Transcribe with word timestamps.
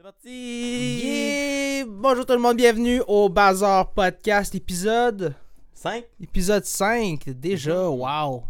C'est 0.00 0.04
parti! 0.04 1.00
Yeah! 1.04 1.84
Bonjour 1.86 2.24
tout 2.24 2.32
le 2.32 2.38
monde, 2.38 2.56
bienvenue 2.56 3.02
au 3.06 3.28
Bazar 3.28 3.90
Podcast 3.92 4.54
épisode 4.54 5.34
5? 5.74 6.04
épisode 6.22 6.64
5 6.64 7.28
déjà, 7.28 7.86
wow. 7.86 8.44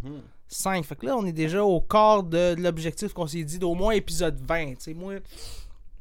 5. 0.47 0.85
Fait 0.85 0.95
que 0.95 1.05
là 1.05 1.17
on 1.17 1.25
est 1.25 1.33
déjà 1.33 1.61
au 1.61 1.81
quart 1.81 2.23
de, 2.23 2.55
de 2.55 2.61
l'objectif 2.61 3.11
qu'on 3.11 3.27
s'est 3.27 3.43
dit 3.43 3.59
d'au 3.59 3.75
moins 3.75 3.91
épisode 3.91 4.39
20, 4.39 4.75
tu 4.75 4.75
sais 4.79 4.93
moi 4.93 5.15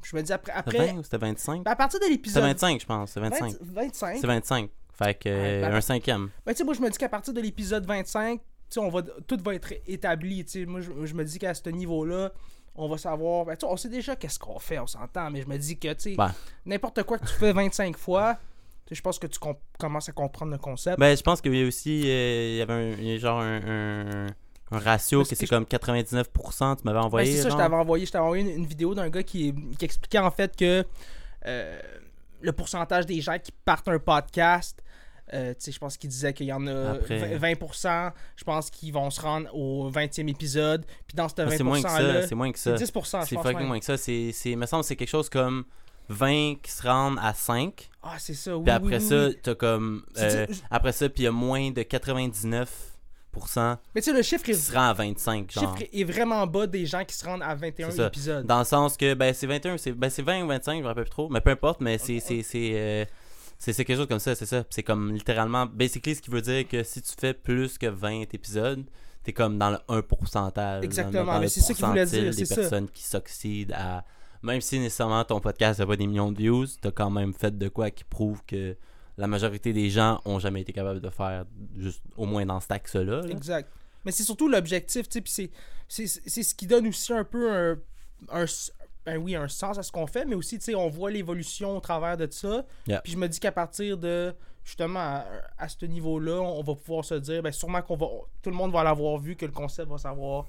je 0.04 0.14
me 0.14 0.22
dis 0.22 0.32
après 0.32 0.52
C'était 0.56 0.68
après 0.76 0.92
20 0.92 0.98
ou 1.00 1.02
c'était 1.02 1.18
25? 1.18 1.64
ben, 1.64 1.70
à 1.72 1.74
partir 1.74 1.98
de 1.98 2.04
C'était 2.04 2.14
l'épisode 2.14 2.42
25, 2.44 2.80
je 2.80 2.86
pense. 2.86 3.10
C'est 3.10 3.20
25. 3.20 3.52
20 3.60 3.82
25. 3.82 4.18
C'est 4.20 4.26
25. 4.28 4.70
Fait 4.92 5.14
que 5.14 5.28
euh, 5.28 5.62
Ouais, 5.62 5.68
ben- 5.68 5.74
un 5.74 5.80
cinquième. 5.80 6.30
Ben, 6.46 6.52
tu 6.52 6.58
sais, 6.58 6.64
moi, 6.64 6.74
je 6.74 6.80
me 6.80 6.90
dis 6.90 6.96
qu'à 6.96 7.08
partir 7.08 7.34
de 7.34 7.40
l'épisode 7.40 7.84
25, 7.84 8.38
tu 8.38 8.44
sais, 8.68 8.78
on 8.78 8.88
va, 8.88 9.02
tout 9.02 9.38
va 9.44 9.54
être 9.54 9.72
établi. 9.88 10.44
Tu 10.44 10.60
sais, 10.60 10.66
moi, 10.66 10.80
je, 10.80 10.90
je 11.06 11.14
me 11.14 11.24
dis 11.24 11.40
qu'à 11.40 11.54
ce 11.54 11.68
niveau-là, 11.70 12.32
on 12.80 12.88
va 12.88 12.98
savoir. 12.98 13.44
Ben, 13.44 13.56
on 13.64 13.76
sait 13.76 13.88
déjà 13.88 14.16
qu'est-ce 14.16 14.38
qu'on 14.38 14.58
fait, 14.58 14.78
on 14.78 14.86
s'entend, 14.86 15.30
mais 15.30 15.42
je 15.42 15.46
me 15.48 15.56
dis 15.58 15.78
que, 15.78 15.92
tu 15.94 16.00
sais, 16.10 16.14
Ben. 16.16 16.32
n'importe 16.66 17.02
quoi 17.04 17.18
que 17.18 17.26
tu 17.26 17.34
fais 17.34 17.52
25 17.52 17.96
fois, 17.96 18.36
je 18.90 19.00
pense 19.00 19.18
que 19.18 19.26
tu 19.28 19.38
com- 19.38 19.54
commences 19.78 20.08
à 20.08 20.12
comprendre 20.12 20.50
le 20.52 20.58
concept. 20.58 20.98
Ben, 20.98 21.16
je 21.16 21.22
pense 21.22 21.40
qu'il 21.40 21.54
y 21.54 21.62
a 21.62 21.66
aussi. 21.66 22.02
euh, 22.06 22.48
il 22.52 22.56
y 22.56 22.62
avait 22.62 22.72
un, 22.72 22.90
il 22.98 23.04
y 23.06 23.14
a 23.14 23.18
genre 23.18 23.40
un, 23.40 23.60
un, 23.64 24.26
un 24.72 24.78
ratio 24.78 25.22
que 25.24 25.34
c'est 25.34 25.46
comme 25.46 25.64
99%. 25.64 26.24
Tu 26.76 26.84
m'avais 26.84 26.98
Ben, 26.98 27.04
envoyé. 27.04 27.32
c'est 27.36 27.42
ça, 27.42 27.50
je 27.50 27.56
t'avais 27.56 27.74
envoyé, 27.76 28.06
je 28.06 28.16
envoyé 28.18 28.42
une, 28.42 28.50
une 28.60 28.66
vidéo 28.66 28.94
d'un 28.94 29.08
gars 29.08 29.22
qui, 29.22 29.54
qui 29.78 29.84
expliquait 29.84 30.18
en 30.18 30.30
fait 30.30 30.56
que 30.56 30.84
euh, 31.46 31.80
le 32.40 32.52
pourcentage 32.52 33.06
des 33.06 33.20
gens 33.20 33.38
qui 33.38 33.52
partent 33.64 33.88
un 33.88 33.98
podcast, 33.98 34.82
euh, 35.34 35.54
je 35.64 35.78
pense 35.78 35.96
qu'il 35.96 36.10
disait 36.10 36.32
qu'il 36.32 36.46
y 36.46 36.52
en 36.52 36.66
a 36.66 36.92
Après- 36.92 37.38
20%, 37.38 37.38
20%, 37.38 38.12
je 38.36 38.44
pense 38.44 38.70
qu'ils 38.70 38.92
vont 38.92 39.10
se 39.10 39.20
rendre 39.20 39.54
au 39.54 39.90
20e 39.90 40.28
épisode, 40.28 40.84
puis 41.06 41.14
dans 41.16 41.28
ce 41.28 41.34
20%-là, 41.34 41.48
Ah, 41.52 41.56
c'est 41.56 41.64
moins 41.64 41.82
que 41.82 41.88
ça. 41.88 42.26
C'est 42.28 42.34
moins 42.34 42.52
que 42.52 42.58
c'est 42.58 42.70
ça. 42.70 42.76
10%, 42.84 43.20
je 43.22 43.26
C'est 43.26 43.36
fucking 43.36 43.66
moins 43.66 43.78
que 43.78 43.84
ça. 43.84 43.96
C'est, 43.96 44.30
c'est, 44.32 44.56
me 44.56 44.66
semble 44.66 44.82
que 44.82 44.88
c'est 44.88 44.96
quelque 44.96 45.08
chose 45.08 45.28
comme 45.28 45.64
20 46.08 46.56
qui 46.62 46.70
se 46.72 46.82
rendent 46.82 47.18
à 47.22 47.34
5. 47.34 47.88
Ah, 48.02 48.16
c'est 48.18 48.34
ça, 48.34 48.56
oui. 48.56 48.64
Puis 48.64 48.72
après 48.72 48.96
oui, 48.98 49.00
ça, 49.08 49.26
oui. 49.28 49.38
t'as 49.42 49.54
comme. 49.54 50.04
Euh, 50.18 50.46
c'est- 50.48 50.62
après 50.70 50.92
ça, 50.92 51.08
puis 51.08 51.22
il 51.22 51.24
y 51.24 51.28
a 51.28 51.32
moins 51.32 51.70
de 51.70 51.82
99% 51.82 53.78
Mais 53.94 54.00
tu 54.00 54.10
sais, 54.10 54.12
le 54.16 54.22
chiffre 54.22 54.42
qui 54.44 54.50
est, 54.50 54.54
se 54.54 54.72
rend 54.72 54.88
à 54.88 54.92
25. 54.92 55.54
le 55.54 55.60
Genre. 55.60 55.78
chiffre 55.78 55.88
est 55.92 56.04
vraiment 56.04 56.46
bas 56.48 56.66
des 56.66 56.84
gens 56.86 57.04
qui 57.04 57.14
se 57.14 57.24
rendent 57.24 57.42
à 57.44 57.54
21 57.54 57.90
C'est 57.90 57.96
ça. 57.98 58.06
épisodes. 58.08 58.46
Dans 58.46 58.58
le 58.58 58.64
sens 58.64 58.96
que 58.96 59.14
ben 59.14 59.32
c'est 59.32 59.46
21, 59.46 59.76
c'est 59.78 59.92
ben 59.92 60.10
c'est 60.10 60.22
20 60.22 60.42
ou 60.42 60.48
25, 60.48 60.78
je 60.78 60.82
me 60.82 60.86
rappelle 60.88 61.04
plus 61.04 61.10
trop, 61.10 61.28
mais 61.28 61.40
peu 61.40 61.50
importe, 61.50 61.80
mais 61.80 61.98
c'est 61.98 62.18
c'est 63.60 63.84
quelque 63.84 63.96
chose 63.98 64.08
comme 64.08 64.18
ça, 64.18 64.34
c'est 64.34 64.46
ça. 64.46 64.64
C'est 64.70 64.82
comme 64.82 65.12
littéralement 65.12 65.66
basically 65.66 66.14
ce 66.14 66.22
qui 66.22 66.30
veut 66.30 66.40
dire 66.42 66.66
que 66.66 66.82
si 66.82 67.02
tu 67.02 67.12
fais 67.18 67.34
plus 67.34 67.76
que 67.78 67.86
20 67.86 68.22
épisodes, 68.32 68.84
t'es 69.22 69.32
comme 69.32 69.58
dans 69.58 69.70
le 69.70 69.78
1 69.88 70.02
pourcentage. 70.02 70.82
Exactement, 70.84 71.38
mais 71.38 71.48
c'est 71.48 71.60
ça 71.60 71.74
qu'il 71.74 71.84
voulait 71.84 72.06
dire, 72.06 72.34
des 72.34 72.44
ça. 72.46 72.54
personnes 72.56 72.88
qui 72.88 73.02
succèdent 73.04 73.72
à 73.76 74.04
même 74.42 74.62
si 74.62 74.78
nécessairement 74.78 75.22
ton 75.24 75.38
podcast 75.40 75.80
n'a 75.80 75.86
pas 75.86 75.96
des 75.96 76.06
millions 76.06 76.32
de 76.32 76.38
views, 76.38 76.64
t'as 76.80 76.90
quand 76.90 77.10
même 77.10 77.34
fait 77.34 77.56
de 77.58 77.68
quoi 77.68 77.90
qui 77.90 78.04
prouve 78.04 78.42
que 78.46 78.74
la 79.18 79.26
majorité 79.26 79.74
des 79.74 79.90
gens 79.90 80.22
ont 80.24 80.38
jamais 80.38 80.62
été 80.62 80.72
capables 80.72 81.00
de 81.02 81.10
faire 81.10 81.44
juste 81.76 82.02
au 82.16 82.24
moins 82.24 82.46
dans 82.46 82.58
cet 82.60 82.70
axe 82.70 82.94
là. 82.94 83.20
Exact. 83.28 83.70
Mais 84.06 84.12
c'est 84.12 84.22
surtout 84.22 84.48
l'objectif, 84.48 85.06
tu 85.06 85.12
sais, 85.18 85.20
puis 85.20 85.30
c'est- 85.32 85.50
c'est 85.86 86.06
c'est 86.06 86.42
ce 86.42 86.54
qui 86.54 86.66
donne 86.66 86.86
aussi 86.86 87.12
un 87.12 87.24
peu 87.24 87.52
un, 87.52 87.76
un, 88.30 88.46
ben 89.04 89.16
oui, 89.16 89.34
un 89.34 89.48
sens 89.48 89.78
à 89.78 89.82
ce 89.82 89.90
qu'on 89.90 90.06
fait, 90.06 90.24
mais 90.24 90.34
aussi, 90.34 90.58
tu 90.58 90.64
sais, 90.66 90.74
on 90.74 90.88
voit 90.88 91.10
l'évolution 91.10 91.76
au 91.76 91.80
travers 91.80 92.16
de 92.16 92.30
ça. 92.30 92.64
Yeah. 92.86 93.00
Puis 93.00 93.12
je 93.12 93.18
me 93.18 93.28
dis 93.28 93.40
qu'à 93.40 93.52
partir 93.52 93.96
de, 93.96 94.34
justement, 94.62 95.00
à, 95.00 95.24
à 95.56 95.68
ce 95.68 95.86
niveau-là, 95.86 96.40
on 96.40 96.62
va 96.62 96.74
pouvoir 96.74 97.04
se 97.04 97.14
dire, 97.14 97.42
ben 97.42 97.52
sûrement 97.52 97.82
qu'on 97.82 97.96
va, 97.96 98.06
tout 98.42 98.50
le 98.50 98.56
monde 98.56 98.72
va 98.72 98.84
l'avoir 98.84 99.18
vu, 99.18 99.36
que 99.36 99.46
le 99.46 99.52
concept 99.52 99.88
va 99.90 99.98
savoir, 99.98 100.46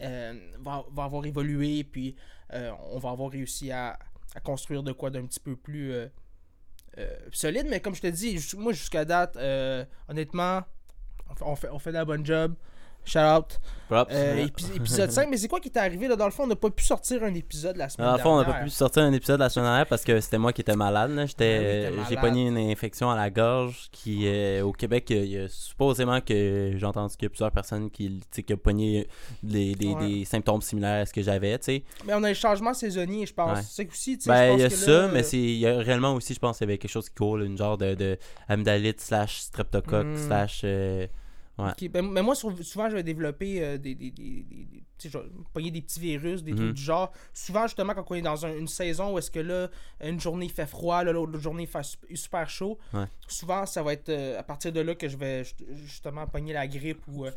euh, 0.00 0.34
va, 0.58 0.84
va 0.92 1.04
avoir 1.04 1.24
évolué, 1.24 1.84
puis 1.84 2.16
euh, 2.52 2.72
on 2.90 2.98
va 2.98 3.10
avoir 3.10 3.30
réussi 3.30 3.70
à, 3.70 3.98
à 4.34 4.40
construire 4.40 4.82
de 4.82 4.92
quoi 4.92 5.10
d'un 5.10 5.24
petit 5.26 5.40
peu 5.40 5.54
plus 5.54 5.92
euh, 5.92 6.08
solide. 7.30 7.66
Mais 7.70 7.80
comme 7.80 7.94
je 7.94 8.02
te 8.02 8.08
dis, 8.08 8.36
moi, 8.56 8.72
jusqu'à 8.72 9.04
date, 9.04 9.36
honnêtement, 10.08 10.62
on 11.30 11.34
fait, 11.34 11.44
on, 11.44 11.56
fait, 11.56 11.68
on 11.70 11.78
fait 11.78 11.90
de 11.90 11.98
la 11.98 12.04
bonne 12.04 12.26
job. 12.26 12.54
Shout 13.04 13.18
out. 13.18 13.60
Props. 13.88 14.10
Euh, 14.14 14.46
épi- 14.46 14.74
épisode 14.76 15.10
5, 15.10 15.28
mais 15.28 15.36
c'est 15.36 15.48
quoi 15.48 15.60
qui 15.60 15.68
est 15.68 15.76
arrivé 15.76 16.08
là? 16.08 16.16
Dans 16.16 16.24
le 16.24 16.30
fond, 16.30 16.44
on 16.44 16.46
n'a 16.46 16.56
pas 16.56 16.70
pu 16.70 16.82
sortir 16.82 17.22
un 17.24 17.34
épisode 17.34 17.76
la 17.76 17.90
semaine 17.90 18.06
Dans 18.08 18.16
le 18.16 18.22
fond, 18.22 18.30
on 18.30 18.36
n'a 18.38 18.44
dernière. 18.44 18.60
pas 18.60 18.64
pu 18.64 18.70
sortir 18.70 19.02
un 19.02 19.12
épisode 19.12 19.38
la 19.40 19.50
semaine 19.50 19.66
dernière 19.68 19.86
parce 19.86 20.02
que 20.02 20.18
c'était 20.20 20.38
moi 20.38 20.54
qui 20.54 20.62
étais 20.62 20.74
malade. 20.76 21.10
J'étais, 21.26 21.90
Ah 22.00 22.06
j'ai 22.08 22.16
pogné 22.16 22.46
une 22.46 22.56
infection 22.56 23.10
à 23.10 23.16
la 23.16 23.28
gorge 23.28 23.88
qui, 23.92 24.22
euh, 24.28 24.62
au 24.62 24.72
Québec, 24.72 25.08
il 25.10 25.24
y 25.26 25.36
a 25.38 25.46
supposément 25.48 26.22
que 26.22 26.72
j'ai 26.74 26.86
entendu 26.86 27.14
qu'il 27.16 27.24
y 27.24 27.26
a 27.26 27.30
plusieurs 27.30 27.50
personnes 27.52 27.90
qui, 27.90 28.18
qui 28.32 28.54
ont 28.54 28.56
pogné 28.56 29.08
des, 29.42 29.74
des, 29.74 29.88
Ouais. 29.92 30.08
des 30.20 30.24
symptômes 30.24 30.62
similaires 30.62 31.02
à 31.02 31.04
ce 31.06 31.12
que 31.12 31.20
j'avais, 31.20 31.58
tu 31.58 31.64
sais. 31.64 31.84
Mais 32.06 32.14
on 32.14 32.22
a 32.22 32.28
les 32.28 32.34
changements 32.34 32.72
saisonniers, 32.72 33.26
je 33.26 33.34
pense. 33.34 33.58
Ouais. 33.58 33.64
C'est 33.68 33.88
aussi, 33.90 34.16
tu 34.16 34.24
sais, 34.24 34.30
Ben, 34.30 34.54
il 34.54 34.60
y 34.60 34.64
a 34.64 34.68
que 34.70 34.74
ça, 34.74 34.90
là, 34.90 35.08
mais 35.12 35.22
c'est, 35.22 35.36
il 35.38 35.58
y 35.58 35.66
a 35.66 35.76
réellement 35.78 36.14
aussi, 36.14 36.32
je 36.32 36.38
pense 36.38 36.56
qu'il 36.56 36.66
y 36.66 36.70
avait 36.70 36.78
quelque 36.78 36.90
chose 36.90 37.10
qui 37.10 37.14
court, 37.16 37.36
là, 37.36 37.44
une 37.44 37.58
genre 37.58 37.76
de, 37.76 37.94
de 37.94 38.16
amygdalite 38.48 39.02
slash 39.02 39.40
streptocoque 39.40 40.06
Mm. 40.06 40.16
slash... 40.28 40.60
euh, 40.64 41.06
ouais. 41.58 41.70
ok, 41.70 41.88
ben, 41.90 42.02
mais 42.10 42.22
moi, 42.22 42.34
sou- 42.34 42.62
souvent, 42.62 42.88
je 42.90 42.94
vais 42.96 43.02
développer 43.02 43.62
euh, 43.62 43.78
des, 43.78 43.94
des, 43.94 44.10
des, 44.10 44.42
des- 44.42 44.64
des- 44.64 44.84
tu 44.98 45.08
sais, 45.08 45.10
je 45.10 45.18
vais 45.18 45.24
pogner 45.52 45.70
des 45.70 45.82
petits 45.82 46.00
virus, 46.00 46.42
des 46.42 46.52
Mhm. 46.52 46.58
trucs 46.58 46.74
du 46.74 46.82
genre. 46.82 47.12
Souvent, 47.32 47.66
justement, 47.66 47.94
quand 47.94 48.04
on 48.10 48.14
est 48.14 48.22
dans 48.22 48.46
un- 48.46 48.56
une 48.56 48.68
saison 48.68 49.14
où 49.14 49.18
est-ce 49.18 49.30
que 49.30 49.40
là, 49.40 49.68
une 50.02 50.20
journée 50.20 50.48
fait 50.48 50.66
froid, 50.66 51.02
là, 51.04 51.12
l'autre 51.12 51.38
journée 51.38 51.66
fait 51.66 51.82
su- 51.82 52.16
super 52.16 52.48
chaud, 52.48 52.78
Ouais. 52.92 53.04
souvent, 53.26 53.66
ça 53.66 53.82
va 53.82 53.92
être 53.94 54.08
euh, 54.08 54.38
à 54.38 54.42
partir 54.42 54.72
de 54.72 54.80
là 54.80 54.94
que 54.94 55.08
je 55.08 55.16
vais 55.16 55.44
ju- 55.44 55.54
justement 55.84 56.26
pogner 56.26 56.52
la 56.52 56.66
grippe 56.66 57.02
ou 57.08 57.26
euh, 57.26 57.30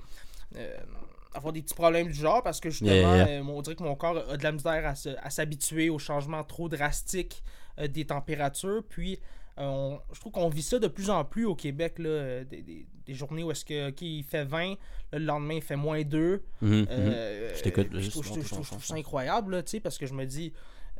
avoir 1.33 1.51
des 1.51 1.61
petits 1.61 1.73
problèmes 1.75 2.07
du 2.07 2.13
genre 2.13 2.41
parce 2.43 2.59
que 2.61 2.69
justement, 2.69 2.91
Yeah, 2.91 3.27
yeah. 3.39 3.43
on 3.43 3.61
dirait 3.61 3.75
que 3.75 3.83
mon 3.83 3.95
corps 3.95 4.17
a 4.29 4.37
de 4.37 4.43
la 4.43 4.51
misère 4.53 4.85
à 5.21 5.29
s'habituer 5.29 5.89
aux 5.89 5.99
changements 5.99 6.43
trop 6.43 6.69
drastiques 6.69 7.43
des 7.89 8.05
températures. 8.05 8.83
Puis, 8.87 9.19
on- 9.57 9.99
je 10.13 10.19
trouve 10.19 10.31
qu'on 10.33 10.49
vit 10.49 10.61
ça 10.63 10.79
de 10.79 10.87
plus 10.87 11.09
en 11.09 11.23
plus 11.25 11.45
au 11.45 11.55
Québec, 11.55 11.99
là, 11.99 12.09
euh, 12.09 12.43
des, 12.43 12.61
des- 12.61 12.85
des 13.05 13.13
journées 13.13 13.43
où 13.43 13.51
est-ce 13.51 13.63
que, 13.65 13.93
il 14.03 14.23
fait 14.23 14.43
20, 14.43 14.71
là, 15.11 15.19
le 15.19 15.25
lendemain 15.25 15.53
il 15.55 15.61
fait 15.61 15.75
moins 15.75 16.01
2. 16.03 16.43
Mhm, 16.61 16.69
mhm. 16.79 16.87
Euh, 16.89 17.53
Je 17.55 17.61
t'écoute, 17.63 17.87
Je 17.93 18.09
trouve, 18.09 18.23
je 18.23 18.27
je 18.27 18.33
trouve- 18.33 18.43
je 18.43 18.47
son. 18.49 18.61
trouve 18.63 18.85
ça 18.85 18.95
incroyable, 18.95 19.55
là, 19.57 19.63
parce 19.83 19.97
que 19.97 20.05
je 20.07 20.13
me 20.13 20.25
dis, 20.25 20.51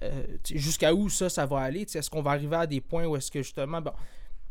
euh, 0.03 0.25
jusqu'à 0.53 0.93
où 0.93 1.09
ça, 1.09 1.29
ça 1.29 1.45
va 1.45 1.59
aller? 1.59 1.81
Est-ce 1.81 2.09
qu'on 2.09 2.21
va 2.21 2.31
arriver 2.31 2.55
à 2.57 2.67
des 2.67 2.81
points 2.81 3.05
où 3.05 3.15
est-ce 3.15 3.31
que 3.31 3.41
justement, 3.41 3.81
bon, 3.81 3.91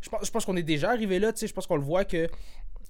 je 0.01 0.09
pense, 0.11 0.27
je 0.27 0.31
pense 0.31 0.45
qu'on 0.45 0.57
est 0.57 0.63
déjà 0.63 0.91
arrivé 0.91 1.19
là, 1.19 1.33
je 1.39 1.53
pense 1.53 1.67
qu'on 1.67 1.77
le 1.77 1.83
voit 1.83 2.05
que 2.05 2.17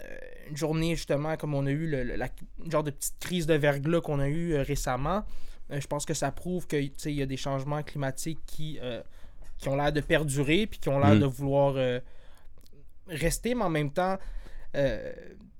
euh, 0.00 0.18
une 0.50 0.56
journée 0.56 0.96
justement 0.96 1.36
comme 1.36 1.54
on 1.54 1.66
a 1.66 1.70
eu 1.70 1.86
le, 1.86 2.02
le- 2.02 2.16
la 2.16 2.28
genre 2.68 2.82
de 2.82 2.90
petite 2.90 3.16
crise 3.20 3.46
de 3.46 3.54
verglas 3.54 4.00
qu'on 4.00 4.18
a 4.18 4.28
eu 4.28 4.54
euh, 4.54 4.62
récemment, 4.62 5.24
euh, 5.70 5.80
je 5.80 5.86
pense 5.86 6.04
que 6.04 6.14
ça 6.14 6.32
prouve 6.32 6.66
que 6.66 6.76
tu 6.80 6.92
sais, 6.96 7.12
il 7.12 7.16
y 7.16 7.22
a 7.22 7.26
des 7.26 7.36
changements 7.36 7.82
climatiques 7.84 8.40
qui, 8.46 8.78
euh, 8.82 9.00
qui 9.64 9.68
ont 9.70 9.76
l'air 9.76 9.92
de 9.92 10.00
perdurer 10.00 10.66
puis 10.66 10.78
qui 10.78 10.88
ont 10.90 10.98
l'air 11.00 11.14
Mm. 11.14 11.20
de 11.20 11.24
vouloir 11.26 11.74
euh, 11.76 11.98
rester, 13.08 13.54
mais 13.54 13.64
en 13.64 13.70
même 13.70 13.90
temps, 13.90 14.18
euh, 14.76 15.12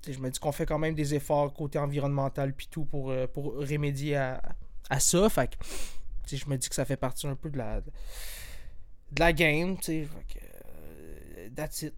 je 0.07 0.19
me 0.19 0.29
dis 0.29 0.39
qu'on 0.39 0.51
fait 0.51 0.65
quand 0.65 0.77
même 0.79 0.93
des 0.95 1.15
efforts 1.15 1.53
côté 1.53 1.79
environnemental 1.79 2.53
puis 2.53 2.67
tout 2.69 2.85
pour, 2.85 3.09
euh, 3.11 3.25
pour 3.27 3.55
remédier 3.55 4.15
à, 4.17 4.41
à 4.89 4.99
ça. 4.99 5.27
Fait 5.29 5.47
que, 5.49 6.35
je 6.37 6.45
me 6.47 6.57
dis 6.57 6.69
que 6.69 6.75
ça 6.75 6.85
fait 6.85 6.97
partie 6.97 7.25
un 7.27 7.35
peu 7.35 7.49
de 7.49 7.57
la, 7.57 7.81
de 7.81 9.19
la 9.19 9.33
game, 9.33 9.75
tu 9.77 9.83
sais. 9.83 10.07
That's 11.55 11.81
it. 11.83 11.93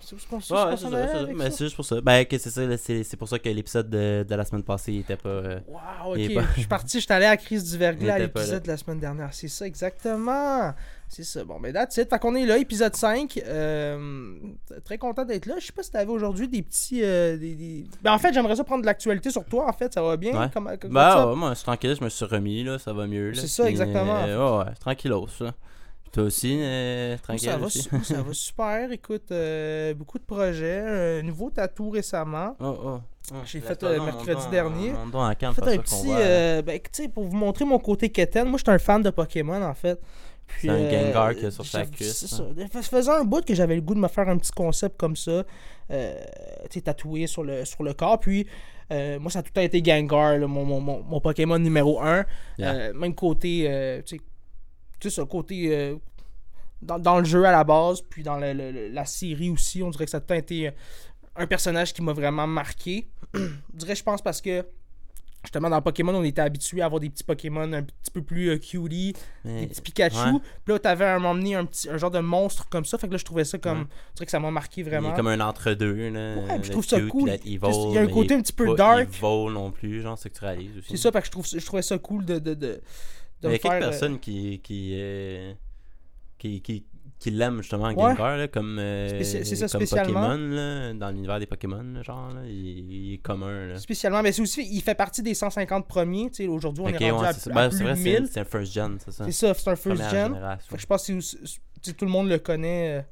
C'est 0.00 0.16
Ouais, 0.16 0.20
ça, 0.20 0.76
c'est 0.76 0.90
ça. 0.90 1.20
avec 1.20 1.34
Mais 1.34 1.44
ça? 1.44 1.50
c'est 1.56 1.64
juste 1.64 1.76
pour 1.76 1.84
ça. 1.86 1.98
Ben, 2.02 2.26
que 2.26 2.36
c'est 2.36 2.50
ça, 2.50 2.76
c'est 2.76 3.16
pour 3.16 3.26
ça 3.26 3.38
que 3.38 3.48
l'épisode 3.48 3.88
de, 3.88 4.22
de 4.28 4.34
la 4.34 4.44
semaine 4.44 4.62
passée, 4.62 4.92
il 4.92 5.00
était 5.00 5.16
pas... 5.16 5.30
euh, 5.30 5.60
Wow, 5.66 6.12
ok. 6.14 6.34
pas- 6.34 6.44
Je 6.54 6.58
suis 6.60 6.68
parti, 6.68 6.98
je 7.00 7.04
suis 7.04 7.12
allé 7.14 7.24
à 7.24 7.30
la 7.30 7.36
crise 7.38 7.64
du 7.72 7.78
verglas 7.78 8.14
à 8.14 8.18
l'épisode 8.18 8.62
de 8.62 8.68
la 8.68 8.76
semaine 8.76 9.00
dernière. 9.00 9.32
C'est 9.32 9.48
ça, 9.48 9.66
exactement. 9.66 10.74
C'est 11.08 11.22
ça. 11.24 11.44
Bon, 11.44 11.60
ben, 11.60 11.72
that's 11.72 11.96
it. 11.96 12.10
Fait 12.10 12.18
qu'on 12.18 12.34
est 12.34 12.44
là, 12.46 12.58
épisode 12.58 12.96
5. 12.96 13.40
Euh, 13.46 14.36
très 14.84 14.98
content 14.98 15.24
d'être 15.24 15.46
là. 15.46 15.54
Je 15.60 15.66
sais 15.66 15.72
pas 15.72 15.82
si 15.82 15.90
t'avais 15.92 16.10
aujourd'hui 16.10 16.48
des 16.48 16.62
petits. 16.62 17.02
euh, 17.04 17.36
des, 17.36 17.54
des- 17.54 17.86
Ben, 18.02 18.12
en 18.12 18.18
fait, 18.18 18.32
j'aimerais 18.32 18.56
ça 18.56 18.64
prendre 18.64 18.82
de 18.82 18.86
l'actualité 18.86 19.30
sur 19.30 19.44
toi. 19.44 19.68
En 19.68 19.72
fait, 19.72 19.92
ça 19.94 20.02
va 20.02 20.16
bien? 20.16 20.32
Ouais. 20.38 20.50
Comme, 20.52 20.76
comme 20.80 20.90
Bah 20.90 21.12
ça? 21.12 21.28
ouais, 21.28 21.36
moi, 21.36 21.50
je 21.50 21.54
suis 21.56 21.64
tranquille, 21.64 21.94
je 21.98 22.04
me 22.04 22.08
suis 22.08 22.24
remis, 22.24 22.64
là, 22.64 22.78
ça 22.78 22.92
va 22.92 23.06
mieux. 23.06 23.30
là. 23.30 23.40
C'est 23.40 23.46
ça, 23.48 23.68
exactement. 23.68 24.16
euh, 24.26 24.58
ouais, 24.62 24.64
ouais, 24.66 24.74
tranquillos. 24.80 25.26
Puis 25.38 26.10
toi 26.12 26.22
aussi, 26.24 26.58
euh, 26.60 27.16
tranquille 27.22 27.48
ça, 27.50 27.56
va, 27.58 27.66
aussi. 27.66 27.82
su- 27.82 28.04
ça 28.04 28.22
va 28.22 28.32
super. 28.32 28.90
Écoute, 28.92 29.32
beaucoup 29.96 30.18
de 30.18 30.24
projets. 30.26 31.18
Un 31.20 31.22
nouveau 31.22 31.50
tatou 31.50 31.90
récemment. 31.90 32.56
Oh, 32.60 32.74
oh. 32.84 32.88
oh. 33.32 33.34
J'ai 33.46 33.60
fait, 33.60 33.82
euh, 33.84 33.96
donc, 33.96 34.06
mercredi 34.06 34.44
don- 34.44 34.50
dernier. 34.50 34.90
à 34.90 35.34
Cannes, 35.34 35.52
J'ai 35.56 35.62
fait 35.64 35.74
un 35.78 35.78
petit. 35.80 36.06
euh, 36.10 36.60
ben, 36.62 36.78
pour 37.14 37.24
vous 37.24 37.36
montrer 37.36 37.64
mon 37.64 37.78
côté 37.78 38.10
Keten, 38.10 38.48
moi, 38.48 38.58
je 38.58 38.64
suis 38.64 38.70
un 38.74 38.78
fan 38.78 39.00
de 39.02 39.10
Pokémon, 39.10 39.62
en 39.62 39.72
fait. 39.74 39.98
C'est 40.60 40.68
un 40.68 40.74
euh, 40.74 40.90
Gengar 41.06 41.34
qu'il 41.34 41.42
y 41.44 41.46
a 41.46 41.50
sur 41.50 41.66
sa 41.66 41.84
cuisse, 41.86 42.26
C'est 42.26 42.34
hein. 42.34 42.54
ça. 42.70 42.82
Ça 42.82 42.82
faisait 42.82 43.10
un 43.10 43.24
bout 43.24 43.44
que 43.44 43.54
j'avais 43.54 43.74
le 43.76 43.80
goût 43.80 43.94
de 43.94 44.00
me 44.00 44.08
faire 44.08 44.28
un 44.28 44.38
petit 44.38 44.52
concept 44.52 44.96
comme 44.96 45.16
ça, 45.16 45.44
euh, 45.90 46.24
tatoué 46.84 47.26
sur 47.26 47.42
le, 47.44 47.64
sur 47.64 47.82
le 47.82 47.92
corps. 47.94 48.20
Puis, 48.20 48.46
euh, 48.92 49.18
moi, 49.18 49.30
ça 49.30 49.40
a 49.40 49.42
tout 49.42 49.50
le 49.50 49.54
temps 49.54 49.60
été 49.62 49.82
Gengar, 49.84 50.38
là, 50.38 50.46
mon, 50.46 50.64
mon, 50.64 50.80
mon, 50.80 51.02
mon 51.02 51.20
Pokémon 51.20 51.58
numéro 51.58 52.00
1. 52.00 52.24
Yeah. 52.58 52.92
même 52.92 53.14
côté, 53.14 53.64
euh, 53.68 54.02
tu 54.02 54.18
sais, 55.00 55.10
ça, 55.10 55.24
côté. 55.24 55.68
euh, 55.76 55.96
dans, 56.82 56.98
dans 56.98 57.18
le 57.18 57.24
jeu 57.24 57.44
à 57.46 57.52
la 57.52 57.64
base, 57.64 58.02
puis 58.02 58.22
dans 58.22 58.36
le- 58.36 58.52
le- 58.52 58.70
le- 58.70 58.88
la 58.88 59.06
série 59.06 59.48
aussi, 59.48 59.82
on 59.82 59.88
dirait 59.90 60.04
que 60.04 60.10
ça 60.10 60.18
a 60.18 60.20
tout 60.20 60.26
le 60.30 60.36
temps 60.36 60.40
été 60.40 60.70
un 61.36 61.46
personnage 61.46 61.94
qui 61.94 62.02
m'a 62.02 62.12
vraiment 62.12 62.46
marqué. 62.46 63.08
je 63.34 63.48
dirais, 63.72 63.94
je 63.96 64.02
pense, 64.02 64.20
parce 64.20 64.40
que 64.42 64.64
Justement, 65.44 65.68
dans 65.70 65.80
Pokémon, 65.82 66.14
on 66.14 66.24
était 66.24 66.40
habitué 66.40 66.80
à 66.80 66.86
avoir 66.86 67.00
des 67.00 67.10
petits 67.10 67.22
Pokémon 67.22 67.72
un 67.72 67.82
petit 67.82 68.10
peu 68.12 68.22
plus 68.22 68.48
euh, 68.50 68.56
cutie, 68.56 69.12
des 69.44 69.50
Mais- 69.50 69.66
petits 69.66 69.82
Pikachu. 69.82 70.16
ouais. 70.16 70.40
Puis 70.64 70.72
là, 70.72 70.78
t'avais 70.78 71.04
à 71.04 71.14
un 71.16 71.18
moment 71.18 71.34
donné 71.34 71.54
un, 71.54 71.64
petit, 71.66 71.88
un 71.90 71.96
genre 71.98 72.10
de 72.10 72.18
monstre 72.20 72.68
comme 72.68 72.84
ça. 72.84 72.96
Fait 72.98 73.06
que 73.06 73.12
là, 73.12 73.18
je 73.18 73.24
trouvais 73.24 73.44
ça 73.44 73.58
comme. 73.58 73.80
Ouais. 73.80 73.86
Je 74.10 74.14
dirais 74.16 74.24
que 74.26 74.30
ça 74.32 74.40
m'a 74.40 74.50
marqué 74.50 74.80
Il 74.80 74.84
vraiment. 74.88 75.12
est 75.12 75.16
comme 75.16 75.28
un 75.28 75.40
entre-deux. 75.40 76.08
là. 76.10 76.36
Ouais, 76.36 76.58
puis 76.58 76.64
je 76.64 76.70
trouve 76.72 76.84
ça 76.86 76.98
cute, 76.98 77.08
cool. 77.10 77.22
puis 77.24 77.32
d'être 77.32 77.46
evil, 77.46 77.76
Il 77.90 77.92
y 77.94 77.98
a 77.98 78.00
un 78.00 78.06
mais 78.06 78.12
côté 78.12 78.34
un 78.34 78.40
petit 78.40 78.52
peu 78.52 78.66
pas 78.66 78.74
dark. 78.74 79.08
evil 79.08 79.52
non 79.52 79.70
plus, 79.70 80.00
genre, 80.02 80.16
c'est 80.18 80.30
que 80.30 80.38
tu 80.38 80.44
réalises 80.44 80.78
aussi. 80.78 80.88
C'est 80.90 80.96
ça, 80.96 81.12
fait 81.12 81.20
que 81.20 81.26
je, 81.26 81.30
trouve, 81.30 81.46
je 81.46 81.64
trouvais 81.66 81.82
ça 81.82 81.98
cool 81.98 82.24
de. 82.24 82.38
de, 82.38 82.54
de, 82.54 82.54
de 82.54 82.80
Il 83.42 83.46
y 83.46 83.48
me 83.50 83.54
a 83.54 83.58
quelques 83.58 83.62
faire, 83.62 83.72
euh, 83.74 83.90
personnes 83.90 84.18
qui, 84.18 84.60
qui, 84.60 84.92
euh, 84.94 85.52
qui, 86.38 86.62
qui, 86.62 86.84
qui 87.24 87.30
l'aiment 87.30 87.62
justement, 87.62 87.86
Ouais. 87.88 87.94
Gengar, 87.94 88.36
là, 88.36 88.48
comme, 88.48 88.78
euh, 88.78 89.08
Spéci- 89.08 89.56
ça, 89.66 89.78
comme. 89.78 89.86
Pokémon, 89.86 90.36
là, 90.36 90.92
dans 90.94 91.10
l'univers 91.10 91.38
des 91.40 91.46
Pokémon, 91.46 92.02
genre, 92.02 92.28
là, 92.34 92.42
il, 92.46 92.52
il 92.54 93.14
est 93.14 93.18
commun. 93.18 93.66
Là. 93.68 93.78
Spécialement, 93.78 94.22
mais 94.22 94.30
c'est 94.32 94.42
aussi, 94.42 94.68
il 94.70 94.80
fait 94.82 94.94
partie 94.94 95.22
des 95.22 95.34
150 95.34 95.88
premiers. 95.88 96.30
tu 96.30 96.44
sais, 96.44 96.46
Aujourd'hui, 96.46 96.84
on 96.84 96.88
est 96.88 97.10
rendu 97.10 97.22
ouais, 97.22 97.26
à, 97.26 97.30
à 97.30 97.32
Ben, 97.54 97.68
plus 97.68 97.78
c'est 97.78 97.84
vrai, 97.84 97.92
de 97.94 97.98
c'est 97.98 98.20
1000. 98.20 98.28
c'est 98.30 98.40
un 98.40 98.44
first 98.44 98.72
gen, 98.72 98.96
c'est 99.04 99.10
ça. 99.12 99.24
C'est 99.24 99.32
ça, 99.32 99.54
c'est 99.54 99.70
un 99.70 99.76
first 99.76 100.02
Première 100.02 100.10
gen. 100.10 100.58
Fait 100.68 100.76
que 100.76 100.80
je 100.82 100.86
pense 100.86 101.06
que 101.06 101.90
tout 101.92 102.04
le 102.04 102.10
monde 102.10 102.28
le 102.28 102.38
connaît. 102.38 102.98
euh, 102.98 103.02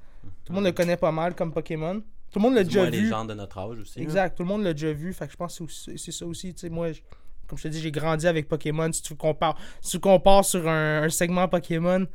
Tout 0.45 0.53
le 0.53 0.55
monde 0.57 0.65
le 0.65 0.73
connaît 0.73 0.97
pas 0.97 1.11
mal 1.13 1.35
comme 1.35 1.53
Pokémon. 1.53 2.01
Tout 2.31 2.39
le 2.39 2.43
monde 2.43 2.55
l'a 2.55 2.65
déjà 2.65 2.81
moins 2.83 2.91
les 2.91 3.01
vu. 3.01 3.09
gens 3.09 3.25
de 3.25 3.35
notre 3.35 3.59
âge 3.59 3.79
aussi. 3.79 4.01
Exact, 4.01 4.37
tout 4.37 4.43
le 4.43 4.49
monde 4.49 4.63
l'a 4.63 4.73
déjà 4.73 4.93
vu. 4.93 5.13
Fait 5.13 5.27
que 5.27 5.33
je 5.33 5.37
pense 5.37 5.59
que 5.59 5.65
c'est 5.69 6.13
ça 6.13 6.27
aussi. 6.27 6.55
Tu 6.55 6.61
sais, 6.61 6.69
moi, 6.71 6.93
je- 6.93 7.01
comme 7.47 7.59
je 7.59 7.65
te 7.65 7.69
dis, 7.69 7.81
j'ai 7.81 7.91
grandi 7.91 8.27
avec 8.27 8.49
Pokémon. 8.49 8.91
Si 8.93 9.03
tu 9.03 9.15
compares, 9.15 9.59
si 9.81 9.91
tu 9.93 10.01
compares 10.01 10.45
sur 10.45 10.67
un, 10.69 11.03
un 11.03 11.09
segment 11.11 11.49
Pokémon 11.49 12.07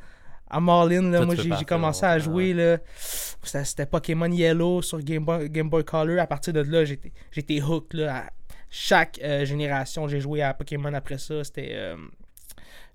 à 0.50 0.60
Marlin, 0.60 1.10
là, 1.12 1.26
moi 1.26 1.36
j'ai 1.36 1.66
commencé 1.66 2.06
à 2.06 2.20
jouer. 2.20 2.54
là 2.54 2.78
C'était 3.44 3.86
Pokémon 3.86 4.32
Yellow 4.32 4.82
sur 4.82 5.00
Game 5.02 5.24
Boy, 5.26 5.50
Game 5.50 5.70
Boy 5.70 5.84
Color. 5.84 6.20
À 6.20 6.28
partir 6.28 6.54
de 6.54 6.62
là, 6.62 6.84
j'étais 6.86 7.62
hooked. 7.62 7.94
Là, 8.00 8.18
à 8.18 8.30
chaque 8.70 9.20
euh, 9.24 9.46
génération, 9.46 10.08
j'ai 10.08 10.20
joué 10.20 10.42
à 10.42 10.54
Pokémon 10.54 10.94
après 10.94 11.18
ça. 11.18 11.44
C'était 11.44 11.70
euh, 11.72 11.96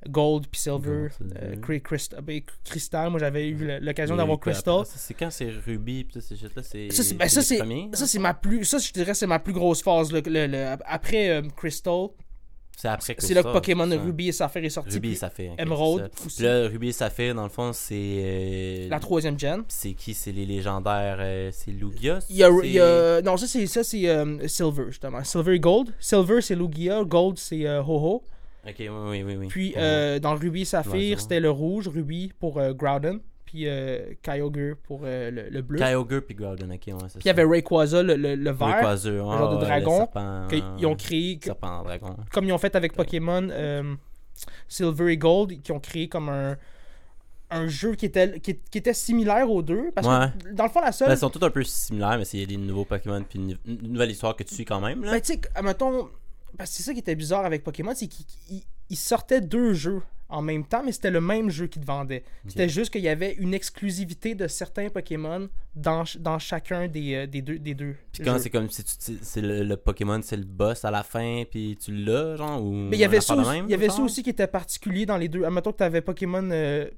Gold 0.08 0.46
puis 0.50 0.60
Silver. 0.60 1.08
Euh, 1.40 1.78
Crystal, 1.80 2.20
ben, 2.22 2.40
Crystal, 2.64 3.08
moi 3.10 3.20
j'avais 3.20 3.48
eu 3.48 3.78
l'occasion 3.80 4.16
d'avoir 4.16 4.38
Crystal. 4.40 4.82
C'est 4.84 5.14
quand 5.14 5.30
c'est 5.30 5.50
Ruby, 5.66 6.06
tout 6.12 6.20
ces 6.20 6.36
shit-là, 6.36 6.62
c'est. 6.62 6.90
Ça, 6.90 7.02
c'est 7.02 7.14
ben, 7.14 7.28
ça, 7.28 7.40
les 7.40 7.46
c'est- 7.46 8.16
là? 8.16 8.20
ma 8.20 8.34
plus. 8.34 8.64
Ça, 8.64 8.78
je 8.78 8.92
dirais, 8.92 9.14
c'est 9.14 9.26
ma 9.26 9.38
plus 9.38 9.52
grosse 9.52 9.82
phase. 9.82 10.12
le- 10.12 10.20
le- 10.26 10.46
le- 10.46 10.76
après 10.86 11.42
Crystal, 11.56 12.08
C'est 12.82 12.88
après 12.88 13.14
que 13.14 13.22
c'est 13.22 13.32
là 13.34 13.44
que 13.44 13.52
Pokémon 13.52 13.88
ça. 13.88 13.96
Ruby 14.02 14.26
et 14.28 14.32
Saphir 14.32 14.64
est 14.64 14.68
sorti. 14.70 14.94
Ruby 14.94 15.12
et 15.12 15.14
Saphir. 15.14 15.52
Emerald. 15.56 16.10
Puis 16.16 16.42
là, 16.44 16.66
Ruby 16.66 16.88
et 16.88 16.92
Saphir, 16.92 17.32
dans 17.32 17.44
le 17.44 17.48
fond, 17.48 17.72
c'est. 17.72 17.94
euh, 17.94 18.88
la 18.88 18.98
troisième 18.98 19.38
gen. 19.38 19.62
C'est 19.68 19.92
qui? 19.92 20.14
C'est 20.14 20.32
les 20.32 20.44
légendaires. 20.44 21.18
euh, 21.20 21.50
c'est 21.52 21.70
Lugia 21.70 22.18
Il 22.28 22.36
y 22.36 22.42
a, 22.42 22.50
il 22.64 22.72
y 22.72 22.80
a- 22.80 23.22
non, 23.22 23.36
ça 23.36 23.46
c'est 23.46 23.66
ça 23.68 23.84
c'est 23.84 24.08
euh, 24.08 24.48
Silver 24.48 24.86
justement. 24.88 25.22
Silver 25.22 25.54
et 25.54 25.60
Gold. 25.60 25.94
Silver 26.00 26.40
c'est 26.40 26.56
Lugia, 26.56 27.04
Gold 27.04 27.38
c'est 27.38 27.68
Ho-Ho. 27.68 28.24
Ok, 28.66 28.74
oui, 28.78 28.88
oui, 28.88 29.22
oui. 29.22 29.36
oui. 29.36 29.46
Puis 29.46 29.74
dans 30.20 30.34
Ruby 30.34 30.62
et 30.62 30.64
Saphir, 30.64 31.20
c'était 31.20 31.38
le 31.38 31.50
rouge, 31.50 31.86
Ruby 31.86 32.32
pour 32.40 32.60
Groudon, 32.74 33.20
puis 33.52 33.68
euh, 33.68 34.14
Kyogre 34.22 34.76
pour 34.82 35.02
euh, 35.04 35.30
le, 35.30 35.50
le 35.50 35.62
bleu. 35.62 35.78
Kyogre 35.78 36.22
puis 36.22 36.34
ok, 36.34 36.48
ouais, 36.70 36.78
c'est 37.08 37.18
Puis 37.18 37.22
il 37.24 37.26
y 37.26 37.30
avait 37.30 37.44
Rayquaza 37.44 38.02
le, 38.02 38.16
le, 38.16 38.34
le 38.34 38.50
vert, 38.50 38.68
Rayquaza, 38.68 39.10
ouais, 39.10 39.18
genre 39.18 39.58
de 39.58 39.64
dragon, 39.64 39.96
serpent, 39.98 40.46
qu'ils 40.48 40.86
ont 40.86 40.94
créé, 40.96 41.38
que- 41.38 41.44
Serpent 41.46 41.82
dragon. 41.82 42.16
comme 42.32 42.44
ils 42.46 42.52
ont 42.52 42.58
fait 42.58 42.74
avec 42.74 42.94
Pokémon 42.94 43.46
euh, 43.50 43.94
Silver 44.68 45.12
et 45.12 45.16
Gold, 45.18 45.60
qui 45.62 45.70
ont 45.72 45.80
créé 45.80 46.08
comme 46.08 46.28
un, 46.30 46.56
un 47.50 47.68
jeu 47.68 47.94
qui 47.94 48.06
était, 48.06 48.40
qui, 48.40 48.56
qui 48.58 48.78
était 48.78 48.94
similaire 48.94 49.50
aux 49.50 49.60
deux. 49.62 49.90
Parce 49.94 50.06
Ouais. 50.06 50.28
que 50.50 50.54
dans 50.54 50.64
le 50.64 50.70
fond, 50.70 50.80
la 50.80 50.92
seule. 50.92 51.08
Ben, 51.08 51.14
ils 51.14 51.18
sont 51.18 51.28
tous 51.30 51.44
un 51.44 51.50
peu 51.50 51.62
similaires, 51.64 52.16
mais 52.16 52.24
c'est 52.24 52.46
des 52.46 52.56
nouveaux 52.56 52.86
Pokémon 52.86 53.22
puis 53.28 53.38
une, 53.38 53.58
une 53.66 53.92
nouvelle 53.92 54.10
histoire 54.10 54.34
que 54.34 54.42
tu 54.44 54.54
suis 54.54 54.64
quand 54.64 54.80
même. 54.80 55.04
Là. 55.04 55.12
Ben, 55.12 55.20
tu 55.20 55.34
sais, 55.34 55.40
admettons, 55.54 56.08
parce 56.56 56.70
que 56.70 56.76
c'est 56.76 56.82
ça 56.82 56.92
qui 56.94 57.00
était 57.00 57.14
bizarre 57.14 57.44
avec 57.44 57.62
Pokémon, 57.62 57.92
c'est 57.94 58.06
qu'ils 58.08 58.24
ils- 58.50 58.64
ils 58.90 58.96
sortaient 58.96 59.40
deux 59.40 59.72
jeux 59.74 60.02
en 60.32 60.42
même 60.42 60.64
temps, 60.64 60.82
mais 60.84 60.92
c'était 60.92 61.10
le 61.10 61.20
même 61.20 61.50
jeu 61.50 61.66
qu'ils 61.66 61.82
te 61.82 61.86
vendaient. 61.86 62.24
C'était 62.48 62.68
juste 62.68 62.90
qu'il 62.92 63.02
y 63.02 63.08
avait 63.08 63.34
une 63.34 63.54
exclusivité 63.54 64.34
de 64.34 64.48
certains 64.48 64.88
Pokémon 64.88 65.48
dans, 65.76 66.04
dans 66.18 66.38
chacun 66.38 66.88
des, 66.88 67.14
euh, 67.14 67.26
des 67.26 67.42
deux. 67.42 67.58
Des 67.58 67.74
deux 67.74 67.94
Puis 68.12 68.22
quand 68.24 68.38
c'est 68.38 68.50
comme 68.50 68.68
si 68.70 68.82
tu 68.82 69.18
c'est 69.22 69.42
le, 69.42 69.62
le 69.62 69.76
Pokémon, 69.76 70.20
c'est 70.22 70.36
le 70.36 70.44
boss 70.44 70.84
à 70.84 70.90
la 70.90 71.02
fin, 71.02 71.44
puis 71.48 71.76
tu 71.76 71.94
l'as, 71.94 72.36
genre, 72.36 72.62
ou. 72.64 72.72
Mais 72.72 72.96
il 72.96 73.00
y 73.00 73.04
avait, 73.04 73.20
ça 73.20 73.36
même, 73.36 73.66
il 73.66 73.70
y 73.70 73.74
avait 73.74 73.90
ça 73.90 74.02
aussi 74.02 74.22
qui 74.22 74.30
était 74.30 74.46
particulier 74.46 75.06
dans 75.06 75.18
les 75.18 75.28
deux. 75.28 75.44
Admettons 75.44 75.72
que 75.72 75.78
tu 75.78 75.84
avais 75.84 76.00
Pokémon. 76.00 76.48
euh, 76.50 76.88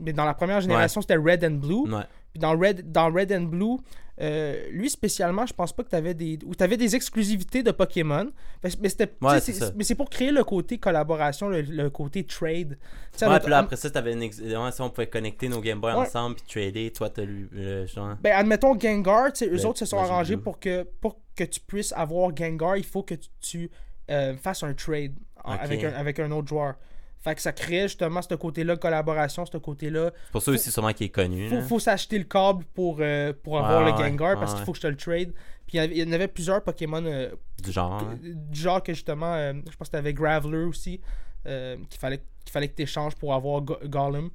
mais 0.00 0.12
dans 0.14 0.24
la 0.24 0.34
première 0.34 0.60
génération, 0.60 1.02
c'était 1.02 1.16
Red 1.16 1.44
and 1.44 1.56
Blue. 1.56 1.90
Ouais. 1.92 2.04
Puis 2.32 2.40
dans 2.40 2.56
Red, 2.58 2.90
dans 2.92 3.12
Red 3.12 3.32
and 3.32 3.42
Blue, 3.42 3.76
euh, 4.20 4.66
lui 4.70 4.90
spécialement, 4.90 5.46
je 5.46 5.54
pense 5.54 5.72
pas 5.72 5.82
que 5.82 5.88
tu 5.88 5.96
avais 5.96 6.12
des. 6.14 6.38
Ou 6.44 6.54
tu 6.54 6.62
avais 6.62 6.76
des 6.76 6.94
exclusivités 6.94 7.62
de 7.62 7.70
Pokémon. 7.70 8.30
Mais, 8.62 8.88
c'était. 8.88 9.10
Ouais, 9.22 9.40
tu 9.40 9.52
mais 9.76 9.82
c'est 9.84 9.94
pour 9.94 10.10
créer 10.10 10.30
le 10.30 10.44
côté 10.44 10.76
collaboration, 10.78 11.48
le, 11.48 11.62
le 11.62 11.88
côté 11.90 12.24
trade. 12.24 12.76
Tu 13.16 13.24
Ouais, 13.24 13.40
puis 13.40 13.48
là, 13.48 13.58
après 13.58 13.76
ça, 13.76 13.88
t'avais 13.90 14.12
une. 14.12 14.22
Ex... 14.22 14.38
ouais, 14.40 14.70
ça, 14.72 14.84
on 14.84 14.90
pouvait 14.90 15.06
connecter 15.08 15.48
nos 15.48 15.60
Game 15.60 15.80
Boy 15.80 15.94
Ouais. 15.94 16.00
ensemble, 16.00 16.36
puis 16.36 16.44
trader. 16.46 16.90
Toi, 16.92 17.08
t'as 17.08 17.24
lu. 17.24 17.48
le 17.50 17.86
genre. 17.86 18.14
Ben, 18.20 18.32
admettons 18.36 18.78
Gengar, 18.78 19.32
tu 19.32 19.44
eux 19.44 19.50
Le- 19.52 19.66
autres 19.66 19.78
se 19.78 19.86
sont 19.86 19.98
arrangés 19.98 20.36
pour 20.36 20.60
que, 20.60 20.82
pour 21.00 21.16
que 21.34 21.44
tu 21.44 21.60
puisses 21.60 21.92
avoir 21.94 22.36
Gengar, 22.36 22.76
il 22.76 22.84
faut 22.84 23.02
que 23.02 23.14
tu, 23.14 23.28
tu, 23.40 23.70
euh, 24.10 24.36
fasses 24.36 24.62
un 24.62 24.74
trade 24.74 25.14
avec, 25.44 25.82
un, 25.82 25.92
avec 25.94 26.18
un 26.20 26.30
autre 26.30 26.48
joueur. 26.48 26.74
Fait 27.22 27.34
que 27.34 27.42
ça 27.42 27.52
crée 27.52 27.82
justement 27.82 28.22
ce 28.22 28.34
côté-là 28.34 28.76
de 28.76 28.80
collaboration, 28.80 29.44
ce 29.44 29.58
côté-là. 29.58 30.10
C'est 30.26 30.32
pour 30.32 30.40
ça 30.42 30.50
aussi, 30.52 30.70
sûrement, 30.70 30.92
qu'il 30.94 31.06
est 31.06 31.10
connu. 31.10 31.48
Faut, 31.50 31.56
là. 31.56 31.62
faut 31.62 31.78
s'acheter 31.78 32.16
le 32.18 32.24
câble 32.24 32.64
pour, 32.72 32.96
euh, 33.00 33.32
pour 33.42 33.58
avoir 33.58 33.84
Ouais, 33.84 33.92
le 33.92 33.96
ouais, 33.98 34.08
Gengar 34.10 34.38
parce 34.40 34.54
qu'il 34.54 34.64
faut 34.64 34.72
que 34.72 34.78
je 34.78 34.82
te 34.82 34.86
le 34.86 34.96
trade. 34.96 35.32
Puis 35.66 35.78
il 35.78 35.98
y 35.98 36.02
en 36.02 36.12
avait 36.12 36.28
plusieurs 36.28 36.62
Pokémon 36.64 37.04
euh, 37.04 37.30
Du 37.62 37.70
genre. 37.72 37.92
hein? 37.92 38.18
du 38.22 38.58
genre 38.58 38.82
que 38.82 38.94
justement, 38.94 39.34
euh, 39.34 39.52
je 39.70 39.76
pense 39.76 39.88
que 39.88 39.92
t'avais 39.92 40.14
Graveler 40.14 40.64
aussi, 40.64 41.00
euh, 41.46 41.76
qu'il 41.90 42.00
fallait, 42.00 42.18
qu'il 42.44 42.52
fallait 42.52 42.68
que 42.68 42.74
tu 42.76 42.82
échanges 42.82 43.14
pour 43.14 43.34
avoir 43.34 43.60
Go- 43.60 43.78
Golem. 43.84 44.30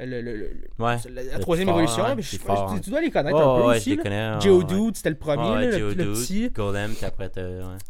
Le, 0.00 0.22
le- 0.22 0.36
le- 0.36 0.50
Ouais. 0.78 0.96
la 1.10 1.38
troisième 1.38 1.68
évolution. 1.68 2.02
mais 2.16 2.22
je- 2.22 2.38
fort, 2.38 2.74
tu, 2.74 2.80
tu 2.80 2.90
dois 2.90 3.02
les 3.02 3.10
connaître 3.10 3.36
un 3.36 3.60
peu 3.60 3.66
ouais, 3.68 4.40
Geodude, 4.40 4.78
ouais. 4.78 4.90
c'était 4.94 5.10
le 5.10 5.16
premier, 5.16 5.66
là, 5.66 5.78
le, 5.78 5.94
petit. 5.94 6.48
Golem, 6.48 6.94
puis 6.94 7.04
après. 7.04 7.30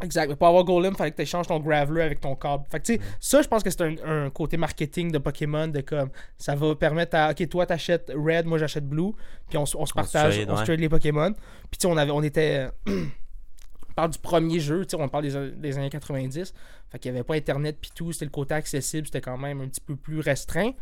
Exact. 0.02 0.28
Mais 0.28 0.34
pour 0.37 0.49
avoir 0.49 0.64
Golem, 0.64 0.94
il 0.94 0.96
fallait 0.96 1.12
que 1.12 1.16
tu 1.16 1.22
échanges 1.22 1.46
ton 1.46 1.60
Graveler 1.60 2.02
avec 2.02 2.20
ton 2.20 2.34
câble. 2.34 2.64
Fait 2.70 2.81
que, 2.81 2.87
tu 2.87 2.94
sais, 2.94 3.00
ça, 3.20 3.40
je 3.43 3.46
pense 3.46 3.62
que 3.62 3.70
c'est 3.70 3.82
un, 3.82 3.94
un 4.04 4.31
côté 4.31 4.56
marketing 4.56 5.12
de 5.12 5.19
Pokémon. 5.19 5.69
De 5.69 5.81
comme, 5.81 6.10
ça 6.38 6.56
va 6.56 6.75
permettre 6.75 7.16
à. 7.16 7.31
Ok, 7.31 7.49
toi, 7.49 7.66
t'achètes 7.66 8.10
Red, 8.14 8.46
moi, 8.46 8.58
j'achète 8.58 8.87
Blue. 8.88 9.12
Puis 9.49 9.56
on, 9.56 9.62
on 9.62 9.87
se 9.87 9.93
partage, 9.93 10.44
on 10.49 10.56
se 10.56 10.64
trade 10.64 10.81
les 10.81 10.88
Pokémon. 10.88 11.32
Puis, 11.32 11.78
tu 11.78 11.82
sais, 11.82 11.87
on, 11.87 11.96
avait, 11.96 12.10
on 12.10 12.22
était. 12.25 12.69
on 12.88 13.93
parle 13.94 14.10
du 14.10 14.19
premier 14.19 14.58
jeu, 14.58 14.84
on 14.99 15.08
parle 15.08 15.28
des, 15.28 15.50
des 15.52 15.78
années 15.78 15.88
90. 15.90 16.52
Fait 16.90 16.99
qu'il 16.99 17.12
n'y 17.12 17.19
avait 17.19 17.25
pas 17.25 17.34
Internet, 17.37 17.78
puis 17.81 17.93
tout. 17.94 18.12
C'était 18.12 18.25
le 18.25 18.31
côté 18.32 18.54
accessible, 18.54 19.06
c'était 19.06 19.20
quand 19.20 19.38
même 19.38 19.60
un 19.60 19.69
petit 19.69 19.81
peu 19.81 19.94
plus 19.94 20.19
restreint. 20.19 20.72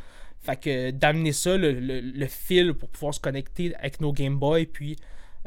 Fait 0.43 0.57
que 0.59 0.91
d'amener 0.91 1.33
ça, 1.33 1.57
le, 1.57 1.73
le- 1.73 2.01
le 2.01 2.27
fil 2.27 2.73
pour 2.75 2.89
pouvoir 2.89 3.13
se 3.15 3.21
connecter 3.21 3.75
avec 3.77 4.01
nos 4.01 4.13
Game 4.13 4.39
Boy, 4.39 4.67
puis 4.67 4.97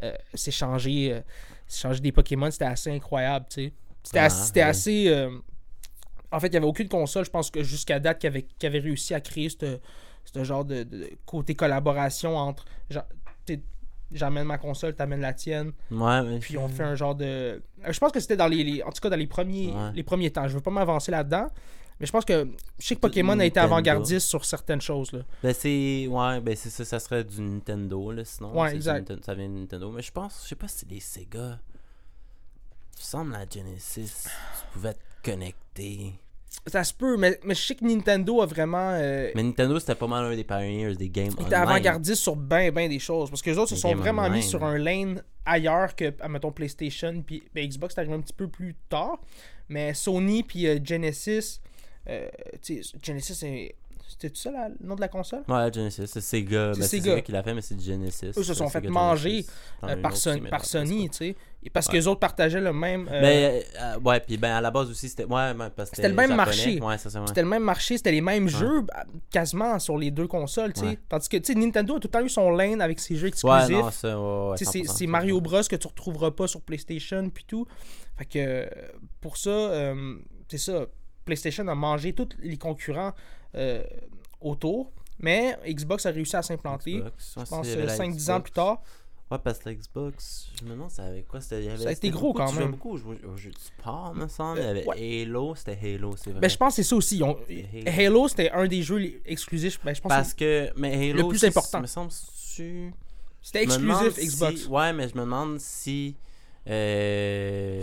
euh, 0.03 0.13
s'échanger 0.33 1.13
euh, 1.13 1.21
s'échanger 1.67 1.99
des 2.01 2.11
Pokémon, 2.11 2.51
c'était 2.51 2.65
assez 2.65 2.91
incroyable, 2.91 3.45
tu 3.49 3.65
sais. 3.65 3.73
C'était 4.03 4.19
Ah, 4.19 4.25
assez. 4.25 4.45
c'était 4.45 4.59
ouais. 4.61 4.65
assez, 4.67 5.07
euh, 5.07 5.29
En 6.31 6.39
fait, 6.39 6.47
il 6.47 6.51
n'y 6.51 6.57
avait 6.57 6.65
aucune 6.67 6.89
console, 6.89 7.25
je 7.25 7.29
pense 7.31 7.49
que 7.51 7.63
jusqu'à 7.63 7.99
date, 7.99 8.19
qui 8.19 8.27
avait, 8.27 8.79
réussi 8.79 9.13
à 9.13 9.21
créer 9.21 9.49
ce 9.49 10.43
genre 10.43 10.65
de, 10.65 10.83
de 10.83 11.09
côté 11.25 11.55
collaboration 11.55 12.35
entre. 12.37 12.65
J'amène 14.11 14.43
ma 14.45 14.59
console, 14.59 14.93
t'amènes 14.93 15.21
la 15.21 15.33
tienne, 15.33 15.71
Ouais, 15.89 16.21
mais. 16.21 16.37
puis 16.37 16.55
on 16.55 16.67
fait 16.67 16.83
un 16.83 16.93
genre 16.93 17.15
de. 17.15 17.63
Je 17.89 17.97
pense 17.97 18.11
que 18.11 18.19
c'était 18.19 18.35
dans 18.37 18.47
les, 18.47 18.63
les- 18.63 18.83
En 18.83 18.91
tout 18.91 19.01
cas, 19.01 19.09
dans 19.09 19.15
les 19.15 19.25
premiers, 19.25 19.71
Ouais. 19.71 19.91
les 19.95 20.03
premiers 20.03 20.29
temps. 20.29 20.47
Je 20.47 20.53
veux 20.53 20.61
pas 20.61 20.69
m'avancer 20.69 21.09
là-dedans, 21.11 21.47
mais 21.99 22.05
je 22.05 22.11
pense 22.11 22.25
que. 22.25 22.47
Je 22.79 22.85
sais 22.87 22.95
que 22.95 22.99
Pokémon 23.01 23.39
a 23.39 23.45
été 23.45 23.59
avant-gardiste 23.59 24.27
sur 24.27 24.43
certaines 24.45 24.81
choses, 24.81 25.11
là. 25.11 25.19
Ben 25.43 25.53
c'est 25.53 26.07
ouais 26.07 26.41
ben 26.41 26.55
c'est 26.55 26.69
ça 26.69 26.83
ça 26.85 26.99
serait 26.99 27.23
du 27.23 27.41
Nintendo 27.41 28.11
là 28.11 28.25
sinon 28.25 28.57
Ouais, 28.59 28.69
du 28.71 28.75
exact. 28.77 29.11
Ça 29.25 29.33
vient 29.33 29.47
de 29.49 29.53
Nintendo 29.53 29.91
mais 29.91 30.01
je 30.01 30.11
pense 30.11 30.41
je 30.43 30.49
sais 30.49 30.55
pas 30.55 30.67
si 30.67 30.79
c'est 30.79 30.87
des 30.87 30.99
Sega 30.99 31.59
il 32.97 33.03
semble 33.03 33.31
la 33.33 33.45
Genesis 33.49 34.23
tu 34.25 34.65
pouvais 34.73 34.93
te 34.93 34.99
connecter 35.31 36.13
Ça 36.67 36.83
se 36.83 36.93
peut, 36.93 37.17
mais, 37.17 37.39
mais 37.43 37.55
je 37.55 37.61
sais 37.61 37.75
que 37.75 37.83
Nintendo 37.85 38.41
a 38.41 38.45
vraiment. 38.45 38.91
euh, 38.93 39.31
mais 39.35 39.43
Nintendo 39.43 39.79
c'était 39.79 39.95
pas 39.95 40.07
mal 40.07 40.25
un 40.25 40.35
des 40.35 40.43
pioneers 40.43 40.95
des 40.95 41.09
games 41.09 41.27
Il 41.37 41.45
était 41.45 41.55
online. 41.55 41.67
avant-gardiste 41.69 42.21
sur 42.21 42.35
ben 42.35 42.71
ben 42.71 42.89
des 42.89 42.99
choses. 42.99 43.29
Parce 43.29 43.41
que 43.41 43.49
les 43.49 43.57
autres 43.57 43.69
se 43.71 43.75
sont 43.75 43.95
vraiment 43.95 44.29
mis 44.29 44.43
sur 44.43 44.63
un 44.63 44.77
lane 44.77 45.21
ailleurs 45.45 45.93
que, 45.95 46.13
mettons, 46.27 46.51
PlayStation. 46.53 47.21
Puis 47.25 47.43
ben, 47.53 47.67
Xbox, 47.67 47.93
c'est 47.95 47.99
arrivé 48.01 48.15
un 48.15 48.21
petit 48.21 48.33
peu 48.33 48.47
plus 48.47 48.75
tard. 48.87 49.19
Mais 49.67 49.93
Sony 49.93 50.43
puis 50.43 50.67
euh, 50.67 50.79
Genesis. 50.83 51.59
Euh, 52.09 52.29
Genesis, 53.01 53.35
c'est. 53.35 53.75
C'était 54.05 54.35
ça 54.35 54.51
la- 54.51 54.69
le 54.69 54.75
nom 54.81 54.95
de 54.95 55.01
la 55.01 55.07
console? 55.07 55.43
Ouais 55.47 55.71
Genesis 55.73 56.05
c'est 56.05 56.21
Sega 56.21 56.67
ben, 56.67 56.73
c'est 56.75 56.83
Sega. 56.99 57.03
Sega 57.03 57.21
qui 57.21 57.31
l'a 57.31 57.41
fait 57.41 57.53
mais 57.55 57.61
c'est 57.61 57.79
Genesis 57.81 58.27
Eux 58.37 58.43
se 58.43 58.53
sont 58.53 58.67
Sega 58.67 58.81
fait 58.81 58.87
manger, 58.89 59.45
Euh, 59.83 59.95
par, 60.01 60.15
Son- 60.15 60.39
aussi, 60.39 60.69
Sony, 60.69 61.09
tu 61.09 61.17
sais. 61.17 61.35
Parce 61.71 61.87
que 61.87 61.93
les 61.93 62.05
autres 62.05 62.19
partageaient 62.19 62.61
le 62.61 62.73
même. 62.73 63.07
euh, 63.11 63.21
mais 63.21 63.65
ouais 64.03 64.19
puis 64.19 64.37
ben 64.37 64.51
à 64.51 64.61
la 64.61 64.69
base 64.69 64.89
aussi 64.91 65.09
c'était 65.09 65.23
ouais 65.23 65.53
ben, 65.55 65.71
parce 65.71 65.89
que 65.89 65.95
C'était 65.95 66.09
le 66.09 66.13
même 66.15 66.29
japonais. 66.29 66.45
marché. 66.45 66.79
ouais. 66.81 66.97
C'était 67.27 67.41
le 67.41 67.47
même 67.47 67.63
marché, 67.63 67.97
c'était 67.97 68.11
les 68.11 68.21
mêmes 68.21 68.47
jeux 68.49 68.81
bah, 68.81 69.05
quasiment 69.31 69.79
sur 69.79 69.97
les 69.97 70.11
deux 70.11 70.27
consoles, 70.27 70.73
tu 70.73 70.81
sais. 70.81 70.99
Tandis 71.09 71.27
que, 71.29 71.37
tu 71.37 71.53
sais, 71.53 71.57
Nintendo 71.59 71.95
a 71.95 71.99
tout 71.99 72.07
le 72.07 72.11
temps 72.11 72.23
eu 72.25 72.29
son 72.29 72.51
lane 72.51 72.81
avec 72.81 72.99
ses 72.99 73.15
jeux 73.15 73.29
exclusifs. 73.29 73.69
ouais, 73.83 73.91
c'est 73.91 74.09
100%, 74.09 74.85
c'est 74.85 75.07
Mario 75.07 75.41
Bros 75.41 75.61
que 75.67 75.75
tu 75.77 75.87
retrouveras 75.87 76.31
pas 76.31 76.47
sur 76.47 76.61
PlayStation 76.61 77.27
puis 77.29 77.45
tout. 77.47 77.65
Fait 78.17 78.25
que 78.25 78.69
pour 79.21 79.37
ça, 79.37 79.49
euh, 79.49 80.17
c'est 80.49 80.59
ça, 80.59 80.85
PlayStation 81.25 81.67
a 81.67 81.75
mangé 81.75 82.13
tous 82.13 82.29
les 82.41 82.57
concurrents 82.57 83.13
euh, 83.55 83.83
autour, 84.41 84.91
mais 85.19 85.57
Xbox 85.67 86.05
a 86.05 86.11
réussi 86.11 86.35
à 86.35 86.41
s'implanter. 86.41 87.01
Je 87.35 87.43
pense 87.45 87.65
il 87.67 87.69
y 87.69 87.73
avait 87.73 87.85
la 87.85 87.95
5-10 87.97 88.31
ans 88.31 88.41
plus 88.41 88.51
tard. 88.51 88.81
Ouais, 89.31 89.37
parce 89.43 89.59
que 89.59 89.69
la 89.69 89.75
Xbox, 89.75 90.49
je 90.59 90.65
me 90.65 90.71
demande, 90.71 90.91
ça 90.91 91.05
avait 91.05 91.23
quoi 91.23 91.41
c'était, 91.41 91.67
avait- 91.67 91.77
Ça 91.83 91.89
a 91.89 91.91
été 91.93 92.09
gros 92.11 92.33
beaucoup- 92.33 92.39
quand 92.39 92.51
tu 92.51 92.59
même. 92.59 92.71
beaucoup 92.71 92.91
au 92.91 92.97
jeu, 92.97 93.05
au 93.33 93.37
jeu 93.37 93.49
de 93.51 93.57
sport, 93.57 94.13
me 94.13 94.27
semble. 94.27 94.59
Il 94.59 94.63
y 94.65 94.67
avait 94.67 94.85
Euh, 94.87 95.23
Halo, 95.25 95.55
c'était 95.55 95.79
Halo, 95.95 96.15
c'est 96.17 96.31
vrai. 96.31 96.39
Ben, 96.41 96.49
je 96.49 96.57
pense 96.57 96.75
que 96.75 96.83
c'est 96.83 96.89
ça 96.89 96.95
aussi. 96.97 97.21
Halo, 97.87 98.27
c'était 98.27 98.51
un 98.51 98.67
des 98.67 98.83
jeux 98.83 99.01
exclusifs. 99.25 99.79
Ben, 99.83 99.95
je 99.95 100.01
pense 100.01 100.09
Parce 100.09 100.33
que 100.35 100.69
que, 100.69 100.79
mais 100.79 101.09
Halo, 101.11 101.23
le 101.23 101.27
plus 101.29 101.43
important. 101.45 101.81
me 101.81 101.87
semble, 101.87 102.11
tu... 102.53 102.93
c'était 103.41 103.63
exclusif 103.63 104.13
si- 104.15 104.27
Xbox. 104.27 104.67
Ouais, 104.67 104.93
mais 104.93 105.07
je 105.07 105.15
me 105.15 105.21
demande 105.21 105.59
si. 105.59 106.15
euh, 106.67 107.81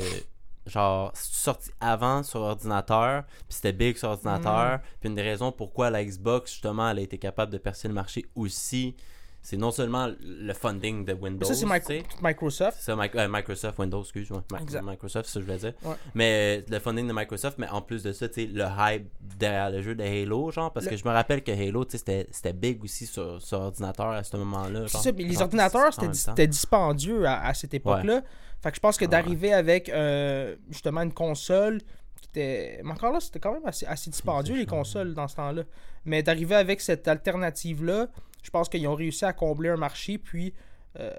genre, 0.66 1.10
si 1.14 1.30
tu 1.32 1.36
sorti 1.38 1.70
avant 1.80 2.22
sur 2.22 2.40
ordinateur, 2.40 3.24
puis 3.24 3.44
c'était 3.48 3.72
big 3.72 3.96
sur 3.96 4.10
ordinateur, 4.10 4.78
Mm. 4.78 4.80
puis 5.00 5.08
une 5.08 5.14
des 5.14 5.22
raisons 5.22 5.52
pourquoi 5.52 5.90
la 5.90 6.04
Xbox, 6.04 6.52
justement, 6.52 6.90
elle 6.90 6.98
a 6.98 7.02
été 7.02 7.18
capable 7.18 7.52
de 7.52 7.58
percer 7.58 7.88
le 7.88 7.94
marché 7.94 8.26
aussi, 8.34 8.94
c'est 9.42 9.56
non 9.56 9.70
seulement 9.70 10.10
le 10.20 10.52
funding 10.52 11.02
de 11.06 11.14
Windows. 11.14 11.46
ça, 11.46 11.54
c'est 11.54 11.64
sais. 11.82 12.02
Microsoft. 12.22 12.76
C'est 12.78 12.84
ça, 12.92 12.94
Mic- 12.96 13.14
euh, 13.16 13.26
Microsoft, 13.26 13.78
Windows, 13.78 14.02
excuse-moi. 14.02 14.44
Mi-. 14.52 14.58
Microsoft, 14.90 15.26
c'est 15.30 15.32
ça 15.32 15.40
que 15.40 15.46
je 15.46 15.50
voulais 15.52 15.58
dire. 15.58 15.72
Ouais. 15.82 15.96
Mais 16.14 16.58
euh, 16.60 16.70
le 16.70 16.78
funding 16.78 17.08
de 17.08 17.12
Microsoft, 17.14 17.56
mais 17.56 17.66
en 17.70 17.80
plus 17.80 18.02
de 18.02 18.12
ça, 18.12 18.28
tu 18.28 18.34
sais, 18.34 18.46
le 18.52 18.66
hype 18.78 19.08
derrière 19.38 19.70
le 19.70 19.80
jeu 19.80 19.94
de 19.94 20.04
Halo, 20.04 20.50
genre, 20.50 20.70
parce 20.70 20.84
Le- 20.84 20.90
que 20.90 20.96
je 20.98 21.04
me 21.06 21.10
rappelle 21.10 21.42
que 21.42 21.52
Halo, 21.52 21.86
tu 21.86 21.96
sais, 21.96 22.26
c'était- 22.30 22.52
big 22.52 22.84
aussi 22.84 23.06
sur, 23.06 23.40
sur 23.40 23.60
ordinateur 23.60 24.08
à 24.10 24.22
ce 24.22 24.36
moment-là. 24.36 24.82
C'est 24.88 24.98
ça, 24.98 25.10
mais 25.12 25.24
les 25.24 25.40
ordinateurs, 25.40 25.94
c'était 26.12 26.46
dispendieux 26.46 27.24
à, 27.26 27.46
à 27.46 27.54
cette 27.54 27.72
époque-là. 27.72 28.20
Fait 28.62 28.70
que 28.70 28.76
je 28.76 28.80
pense 28.80 28.96
que 28.96 29.04
Ah 29.06 29.08
d'arriver 29.08 29.52
avec 29.52 29.88
euh, 29.88 30.56
justement 30.70 31.02
une 31.02 31.12
console 31.12 31.80
qui 32.20 32.28
était. 32.28 32.80
Mais 32.84 32.92
encore 32.92 33.12
là, 33.12 33.20
c'était 33.20 33.40
quand 33.40 33.52
même 33.52 33.66
assez, 33.66 33.86
assez 33.86 34.10
dispendieux 34.10 34.56
les 34.56 34.66
consoles 34.66 35.14
dans 35.14 35.28
ce 35.28 35.36
temps-là. 35.36 35.62
Mais 36.04 36.22
d'arriver 36.22 36.56
avec 36.56 36.80
cette 36.80 37.08
alternative-là, 37.08 38.08
je 38.42 38.50
pense 38.50 38.68
qu'ils 38.68 38.86
ont 38.86 38.94
réussi 38.94 39.24
à 39.24 39.32
combler 39.32 39.70
un 39.70 39.76
marché, 39.76 40.18
puis 40.18 40.52
euh, 40.98 41.14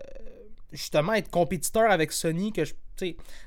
justement 0.72 1.14
être 1.14 1.30
compétiteur 1.30 1.90
avec 1.90 2.12
Sony, 2.12 2.52
que 2.54 2.64
je. 2.66 2.74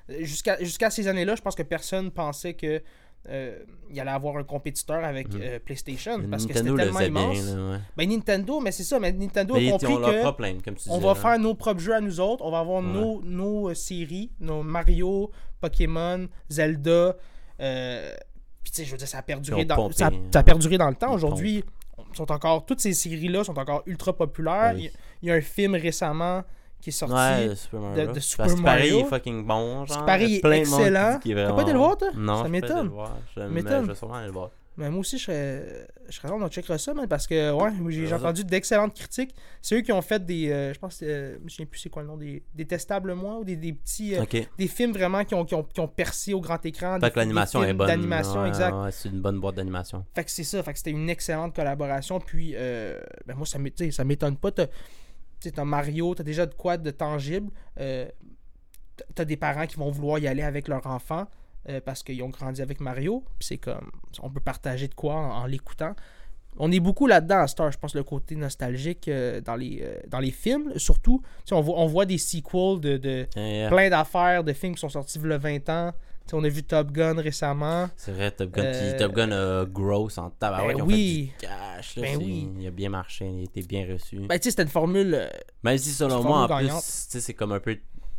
jusqu'à 0.08 0.90
ces 0.90 1.06
années-là, 1.06 1.36
je 1.36 1.42
pense 1.42 1.54
que 1.54 1.62
personne 1.62 2.10
pensait 2.10 2.54
que. 2.54 2.82
Euh, 3.28 3.58
il 3.90 3.98
allait 4.00 4.10
avoir 4.10 4.36
un 4.36 4.44
compétiteur 4.44 5.02
avec 5.04 5.32
Mhm. 5.32 5.40
euh, 5.42 5.58
PlayStation 5.58 6.20
parce 6.30 6.44
que 6.46 6.52
Nintendo 6.52 6.70
c'était 6.70 6.70
le 6.70 6.76
tellement 6.76 6.98
faisait 6.98 7.10
bien, 7.10 7.32
immense. 7.32 7.54
là, 7.56 7.70
ouais. 7.72 7.78
Ben 7.96 8.08
Nintendo, 8.10 8.60
mais 8.60 8.72
c'est 8.72 8.84
ça, 8.84 8.98
mais 9.00 9.12
Nintendo 9.12 9.54
Mais 9.54 9.68
a 9.68 9.70
compris 9.72 9.96
que 9.96 10.42
lane, 10.42 10.62
comme 10.62 10.74
tu 10.74 10.88
on 10.90 10.94
disais. 10.96 11.06
va 11.06 11.14
là. 11.14 11.14
faire 11.14 11.38
nos 11.38 11.54
propres 11.54 11.80
jeux 11.80 11.94
à 11.94 12.00
nous 12.00 12.20
autres. 12.20 12.44
On 12.44 12.50
va 12.50 12.58
avoir 12.60 12.82
Ouais. 12.82 12.90
nos, 12.92 13.22
nos 13.22 13.70
euh, 13.70 13.74
séries, 13.74 14.30
nos 14.40 14.62
Mario, 14.62 15.30
Pokémon, 15.60 16.28
Zelda. 16.50 17.16
euh, 17.60 18.14
Puis 18.62 18.70
tu 18.72 18.76
sais, 18.78 18.84
je 18.86 18.90
veux 18.92 18.96
dire, 18.98 19.08
ça 19.08 19.18
a 19.18 19.22
perduré, 19.22 19.64
dans, 19.64 19.76
pompé, 19.76 19.94
ça, 19.94 20.06
hein. 20.08 20.22
ça 20.32 20.40
a 20.40 20.42
perduré 20.42 20.78
dans 20.78 20.88
le 20.88 20.94
temps. 20.96 21.12
Aujourd'hui, 21.12 21.62
sont 22.12 22.30
encore 22.32 22.64
toutes 22.66 22.80
ces 22.80 22.92
séries-là 22.92 23.44
sont 23.44 23.58
encore 23.58 23.82
ultra 23.86 24.16
populaires. 24.16 24.72
Oui. 24.76 24.90
il 25.22 25.28
y 25.28 25.30
a 25.32 25.34
un 25.34 25.40
film 25.40 25.74
récemment 25.74 26.42
qui 26.84 26.90
est 26.90 26.92
sorti. 26.92 27.14
Ouais, 27.14 27.48
de 27.48 27.54
Super 27.54 27.80
Mario. 27.80 28.12
de 28.12 28.20
Super 28.20 28.56
Mario. 28.58 28.98
il 28.98 29.00
est 29.00 29.04
fucking 29.08 29.46
bon. 29.46 29.86
Genre. 29.86 30.06
Il 30.20 30.22
est 30.34 30.44
excellent. 30.44 31.18
T'as 31.22 31.52
pas 31.52 31.62
été 31.62 31.72
le 31.72 31.78
voir, 31.78 31.96
toi? 31.96 32.08
Non, 32.14 32.42
Ça 32.42 32.48
m'étonne. 32.48 32.90
Je, 33.36 33.40
vais 33.86 33.94
sûrement 33.94 34.14
aller 34.14 34.26
le 34.26 34.32
voir. 34.32 34.50
Mais 34.76 34.90
moi 34.90 35.00
aussi, 35.00 35.18
je 35.18 35.24
serais, 35.26 35.86
je 36.08 36.16
serais 36.16 36.28
content, 36.28 36.46
on 36.46 36.48
checkera 36.48 36.78
ça, 36.78 36.92
man, 36.94 37.06
parce 37.06 37.28
que 37.28 37.52
ouais, 37.52 37.70
j'ai 37.90 38.12
entendu 38.12 38.42
d'excellentes 38.42 38.92
critiques. 38.92 39.32
C'est 39.62 39.76
eux 39.76 39.82
qui 39.82 39.92
ont 39.92 40.02
fait 40.02 40.24
des. 40.26 40.50
euh, 40.50 40.74
je 40.74 40.78
pense 40.80 40.96
que 40.98 41.04
euh, 41.04 41.38
je 41.38 41.44
me 41.44 41.48
souviens 41.48 41.66
plus 41.66 41.78
c'est 41.78 41.90
quoi 41.90 42.02
le 42.02 42.08
nom, 42.08 42.16
des, 42.16 42.42
des 42.56 42.66
testables 42.66 43.14
moi 43.14 43.38
ou 43.38 43.44
des, 43.44 43.54
des 43.54 43.72
petits. 43.72 44.16
euh, 44.16 44.24
des 44.58 44.66
films 44.66 44.90
vraiment 44.90 45.24
qui 45.24 45.34
ont, 45.36 45.44
qui 45.44 45.54
ont, 45.54 45.62
qui 45.62 45.78
ont 45.78 45.86
percé 45.86 46.34
au 46.34 46.40
grand 46.40 46.64
écran. 46.66 46.98
Fait 46.98 47.06
des- 47.06 47.12
que 47.12 47.18
l'animation 47.20 47.62
est 47.62 47.72
bonne. 47.72 47.86
D'animation, 47.86 48.42
Ouais, 48.42 48.48
exact. 48.48 48.74
ouais, 48.74 48.90
c'est 48.90 49.10
une 49.10 49.20
bonne 49.20 49.38
boîte 49.38 49.54
d'animation. 49.54 50.04
Fait 50.12 50.24
que 50.24 50.30
c'est 50.32 50.42
ça. 50.42 50.60
Fait 50.64 50.72
que 50.72 50.78
c'était 50.78 50.90
une 50.90 51.08
excellente 51.08 51.54
collaboration. 51.54 52.18
Puis, 52.18 52.54
euh, 52.56 52.98
ben 53.26 53.36
moi, 53.36 53.46
sais, 53.46 53.90
ça 53.92 54.02
m'étonne 54.02 54.36
pas. 54.36 54.50
T'as, 55.44 55.50
tu 55.50 55.50
sais, 55.50 55.52
t'as 55.52 55.64
Mario, 55.64 56.14
t'as 56.14 56.22
déjà 56.24 56.46
de 56.46 56.54
quoi 56.54 56.76
de 56.76 56.90
tangible. 56.90 57.50
Euh, 57.80 58.08
t'as- 59.14 59.24
des 59.24 59.36
parents 59.36 59.66
qui 59.66 59.76
vont 59.76 59.90
vouloir 59.90 60.18
y 60.18 60.26
aller 60.26 60.42
avec 60.42 60.68
leur 60.68 60.86
enfant 60.86 61.26
euh, 61.68 61.80
parce 61.84 62.02
qu'ils 62.02 62.22
ont 62.22 62.28
grandi 62.28 62.62
avec 62.62 62.80
Mario. 62.80 63.24
Puis 63.38 63.48
c'est 63.48 63.58
comme, 63.58 63.90
on 64.22 64.30
peut 64.30 64.40
partager 64.40 64.88
de 64.88 64.94
quoi 64.94 65.14
en, 65.14 65.42
en 65.42 65.46
l'écoutant. 65.46 65.94
On 66.56 66.70
est 66.70 66.78
beaucoup 66.78 67.08
là-dedans 67.08 67.40
à 67.40 67.48
Star, 67.48 67.72
je 67.72 67.78
pense, 67.78 67.94
le 67.96 68.04
côté 68.04 68.36
nostalgique 68.36 69.08
euh, 69.08 69.40
dans, 69.40 69.56
les, 69.56 69.80
euh, 69.82 69.98
dans 70.06 70.20
les 70.20 70.30
films, 70.30 70.72
surtout. 70.78 71.20
On, 71.50 71.60
voit, 71.60 71.78
on 71.80 71.86
voit 71.86 72.06
des 72.06 72.18
sequels 72.18 72.78
de, 72.80 72.96
de 72.96 73.26
Yeah, 73.34 73.48
yeah. 73.48 73.68
plein 73.68 73.90
d'affaires, 73.90 74.44
de 74.44 74.52
films 74.52 74.74
qui 74.74 74.80
sont 74.80 74.88
sortis 74.88 75.18
il 75.18 75.28
y 75.28 75.32
a 75.32 75.38
20 75.38 75.68
ans. 75.68 75.92
On 76.32 76.42
a 76.42 76.48
vu 76.48 76.62
Top 76.64 76.90
Gun 76.90 77.14
récemment. 77.20 77.88
C'est 77.96 78.10
vrai, 78.12 78.30
Top 78.30 78.50
Gun, 78.50 78.62
Euh, 78.64 78.90
puis 78.90 78.98
Top 78.98 79.12
Gun 79.12 79.30
a 79.30 79.64
gross 79.66 80.18
en 80.18 80.30
tabarouette. 80.30 80.78
ben 80.78 80.82
oui. 80.84 81.32
fait 81.38 81.46
du 81.46 81.52
cash. 81.52 81.96
Là, 81.96 82.02
Ben 82.02 82.16
oui. 82.18 82.48
Il 82.58 82.66
a 82.66 82.70
bien 82.70 82.88
marché, 82.88 83.26
il 83.28 83.40
a 83.40 83.42
été 83.44 83.62
bien 83.62 83.86
reçu. 83.92 84.16
Ben, 84.20 84.38
tu 84.38 84.44
sais, 84.44 84.50
c'était 84.50 84.62
une 84.62 84.68
formule. 84.68 85.14
euh, 85.14 85.28
Même 85.62 85.78
si 85.78 85.90
selon 85.90 86.22
moi, 86.24 86.40
en 86.42 86.46
plus, 86.46 86.66
gagnante. 86.66 86.82
tu 86.82 86.88
sais, 86.90 87.20
c'est 87.20 87.34
comme 87.34 87.52
un 87.52 87.60
peu 87.60 87.76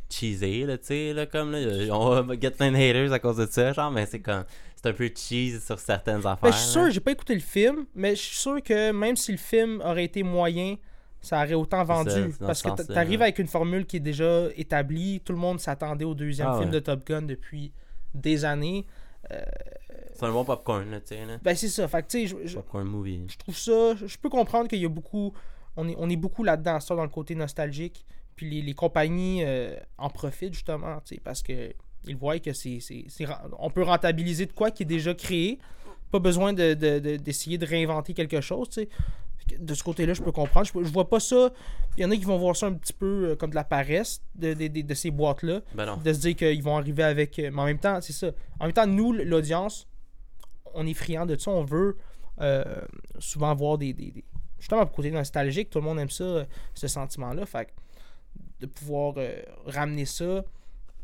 cheesy, 0.10 0.64
là, 0.66 0.78
tu 0.78 0.86
sais, 0.86 1.14
là, 1.14 1.26
comme, 1.26 1.52
là, 1.52 1.58
on 1.96 2.22
va 2.22 2.36
get 2.40 2.52
plein 2.52 2.72
de 2.72 2.78
haters 2.78 3.12
à 3.12 3.20
cause 3.20 3.38
de 3.38 3.48
ça, 3.48 3.74
genre, 3.74 3.92
mais 3.92 4.06
c'est 4.06 4.20
comme, 4.20 4.46
c'est 4.76 4.88
un 4.90 4.94
peu 4.94 5.10
cheese 5.14 5.62
sur 5.66 5.80
certaines 5.80 6.20
affaires. 6.28 6.38
Ben, 6.44 6.52
je 6.52 6.58
suis 6.58 6.70
sûr, 6.70 6.92
j'ai 6.92 7.00
pas 7.00 7.12
écouté 7.12 7.34
le 7.34 7.42
film, 7.42 7.86
mais 7.96 8.16
je 8.16 8.22
suis 8.22 8.38
sûr 8.38 8.62
que 8.64 8.92
même 8.92 9.16
si 9.16 9.32
le 9.32 9.38
film 9.40 9.82
aurait 9.84 10.06
été 10.06 10.22
moyen, 10.22 10.76
ça 11.22 11.38
aurait 11.44 11.56
autant 11.56 11.80
ça, 11.80 11.84
vendu. 11.86 12.36
parce 12.40 12.60
ce 12.60 12.68
que 12.70 12.82
t'arrives 12.94 13.20
ouais. 13.20 13.26
avec 13.26 13.40
une 13.40 13.48
formule 13.48 13.86
qui 13.88 13.98
est 13.98 14.00
déjà 14.02 14.44
établie. 14.56 15.22
Tout 15.26 15.34
le 15.34 15.40
monde 15.40 15.60
s'attendait 15.60 16.06
au 16.06 16.14
deuxième 16.14 16.50
Ah 16.52 16.58
film 16.60 16.66
ouais. 16.70 16.76
de 16.76 16.80
Top 16.80 17.06
Gun 17.08 17.24
depuis 17.24 17.72
des 18.16 18.46
années. 18.46 18.86
C'est 20.14 20.24
un 20.26 20.32
bon 20.32 20.46
popcorn, 20.46 20.90
là, 20.92 21.02
tu 21.02 21.08
sais, 21.08 21.26
là. 21.26 21.38
Ben, 21.44 21.56
c'est 21.56 21.68
ça. 21.68 21.88
Fait 21.88 22.02
que, 22.04 22.08
tu 22.08 22.28
sais, 22.28 22.28
je- 22.28 22.48
je, 22.48 22.56
Popcorn 22.56 22.88
movie. 22.88 23.22
je 23.28 23.38
trouve 23.38 23.58
ça. 23.58 23.96
Je 23.96 24.18
peux 24.18 24.30
comprendre 24.30 24.68
qu'il 24.70 24.80
y 24.80 24.86
a 24.86 24.90
beaucoup. 24.90 25.34
On 25.76 25.88
est, 25.90 25.96
on 25.98 26.10
est 26.10 26.16
beaucoup 26.16 26.44
là-dedans, 26.44 26.80
ça, 26.80 26.96
dans 26.96 27.04
le 27.04 27.10
côté 27.10 27.36
nostalgique. 27.36 28.06
Puis 28.36 28.50
les, 28.50 28.62
les 28.62 28.74
compagnies 28.74 29.44
euh, 29.44 29.76
en 29.98 30.10
profitent, 30.10 30.54
justement, 30.54 31.00
tu 31.06 31.16
sais, 31.16 31.22
parce 31.24 31.42
que 31.42 31.74
ils 32.08 32.16
voient 32.16 32.38
que 32.40 32.54
c'est, 32.54 32.80
on 33.58 33.70
peut 33.72 33.82
rentabiliser 33.84 34.46
de 34.46 34.54
quoi 34.54 34.70
qui 34.72 34.84
est 34.84 34.86
déjà 34.86 35.14
créé. 35.16 35.58
Pas 36.12 36.20
besoin 36.20 36.54
de, 36.54 36.76
de- 36.76 37.00
de- 37.00 37.16
d'essayer 37.18 37.58
de 37.58 37.66
réinventer 37.66 38.14
quelque 38.14 38.40
chose, 38.42 38.70
tu 38.70 38.82
sais. 38.82 38.90
De 39.60 39.74
ce 39.74 39.84
côté-là, 39.84 40.14
je 40.14 40.22
peux 40.24 40.32
comprendre. 40.32 40.66
Je, 40.68 40.80
vois 40.92 41.08
pas 41.10 41.20
ça. 41.20 41.52
Il 41.98 42.04
y 42.04 42.06
en 42.06 42.12
a 42.12 42.16
qui 42.16 42.24
vont 42.26 42.38
voir 42.38 42.56
ça 42.56 42.66
un 42.68 42.74
petit 42.74 42.94
peu 42.94 43.30
euh, 43.32 43.36
comme 43.36 43.52
de 43.52 43.56
la 43.56 43.64
paresse 43.64 44.22
de, 44.36 44.54
de- 44.54 44.68
de- 44.68 44.82
de 44.82 44.94
ces 44.94 45.12
boîtes-là 45.12 45.62
Ben 45.76 45.98
de 45.98 46.14
se 46.14 46.20
dire 46.20 46.36
qu'ils 46.36 46.64
vont 46.64 46.78
arriver 46.78 47.04
avec. 47.04 47.38
euh, 47.40 47.52
Mais 47.54 47.62
en 47.62 47.66
même 47.66 47.80
temps, 47.80 48.00
c'est 48.02 48.14
ça. 48.14 48.32
En 48.60 48.66
même 48.66 48.74
temps, 48.74 48.88
nous, 48.88 49.12
l'audience, 49.14 49.88
on 50.74 50.86
est 50.88 50.94
friand 50.96 51.26
de 51.26 51.38
ça. 51.38 51.52
On 51.52 51.64
veut 51.64 51.96
euh, 52.42 52.64
souvent 53.20 53.54
voir 53.56 53.78
des, 53.78 53.94
des, 53.94 54.12
des- 54.12 54.26
Justement, 54.60 54.86
pour 54.86 54.96
côté 54.96 55.12
nostalgique, 55.12 55.70
tout 55.70 55.78
le 55.80 55.86
monde 55.86 56.00
aime 56.00 56.10
ça, 56.10 56.46
ce 56.74 56.88
sentiment-là. 56.88 57.46
Fait 57.46 57.72
de 58.60 58.66
pouvoir 58.66 59.14
euh, 59.18 59.36
ramener 59.68 60.06
ça, 60.06 60.44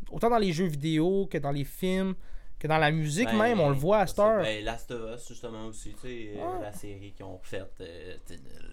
autant 0.09 0.29
dans 0.29 0.37
les 0.39 0.51
jeux 0.51 0.65
vidéo 0.65 1.27
que 1.29 1.37
dans 1.37 1.51
les 1.51 1.63
films, 1.65 2.15
que 2.61 2.67
dans 2.67 2.77
la 2.77 2.91
musique 2.91 3.27
Ben, 3.29 3.37
même, 3.39 3.59
on 3.59 3.69
le 3.69 3.75
voit 3.75 3.99
à 4.01 4.05
c'est- 4.07 4.13
Star. 4.13 4.41
Ben, 4.43 4.63
Last 4.63 4.91
of 4.91 5.15
Us, 5.15 5.27
justement, 5.27 5.65
aussi, 5.65 5.93
tu 5.99 6.07
sais, 6.07 6.31
euh, 6.37 6.61
la 6.61 6.71
série 6.71 7.11
qu'ils 7.15 7.25
ont 7.25 7.39
faite, 7.41 7.73
euh, 7.81 8.15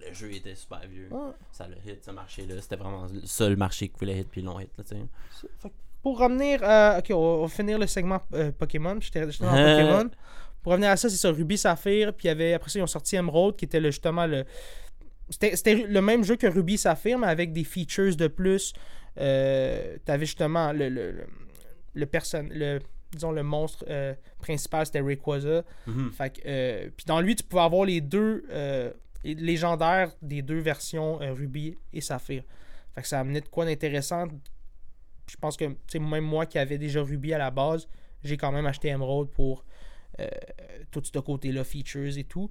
le 0.07 0.13
jeu 0.15 0.31
était 0.33 0.55
super 0.55 0.81
vieux. 0.87 1.09
Ça 1.53 1.67
le 1.67 1.77
hit, 1.91 2.05
ce 2.05 2.11
marché-là. 2.11 2.61
C'était 2.61 2.77
vraiment 2.77 3.07
le 3.13 3.23
seul 3.27 3.57
marché 3.57 3.89
qui 3.89 3.95
voulait 3.99 4.19
hit, 4.21 4.29
puis 4.31 4.43
ils 4.43 4.45
l'ont 4.45 4.61
hit, 4.61 4.69
là, 4.77 4.85
tu 4.85 4.95
sais. 4.95 5.71
Pour 6.03 6.19
revenir. 6.19 6.61
Ok, 6.99 7.07
on 7.11 7.43
va 7.43 7.49
finir 7.49 7.79
le 7.79 7.87
segment 7.87 8.21
euh, 8.35 8.53
Pokémon. 8.53 8.99
J'étais 9.01 9.21
dans 9.23 9.31
Pokémon. 9.41 10.11
Pour 10.63 10.73
revenir 10.73 10.91
à 10.91 10.97
ça, 10.97 11.09
c'est 11.09 11.17
ça, 11.17 11.31
Ruby 11.31 11.57
Saphir. 11.57 12.13
Puis 12.13 12.29
y 12.29 12.31
avait, 12.31 12.53
après 12.55 12.69
ça, 12.71 12.79
ils 12.79 12.83
ont 12.83 12.87
sorti 12.87 13.17
Emerald, 13.17 13.57
qui 13.57 13.65
était 13.65 13.81
le- 13.81 13.91
justement 13.91 14.27
le. 14.27 14.45
C'était 15.31 15.75
le 15.75 16.01
même 16.03 16.25
jeu 16.25 16.37
que 16.37 16.47
Ruby 16.47 16.77
Saphir, 16.79 17.19
mais 17.19 17.27
avec 17.27 17.53
des 17.53 17.65
features 17.65 18.17
de 18.17 18.29
plus. 18.29 18.75
T'avais 19.17 20.27
justement 20.27 20.73
le. 20.73 20.89
le, 20.91 21.11
le. 21.13 21.27
Le, 21.95 22.79
disons, 23.13 23.33
le 23.33 23.43
monstre 23.43 23.85
euh, 23.89 24.15
principal, 24.39 24.87
c'était 24.87 25.01
Rayquaza. 25.01 25.63
Mhm. 25.87 26.11
Fait 26.13 26.31
que, 26.31 26.41
euh, 26.47 26.91
puis 26.97 27.05
dans 27.07 27.21
lui, 27.21 27.35
tu 27.37 27.43
pouvais 27.45 27.63
avoir 27.63 27.85
les 27.85 28.01
deux 28.01 28.45
euh, 28.51 28.93
légendaires 29.25 30.13
des 30.23 30.43
deux 30.43 30.59
versions 30.61 31.17
Ruby 31.19 31.77
et 31.93 32.01
Saphir. 32.01 32.43
Fait 32.95 33.03
que 33.03 33.09
ça 33.09 33.21
amenait 33.21 33.41
de 33.41 33.49
quoi 33.49 33.65
d'intéressant. 33.65 34.27
Je 35.31 35.37
pense 35.37 35.57
que 35.57 35.65
sais, 35.89 35.99
même 35.99 36.25
moi 36.25 36.47
qui 36.47 36.59
avais 36.59 36.79
déjà 36.79 37.03
Ruby 37.03 37.35
à 37.35 37.39
la 37.39 37.51
base, 37.51 37.89
j'ai 38.25 38.37
quand 38.37 38.51
même 38.53 38.67
acheté 38.67 38.89
Emerald 38.89 39.29
pour 39.31 39.65
tout 40.91 41.03
ce 41.05 41.19
côté-là, 41.19 41.65
features 41.65 42.17
et 42.19 42.25
tout. 42.25 42.51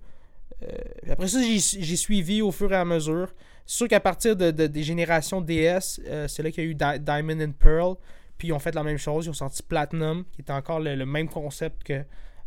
Après 1.10 1.28
ça, 1.28 1.40
j'ai 1.42 1.96
suivi 1.96 2.42
au 2.42 2.52
fur 2.52 2.72
et 2.72 2.76
à 2.76 2.86
mesure. 2.86 3.34
C'est 3.66 3.78
sûr 3.78 3.88
qu'à 3.88 4.00
partir 4.00 4.36
de, 4.36 4.52
de- 4.52 4.68
des 4.68 4.84
générations 4.84 5.42
DS, 5.42 6.00
c'est 6.28 6.42
là 6.44 6.52
qu'il 6.52 6.64
y 6.64 6.68
a 6.68 6.70
eu 6.70 6.76
Di- 6.76 7.00
Diamond 7.04 7.42
and 7.42 7.52
Pearl. 7.60 7.96
Puis 8.38 8.50
ils 8.50 8.54
ont 8.54 8.60
fait 8.60 8.76
la 8.76 8.84
même 8.84 8.98
chose. 8.98 9.26
Ils 9.26 9.30
ont 9.30 9.34
sorti 9.34 9.64
Platinum, 9.64 10.24
qui 10.32 10.42
était 10.42 10.54
encore 10.54 10.80
le, 10.80 10.96
le 10.96 11.06
même 11.06 11.28
concept 11.30 11.84
que 11.84 12.04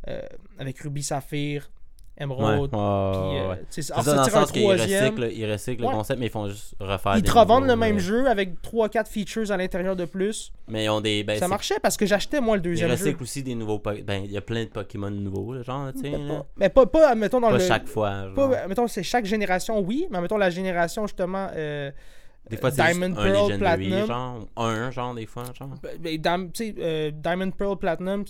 euh, 0.09 0.21
avec 0.59 0.79
Ruby 0.81 1.03
Saphir, 1.03 1.71
Emerald. 2.17 2.61
Ouais, 2.65 2.69
Puis, 2.69 2.79
ouais, 2.79 3.41
euh, 3.41 3.55
C'est 3.71 3.83
ça, 3.83 3.95
dans 4.03 4.25
le 4.25 4.31
sens 4.31 4.53
qu'ils 4.53 4.67
recyclent, 4.71 5.31
ils 5.33 5.51
recyclent 5.51 5.83
Ouais. 5.85 5.91
le 5.91 5.97
concept, 5.97 6.21
mais 6.21 6.27
ils 6.27 6.31
font 6.31 6.49
juste 6.49 6.75
refaire 6.79 7.17
Ils 7.17 7.23
te 7.23 7.31
revendent 7.33 7.67
le 7.67 7.77
même 7.77 7.97
euh, 7.97 8.01
jeu 8.01 8.29
avec 8.29 8.61
3-4 8.63 9.07
features 9.09 9.51
à 9.51 9.57
l'intérieur 9.57 9.97
de 9.97 10.05
plus. 10.05 10.53
Mais 10.69 10.85
ils 10.85 10.89
ont 10.91 11.01
des. 11.01 11.25
Ben, 11.25 11.39
ça 11.39 11.49
marchait 11.49 11.79
parce 11.83 11.97
que 11.97 12.05
j'achetais 12.07 12.41
moi 12.43 12.57
le 12.57 12.61
Ils 12.63 12.65
deuxième 12.65 12.89
jeu. 12.91 12.95
recyclent 13.05 13.23
aussi 13.23 13.43
des 13.43 13.55
nouveaux. 13.55 13.79
po- 13.79 13.93
Ben, 14.05 14.23
il 14.25 14.31
y 14.33 14.37
a 14.37 14.43
plein 14.43 14.65
de 14.65 14.69
Pokémon 14.69 15.11
nouveaux, 15.11 15.55
là, 15.55 15.63
genre, 15.63 15.93
tu 15.95 16.01
sais. 16.01 16.13
Mais 16.57 16.69
pas, 16.69 16.85
pas, 16.87 17.15
mettons, 17.15 17.41
dans 17.41 17.49
Pas 17.49 17.59
le. 17.59 17.65
chaque 17.67 17.89
fois. 17.89 18.27
Pas, 18.37 18.67
mettons, 18.69 18.87
c'est 18.87 19.03
chaque 19.03 19.25
génération, 19.25 19.81
oui, 19.81 20.07
mais 20.11 20.21
mettons 20.21 20.37
la 20.39 20.51
génération 20.51 21.07
justement. 21.07 21.49
euh, 21.55 21.91
Des 22.51 22.57
fois, 22.59 22.71
c'est 22.71 22.85
juste 22.85 22.99
Diamond, 22.99 23.17
un 23.17 23.23
Pearl, 23.23 23.49
Legendary, 23.49 23.87
Platinum. 23.89 24.07
genre. 24.07 24.47
Un, 24.57 24.91
genre, 24.91 25.15
des 25.15 25.27
fois, 25.27 25.45
genre. 25.59 25.71
ben, 25.83 26.21
ben, 26.21 26.51
tu 26.53 26.65
sais, 26.67 26.75
euh, 26.79 27.11
Diamond 27.13 27.51
Pearl 27.53 27.79
Platinum, 27.79 28.25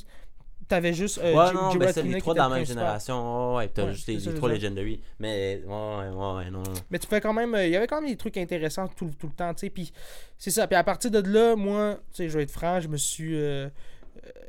t'avais 0.68 0.92
juste. 0.92 1.18
euh, 1.18 1.34
ouais, 1.34 1.52
non, 1.52 1.74
ben 1.74 1.92
c'est 1.92 2.02
les 2.02 2.20
trois 2.20 2.34
dans 2.34 2.48
la 2.48 2.56
même 2.56 2.64
génération. 2.66 3.54
Ouais, 3.54 3.56
ouais, 3.64 3.68
t'as 3.68 3.84
Ouais, 3.86 3.92
juste 3.92 4.06
les, 4.06 4.16
les 4.18 4.34
trois. 4.34 4.48
Legendary. 4.50 5.00
Mais, 5.18 5.62
ouais, 5.66 6.08
ouais, 6.08 6.34
ouais, 6.36 6.50
non. 6.50 6.62
Mais 6.90 6.98
tu 6.98 7.06
fais 7.08 7.20
quand 7.20 7.32
même. 7.32 7.54
euh, 7.54 7.66
Il 7.66 7.72
y 7.72 7.76
avait 7.76 7.86
quand 7.86 8.00
même 8.00 8.10
des 8.10 8.16
trucs 8.16 8.36
intéressants 8.36 8.86
tout, 8.88 9.10
tout 9.18 9.26
le 9.26 9.32
temps, 9.32 9.52
tu 9.54 9.60
sais. 9.60 9.70
Puis 9.70 9.92
c'est 10.38 10.50
ça. 10.50 10.66
Puis 10.68 10.76
à 10.76 10.84
partir 10.84 11.10
de 11.10 11.18
là, 11.20 11.56
moi, 11.56 11.96
tu 12.12 12.16
sais, 12.18 12.28
je 12.28 12.36
vais 12.36 12.44
être 12.44 12.50
franc, 12.52 12.78
je 12.80 12.88
me 12.88 12.96
suis. 12.96 13.34
euh, 13.36 13.66
euh, 13.68 13.70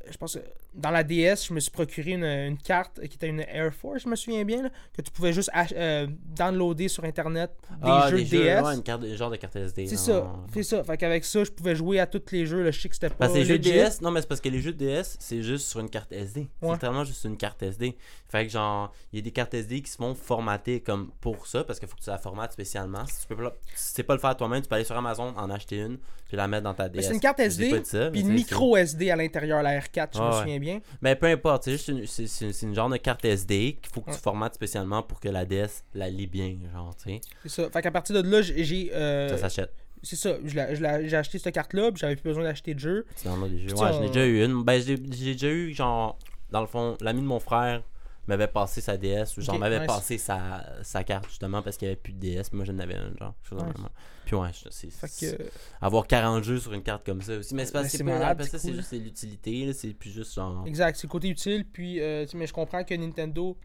je 0.10 0.18
pense 0.18 0.36
que 0.36 0.40
dans 0.74 0.92
la 0.92 1.04
DS, 1.04 1.48
je 1.48 1.54
me 1.54 1.60
suis 1.60 1.72
procuré 1.72 2.12
une, 2.12 2.24
une 2.24 2.58
carte 2.58 3.00
qui 3.02 3.16
était 3.18 3.28
une 3.28 3.42
Air 3.42 3.74
Force, 3.74 4.04
je 4.04 4.10
me 4.10 4.16
souviens 4.16 4.46
bien, 4.46 4.64
là, 4.64 4.70
que 4.96 5.02
tu 5.02 5.12
pouvais 5.12 5.34
juste 5.34 5.50
euh, 5.74 6.08
downloader 6.26 6.88
sur 6.88 7.04
Internet 7.04 7.52
des 7.72 7.78
ah, 7.84 8.08
jeux 8.10 8.18
des 8.18 8.24
de 8.24 8.30
jeux, 8.30 8.44
DS. 8.44 8.62
ouais, 8.64 8.76
une 8.76 8.84
carte, 8.84 9.06
genre 9.16 9.30
de 9.32 9.36
carte 9.36 9.56
SD. 9.56 9.88
C'est 9.88 9.98
ça, 9.98 10.32
c'est 10.54 10.64
ça. 10.64 10.84
Fait 10.84 10.98
qu'avec 10.98 11.26
ça, 11.26 11.44
je 11.44 11.52
pouvais 11.52 11.76
jouer 11.76 12.00
à 12.00 12.08
tous 12.08 12.22
les 12.32 12.46
jeux. 12.46 12.64
Là, 12.64 12.72
je 12.72 12.80
sais 12.80 12.88
que 12.90 12.96
c'était 12.96 13.10
pas. 13.10 13.16
Parce 13.16 13.34
que 13.34 13.40
les 13.40 13.46
jeux. 13.46 13.60
DS, 13.60 14.02
non, 14.02 14.12
mais 14.12 14.22
c'est 14.22 14.28
parce 14.28 14.42
que 14.42 14.50
les 14.50 14.60
jeux 14.62 14.74
de 14.74 14.78
DS, 14.86 15.18
c'est 15.20 15.42
juste 15.44 15.68
sur 15.68 15.80
une 15.82 15.90
carte 15.90 16.12
SD. 16.12 16.48
C'est 16.62 16.66
Ouais. 16.66 16.74
littéralement 16.74 17.04
juste 17.04 17.24
une 17.26 17.38
carte 17.38 17.62
SD. 17.64 17.98
Fait 18.30 18.46
que, 18.46 18.52
genre, 18.54 18.94
il 19.12 19.18
y 19.18 19.20
a 19.20 19.24
des 19.24 19.32
cartes 19.32 19.54
SD 19.54 19.82
qui 19.82 19.92
se 19.92 19.98
font 19.98 20.16
formater 20.16 20.80
comme 20.80 21.12
pour 21.20 21.48
ça, 21.48 21.64
parce 21.66 21.80
qu'il 21.80 21.88
faut 21.90 21.98
que 21.98 22.02
tu 22.02 22.10
la 22.10 22.18
formates 22.18 22.54
spécialement. 22.54 23.06
Si 23.08 23.22
tu 23.22 23.28
peux 23.28 23.44
pas, 23.44 23.54
si 23.76 23.90
tu 23.90 23.96
sais 23.98 24.04
pas 24.04 24.14
le 24.14 24.20
faire 24.22 24.38
toi-même, 24.38 24.62
tu 24.62 24.70
peux 24.70 24.76
aller 24.76 24.86
sur 24.86 24.96
Amazon, 24.96 25.34
en 25.36 25.50
acheter 25.50 25.80
une, 25.80 25.98
puis 26.28 26.38
la 26.38 26.48
mettre 26.48 26.64
dans 26.64 26.74
ta 26.74 26.88
DS. 26.88 27.02
C'est 27.08 27.14
une 27.14 27.20
carte 27.20 27.42
SD, 27.42 27.82
Puis 28.12 28.22
une 28.22 28.30
micro 28.30 28.78
SD 28.78 29.12
à 29.12 29.18
l'intérieur, 29.18 29.62
la 29.62 29.78
R4, 29.80 30.10
je 30.14 30.20
Ah 30.22 30.30
me 30.30 30.36
ouais. 30.38 30.46
Bien. 30.62 30.80
c'est- 30.84 30.98
Mais 31.02 31.16
peu 31.18 31.26
importe, 31.28 31.64
c'est 31.66 31.72
juste 31.74 31.90
une, 31.90 32.06
c'est, 32.08 32.28
c'est- 32.28 32.54
c'est 32.54 32.66
une 32.66 32.74
genre 32.76 32.88
de 32.90 32.96
carte 32.98 33.26
SD 33.26 33.78
qu'il 33.82 33.92
faut 33.94 34.00
que 34.02 34.10
Ouais. 34.12 34.16
tu 34.16 34.22
formates 34.22 34.56
spécialement 34.56 35.04
pour 35.04 35.20
que 35.20 35.28
la 35.28 35.44
DS 35.46 35.84
la 35.94 36.10
lit 36.10 36.28
bien, 36.28 36.56
genre, 36.74 36.96
tu 36.96 37.04
sais. 37.10 37.22
C'est 37.44 37.50
ça. 37.50 37.70
Fait 37.70 37.82
qu'à 37.82 37.92
partir 37.92 38.16
de 38.24 38.30
là, 38.30 38.42
j'ai. 38.42 38.92
euh, 38.94 39.28
Ça 39.30 39.38
s'achète. 39.38 39.74
c'est 40.04 40.16
ça. 40.16 40.36
Je 40.44 40.50
je 40.50 41.08
J'ai 41.10 41.18
acheté 41.18 41.38
cette 41.40 41.54
carte-là, 41.54 41.92
puis 41.92 42.00
j'avais 42.00 42.16
plus 42.16 42.24
besoin 42.30 42.44
d'acheter 42.44 42.74
de 42.74 42.80
jeu. 42.80 43.06
Tu 43.20 43.28
downloads 43.28 43.50
des 43.50 43.60
jeux. 43.60 43.76
Ouais, 43.76 43.92
j'en 43.92 44.04
ai 44.04 44.08
déjà 44.08 44.26
eu 44.26 44.44
une. 44.46 44.64
Ben, 44.64 44.82
j'ai 44.82 44.96
j'ai 45.12 45.34
déjà 45.34 45.50
eu, 45.50 45.74
genre, 45.74 46.18
dans 46.52 46.62
le 46.62 46.68
fond, 46.68 46.98
l'ami 47.02 47.22
de 47.22 47.28
mon 47.28 47.40
frère 47.40 47.84
m'avait 48.28 48.48
passé 48.48 48.82
sa 48.82 48.98
DS, 48.98 49.36
ou 49.38 49.42
genre, 49.42 49.58
m'avait 49.60 49.80
nice. 49.80 49.88
passé 49.88 50.18
sa, 50.18 50.64
sa 50.84 51.04
carte, 51.04 51.28
justement, 51.28 51.62
parce 51.62 51.76
qu'il 51.78 51.88
n'y 51.88 51.94
avait 51.94 52.02
plus 52.02 52.14
de 52.14 52.20
DS, 52.20 52.44
mais 52.52 52.58
moi, 52.58 52.66
j'en 52.66 52.78
avais 52.80 52.94
une, 52.96 53.18
genre. 53.20 53.34
chose 53.50 53.62
Nice. 53.64 53.86
Puis 54.26 54.36
ouais, 54.36 54.50
c'est... 54.70 54.90
Que. 54.90 55.44
Avoir 55.82 56.08
40 56.08 56.44
jeux 56.44 56.60
sur 56.60 56.74
une 56.74 56.84
carte 56.84 57.06
comme 57.06 57.22
ça 57.22 57.38
aussi. 57.38 57.54
Mais 57.56 57.66
c'est 57.66 57.74
Ben, 57.74 57.84
que 57.84 57.90
c'est 57.90 58.04
pas... 58.04 58.12
malade, 58.12 58.38
parce 58.38 58.50
que 58.50 58.58
c'est 58.58 58.74
juste 58.74 58.92
l'utilité, 58.94 59.74
c'est 59.74 59.94
plus 59.94 60.12
juste, 60.12 60.34
genre... 60.34 60.64
Exact, 60.66 60.96
c'est 60.96 61.08
le 61.08 61.12
côté 61.12 61.30
utile. 61.30 61.66
Puis, 61.66 62.00
euh, 62.00 62.26
mais 62.36 62.48
je 62.48 62.54
comprends 62.54 62.84
que 62.84 62.94
Nintendo. 62.94 63.58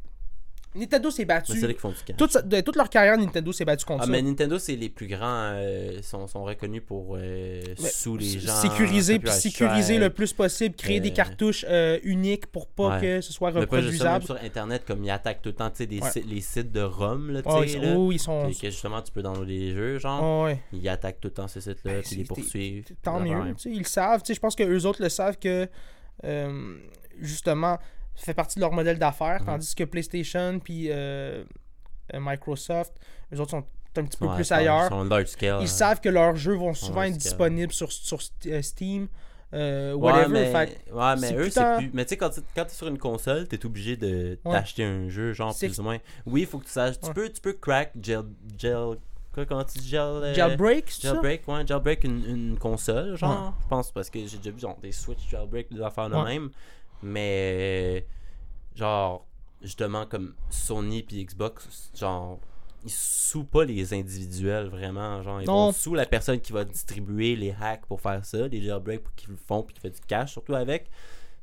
Nintendo 0.77 1.11
s'est 1.11 1.25
battu. 1.25 1.53
Mais 1.53 1.61
c'est 1.61 1.67
là 1.67 1.73
qu'ils 1.73 1.81
font 1.81 1.91
du 1.91 1.97
cash. 2.05 2.17
Toute, 2.17 2.31
sa- 2.33 2.43
de 2.43 2.61
toute 2.61 2.77
leur 2.77 2.89
carrière, 2.91 3.17
Nintendo 3.19 3.53
s'est 3.53 3.65
battu 3.65 3.85
contre 3.85 4.03
Ah, 4.03 4.07
ça. 4.07 4.13
mais 4.13 4.23
Nintendo, 4.23 4.59
c'est 4.59 4.77
les 4.77 4.89
plus 4.89 5.07
grands, 5.07 5.51
euh, 5.55 6.01
sont, 6.03 6.27
sont 6.27 6.45
reconnus 6.45 6.83
pour 6.87 7.17
euh, 7.19 7.61
sous 7.77 8.17
les 8.17 8.37
s- 8.37 8.43
gens. 8.47 8.55
sécuriser 8.55 9.15
puis 9.19 9.25
copyright 9.31 9.41
sécuriser 9.43 9.83
strike. 9.83 10.01
le 10.01 10.11
plus 10.11 10.33
possible, 10.33 10.75
créer 10.77 11.01
des 11.01 11.11
Euh, 11.11 11.15
cartust 11.15 11.65
euh, 11.65 11.99
uniques 12.03 12.47
pour 12.47 12.67
pas 12.69 12.97
Ouais. 12.97 13.01
que 13.01 13.21
ce 13.21 13.33
soit 13.33 13.51
Mais 13.53 13.67
pas 13.67 13.81
juste 13.81 13.99
ça, 13.99 14.05
même 14.05 14.15
reproduisable. 14.15 14.25
sur 14.25 14.47
Internet, 14.47 14.85
comme 14.87 15.05
ils 15.05 15.11
attaquent 15.11 15.43
tout 15.43 15.49
le 15.49 15.55
temps, 15.55 15.71
tu 15.71 15.77
sais, 15.79 15.87
des 15.87 16.01
Ouais. 16.01 16.11
sites- 16.11 16.27
les 16.29 16.41
sites 16.41 16.71
de 16.73 16.83
ROM, 16.83 17.31
là, 17.31 17.43
tu 17.43 17.51
sais, 17.51 17.79
ils, 17.79 17.83
là. 17.83 17.95
oh, 17.97 18.13
ils 18.13 18.19
sont. 18.19 18.49
Que, 18.51 18.61
que 18.61 18.71
justement, 18.71 19.01
tu 19.03 19.13
peux 19.13 19.23
downloader 19.23 19.59
les 19.59 19.71
jeux, 19.75 19.99
genre. 19.99 20.45
Ouais. 20.45 20.61
Ils 20.73 20.89
attaquent 20.89 21.21
tout 21.21 21.29
le 21.29 21.35
temps 21.35 21.49
ces 21.49 21.61
sites-là, 21.61 21.93
Ben, 21.95 22.03
puis 22.03 22.17
les 22.17 22.23
c'est- 22.23 22.29
poursuivent. 22.29 22.85
Tant 23.03 23.21
mieux. 23.21 23.55
tu 23.55 23.63
sais, 23.63 23.71
Ils 23.71 23.79
le 23.79 23.85
savent. 23.85 24.21
tu 24.23 24.27
sais, 24.29 24.35
Je 24.35 24.41
pense 24.41 24.55
que 24.55 24.63
eux 24.63 24.87
autres 24.87 25.03
le 25.03 25.09
savent 25.09 25.39
que 25.39 25.69
euh, 26.25 26.77
justement 27.21 27.79
ça 28.17 28.25
fait 28.25 28.35
partie 28.35 28.57
de 28.57 28.61
leur 28.61 28.73
modèle 28.73 28.99
d'affaires. 28.99 29.43
Tandis 29.45 29.75
que 29.75 29.85
PlayStation 29.85 30.59
puis 30.59 30.89
euh, 30.91 31.45
euh, 32.15 32.19
Microsoft, 32.21 32.95
eux 33.35 33.41
autres 33.41 33.51
sont 33.53 33.65
un 33.99 34.05
petit 34.05 34.19
peu 34.19 34.27
Ouais, 34.27 34.35
plus 34.35 34.51
ailleurs. 34.53 34.85
Ils 34.87 34.89
sont 34.91 35.05
large 35.05 35.27
scale. 35.27 35.59
Ils 35.61 35.65
hein. 35.65 35.67
savent 35.67 36.01
que 36.01 36.09
leurs 36.11 36.37
jeux 36.37 36.55
vont 36.57 36.75
souvent 36.75 37.03
être 37.05 37.17
disponibles 37.17 37.73
sur, 37.73 37.89
euh, 38.47 38.61
Steam, 38.63 39.09
euh, 39.55 39.95
Ouais, 39.95 40.13
whatever. 40.13 40.33
mais, 40.33 40.53
Fait 40.53 40.93
ouais, 40.93 41.17
mais 41.19 41.35
eux, 41.35 41.49
c'est 41.51 41.77
plus. 41.79 41.91
Mais 41.95 42.05
tu 42.05 42.11
sais, 42.11 42.17
quand 42.19 42.29
tu 42.31 42.41
quand 42.55 42.67
es 42.67 42.69
sur 42.75 42.89
une 42.89 42.99
console, 42.99 43.49
t'es 43.49 43.65
obligé 43.65 43.97
de 43.97 44.39
Ouais. 44.45 44.53
t'acheter 44.53 44.85
un 44.85 45.09
jeu, 45.09 45.33
genre 45.33 45.57
plus 45.57 45.79
ou 45.79 45.83
moins. 45.83 45.99
Oui, 46.27 46.43
il 46.43 46.47
faut 46.47 46.59
que 46.59 46.65
tu 46.67 46.71
saches. 46.73 47.01
Tu, 47.01 47.07
Ouais. 47.07 47.15
peux, 47.15 47.29
tu 47.31 47.41
peux 47.41 47.53
crack 47.55 47.93
gel. 48.03 48.23
gel 48.59 48.97
quoi, 49.33 49.47
comment 49.47 49.65
tu 49.65 49.79
dis 49.79 49.89
gel. 49.89 50.01
euh, 50.01 50.35
Jailbreak, 50.35 50.91
ça? 50.91 51.13
Jailbreak, 51.13 51.49
ouais, 51.49 51.67
jailbreak 51.67 52.05
une, 52.05 52.25
une 52.27 52.59
console, 52.59 53.17
genre. 53.17 53.55
Je 53.63 53.69
pense 53.69 53.91
parce 53.93 54.11
que 54.11 54.19
j'ai 54.27 54.37
déjà 54.39 54.51
vu 54.51 54.61
genre, 54.61 54.77
des 54.83 54.93
Switch 54.93 55.27
jailbreak, 55.31 55.73
des 55.73 55.81
affaires 55.81 56.11
de 56.11 56.17
même. 56.17 56.51
Mais, 57.07 58.07
genre, 58.75 59.27
justement, 59.63 60.07
comme 60.07 60.35
Sony 60.51 61.03
puis 61.03 61.25
Xbox, 61.25 61.91
genre, 61.95 62.39
ils 62.85 62.91
sous 62.91 63.45
pas 63.45 63.65
les 63.65 63.93
individuels 63.95 64.67
vraiment. 64.69 65.23
Genre, 65.23 65.41
ils 65.43 65.47
Non. 65.47 65.67
vont 65.67 65.73
sous 65.73 65.95
la 65.95 66.07
personne 66.07 66.41
qui 66.41 66.53
va 66.53 66.65
distribuer 66.65 67.37
les 67.37 67.55
hacks 67.61 67.87
pour 67.87 68.01
faire 68.01 68.25
ça, 68.25 68.47
les 68.49 68.61
jailbreaks 68.63 69.03
pour 69.03 69.15
qu'ils 69.15 69.31
le 69.31 69.37
font 69.37 69.63
puis 69.63 69.75
qui 69.75 69.81
fait 69.81 69.91
du 69.91 70.01
cash 70.07 70.33
surtout 70.33 70.55
avec. 70.55 70.91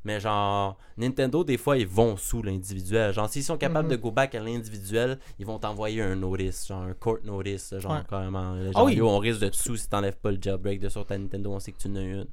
Mais 0.06 0.20
genre, 0.20 0.76
Nintendo, 0.98 1.42
des 1.44 1.56
fois, 1.56 1.78
ils 1.78 1.86
vont 1.86 2.18
sous 2.18 2.42
l'individuel. 2.42 3.14
Genre, 3.14 3.26
s'ils 3.26 3.42
sont 3.42 3.56
capables 3.56 3.88
Mhm. 3.88 3.96
de 3.96 3.96
go 4.02 4.10
back 4.10 4.34
à 4.34 4.40
l'individuel, 4.40 5.18
ils 5.38 5.46
vont 5.46 5.58
t'envoyer 5.58 6.02
un 6.02 6.14
notice, 6.14 6.66
genre 6.68 6.82
un 6.82 6.92
court 6.92 7.18
notice, 7.24 7.74
genre 7.78 7.92
Ouais. 7.92 8.02
carrément. 8.08 8.54
Ah 8.54 8.72
Genre, 8.72 8.84
oui. 8.84 8.96
yo, 8.96 9.08
on 9.08 9.18
risque 9.18 9.40
de 9.40 9.48
te 9.48 9.56
sous 9.56 9.76
si 9.76 9.88
t'enlèves 9.88 10.18
pas 10.18 10.30
le 10.30 10.38
jailbreak 10.40 10.78
de 10.78 10.90
sur 10.90 11.06
ta 11.06 11.16
Nintendo, 11.16 11.52
on 11.54 11.58
sait 11.58 11.72
que 11.72 11.78
tu 11.78 11.88
en 11.88 11.96
as 11.96 12.02
une. 12.02 12.26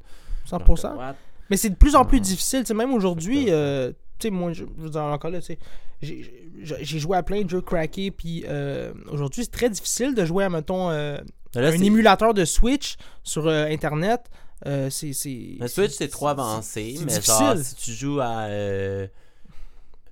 100%. 0.43 0.89
Genre, 0.89 0.97
what? 0.99 1.15
Mais 1.51 1.57
c'est 1.57 1.69
de 1.69 1.75
plus 1.75 1.95
en 1.95 2.05
plus 2.05 2.21
difficile. 2.21 2.61
tu 2.61 2.67
sais, 2.67 2.73
même 2.73 2.93
aujourd'hui, 2.93 3.47
euh, 3.49 3.91
tu 4.17 4.27
sais, 4.27 4.31
moi, 4.31 4.53
je, 4.53 4.63
je 4.63 4.83
veux 4.83 4.89
dire, 4.89 5.03
encore 5.03 5.29
là, 5.29 5.41
tu 5.41 5.47
sais, 5.47 5.59
j'ai 6.01 6.99
joué 6.99 7.17
à 7.17 7.23
plein 7.23 7.41
de 7.41 7.49
jeux 7.49 7.59
craqués, 7.59 8.09
puis 8.09 8.45
euh, 8.47 8.93
aujourd'hui, 9.11 9.43
c'est 9.43 9.51
très 9.51 9.69
difficile 9.69 10.15
de 10.15 10.23
jouer 10.23 10.45
à, 10.45 10.49
mettons, 10.49 10.89
euh, 10.89 11.17
là, 11.53 11.67
un 11.67 11.71
émulateur 11.73 12.33
de 12.33 12.45
Switch 12.45 12.95
sur 13.23 13.47
euh, 13.47 13.65
Internet. 13.65 14.21
Euh, 14.65 14.89
c'est. 14.89 15.11
Le 15.59 15.67
Switch, 15.67 15.91
c'est 15.91 16.07
trop 16.07 16.29
avancé, 16.29 16.97
mais 17.05 17.21
genre, 17.21 17.57
si 17.57 17.75
tu 17.75 17.91
joues 17.91 18.21
à 18.21 18.47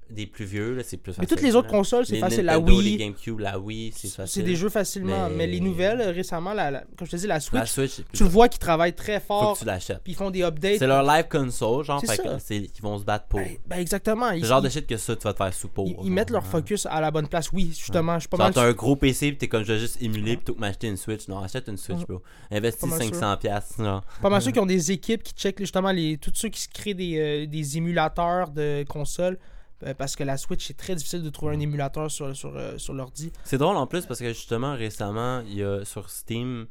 des 0.09 0.25
plus 0.25 0.45
vieux, 0.45 0.73
là, 0.75 0.83
c'est 0.83 0.97
plus 0.97 1.11
facile. 1.13 1.21
Mais 1.21 1.27
toutes 1.35 1.41
les 1.45 1.55
autres 1.55 1.67
là. 1.67 1.77
consoles, 1.77 2.05
c'est 2.05 2.17
facile. 2.19 2.45
La 2.45 2.57
Wii, 2.59 2.81
les 2.81 2.97
GameCube, 2.97 3.39
la 3.39 3.59
Wii, 3.59 3.91
c'est 3.95 4.07
facile. 4.09 4.41
c'est 4.41 4.47
des 4.47 4.55
jeux 4.55 4.69
facilement. 4.69 5.29
Mais, 5.29 5.35
Mais- 5.37 5.47
les 5.47 5.59
nouvelles, 5.59 6.01
récemment, 6.01 6.53
la, 6.53 6.71
la- 6.71 6.83
comme 6.97 7.05
je 7.07 7.11
te 7.11 7.15
dis, 7.17 7.27
la 7.27 7.39
Switch, 7.39 7.59
La 7.59 7.65
Switch, 7.65 8.01
tu 8.13 8.23
le 8.23 8.29
vois 8.29 8.49
qu'ils 8.49 8.59
travaillent 8.59 8.95
très 8.95 9.19
Faut 9.19 9.27
fort, 9.27 9.53
que 9.53 9.59
tu 9.59 9.65
l'achètes. 9.65 10.01
puis 10.03 10.13
ils 10.13 10.15
font 10.15 10.31
des 10.31 10.41
updates. 10.43 10.79
C'est 10.79 10.87
leur 10.87 11.03
live 11.03 11.27
console, 11.29 11.83
genre, 11.85 12.01
fait 12.01 12.17
que 12.17 12.39
qu'ils 12.67 12.81
vont 12.83 12.97
se 12.97 13.03
battre 13.03 13.27
pour. 13.27 13.39
Ben, 13.39 13.57
ben, 13.67 13.77
exactement. 13.79 14.29
C'est 14.31 14.37
Ils, 14.37 14.41
le 14.41 14.47
genre 14.47 14.61
de 14.61 14.67
ils- 14.67 14.71
shit 14.71 14.87
que 14.87 14.97
ça, 14.97 15.15
tu 15.15 15.23
vas 15.23 15.33
te 15.33 15.37
faire 15.37 15.53
sous 15.53 15.69
ils- 15.85 15.95
ils 16.03 16.11
mettent 16.11 16.31
leur 16.31 16.43
hein. 16.43 16.49
focus 16.49 16.85
à 16.85 16.99
la 17.01 17.11
bonne 17.11 17.27
place. 17.27 17.51
Oui, 17.53 17.67
justement, 17.77 18.15
je 18.15 18.21
suis 18.21 18.29
pas 18.29 18.37
Genre, 18.37 18.45
mal 18.47 18.53
t'as 18.53 18.63
un 18.65 18.73
gros 18.73 18.95
PC 18.95 19.31
pis 19.31 19.37
t'es 19.37 19.47
comme 19.47 19.63
je 19.63 19.73
vais 19.73 19.79
juste 19.79 20.01
émuler 20.01 20.35
plutôt 20.37 20.53
que 20.55 20.59
m'acheter 20.59 20.87
une 20.87 20.97
Switch. 20.97 21.27
Non, 21.27 21.39
achète 21.39 21.67
une 21.67 21.77
Switch, 21.77 22.05
bro. 22.07 22.21
Investis 22.51 22.81
Pas 22.89 22.97
mal 22.97 22.99
500$, 23.07 23.37
piastres, 23.39 23.83
genre. 23.83 24.03
Pas 24.21 24.29
mal 24.29 24.41
ceux 24.41 24.51
qui 24.51 24.59
ont 24.59 24.65
des 24.65 24.91
équipes 24.91 25.23
qui 25.23 25.33
checkent 25.33 25.59
justement 25.59 25.91
les, 25.91 26.17
tous 26.17 26.31
ceux 26.33 26.49
qui 26.49 26.61
se 26.61 26.67
créent 26.67 26.93
des, 26.93 27.17
euh, 27.19 27.45
des 27.47 27.77
émulateurs 27.77 28.49
de 28.49 28.83
consoles. 28.89 29.37
Euh, 29.83 29.93
parce 29.93 30.15
que 30.15 30.23
la 30.23 30.37
Switch, 30.37 30.65
c'est 30.67 30.77
très 30.77 30.95
difficile 30.95 31.23
de 31.23 31.29
trouver 31.29 31.55
un 31.55 31.59
émulateur 31.59 32.09
sur, 32.11 32.35
sur, 32.35 32.55
euh, 32.55 32.77
sur 32.77 32.93
l'ordi. 32.93 33.31
C'est 33.43 33.57
drôle 33.57 33.77
en 33.77 33.87
plus 33.87 34.05
parce 34.05 34.19
que 34.19 34.27
justement, 34.29 34.75
récemment, 34.75 35.41
il 35.47 35.55
y 35.55 35.63
a 35.63 35.85
sur 35.85 36.09
Steam 36.09 36.67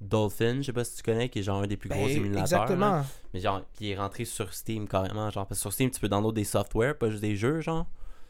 Dolphin, 0.00 0.58
je 0.60 0.66
sais 0.66 0.72
pas 0.72 0.84
si 0.84 0.96
tu 0.96 1.02
connais, 1.02 1.28
qui 1.28 1.40
est 1.40 1.42
genre 1.42 1.62
un 1.62 1.66
des 1.66 1.76
plus 1.76 1.88
gros 1.88 2.04
Ben, 2.04 2.08
émulateurs. 2.10 2.42
exactement. 2.42 2.90
là. 2.90 3.04
Mais 3.34 3.40
genre, 3.40 3.62
qui 3.74 3.90
est 3.90 3.96
rentré 3.96 4.24
sur 4.24 4.52
Steam 4.54 4.86
carrément. 4.86 5.28
Genre, 5.30 5.46
parce 5.46 5.58
que 5.58 5.62
sur 5.62 5.72
Steam, 5.72 5.90
tu 5.90 6.00
peux 6.00 6.08
download 6.08 6.34
des 6.34 6.44
softwares, 6.44 6.96
pas 6.96 7.10
juste 7.10 7.22
des 7.22 7.36
jeux, 7.36 7.60
genre. 7.60 7.86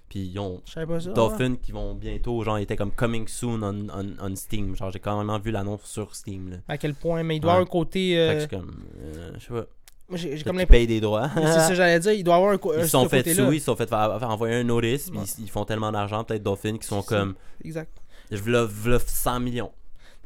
Puis 0.09 0.21
ils 0.21 0.39
ont 0.39 0.63
ouais. 0.75 1.13
Dolphin 1.15 1.57
qui 1.57 1.71
vont 1.73 1.95
bientôt, 1.95 2.43
genre, 2.43 2.59
ils 2.59 2.63
étaient 2.63 2.77
comme 2.77 2.93
coming 2.93 3.29
soon 3.29 3.63
on, 3.63 3.89
on, 3.91 4.15
on 4.19 4.35
Steam. 4.37 4.75
Genre, 4.75 4.91
j'ai 4.91 5.01
carrément 5.01 5.39
vu 5.39 5.51
l'annonce 5.51 5.83
sur 5.85 6.15
Steam, 6.17 6.49
là. 6.49 6.57
À 6.67 6.79
quel 6.79 6.95
point. 6.95 7.23
Mais 7.23 7.37
il 7.37 7.41
doit 7.41 7.53
avoir 7.53 7.67
un 7.67 7.71
côté. 7.71 8.15
Fait 8.15 8.49
que 8.49 8.55
euh, 8.55 8.59
comme, 8.59 8.85
euh, 9.03 9.33
je 9.39 9.41
sais 9.41 9.53
pas. 9.53 9.67
J'ai 10.17 10.31
comme 10.43 10.57
l'impression. 10.57 10.67
payent 10.67 10.87
des 10.87 11.01
droits. 11.01 11.31
C'est 11.35 11.43
ça 11.61 11.69
que 11.69 11.75
j'allais 11.75 12.01
dire. 12.01 12.13
Il 12.13 12.25
doit 12.25 12.37
avoir 12.37 12.53
un, 12.53 12.59
Ils 12.79 12.83
se 12.83 12.89
sont 12.89 13.09
fait 13.09 13.35
sous, 13.35 13.53
ils 13.53 13.61
se 13.61 13.67
sont 13.67 13.77
fait 13.77 13.93
envoyer 13.93 14.57
un 14.57 14.65
notice, 14.65 15.11
puis 15.11 15.21
ils, 15.39 15.45
ils 15.45 15.51
font 15.51 15.65
tellement 15.65 15.93
d'argent, 15.93 16.25
peut-être 16.25 16.43
Dolphin, 16.43 16.79
qui 16.79 16.87
sont 16.87 17.03
comme, 17.03 17.35
Exact. 17.65 17.91
je 18.31 18.39
v'là 18.39 18.67
100 18.99 19.41
millions. 19.41 19.73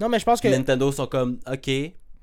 Non, 0.00 0.08
mais 0.08 0.18
je 0.18 0.24
pense 0.24 0.40
que. 0.40 0.48
Nintendo 0.48 0.90
sont 0.92 1.06
comme, 1.06 1.38
ok, 1.50 1.70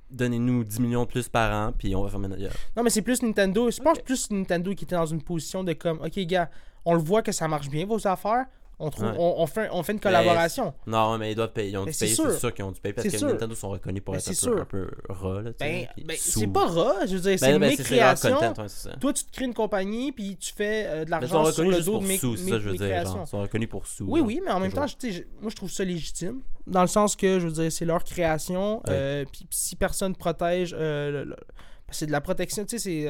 donnez-nous 0.10 0.64
10 0.64 0.80
millions 0.80 1.04
de 1.04 1.10
plus 1.10 1.30
par 1.30 1.52
an, 1.54 1.74
puis 1.78 1.96
on 1.96 2.04
va 2.04 2.10
faire 2.10 2.20
job. 2.22 2.52
Non, 2.76 2.84
mais 2.84 2.90
c'est 2.90 3.02
plus 3.02 3.22
Nintendo. 3.22 3.70
Je 3.70 3.82
pense 3.82 4.00
plus 4.00 4.32
Nintendo 4.32 4.74
qui 4.74 4.86
était 4.86 4.96
dans 4.96 5.06
une 5.06 5.22
position 5.22 5.64
de 5.64 5.74
comme, 5.74 6.00
ok, 6.02 6.20
gars, 6.26 6.50
on 6.86 6.94
le 6.94 7.02
voit 7.02 7.22
que 7.22 7.32
ça 7.32 7.48
marche 7.48 7.70
bien, 7.70 7.86
vos 7.86 8.06
affaires. 8.08 8.46
On, 8.82 8.90
trouve, 8.92 9.08
Ouais. 9.08 9.16
on, 9.20 9.42
on 9.42 9.46
fait, 9.46 9.68
on 9.74 9.84
fait 9.84 9.92
une 9.92 10.00
collaboration. 10.00 10.74
Non, 10.88 11.18
mais 11.18 11.34
ils 11.34 11.36
doivent 11.36 11.52
payer. 11.52 11.72
Ils 11.72 11.78
ont 11.78 11.82
Mais 11.84 11.92
dû 11.92 11.98
c'est 11.98 12.06
payer, 12.06 12.16
c'est 12.16 12.40
sûr 12.40 12.54
qu'ils 12.54 12.64
ont 12.64 12.72
dû 12.72 12.80
payer 12.80 12.94
parce 12.94 13.08
que 13.10 13.18
sûr. 13.18 13.28
Nintendo 13.28 13.54
sont 13.54 13.70
reconnus 13.72 14.02
pour 14.04 14.14
Mais 14.14 14.20
être 14.20 14.34
c'est 14.34 14.48
un 14.48 14.52
peu, 14.52 14.56
sûr. 14.56 14.62
un 14.62 14.66
peu 14.66 15.42
là, 15.44 15.52
Ben, 15.60 15.88
ben, 16.06 16.18
sous. 16.18 16.40
c'est 16.40 16.48
pas 16.48 16.66
ras, 16.66 17.06
je 17.06 17.16
veux 17.16 17.20
dire, 17.22 17.38
c'est 17.40 17.52
Ben, 17.52 17.60
ben, 17.60 17.70
mes 17.70 17.76
créations. 17.78 18.36
content, 18.38 18.64
ouais. 18.64 18.92
Toi, 19.02 19.14
tu 19.14 19.24
te 19.26 19.32
crées 19.34 19.46
une 19.46 19.54
compagnie, 19.54 20.12
puis 20.14 20.38
tu 20.38 20.54
fais 20.54 20.86
euh, 20.88 21.06
de 21.06 21.12
l'argent 21.12 21.28
sur 21.28 21.40
reconnus 21.44 21.72
le 21.72 21.76
juste 21.76 21.86
dos 21.88 21.92
pour 21.94 22.02
de 22.04 22.08
mes, 22.08 22.18
sous, 22.18 22.38
c'est 22.38 22.44
mes- 22.46 22.52
ça, 22.52 22.60
je 22.60 22.64
veux 22.66 22.72
mes 22.72 22.78
dire. 22.78 22.88
créations. 22.88 23.14
Genre, 23.16 23.24
ils 23.26 23.30
sont 23.30 23.42
reconnus 23.42 23.70
pour 23.70 23.86
sous. 23.86 24.06
Oui, 24.08 24.22
oui, 24.22 24.42
mais 24.46 24.52
en 24.52 24.60
même 24.62 24.72
temps, 24.72 24.86
Toujours. 24.88 25.24
moi 25.42 25.50
je 25.52 25.56
trouve 25.58 25.72
ça 25.72 25.84
légitime. 25.84 26.42
Dans 26.66 26.82
le 26.82 26.88
sens 26.88 27.16
que, 27.18 27.40
je 27.40 27.48
veux 27.48 27.54
dire, 27.54 27.72
c'est 27.72 27.86
leur 27.86 28.04
création. 28.06 28.78
Ouais. 28.80 28.84
euh, 28.92 29.26
puis 29.30 29.46
si 29.52 29.76
personne 29.76 30.16
protège. 30.16 30.74
euh, 30.78 31.12
le- 31.12 31.24
le- 31.32 31.36
c'est 31.92 32.06
de 32.06 32.12
la 32.12 32.22
protection, 32.22 32.64
tu 32.66 32.78
sais, 32.78 32.84
c'est. 32.84 33.08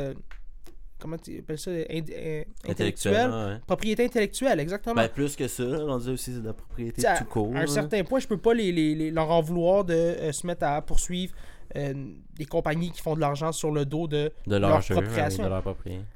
Comment 1.00 1.18
tu 1.18 1.40
appelles 1.40 1.58
ça 1.58 1.72
ind- 1.72 2.12
euh, 2.12 2.44
Intellectuel? 2.68 3.16
Intellectuelle. 3.16 3.30
ouais. 3.54 3.60
Propriété 3.66 4.06
intellectuelle, 4.06 4.60
exactement. 4.60 4.96
Ben, 4.96 5.08
plus 5.10 5.36
que 5.36 5.48
ça, 5.48 5.64
on 5.64 5.98
dit 5.98 6.10
aussi 6.12 6.34
c'est 6.34 6.42
de 6.42 6.48
la 6.48 6.54
propriété 6.54 7.02
tout 7.18 7.26
court. 7.26 7.56
à 7.56 7.60
un 7.60 7.68
certain 7.68 8.04
point, 8.04 8.20
je 8.20 8.28
peux 8.28 8.38
pas 8.38 8.54
les, 8.54 8.72
les- 8.72 8.96
les- 8.96 9.12
leur 9.12 9.32
en 9.32 9.42
vouloir 9.42 9.84
de 9.86 9.94
euh, 9.94 10.32
se 10.32 10.46
mettre 10.46 10.66
à 10.66 10.82
poursuivre 10.82 11.34
euh, 11.76 11.94
des 12.36 12.46
compagnies 12.46 12.92
qui 12.92 13.02
font 13.02 13.16
de 13.16 13.20
l'argent 13.22 13.52
sur 13.52 13.72
le 13.72 13.86
dos 13.86 14.08
de. 14.08 14.32
de 14.48 14.56
leur, 14.56 14.70
leur 14.72 14.82
jeu, 14.82 14.96
de 14.96 15.02
leur. 15.02 15.62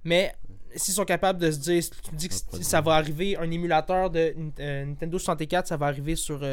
Mais 0.03 0.33
s'ils 0.75 0.93
sont 0.95 1.05
capables 1.05 1.39
de 1.39 1.51
se 1.51 1.59
dire, 1.59 1.83
tu 2.03 2.11
me 2.11 2.17
dis 2.17 2.29
que 2.29 2.33
ça 2.63 2.81
va 2.81 2.93
arriver, 2.95 3.37
un 3.37 3.49
émulateur 3.51 4.09
de 4.09 4.33
euh, 4.59 4.85
Nintendo 4.85 5.19
64, 5.19 5.67
ça 5.67 5.77
va 5.77 5.85
arriver 5.85 6.15
sur, 6.15 6.43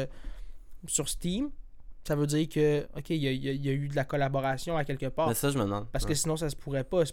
sur 0.87 1.09
Steam, 1.09 1.49
ça 2.07 2.15
veut 2.15 2.27
dire 2.27 2.49
que, 2.49 2.87
ok, 2.97 3.09
il 3.11 3.17
y 3.17 3.27
a, 3.27 3.31
y 3.31 3.55
y 3.57 3.69
eu 3.69 3.87
de 3.87 3.95
la 3.95 4.05
collaboration 4.05 4.75
à 4.77 4.83
quelque 4.83 5.07
part. 5.07 5.27
Mais 5.27 5.33
ça, 5.35 5.49
je 5.51 5.57
me 5.57 5.63
demande. 5.63 5.87
Parce 5.91 6.05
que 6.05 6.13
sinon, 6.13 6.35
ça 6.37 6.49
se 6.49 6.55
pourrait 6.55 6.83
pas 6.83 7.03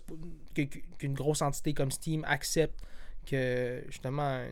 qu'une 0.98 1.14
grosse 1.14 1.42
entité 1.42 1.74
comme 1.74 1.90
Steam 1.90 2.24
accepte 2.26 2.80
que 3.26 3.82
justement 3.88 4.22
un, 4.22 4.46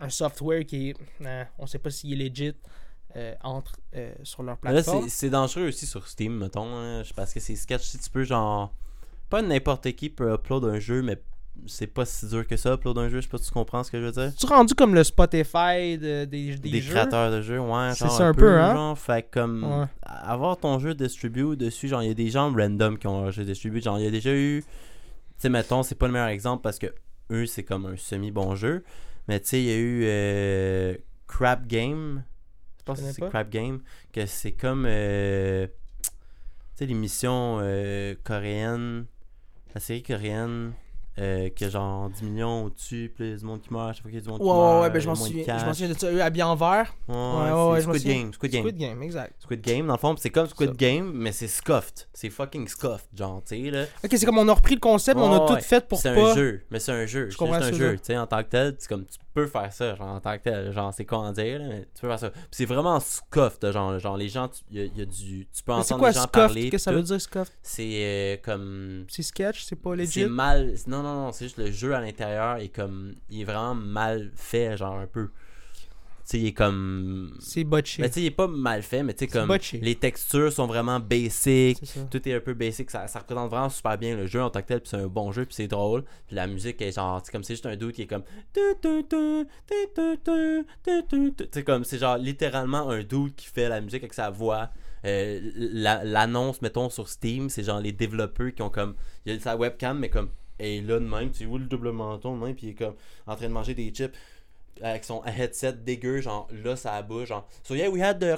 un 0.00 0.08
software 0.10 0.64
qui 0.66 0.90
est. 0.90 0.96
euh, 1.22 1.44
on 1.58 1.66
sait 1.66 1.78
pas 1.78 1.90
s'il 1.90 2.20
est 2.20 2.28
legit 2.28 2.54
euh, 3.16 3.34
entre 3.42 3.76
euh, 3.94 4.12
sur 4.22 4.42
leur 4.42 4.58
plateforme. 4.58 5.04
c'est 5.04 5.08
c'est 5.08 5.30
dangereux 5.30 5.68
aussi 5.68 5.86
sur 5.86 6.06
Steam, 6.08 6.36
mettons. 6.38 6.66
hein, 6.76 7.02
parce 7.16 7.32
que 7.32 7.40
c'est 7.40 7.56
sketch, 7.56 7.82
si 7.82 7.98
tu 7.98 8.10
peux, 8.10 8.24
genre. 8.24 8.74
Pas 9.30 9.40
n'importe 9.40 9.90
qui 9.92 10.10
peut 10.10 10.32
upload 10.34 10.64
un 10.66 10.78
jeu, 10.78 11.00
mais 11.02 11.16
c'est 11.66 11.86
pas 11.86 12.04
si 12.04 12.26
dur 12.28 12.46
que 12.46 12.56
ça, 12.56 12.74
upload 12.74 12.98
un 12.98 13.08
jeu. 13.08 13.16
Je 13.20 13.22
sais 13.22 13.28
pas 13.30 13.38
si 13.38 13.46
tu 13.46 13.50
comprends 13.52 13.82
ce 13.84 13.90
que 13.90 13.98
je 14.00 14.04
veux 14.06 14.12
dire. 14.12 14.32
Tu 14.34 14.46
rendu 14.46 14.74
comme 14.74 14.94
le 14.94 15.02
Spotify 15.04 15.96
de- 15.98 16.24
des, 16.24 16.56
des, 16.56 16.70
Des, 16.70 16.80
jeux? 16.80 16.90
créateurs 16.92 17.30
de 17.30 17.40
jeux, 17.42 17.58
ouais. 17.60 17.92
C'est 17.94 18.08
ça 18.10 18.26
un 18.28 18.34
peu, 18.34 18.58
hein? 18.58 18.74
Genre, 18.74 18.98
fait 18.98 19.28
comme. 19.30 19.64
Ouais. 19.64 19.86
Avoir 20.02 20.56
ton 20.58 20.78
jeu 20.78 20.94
distribué 20.94 21.56
dessus, 21.56 21.88
genre, 21.88 22.02
il 22.02 22.08
y 22.08 22.10
a 22.10 22.14
des 22.14 22.28
gens 22.30 22.52
random 22.52 22.98
qui 22.98 23.06
ont 23.06 23.22
leur 23.22 23.30
jeu 23.32 23.44
distribué. 23.44 23.80
Genre, 23.80 23.98
il 23.98 24.04
y 24.04 24.08
a 24.08 24.10
déjà 24.10 24.34
eu. 24.34 24.62
Tu 24.62 24.68
sais, 25.38 25.48
mettons, 25.48 25.82
c'est 25.82 25.94
pas 25.94 26.06
le 26.06 26.12
meilleur 26.12 26.28
exemple 26.28 26.62
parce 26.62 26.78
que 26.78 26.86
eux, 27.30 27.46
c'est 27.46 27.64
comme 27.64 27.86
un 27.86 27.96
semi-bon 27.96 28.54
jeu. 28.54 28.84
Mais 29.28 29.40
tu 29.40 29.46
sais, 29.48 29.62
il 29.62 29.66
y 29.66 29.72
a 29.72 29.76
eu 29.76 30.02
euh, 30.04 30.96
Crap 31.28 31.66
Game. 31.66 32.24
Je 32.78 32.82
pense 32.84 33.00
que 33.00 33.10
c'est. 33.10 33.28
Crap 33.30 33.48
Game. 33.48 33.80
Que 34.12 34.26
c'est 34.26 34.52
comme. 34.52 34.84
euh, 34.86 35.66
tu 36.06 36.10
sais, 36.74 36.86
l'émission 36.86 37.58
euh, 37.62 38.14
coréenne. 38.24 39.06
La 39.74 39.80
série 39.80 40.02
coréenne. 40.02 40.72
Euh, 41.18 41.48
qui 41.50 41.64
a 41.64 41.68
genre 41.70 42.10
10 42.10 42.24
millions 42.24 42.64
au-dessus, 42.64 43.12
a 43.18 43.22
du 43.22 43.44
monde 43.44 43.60
qui 43.60 43.72
meurt, 43.72 43.94
chaque 43.94 44.02
fois 44.02 44.10
qu'il 44.10 44.18
y 44.18 44.22
a 44.22 44.24
du 44.24 44.28
monde 44.28 44.40
qui 44.40 44.46
Ouais, 44.46 44.52
meurt, 44.52 44.74
ouais, 44.74 44.80
ouais, 44.82 44.90
ben 44.90 45.00
je 45.00 45.06
m'en 45.06 45.12
de 45.12 45.18
souviens, 45.18 45.58
je 45.58 45.64
m'en 45.64 45.72
souviens 45.74 45.88
de 45.94 45.98
ça. 45.98 46.10
Eux 46.12 46.22
habillés 46.22 46.42
en 46.42 46.56
vert. 46.56 46.94
Ouais, 47.08 47.14
Ouais, 47.14 47.52
ouais, 47.52 47.80
c'est 47.80 47.86
je 47.86 47.98
Squid. 47.98 48.04
Game, 48.04 48.32
Squid 48.32 48.52
Game. 48.52 48.62
Squid 48.62 48.76
Game, 48.78 49.02
exact. 49.02 49.42
Squid 49.42 49.60
Game, 49.60 49.86
dans 49.86 49.94
le 49.94 49.98
fond, 49.98 50.14
c'est 50.18 50.30
comme 50.30 50.46
Squid 50.48 50.70
Ça. 50.70 50.74
Game, 50.76 51.12
mais 51.14 51.32
c'est 51.32 51.48
scuffed. 51.48 52.08
C'est 52.12 52.30
fucking 52.30 52.66
scuffed, 52.68 53.06
genre, 53.16 53.42
tu 53.46 53.56
sais, 53.64 53.70
là. 53.70 53.84
Ok, 54.04 54.10
c'est 54.16 54.26
comme 54.26 54.38
on 54.38 54.48
a 54.48 54.52
repris 54.54 54.74
le 54.74 54.80
concept, 54.80 55.16
mais 55.18 55.24
on 55.26 55.32
a 55.44 55.54
tout 55.56 55.60
fait 55.64 55.86
pour 55.86 55.98
C'est 56.00 56.14
pas. 56.14 56.32
un 56.32 56.34
jeu, 56.34 56.62
mais 56.70 56.80
c'est 56.80 56.92
un 56.92 57.06
jeu. 57.06 57.28
C'est 57.30 57.36
comprends 57.36 57.54
juste 57.60 57.66
un 57.68 57.70
que 57.70 57.76
jeu, 57.76 57.92
tu 57.98 58.04
sais, 58.04 58.16
en 58.18 58.26
tant 58.26 58.42
que 58.42 58.48
tel, 58.48 58.74
c'est 58.78 58.88
comme, 58.88 59.04
tu 59.06 59.18
peux 59.32 59.46
faire 59.46 59.72
ça, 59.72 59.94
genre, 59.96 60.08
en 60.08 60.20
tant 60.20 60.36
que 60.36 60.42
tel. 60.44 60.72
Genre, 60.72 60.92
c'est 60.94 61.04
à 61.12 61.32
dire, 61.32 61.58
là, 61.60 61.64
mais 61.68 61.80
tu 61.94 62.00
peux 62.02 62.08
faire 62.08 62.18
ça. 62.18 62.30
Puis 62.30 62.40
c'est 62.50 62.64
vraiment 62.66 62.98
scuffed, 63.00 63.70
genre, 63.72 63.98
genre 63.98 64.16
les 64.16 64.28
gens, 64.28 64.48
il 64.70 64.78
y, 64.78 64.82
a- 64.82 64.84
y 64.86 65.02
a 65.02 65.04
du... 65.04 65.46
Tu 65.52 65.62
peux 65.64 65.72
Mais 65.74 65.82
C'est 65.82 65.92
entendre 65.94 65.98
quoi 66.00 66.08
les 66.10 66.14
gens 66.14 66.20
scuffed? 66.22 66.32
parler. 66.32 66.62
Qu'est-ce 66.62 66.70
que 66.70 66.78
ça 66.78 66.92
veut 66.92 67.02
dire 67.02 67.20
scuffed? 67.20 67.52
C'est 67.62 67.82
euh, 67.92 68.36
comme... 68.42 69.04
C'est 69.08 69.22
sketch, 69.22 69.64
c'est 69.64 69.76
pas 69.76 69.90
C'est 69.90 69.96
legit? 69.96 70.26
mal... 70.26 70.74
Non, 70.86 71.02
non, 71.04 71.26
non, 71.26 71.32
c'est 71.32 71.44
juste 71.44 71.58
le 71.58 71.70
jeu 71.70 71.94
à 71.94 72.00
l'intérieur 72.00 72.56
est 72.56 72.68
comme... 72.68 73.14
Il 73.30 73.42
est 73.42 73.44
vraiment 73.44 73.74
mal 73.74 74.32
fait, 74.34 74.76
genre, 74.76 74.96
un 74.96 75.06
peu. 75.06 75.28
Tu 75.28 76.30
sais, 76.30 76.38
il 76.40 76.46
est 76.46 76.52
comme... 76.54 77.36
C'est 77.38 77.64
botché. 77.64 78.00
Mais 78.00 78.08
tu 78.08 78.14
sais, 78.14 78.20
il 78.22 78.26
est 78.26 78.30
pas 78.30 78.46
mal 78.46 78.82
fait, 78.82 79.02
mais 79.02 79.12
tu 79.12 79.26
sais, 79.26 79.30
comme... 79.30 79.46
botché. 79.46 79.78
Les 79.82 79.94
textures 79.94 80.50
sont 80.50 80.66
vraiment 80.66 80.98
basic. 80.98 81.78
Tout 82.10 82.26
est 82.28 82.32
un 82.34 82.40
peu 82.40 82.54
basic, 82.54 82.90
ça, 82.90 83.06
ça 83.08 83.18
représente 83.18 83.50
vraiment 83.50 83.68
super 83.68 83.98
bien 83.98 84.16
le 84.16 84.26
jeu 84.26 84.40
en 84.42 84.48
tant 84.48 84.62
que 84.62 84.68
tel, 84.68 84.80
puis 84.80 84.88
c'est 84.88 84.96
un 84.96 85.06
bon 85.06 85.32
jeu, 85.32 85.44
puis 85.44 85.54
c'est 85.54 85.68
drôle. 85.68 86.02
Puis 86.26 86.34
la 86.36 86.46
musique 86.46 86.80
est 86.80 86.92
genre, 86.92 87.20
c'est 87.22 87.30
comme 87.30 87.44
c'est 87.44 87.52
juste 87.54 87.66
un 87.66 87.76
dude 87.76 87.92
qui 87.92 88.02
est 88.02 88.06
comme. 88.06 88.22
Tu 88.54 88.60
sais, 91.52 91.62
comme 91.62 91.84
c'est 91.84 91.98
genre 91.98 92.16
littéralement 92.16 92.88
un 92.88 93.02
dude 93.02 93.34
qui 93.34 93.46
fait 93.46 93.68
la 93.68 93.80
musique 93.80 94.02
avec 94.02 94.14
sa 94.14 94.30
voix. 94.30 94.70
Euh, 95.04 95.38
la- 95.54 96.02
L'annonce, 96.04 96.62
mettons, 96.62 96.88
sur 96.88 97.08
Steam, 97.10 97.50
c'est 97.50 97.62
genre 97.64 97.80
les 97.80 97.92
développeurs 97.92 98.54
qui 98.54 98.62
ont 98.62 98.70
comme. 98.70 98.94
Il 99.26 99.34
y 99.34 99.36
a 99.36 99.40
sa 99.40 99.56
webcam, 99.56 99.98
mais 99.98 100.08
comme. 100.08 100.30
Et 100.58 100.80
là 100.80 101.00
de 101.00 101.04
même, 101.06 101.30
tu 101.30 101.46
vois 101.46 101.58
le 101.58 101.66
double 101.66 101.90
menton 101.92 102.36
de 102.38 102.44
même, 102.44 102.54
puis 102.54 102.68
il 102.68 102.70
est 102.70 102.74
comme 102.74 102.94
en 103.26 103.34
train 103.36 103.48
de 103.48 103.52
manger 103.52 103.74
des 103.74 103.90
chips 103.90 104.14
avec 104.82 105.04
son 105.04 105.22
headset 105.24 105.72
dégueu, 105.74 106.20
genre 106.20 106.48
là, 106.64 106.76
ça 106.76 107.00
bouge, 107.02 107.28
genre. 107.28 107.46
So 107.62 107.74
yeah, 107.74 107.88
we 107.90 108.00
had 108.02 108.18
the. 108.20 108.36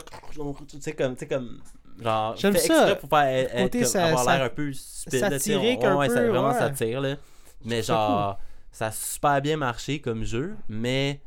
Tu 0.68 0.80
sais, 0.80 0.92
comme. 0.94 1.14
Tu 1.14 1.20
sais, 1.20 1.26
comme 1.28 1.60
genre. 2.02 2.36
J'aime 2.36 2.56
ça. 2.56 2.94
pour 2.96 3.08
faire 3.08 3.26
être- 3.26 3.62
Côté, 3.64 3.78
comme, 3.80 3.88
ça- 3.88 4.04
avoir 4.06 4.24
ça- 4.24 4.36
l'air 4.36 4.46
un 4.46 4.50
peu 4.50 4.72
satirique 4.72 5.80
on- 5.82 5.86
un 5.88 5.96
ouais, 5.96 6.08
ça- 6.08 6.26
vraiment 6.26 6.48
ouais. 6.48 6.58
satire, 6.58 7.00
là. 7.00 7.16
Mais 7.64 7.82
genre, 7.82 8.38
ça 8.70 8.86
a 8.86 8.92
super 8.92 9.40
bien 9.40 9.56
marché 9.56 10.00
comme 10.00 10.24
jeu, 10.24 10.56
mais 10.68 11.20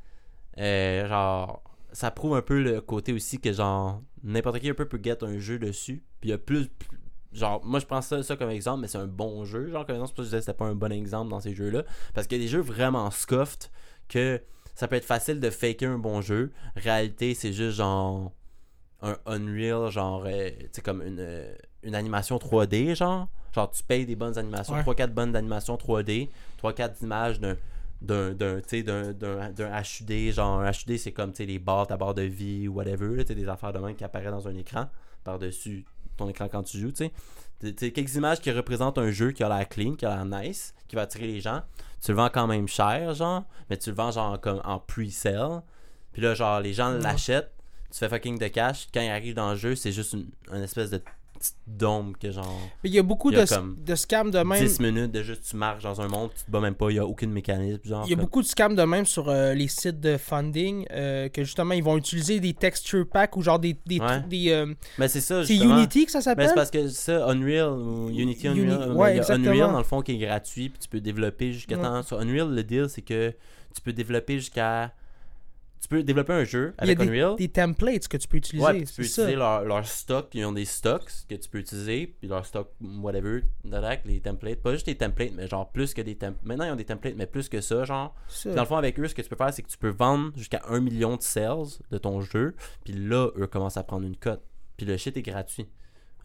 euh, 0.60 1.08
genre, 1.08 1.64
ça 1.92 2.12
prouve 2.12 2.36
un 2.36 2.42
peu 2.42 2.62
le 2.62 2.82
côté 2.82 3.14
aussi 3.14 3.40
que 3.40 3.52
genre, 3.52 4.02
n'importe 4.24 4.60
qui 4.60 4.70
un 4.70 4.74
peu 4.76 4.86
peut 4.88 5.00
get 5.04 5.24
un 5.24 5.40
jeu 5.40 5.58
dessus. 5.60 6.04
Puis 6.22 6.30
il 6.30 6.32
y 6.32 6.34
a 6.34 6.38
plus. 6.38 6.68
plus- 6.68 6.99
Genre, 7.32 7.64
moi 7.64 7.80
je 7.80 7.86
prends 7.86 8.02
ça, 8.02 8.24
ça 8.24 8.36
comme 8.36 8.50
exemple, 8.50 8.82
mais 8.82 8.88
c'est 8.88 8.98
un 8.98 9.08
bon 9.08 9.46
jeu. 9.46 9.70
Genre, 9.70 9.86
comme 9.86 9.96
exemple, 9.96 10.10
c'est 10.10 10.16
pour 10.16 10.24
ça 10.24 10.24
que 10.24 10.24
je 10.24 10.30
disais 10.30 10.38
que 10.38 10.46
c'était 10.46 10.58
pas 10.58 10.66
un 10.66 10.76
bon 10.76 10.92
exemple 10.92 11.30
dans 11.30 11.40
ces 11.40 11.54
jeux-là. 11.54 11.84
Parce 12.14 12.26
qu'il 12.28 12.38
y 12.38 12.42
a 12.42 12.44
des 12.44 12.50
jeux 12.50 12.62
vraiment 12.62 13.10
scuffed 13.12 13.70
que 14.08 14.42
ça 14.76 14.88
peut 14.88 14.96
être 14.96 15.06
facile 15.06 15.40
de 15.40 15.50
faker 15.50 15.90
un 15.92 16.00
bon 16.00 16.22
jeu. 16.22 16.52
Réalité, 16.76 17.34
c'est 17.36 17.54
juste 17.54 17.78
genre 17.78 18.32
un 19.02 19.16
Unreal, 19.28 19.90
genre, 19.92 20.24
euh, 20.26 20.50
tu 20.50 20.68
sais, 20.74 20.82
comme 20.82 21.02
une, 21.02 21.20
euh, 21.20 21.54
une 21.84 21.96
animation 21.96 22.38
3D, 22.38 22.96
genre. 22.96 23.28
Genre, 23.54 23.72
tu 23.72 23.82
payes 23.84 24.06
des 24.06 24.16
bonnes 24.16 24.38
animations, 24.38 24.74
Ouais. 24.76 24.82
3-4 24.84 25.14
bonnes 25.14 25.36
animations 25.36 25.76
3D, 25.78 26.30
3-4 26.62 27.02
images 27.04 27.40
d'un 27.40 27.56
d'un 28.02 28.32
d'un 28.34 29.12
d'un 29.52 29.82
HUD 29.82 30.32
genre 30.32 30.62
un 30.62 30.72
HUD 30.72 30.98
c'est 30.98 31.12
comme 31.12 31.32
tu 31.32 31.38
sais 31.40 31.46
les 31.46 31.60
barres 31.60 31.86
ta 31.86 31.98
barre 31.98 32.14
de 32.14 32.22
vie 32.22 32.66
ou 32.70 32.76
whatever 32.76 33.14
là, 33.14 33.24
tu 33.24 33.28
sais, 33.28 33.36
des 33.36 33.50
affaires 33.50 33.74
de 33.74 33.80
même 33.80 33.94
qui 33.94 34.06
apparaissent 34.06 34.32
dans 34.32 34.48
un 34.48 34.56
écran 34.56 34.88
par 35.26 35.38
dessus 35.38 35.84
ton 36.20 36.30
écran 36.30 36.48
quand 36.50 36.64
tu 36.64 36.80
joues 36.80 36.92
tu 36.92 37.06
sais. 37.06 37.14
Sais, 37.78 37.92
quelques 37.92 38.16
images 38.16 38.40
qui 38.40 38.52
représentent 38.52 38.98
un 38.98 39.12
jeu 39.12 39.32
qui 39.32 39.44
a 39.44 39.50
l'air 39.50 39.68
clean 39.68 39.96
qui 39.96 40.06
a 40.06 40.16
l'air 40.16 40.26
nice 40.26 40.74
qui 40.88 40.96
va 40.96 41.02
attirer 41.04 41.28
les 41.28 41.42
gens. 41.42 41.62
Tu 42.02 42.12
le 42.12 42.18
vends 42.18 42.30
quand 42.30 42.48
même 42.48 42.68
cher 42.68 43.14
genre 43.14 43.44
mais 43.70 43.78
tu 43.78 43.90
le 43.90 43.96
vends 43.96 44.12
genre 44.12 44.40
comme 44.40 44.62
en 44.64 44.80
pre-sale. 44.80 45.62
Puis 46.14 46.22
là 46.22 46.34
genre 46.34 46.60
les 46.62 46.74
gens 46.74 46.90
l'achètent. 46.90 47.54
Tu 47.92 47.98
fais 47.98 48.10
fucking 48.10 48.38
de 48.38 48.48
cash. 48.48 48.88
Quand 48.94 49.02
il 49.02 49.10
arrive 49.10 49.34
dans 49.34 49.52
le 49.52 49.58
jeu 49.58 49.76
c'est 49.76 49.92
juste 49.92 50.14
une, 50.14 50.30
une 50.54 50.64
espèce 50.64 50.90
de 50.90 51.02
petite 51.40 51.56
dôme 51.66 52.16
que 52.18 52.30
genre 52.32 52.60
Mais 52.84 52.90
il 52.90 52.94
y 52.96 53.00
a 53.00 53.04
beaucoup 53.04 53.32
Il 53.32 53.38
y 53.38 53.40
a 53.42 53.46
de, 53.46 53.50
comme 53.50 53.78
de 53.84 53.96
scams 53.96 54.30
de 54.30 54.40
même. 54.40 54.60
10 54.64 54.80
minutes 54.80 55.12
de 55.12 55.24
juste 55.24 55.44
tu 55.50 55.56
marches 55.56 55.84
dans 55.84 56.00
un 56.02 56.08
monde 56.08 56.30
tu 56.38 56.46
te 56.46 56.52
bats 56.52 56.60
même 56.60 56.76
pas 56.76 56.92
il 56.92 56.96
y 56.98 57.00
a 57.00 57.06
aucune 57.06 57.32
mécanisme 57.32 57.80
genre 57.86 58.04
Il 58.06 58.10
y 58.10 58.14
a 58.14 58.16
comme- 58.16 58.26
beaucoup 58.26 58.42
de 58.42 58.48
scams 58.48 58.76
de 58.76 58.84
même 58.84 59.06
sur 59.06 59.30
euh, 59.30 59.54
les 59.54 59.68
sites 59.68 60.00
de 60.00 60.18
funding 60.18 60.86
euh, 60.92 61.30
que 61.30 61.44
justement 61.44 61.74
ils 61.74 61.84
vont 61.84 61.98
utiliser 61.98 62.40
des 62.40 62.54
texture 62.54 63.08
packs 63.12 63.36
ou 63.38 63.42
genre 63.42 63.58
des 63.60 63.76
des, 63.86 64.00
Ouais. 64.00 64.22
des, 64.28 64.52
euh, 64.52 64.74
mais 64.98 65.08
c'est 65.08 65.22
ça 65.22 65.44
c'est. 65.46 65.56
Unity 65.56 66.06
que 66.06 66.12
ça 66.12 66.22
s'appelle 66.22 66.50
c'est 66.50 66.56
parce 66.56 66.70
que 66.72 66.88
ça, 66.90 67.26
Unreal 67.30 67.70
ou 67.72 68.10
Unity 68.10 68.48
Uni- 68.48 68.62
Unreal, 68.72 68.92
ouais, 68.94 69.14
il 69.16 69.18
y 69.18 69.20
a. 69.22 69.34
Unreal 69.34 69.72
dans 69.72 69.78
le 69.78 69.84
fond 69.84 70.02
qui 70.02 70.12
est 70.14 70.18
gratuit, 70.18 70.70
puis 70.70 70.80
tu 70.80 70.88
peux 70.90 71.00
développer 71.02 71.54
jusqu'à 71.54 71.76
Ouais. 71.78 71.82
temps. 71.84 72.04
Sur 72.04 72.20
Unreal, 72.20 72.54
le 72.54 72.64
deal, 72.64 72.88
c'est 72.90 73.02
que 73.02 73.34
tu 73.74 73.82
peux 73.82 73.94
développer 73.94 74.36
jusqu'à. 74.40 74.92
Tu 75.82 75.88
peux 75.88 76.04
développer 76.04 76.34
un 76.34 76.44
jeu 76.44 76.74
il 76.82 76.88
y 76.88 76.90
a 76.90 76.92
avec 76.92 77.00
des, 77.00 77.08
Unreal. 77.08 77.36
des 77.38 77.48
templates 77.48 78.08
que 78.08 78.18
tu 78.18 78.28
peux 78.28 78.38
utiliser 78.38 78.66
Ouais, 78.66 78.84
tu 78.84 78.94
peux 78.94 79.04
utiliser 79.04 79.36
leur, 79.36 79.64
leur 79.64 79.86
stock, 79.88 80.28
ils 80.34 80.46
ont 80.46 80.52
des 80.52 80.66
stocks 80.66 81.10
que 81.28 81.36
tu 81.36 81.50
peux 81.50 81.60
utiliser, 81.60 82.08
puis 82.20 82.28
leur 82.28 82.46
stock, 82.46 82.70
whatever, 82.82 83.44
les 84.06 84.20
templates. 84.20 84.62
Pas 84.62 84.74
juste 84.74 84.88
les 84.88 84.96
templates, 84.96 85.32
mais 85.36 85.48
genre 85.48 85.72
plus 85.72 85.94
que 85.94 86.02
des 86.02 86.16
templates. 86.16 86.44
Maintenant, 86.46 86.66
ils 86.66 86.72
ont 86.72 86.76
des 86.76 86.86
templates, 86.86 87.16
mais 87.16 87.26
plus 87.26 87.50
que 87.50 87.62
ça, 87.62 87.86
genre. 87.86 88.14
Puis 88.28 88.54
Dans 88.54 88.62
le 88.62 88.68
fond, 88.68 88.78
avec 88.78 89.00
eux, 89.00 89.08
ce 89.08 89.16
que 89.16 89.22
tu 89.22 89.30
peux 89.30 89.36
faire, 89.36 89.54
c'est 89.54 89.62
que 89.62 89.70
tu 89.70 89.78
peux 89.78 89.90
vendre 89.90 90.32
jusqu'à 90.36 90.62
1 90.68 90.80
million 90.82 91.16
de 91.16 91.22
sales 91.22 91.68
de 91.92 91.98
ton 91.98 92.22
jeu. 92.22 92.56
Puis 92.84 92.94
là, 92.94 93.30
eux 93.38 93.48
commencent 93.48 93.78
à 93.78 93.84
prendre 93.84 94.06
une 94.06 94.18
cote. 94.18 94.42
Puis 94.78 94.86
le 94.86 94.98
shit 94.98 95.16
est 95.16 95.22
gratuit. 95.22 95.68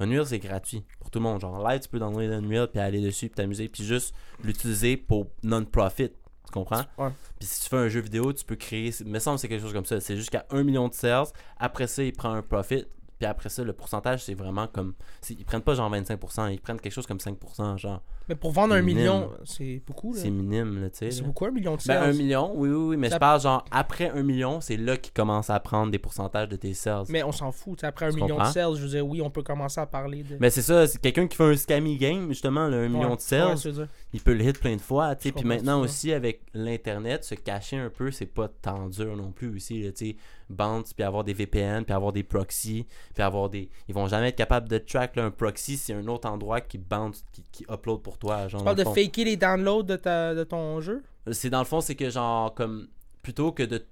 Unreal, 0.01 0.27
c'est 0.27 0.39
gratuit 0.39 0.83
pour 0.99 1.11
tout 1.11 1.19
le 1.21 1.25
monde. 1.25 1.41
Genre, 1.41 1.67
live, 1.69 1.81
tu 1.81 1.89
peux 1.89 1.99
downloader 1.99 2.35
Unreal, 2.35 2.69
puis 2.69 2.81
aller 2.81 3.01
dessus, 3.01 3.29
puis 3.29 3.37
t'amuser, 3.37 3.69
puis 3.69 3.85
juste 3.85 4.15
l'utiliser 4.43 4.97
pour 4.97 5.29
non-profit. 5.43 6.11
Comprends? 6.55 6.83
Ouais. 6.99 7.09
Puis 7.41 7.49
si 7.49 7.63
tu 7.65 7.69
fais 7.69 7.77
un 7.79 7.89
jeu 7.89 8.01
vidéo, 8.01 8.33
tu 8.33 8.45
peux 8.45 8.55
créer. 8.57 8.93
Il 9.01 9.07
me 9.09 9.19
semble 9.19 9.37
que 9.37 9.41
c'est 9.43 9.49
quelque 9.49 9.63
chose 9.63 9.73
comme 9.73 9.85
ça. 9.87 9.99
C'est 10.01 10.17
jusqu'à 10.17 10.47
1 10.51 10.63
million 10.63 10.87
de 10.89 10.95
sales. 10.95 11.25
Après 11.59 11.89
ça, 11.89 12.03
il 12.05 12.13
prend 12.13 12.33
un 12.33 12.43
profit. 12.43 12.85
Puis 13.17 13.27
après 13.27 13.49
ça, 13.49 13.63
le 13.63 13.73
pourcentage, 13.73 14.25
c'est 14.25 14.35
vraiment 14.35 14.67
comme. 14.67 14.95
Ils 15.31 15.45
prennent 15.45 15.63
pas 15.63 15.75
genre 15.75 15.89
25%, 15.91 16.53
ils 16.53 16.61
prennent 16.61 16.81
quelque 16.81 16.93
chose 16.93 17.07
comme 17.07 17.19
5%, 17.19 17.79
genre. 17.79 18.03
Mais 18.29 18.35
pour 18.35 18.51
vendre 18.51 18.75
un 18.75 18.83
Minime. 18.83 18.97
million, 19.03 19.31
c'est 19.45 19.81
beaucoup. 19.87 20.15
là. 20.15 20.21
C'est 20.21 20.31
minime, 20.31 20.81
là, 20.81 20.91
tu 20.91 20.97
sais. 20.99 21.11
C'est 21.13 21.23
beaucoup 21.23 21.45
un 21.45 21.51
million 21.53 21.77
de 21.77 21.83
Ben, 21.87 21.97
un 21.99 22.07
sales. 22.07 22.15
million, 22.17 22.51
oui, 22.57 22.71
oui, 22.71 22.75
oui, 22.89 22.97
mais 22.97 23.11
Ça- 23.11 23.17
je 23.17 23.21
parle 23.21 23.41
genre 23.41 23.65
après 23.71 24.11
un 24.11 24.23
million, 24.25 24.61
c'est 24.61 24.77
là 24.79 24.97
qu'ils 24.97 25.13
commencent 25.13 25.51
à 25.51 25.61
prendre 25.61 25.93
des 25.93 25.99
pourcentages 25.99 26.49
de 26.49 26.57
tes 26.57 26.73
sales. 26.75 27.05
Mais, 27.09 27.19
Mais 27.21 27.23
on 27.23 27.31
s'en 27.33 27.53
fout. 27.53 27.85
Après 27.85 28.07
un 28.07 28.11
Tu 28.11 28.17
million 28.17 28.39
de 28.39 28.45
sales, 28.47 28.75
je 28.77 28.83
veux 28.83 28.89
dire, 28.89 29.07
oui, 29.07 29.21
on 29.23 29.31
peut 29.31 29.43
commencer 29.43 29.81
à 29.81 29.87
parler 29.87 30.25
de. 30.25 30.37
c'est 30.51 30.63
ça, 30.63 30.87
c'est 30.89 31.01
quelqu'un 31.01 31.29
qui 31.29 31.37
fait 31.37 31.45
un 31.45 31.57
scammy 31.57 31.97
game, 31.99 32.29
justement, 32.31 32.67
là, 32.67 32.79
un 32.79 32.89
million 32.89 33.15
de 33.15 33.21
sales, 33.21 33.57
ouais. 33.65 33.87
Il 34.15 34.21
peut 34.21 34.33
le 34.33 34.45
hit 34.45 34.61
plein 34.61 34.77
de 34.77 34.81
fois, 34.81 35.17
tu 35.17 35.25
sais. 35.25 35.29
Je 35.31 35.35
Puis 35.35 35.45
maintenant 35.45 35.81
ça. 35.81 35.85
aussi, 35.85 36.13
avec 36.13 36.43
l'Internet, 36.55 37.25
se 37.25 37.35
cacher 37.35 37.79
un 37.79 37.91
peu, 37.91 38.13
c'est 38.13 38.27
pas 38.27 38.47
tant 38.47 38.89
dur 38.89 39.17
non 39.17 39.33
plus 39.33 39.57
aussi, 39.57 39.83
là, 39.83 39.91
tu 39.91 40.07
sais. 40.11 40.17
Bounce, 40.49 40.95
puis 40.95 41.03
avoir 41.03 41.25
des 41.25 41.33
VPN, 41.33 41.85
puis 41.85 41.93
avoir 41.93 42.13
des 42.13 42.23
proxys, 42.23 42.87
puis 43.13 43.23
avoir 43.25 43.51
des... 43.51 43.69
Ils 43.89 43.95
vont 43.95 44.07
jamais 44.07 44.29
être 44.29 44.37
capables 44.37 44.69
de 44.69 44.79
track, 44.79 45.17
là, 45.17 45.25
un 45.25 45.33
proxy, 45.33 45.77
c'est 45.77 45.95
un 45.95 46.07
autre 46.07 46.29
endroit 46.29 46.61
qui 46.61 46.79
bounce, 46.79 47.25
qui, 47.33 47.45
qui 47.51 47.67
upload 47.69 48.03
pour 48.03 48.17
toi, 48.17 48.47
genre. 48.47 48.61
Tu 48.61 48.65
parles 48.65 48.77
le 48.77 48.85
de 48.85 48.89
fond. 48.89 48.95
faker 48.95 49.25
les 49.25 49.37
downloads 49.37 49.83
de, 49.83 49.97
ta, 49.97 50.33
de 50.33 50.45
ton 50.45 50.81
jeu? 50.81 51.03
C'est 51.33 51.51
dans 51.51 51.59
le 51.59 51.65
fond, 51.65 51.81
c'est 51.81 51.97
que 51.97 52.09
genre, 52.09 52.55
comme, 52.55 52.87
plutôt 53.21 53.51
que 53.51 53.65
de 53.65 53.85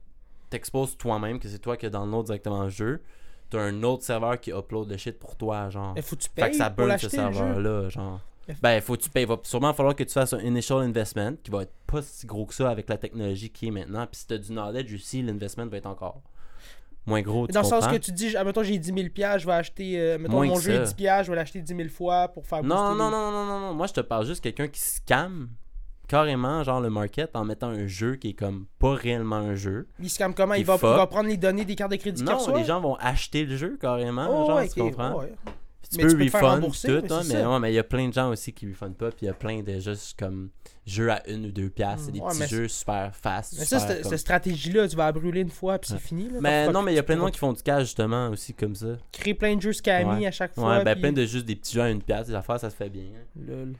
t'exposes 0.50 0.96
toi-même, 0.96 1.40
que 1.40 1.48
c'est 1.48 1.58
toi 1.58 1.76
qui 1.76 1.90
download 1.90 2.26
directement 2.26 2.62
le 2.62 2.70
jeu, 2.70 3.02
t'as 3.50 3.60
un 3.60 3.82
autre 3.82 4.04
serveur 4.04 4.38
qui 4.38 4.50
upload 4.50 4.88
le 4.88 4.96
shit 4.96 5.18
pour 5.18 5.34
toi, 5.34 5.68
genre. 5.68 5.96
Faut 6.00 6.14
que 6.14 6.22
tu 6.22 6.30
Fait 6.32 6.50
que 6.50 6.56
ça 6.56 6.70
burn 6.70 6.96
ce 6.96 7.08
serveur-là, 7.08 7.88
genre. 7.88 8.20
Ben, 8.60 8.80
faut 8.80 8.96
que 8.96 9.02
tu 9.02 9.10
payes. 9.10 9.22
Il 9.22 9.28
va 9.28 9.38
sûrement 9.42 9.72
falloir 9.72 9.94
que 9.94 10.04
tu 10.04 10.12
fasses 10.12 10.32
un 10.32 10.40
initial 10.40 10.78
investment 10.80 11.34
qui 11.42 11.50
va 11.50 11.62
être 11.62 11.72
pas 11.86 12.02
si 12.02 12.26
gros 12.26 12.44
que 12.46 12.54
ça 12.54 12.70
avec 12.70 12.88
la 12.88 12.96
technologie 12.98 13.50
qui 13.50 13.68
est 13.68 13.70
maintenant. 13.70 14.06
Puis 14.06 14.20
si 14.20 14.26
t'as 14.26 14.38
du 14.38 14.50
knowledge 14.50 14.92
aussi, 14.94 15.22
l'investment 15.22 15.66
va 15.66 15.76
être 15.76 15.86
encore 15.86 16.20
moins 17.06 17.22
gros. 17.22 17.46
Tu 17.46 17.52
Dans 17.52 17.62
le 17.62 17.66
sens 17.66 17.86
que 17.86 17.96
tu 17.96 18.12
dis, 18.12 18.36
ah, 18.36 18.44
mettons, 18.44 18.62
j'ai 18.62 18.78
10 18.78 18.92
000 18.94 19.08
piastres, 19.10 19.40
je 19.40 19.46
vais 19.46 19.52
acheter, 19.52 20.00
euh, 20.00 20.18
mettons, 20.18 20.32
Moins 20.34 20.46
mon 20.46 20.58
jeu 20.60 20.72
est 20.72 20.76
ça. 20.78 20.92
10 20.92 20.94
piastres, 20.94 21.24
je 21.26 21.30
vais 21.30 21.36
l'acheter 21.36 21.60
10 21.60 21.76
000 21.76 21.88
fois 21.88 22.28
pour 22.28 22.46
faire 22.46 22.62
Non, 22.62 22.94
non, 22.94 23.10
non, 23.10 23.30
non, 23.30 23.44
non, 23.44 23.60
non. 23.60 23.74
Moi, 23.74 23.86
je 23.86 23.92
te 23.94 24.00
parle 24.00 24.26
juste 24.26 24.44
de 24.44 24.50
quelqu'un 24.50 24.68
qui 24.68 24.80
scam 24.80 25.48
carrément, 26.08 26.62
genre 26.62 26.80
le 26.80 26.90
market, 26.90 27.34
en 27.34 27.44
mettant 27.44 27.68
un 27.68 27.86
jeu 27.86 28.16
qui 28.16 28.30
est 28.30 28.34
comme 28.34 28.66
pas 28.78 28.94
réellement 28.94 29.36
un 29.36 29.54
jeu. 29.54 29.88
Il 29.98 30.10
scam 30.10 30.34
comment? 30.34 30.54
Il 30.54 30.64
va, 30.64 30.74
il 30.74 30.80
va 30.80 31.06
prendre 31.06 31.28
les 31.28 31.36
données 31.36 31.64
des 31.64 31.74
cartes 31.74 31.92
de 31.92 31.96
crédit 31.96 32.22
Non, 32.22 32.38
les 32.54 32.64
gens 32.64 32.80
vont 32.80 32.96
acheter 32.96 33.44
le 33.44 33.56
jeu 33.56 33.78
carrément, 33.80 34.26
Oh, 34.28 34.46
genre, 34.46 34.62
tu 34.62 34.80
comprends? 34.80 35.18
ouais. 35.20 35.32
Mais 35.96 36.02
tu 36.04 36.08
tu 36.10 36.16
peux 36.16 36.24
refund 36.24 36.60
tout, 36.62 36.90
mais 36.90 37.12
hein, 37.12 37.22
mais 37.28 37.44
ouais, 37.46 37.58
mais 37.60 37.72
il 37.72 37.74
y 37.74 37.78
a 37.78 37.84
plein 37.84 38.08
de 38.08 38.12
gens 38.14 38.30
aussi 38.30 38.52
qui 38.52 38.68
refundent 38.68 38.96
pas, 38.96 39.08
puis 39.10 39.18
il 39.22 39.26
y 39.26 39.28
a 39.28 39.34
plein 39.34 39.62
de 39.62 39.78
juste 39.78 40.18
comme 40.18 40.50
jeux 40.86 41.10
à 41.10 41.28
une 41.28 41.46
ou 41.46 41.52
deux 41.52 41.68
piastres, 41.68 42.06
c'est 42.06 42.12
des 42.12 42.20
Ouais, 42.20 42.28
petits 42.30 42.40
mais 42.40 42.46
jeux 42.48 42.68
super 42.68 43.14
fast. 43.14 43.54
Mais 43.58 43.64
ça, 43.64 43.78
super 43.78 43.92
cette, 43.94 44.02
comme- 44.02 44.10
cette 44.10 44.20
stratégie-là, 44.20 44.88
tu 44.88 44.96
vas 44.96 45.06
la 45.06 45.12
brûler 45.12 45.40
une 45.42 45.50
fois, 45.50 45.78
puis 45.78 45.90
c'est 45.90 45.98
fini. 46.00 46.28
Là, 46.30 46.38
Mais 46.40 46.68
non, 46.72 46.82
mais 46.82 46.92
il 46.92 46.96
y 46.96 46.98
a 46.98 47.02
plein 47.02 47.16
de 47.16 47.20
gens 47.20 47.30
qui 47.30 47.38
font 47.38 47.52
du 47.52 47.62
cash 47.62 47.82
justement 47.84 48.28
aussi 48.30 48.54
comme 48.54 48.74
ça. 48.74 48.96
Créer 49.12 49.34
plein 49.34 49.54
de 49.56 49.60
jeux 49.60 49.72
scammy 49.72 50.20
Ouais. 50.20 50.26
à 50.26 50.30
chaque 50.30 50.54
fois. 50.54 50.78
Ouais, 50.78 50.84
ben 50.84 50.92
puis- 50.94 51.02
plein 51.02 51.12
de 51.12 51.24
juste 51.26 51.46
des 51.46 51.56
petits 51.56 51.74
jeux 51.74 51.82
à 51.82 51.90
une 51.90 52.02
pièce, 52.02 52.26
des 52.28 52.34
affaires, 52.34 52.58
ça 52.60 52.70
se 52.70 52.76
fait 52.76 52.88
bien. 52.90 53.02
hein. 53.14 53.40
Lol. 53.46 53.74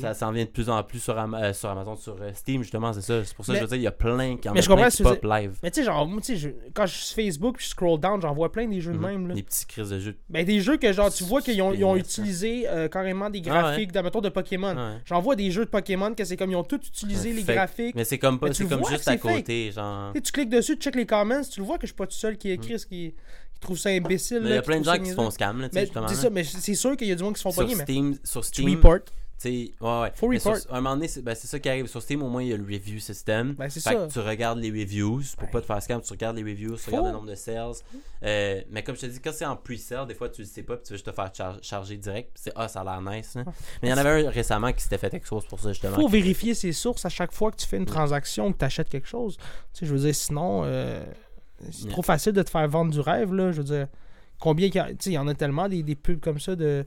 Ça 0.00 0.14
s'en 0.14 0.32
vient 0.32 0.44
de 0.44 0.50
plus 0.50 0.68
en 0.70 0.82
plus 0.82 0.98
sur, 1.00 1.18
euh, 1.18 1.52
sur 1.52 1.68
Amazon, 1.70 1.96
sur 1.96 2.16
euh, 2.20 2.30
Steam 2.34 2.62
justement, 2.62 2.92
c'est 2.92 3.00
ça. 3.02 3.24
C'est 3.24 3.34
pour 3.34 3.44
ça 3.44 3.52
que 3.52 3.58
je 3.58 3.62
veux 3.64 3.68
dire, 3.68 3.76
il 3.78 3.82
y 3.82 3.86
a 3.86 3.92
plein 3.92 4.36
qui 4.36 4.48
en 4.48 4.54
Mais 4.54 4.62
je 4.62 4.70
plein 4.72 4.88
qui 4.90 5.02
pop 5.02 5.22
live. 5.24 5.58
Mais 5.62 5.70
tu 5.70 5.80
sais, 5.80 5.86
genre, 5.86 6.06
moi, 6.06 6.20
je- 6.26 6.48
quand 6.74 6.86
je 6.86 6.92
suis 6.94 7.04
sur 7.06 7.16
Facebook 7.16 7.56
puis 7.56 7.64
je 7.66 7.70
scroll 7.70 7.98
down, 8.00 8.20
j'en 8.20 8.32
vois 8.34 8.52
plein 8.52 8.66
des 8.68 8.80
jeux 8.80 8.92
de 8.92 8.98
Mhm. 8.98 9.04
même. 9.06 9.28
Là. 9.28 9.34
Des 9.34 9.42
petits 9.42 9.66
crises 9.66 9.90
de 9.90 9.98
jeux. 9.98 10.16
Ben, 10.28 10.44
des 10.44 10.60
jeux 10.60 10.76
que, 10.76 10.92
genre, 10.92 11.12
tu 11.12 11.24
vois 11.24 11.42
qu'ils 11.42 11.60
ont, 11.62 11.72
ils 11.72 11.84
ont 11.84 11.96
utilisé 11.96 12.68
euh, 12.68 12.88
carrément 12.88 13.30
des 13.30 13.40
Ah 13.46 13.50
ouais. 13.50 13.60
graphiques, 13.60 13.92
de, 13.92 14.00
mettons, 14.00 14.20
de 14.20 14.28
Pokémon. 14.28 14.76
Ouais. 14.76 14.98
J'en 15.04 15.20
vois 15.20 15.36
des 15.36 15.50
jeux 15.50 15.64
de 15.64 15.70
Pokémon 15.70 16.14
que 16.14 16.24
c'est 16.24 16.36
comme 16.36 16.50
ils 16.50 16.56
ont 16.56 16.64
tous 16.64 16.76
utilisé 16.88 17.30
Ouais, 17.30 17.36
les 17.36 17.42
fake. 17.42 17.54
graphiques. 17.56 17.94
Mais 17.94 18.04
c'est 18.04 18.18
comme 18.18 18.38
pas, 18.38 18.52
c'est 18.52 18.68
comme 18.68 18.84
juste 18.86 19.08
à 19.08 19.12
c'est 19.12 19.18
fake. 19.18 19.36
côté, 19.36 19.72
genre. 19.72 20.12
Tu 20.14 20.32
cliques 20.32 20.50
dessus, 20.50 20.76
tu 20.76 20.82
check 20.84 20.94
les 20.96 21.06
comments, 21.06 21.42
tu 21.42 21.60
le 21.60 21.66
vois 21.66 21.76
que 21.76 21.82
je 21.82 21.92
suis 21.92 21.96
pas 21.96 22.06
tout 22.06 22.12
seul 22.12 22.36
qui 22.38 22.50
écrit 22.50 22.78
ce 22.78 22.86
qui, 22.86 23.14
trouve 23.60 23.78
ça 23.78 23.90
imbécile. 23.90 24.40
Il 24.44 24.50
y 24.50 24.54
a 24.54 24.62
plein 24.62 24.80
de 24.80 24.84
gens 24.84 24.98
qui 24.98 25.10
se 25.10 25.14
font 25.14 25.30
scam, 25.30 25.60
là, 25.60 25.68
Mais 25.72 25.82
justement. 25.82 26.08
c'est 26.08 26.14
là. 26.16 26.20
ça, 26.22 26.30
mais 26.30 26.42
c'est 26.42 26.74
sûr 26.74 26.96
qu'il 26.96 27.06
y 27.06 27.12
a 27.12 27.14
du 27.14 27.22
monde 27.22 27.34
qui 27.34 27.38
se 27.38 27.42
font 27.48 27.52
pogner, 27.52 27.76
mais 27.76 27.84
Steam, 27.84 28.16
sur 28.24 28.44
Steam, 28.44 28.80
sais, 29.42 29.72
ouais, 29.80 30.00
ouais. 30.00 30.12
Faut 30.14 30.38
sur- 30.38 30.52
un 30.70 30.80
moment 30.80 30.94
donné, 30.96 31.08
c'est 31.08 31.22
ben, 31.22 31.34
c'est 31.34 31.46
ça 31.46 31.58
qui 31.58 31.68
arrive. 31.68 31.86
Sur 31.86 32.00
Steam, 32.02 32.22
au 32.22 32.28
moins, 32.28 32.42
il 32.42 32.48
y 32.48 32.52
a 32.52 32.56
le 32.56 32.64
review 32.64 32.98
system. 32.98 33.54
Ben, 33.54 33.68
c'est 33.68 33.80
fait 33.80 33.90
ça. 33.90 34.06
que 34.06 34.12
tu 34.12 34.18
regardes 34.20 34.58
les 34.58 34.70
reviews 34.70 35.20
pour 35.36 35.46
Ben. 35.48 35.52
pas 35.52 35.60
te 35.60 35.66
faire 35.66 35.82
scam. 35.82 36.00
Tu 36.00 36.12
regardes 36.12 36.36
les 36.36 36.42
reviews, 36.42 36.76
tu 36.76 36.82
Faut. 36.82 36.90
regardes 36.92 37.06
le 37.06 37.12
nombre 37.12 37.28
de 37.30 37.34
sales. 37.34 37.72
Euh, 38.24 38.60
mais 38.70 38.82
comme 38.82 38.94
je 38.96 39.00
te 39.02 39.06
dis, 39.06 39.20
quand 39.20 39.32
c'est 39.32 39.44
en 39.44 39.56
pre-sale, 39.56 40.06
des 40.06 40.14
fois, 40.14 40.28
tu 40.28 40.42
le 40.42 40.46
sais 40.46 40.62
pas 40.62 40.76
puis 40.76 40.84
tu 40.86 40.92
veux 40.92 40.96
juste 40.96 41.06
te 41.06 41.12
faire 41.12 41.30
char- 41.34 41.58
charger 41.62 41.96
direct. 41.96 42.30
c'est 42.34 42.52
ah, 42.56 42.68
ça 42.68 42.80
a 42.80 42.84
l'air 42.84 43.02
nice. 43.02 43.36
hein. 43.36 43.44
Mais 43.82 43.88
il 43.88 43.90
y 43.90 43.94
en 43.94 43.98
avait 43.98 44.26
un 44.26 44.30
récemment 44.30 44.72
qui 44.72 44.82
s'était 44.82 44.98
fait 44.98 45.12
expose 45.14 45.44
pour 45.46 45.60
ça, 45.60 45.70
justement. 45.72 45.96
faut 45.96 46.08
vérifier 46.08 46.54
ses 46.54 46.72
sources 46.72 47.04
à 47.04 47.08
chaque 47.08 47.32
fois 47.32 47.50
que 47.50 47.56
tu 47.56 47.66
fais 47.66 47.76
une 47.78 47.86
transaction 47.86 48.46
ou 48.48 48.52
que 48.52 48.58
tu 48.58 48.64
achètes 48.64 48.88
quelque 48.88 49.08
chose. 49.08 49.36
Tu 49.72 49.80
sais, 49.80 49.86
je 49.86 49.92
veux 49.94 50.00
dire, 50.00 50.14
sinon, 50.14 50.62
euh, 50.64 51.04
c'est 51.70 51.88
trop 51.88 52.02
facile 52.02 52.32
de 52.32 52.42
te 52.42 52.50
faire 52.50 52.66
vendre 52.68 52.90
du 52.92 53.00
rêve, 53.00 53.32
là. 53.34 53.52
Je 53.52 53.58
veux 53.58 53.64
dire, 53.64 53.86
combien. 54.38 54.68
Tu 54.68 54.78
sais, 54.78 55.10
il 55.10 55.12
y 55.12 55.18
en 55.18 55.28
a 55.28 55.34
tellement 55.34 55.68
des, 55.68 55.82
des 55.82 55.94
pubs 55.94 56.20
comme 56.20 56.40
ça 56.40 56.56
de. 56.56 56.84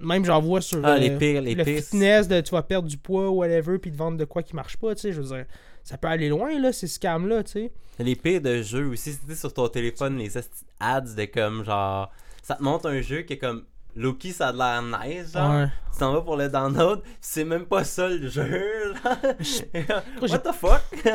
Même 0.00 0.24
j'en 0.24 0.40
vois 0.40 0.60
sur. 0.60 0.80
Ah, 0.82 0.94
euh, 0.94 0.98
les 0.98 1.10
pires, 1.10 1.40
les 1.42 1.54
le 1.54 1.64
pires. 1.64 1.82
fitness 1.82 2.28
de 2.28 2.40
tu 2.40 2.50
vas 2.50 2.62
perdre 2.62 2.88
du 2.88 2.96
poids 2.96 3.30
ou 3.30 3.36
whatever 3.36 3.78
puis 3.78 3.90
te 3.90 3.96
vendre 3.96 4.16
de 4.18 4.24
quoi 4.24 4.42
qui 4.42 4.54
marche 4.54 4.76
pas, 4.76 4.94
tu 4.94 5.02
sais, 5.02 5.12
je 5.12 5.20
veux 5.20 5.36
dire, 5.36 5.46
ça 5.82 5.98
peut 5.98 6.08
aller 6.08 6.28
loin 6.28 6.58
là 6.58 6.72
ces 6.72 6.86
scams 6.86 7.28
là, 7.28 7.42
tu 7.42 7.52
sais. 7.52 7.72
Les 7.98 8.16
pires 8.16 8.40
de 8.40 8.62
jeux 8.62 8.88
aussi, 8.88 9.12
c'était 9.12 9.34
sur 9.34 9.52
ton 9.52 9.68
téléphone, 9.68 10.18
les 10.18 10.36
ads 10.80 11.00
de 11.00 11.24
comme 11.26 11.64
genre. 11.64 12.10
Ça 12.42 12.56
te 12.56 12.62
montre 12.62 12.88
un 12.88 13.00
jeu 13.00 13.22
qui 13.22 13.34
est 13.34 13.38
comme. 13.38 13.64
Loki, 13.96 14.32
ça 14.32 14.48
a 14.48 14.52
de 14.52 14.58
l'air 14.58 14.82
nice, 14.82 15.32
genre. 15.32 15.50
Ouais. 15.54 15.66
Tu 15.92 16.00
t'en 16.00 16.12
vas 16.12 16.22
pour 16.22 16.36
le 16.36 16.48
download, 16.48 17.02
c'est 17.20 17.44
même 17.44 17.66
pas 17.66 17.84
ça 17.84 18.08
le 18.08 18.26
jeu, 18.28 18.92
là. 19.04 19.16
j'ai- 19.38 19.70
What 20.28 20.38
the 20.40 20.52
fuck? 20.52 20.82
J'ai 21.04 21.10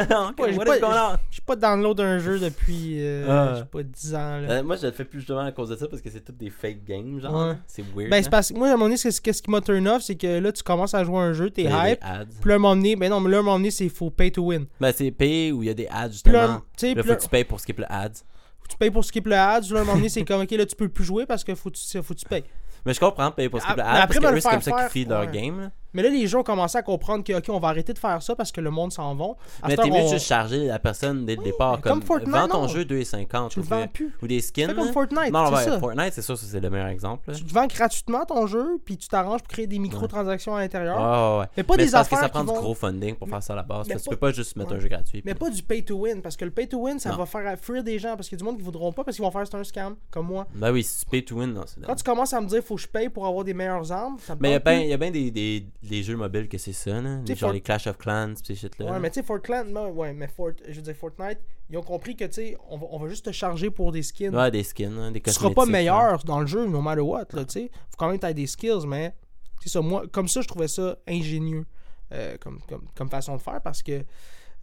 What 0.58 0.64
pas- 0.66 0.78
is 0.78 0.80
going 0.80 0.92
on? 0.96 1.16
J'ai 1.30 1.42
pas 1.46 1.56
download 1.58 2.00
un 2.00 2.20
jeu 2.20 2.40
depuis 2.40 2.96
euh, 3.00 3.26
Ah. 3.28 3.52
je 3.56 3.60
sais 3.60 3.66
pas 3.66 3.84
10 3.84 4.16
ans 4.16 4.18
là. 4.40 4.52
Euh, 4.52 4.64
moi, 4.64 4.78
je 4.78 4.86
le 4.86 4.94
fais 4.94 5.04
plus 5.04 5.20
justement 5.20 5.42
à 5.42 5.52
cause 5.52 5.68
de 5.70 5.76
ça 5.76 5.86
parce 5.90 6.02
que 6.02 6.10
c'est 6.10 6.22
toutes 6.22 6.38
des 6.38 6.50
fake 6.50 6.86
games, 6.86 7.20
genre. 7.20 7.50
Ouais. 7.50 7.56
C'est 7.68 7.82
weird. 7.94 8.10
Ben 8.10 8.18
hein. 8.18 8.24
c'est 8.24 8.30
parce 8.30 8.50
que 8.54 8.58
moi 8.58 8.68
à 8.68 8.70
un 8.70 8.74
moment 8.78 8.86
donné 8.86 8.96
qu'est-ce 8.98 9.42
qui 9.42 9.52
m'a 9.52 9.60
turn 9.60 9.86
off, 9.90 10.02
c'est 10.04 10.16
que 10.16 10.40
là 10.40 10.50
tu 10.54 10.64
commences 10.64 10.94
à 10.94 11.04
jouer 11.04 11.18
à 11.18 11.22
un 11.24 11.34
jeu, 11.34 11.50
t'es 11.50 11.64
hype, 11.64 12.00
puis 12.00 12.50
là 12.50 12.54
à 12.54 12.56
un 12.56 12.60
moment 12.60 12.76
donné, 12.78 12.96
ben 12.96 13.10
non, 13.10 13.20
mais 13.20 13.30
là 13.32 13.38
à 13.38 13.40
un 13.42 13.44
moment 13.44 13.58
donné 13.58 13.72
c'est 13.72 13.90
faut 13.90 14.10
pay 14.10 14.32
to 14.32 14.44
win. 14.44 14.66
Ben, 14.80 14.94
c'est 14.96 15.12
payé 15.12 15.52
ou 15.52 15.62
il 15.64 15.66
y 15.66 15.70
a 15.70 15.74
des 15.74 15.88
ads, 15.88 16.06
là, 16.06 16.10
justement. 16.12 16.34
Là, 16.34 16.62
faut 17.04 17.16
que 17.16 17.22
tu 17.22 17.28
payes 17.30 17.44
pour 17.44 17.60
skip 17.60 17.80
le 17.80 17.92
ads. 17.92 18.24
tu 18.70 18.78
payes 18.78 18.92
pour 18.92 19.04
skip 19.04 19.26
le 19.28 19.36
ads, 19.36 19.62
là 19.72 19.80
à 19.80 19.82
un 19.82 19.84
moment 19.84 19.96
donné 19.98 20.08
c'est 20.08 20.24
comme 20.24 20.42
ok 20.42 20.52
là 20.52 20.66
tu 20.66 20.76
peux 20.78 20.88
plus 20.88 21.04
jouer 21.04 21.26
parce 21.26 21.44
que 21.44 21.54
faut 21.56 21.70
tu, 21.70 21.82
faut 22.02 22.14
que 22.14 22.20
tu 22.20 22.26
payes. 22.26 22.46
Mais 22.86 22.94
je 22.94 23.00
comprends, 23.00 23.32
payer 23.32 23.50
pour 23.50 23.62
skip 23.62 23.76
le 23.76 23.84
ads. 23.84 23.86
mais 23.86 23.92
Parce 23.92 24.04
après, 24.04 24.20
que 24.20 24.26
me 24.26 24.32
le 24.32 24.42
c'est 24.42 24.50
comme 24.50 24.62
faire 24.62 24.64
ça 24.64 24.72
qu'ils 24.72 24.80
faire, 24.82 24.92
feed 24.92 25.10
leur 25.10 25.22
ouais. 25.22 25.28
game, 25.28 25.62
là. 25.62 25.72
Mais 25.94 26.04
là 26.04 26.10
les 26.10 26.28
gens 26.28 26.40
ont 26.40 26.44
commencé 26.44 26.78
à 26.78 26.82
comprendre 26.84 27.24
que 27.24 27.34
ok 27.34 27.46
on 27.50 27.60
va 27.60 27.70
arrêter 27.70 27.94
de 27.94 28.00
faire 28.00 28.22
ça 28.22 28.36
parce 28.36 28.52
que 28.52 28.62
le 28.62 28.70
monde 28.72 28.92
s'en 28.94 29.16
va. 29.16 29.26
Mais 29.68 29.76
t'es 29.76 29.86
mieux 29.90 29.98
de 30.00 30.04
on- 30.06 30.10
juste 30.10 30.26
charger 30.28 30.68
la 30.68 30.80
personne 30.80 31.26
dès 31.26 31.36
le 31.36 31.44
départ. 31.44 31.82
Comme, 31.82 31.94
comme 32.00 32.02
Fortnite, 32.04 32.30
vends 32.30 32.48
ton 32.48 32.62
non. 32.64 32.68
jeu 32.68 32.84
2,50. 32.86 33.50
tu 33.50 33.60
le 33.60 33.66
ou, 33.66 33.68
vends 33.70 33.88
plus. 33.88 34.14
ou 34.22 34.28
des 34.28 34.42
skins. 34.42 34.68
Fais 34.70 34.76
comme. 34.76 34.92
Fortnite, 34.94 35.32
Non, 35.34 35.48
c'est 35.48 35.56
ouais, 35.56 35.64
ça. 35.66 35.80
Fortnite, 35.80 36.14
c'est 36.14 36.22
sûr, 36.22 36.38
ça, 36.38 36.46
c'est 36.50 36.60
le 36.60 36.70
meilleur 36.70 36.88
exemple. 36.88 37.34
Tu 37.34 37.44
te 37.44 37.54
vends 37.54 37.68
gratuitement 37.68 38.26
ton 38.26 38.46
jeu, 38.48 38.80
puis 38.86 38.98
tu 38.98 39.08
t'arranges 39.08 39.42
pour 39.42 39.50
créer 39.50 39.68
des 39.68 39.80
microtransactions 39.80 40.56
à 40.56 40.60
l'intérieur. 40.60 40.98
Ouais, 41.00 41.34
ouais, 41.36 41.40
ouais. 41.42 41.46
Mais 41.58 41.64
pas 41.64 41.74
Mais 41.78 41.84
des 41.84 41.90
c'est 41.90 41.94
parce 41.96 42.08
que 42.08 42.16
affaires 42.16 42.26
ça 42.26 42.30
prend 42.30 42.44
du 42.44 42.52
gros 42.60 42.74
funding 42.76 43.16
pour 43.16 43.28
faire 43.30 43.42
ça 43.44 43.54
à 43.54 43.56
la 43.58 43.64
base. 43.64 43.88
Parce 43.88 44.00
que 44.00 44.04
tu 44.04 44.10
peux 44.10 44.18
pas 44.18 44.32
juste 44.32 44.56
mettre 44.56 44.72
Ouais. 44.72 44.78
un 44.78 44.80
jeu 44.80 44.88
gratuit. 44.90 45.22
Mais 45.26 45.34
puis- 45.34 45.40
pas 45.48 45.50
du 45.50 45.64
pay 45.64 45.84
to 45.84 45.96
win, 45.96 46.22
parce 46.22 46.38
que 46.38 46.46
le 46.46 46.52
pay 46.52 46.68
to 46.68 46.78
win, 46.78 47.00
ça 47.00 47.10
Non. 47.12 47.18
va 47.18 47.26
faire 47.26 47.58
fuir 47.60 47.84
des 47.84 47.98
gens, 48.00 48.16
parce 48.16 48.30
qu'il 48.30 48.38
y 48.38 48.40
a 48.40 48.42
du 48.42 48.46
monde 48.46 48.58
qui 48.58 48.64
voudront 48.64 48.92
pas, 48.92 49.04
parce 49.04 49.16
qu'ils 49.18 49.26
vont 49.26 49.32
faire 49.32 49.46
c'est 49.50 49.56
un 49.58 49.64
scam, 49.64 49.96
comme 50.12 50.28
moi. 50.28 50.46
Ben 50.54 50.72
oui, 50.72 50.84
si 50.84 51.00
tu 51.00 51.06
pay 51.10 51.24
to 51.26 51.36
win, 51.38 51.54
non, 51.54 51.64
c'est 51.66 51.82
Quand 51.84 51.96
tu 51.96 52.04
commences 52.04 52.34
à 52.34 52.42
me 52.42 52.48
dire 52.48 52.62
faut 52.64 52.76
que 52.76 52.82
je 52.82 52.88
paye 52.88 53.10
pour 53.10 53.26
avoir 53.26 53.44
des 53.44 53.54
meilleures 53.54 53.92
armes, 53.92 54.18
ça 54.20 54.36
me 54.36 54.40
Mais 54.42 54.50
il 54.50 54.52
y 54.90 54.94
a 54.94 54.98
bien 54.98 55.10
ben 55.12 55.12
des, 55.12 55.66
des 55.82 56.04
jeux 56.04 56.18
mobiles 56.18 56.50
que 56.50 56.58
c'est 56.58 56.74
ça, 56.74 57.00
là. 57.02 57.20
Les- 57.22 57.28
Genre 57.36 57.38
Fort- 57.38 57.54
les 57.54 57.62
Clash 57.62 57.88
of 57.88 57.98
Clans, 57.98 58.34
ces 58.44 58.56
shit-là. 58.56 58.92
Ouais, 58.92 59.00
mais 59.00 59.10
tu 59.10 59.16
sais, 59.16 59.24
Fortnite, 59.24 59.68
ouais, 59.94 60.14
mais 60.14 60.28
Fort, 60.28 60.52
je 60.68 60.74
veux 60.74 60.82
dire, 60.82 60.96
Fortnite, 60.96 61.40
ils 61.70 61.78
ont 61.78 61.84
compris 61.84 62.16
que, 62.16 62.26
tu 62.26 62.34
sais, 62.34 62.58
on 62.70 62.78
va, 62.78 62.88
on 62.92 63.00
va 63.00 63.08
juste 63.08 63.26
te 63.26 63.32
charger 63.32 63.70
pour 63.70 63.92
des 63.92 64.04
skins. 64.04 64.36
Ouais, 64.36 64.52
des 64.52 64.64
skins, 64.64 64.98
hein, 64.98 65.12
des 65.12 65.22
tu 65.22 65.32
seras 65.32 65.52
pas 65.52 65.66
là. 65.66 65.72
meilleur 65.72 66.24
dans 66.26 66.42
le 66.42 66.48
jeu, 66.48 66.66
no 66.68 66.82
matter 66.82 67.02
what, 67.02 67.26
là, 67.34 67.46
tu 67.46 67.54
sais. 67.54 67.72
Faut 67.90 67.96
quand 67.98 68.10
même 68.10 68.20
que 68.20 68.32
des 68.34 68.48
skills, 68.48 68.86
mais, 68.88 69.16
c'est 69.62 69.70
ça, 69.70 69.80
moi, 69.82 70.04
comme 70.12 70.28
ça, 70.28 70.42
je 70.42 70.48
trouvais 70.48 70.68
ça 70.68 70.98
ingénieux, 71.08 71.66
euh, 72.12 72.38
comme, 72.42 72.60
comme, 72.68 72.86
comme 72.96 73.10
façon 73.10 73.38
de 73.38 73.42
faire, 73.42 73.62
parce 73.62 73.82
que, 73.82 74.04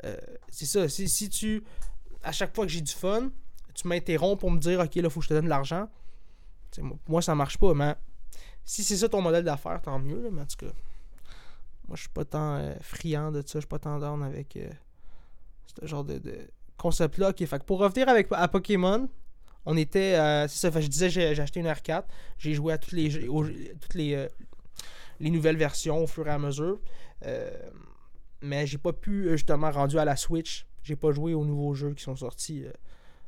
euh, 0.04 0.16
c'est 0.50 0.66
ça, 0.66 0.86
si, 0.88 1.08
si 1.08 1.30
tu, 1.30 1.62
à 2.22 2.32
chaque 2.32 2.54
fois 2.54 2.66
que 2.66 2.72
j'ai 2.72 2.82
du 2.82 2.92
fun, 2.92 3.30
tu 3.74 3.88
m'interromps 3.88 4.38
pour 4.38 4.50
me 4.50 4.58
dire, 4.58 4.80
ok, 4.80 4.94
là, 4.96 5.08
faut 5.08 5.20
que 5.20 5.24
je 5.24 5.28
te 5.30 5.34
donne 5.34 5.44
de 5.44 5.50
l'argent, 5.50 5.88
Tu 6.72 6.82
moi, 7.08 7.22
ça 7.22 7.34
marche 7.34 7.56
pas, 7.56 7.72
mais 7.72 7.94
si 8.64 8.84
c'est 8.84 8.96
ça 8.96 9.08
ton 9.08 9.22
modèle 9.22 9.44
d'affaires, 9.44 9.80
tant 9.80 9.98
mieux, 9.98 10.20
là, 10.20 10.28
mais 10.30 10.42
en 10.42 10.46
tout 10.46 10.56
cas, 10.66 10.72
moi, 11.88 11.96
je 11.96 12.02
suis 12.02 12.10
pas 12.10 12.24
tant 12.24 12.56
euh, 12.56 12.74
friand 12.80 13.30
de 13.30 13.40
ça, 13.42 13.54
je 13.54 13.60
suis 13.60 13.68
pas 13.68 13.78
tant 13.78 13.98
down 13.98 14.22
avec 14.22 14.56
euh, 14.56 14.68
ce 15.80 15.86
genre 15.86 16.04
de, 16.04 16.20
concept-là. 16.76 17.32
Fait 17.32 17.58
que 17.58 17.64
pour 17.64 17.78
revenir 17.78 18.08
avec, 18.08 18.28
à 18.32 18.48
Pokémon, 18.48 19.08
on 19.64 19.76
était. 19.76 20.14
euh, 20.16 20.48
c'est 20.48 20.70
ça, 20.70 20.80
je 20.80 20.86
disais, 20.88 21.10
j'ai 21.10 21.40
acheté 21.40 21.60
une 21.60 21.66
R4. 21.66 22.04
J'ai 22.38 22.54
joué 22.54 22.72
à 22.72 22.78
toutes 22.78 22.92
les, 22.92 23.26
toutes 23.80 23.94
les, 23.94 24.28
les 25.20 25.30
nouvelles 25.30 25.56
versions 25.56 26.02
au 26.02 26.06
fur 26.06 26.26
et 26.26 26.30
à 26.30 26.38
mesure. 26.38 26.80
Mais 28.42 28.66
j'ai 28.66 28.78
pas 28.78 28.92
pu, 28.92 29.28
justement, 29.30 29.70
rendu 29.70 29.98
à 29.98 30.04
la 30.04 30.16
Switch. 30.16 30.66
J'ai 30.82 30.96
pas 30.96 31.10
joué 31.12 31.34
aux 31.34 31.44
nouveaux 31.44 31.74
jeux 31.74 31.94
qui 31.94 32.02
sont 32.04 32.14
sortis. 32.16 32.64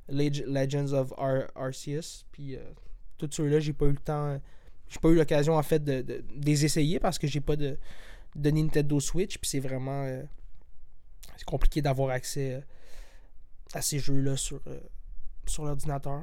Leg- 0.08 0.44
Legends 0.46 0.92
of 0.92 1.12
Ar- 1.16 1.48
Arceus. 1.56 2.24
Puis 2.30 2.56
tous 3.16 3.30
ceux-là, 3.32 3.60
j'ai 3.60 3.72
pas 3.72 3.86
eu 3.86 3.92
le 3.92 3.98
temps. 3.98 4.38
J'ai 4.88 5.00
pas 5.00 5.08
eu 5.08 5.14
l'occasion, 5.16 5.56
en 5.56 5.62
fait, 5.62 5.82
de, 5.82 6.02
de, 6.02 6.18
de 6.18 6.44
les 6.44 6.64
essayer 6.64 7.00
parce 7.00 7.18
que 7.18 7.26
j'ai 7.26 7.40
pas 7.40 7.56
de, 7.56 7.78
de 8.36 8.50
Nintendo 8.50 9.00
Switch. 9.00 9.38
Puis 9.38 9.50
c'est 9.50 9.60
vraiment. 9.60 10.04
euh, 10.04 10.22
c'est 11.36 11.44
compliqué 11.44 11.80
d'avoir 11.82 12.10
accès 12.10 12.54
euh, 12.54 12.60
à 13.74 13.80
ces 13.82 13.98
jeux-là 13.98 14.36
sur, 14.36 14.60
euh, 14.66 14.78
sur 15.46 15.64
l'ordinateur. 15.64 16.22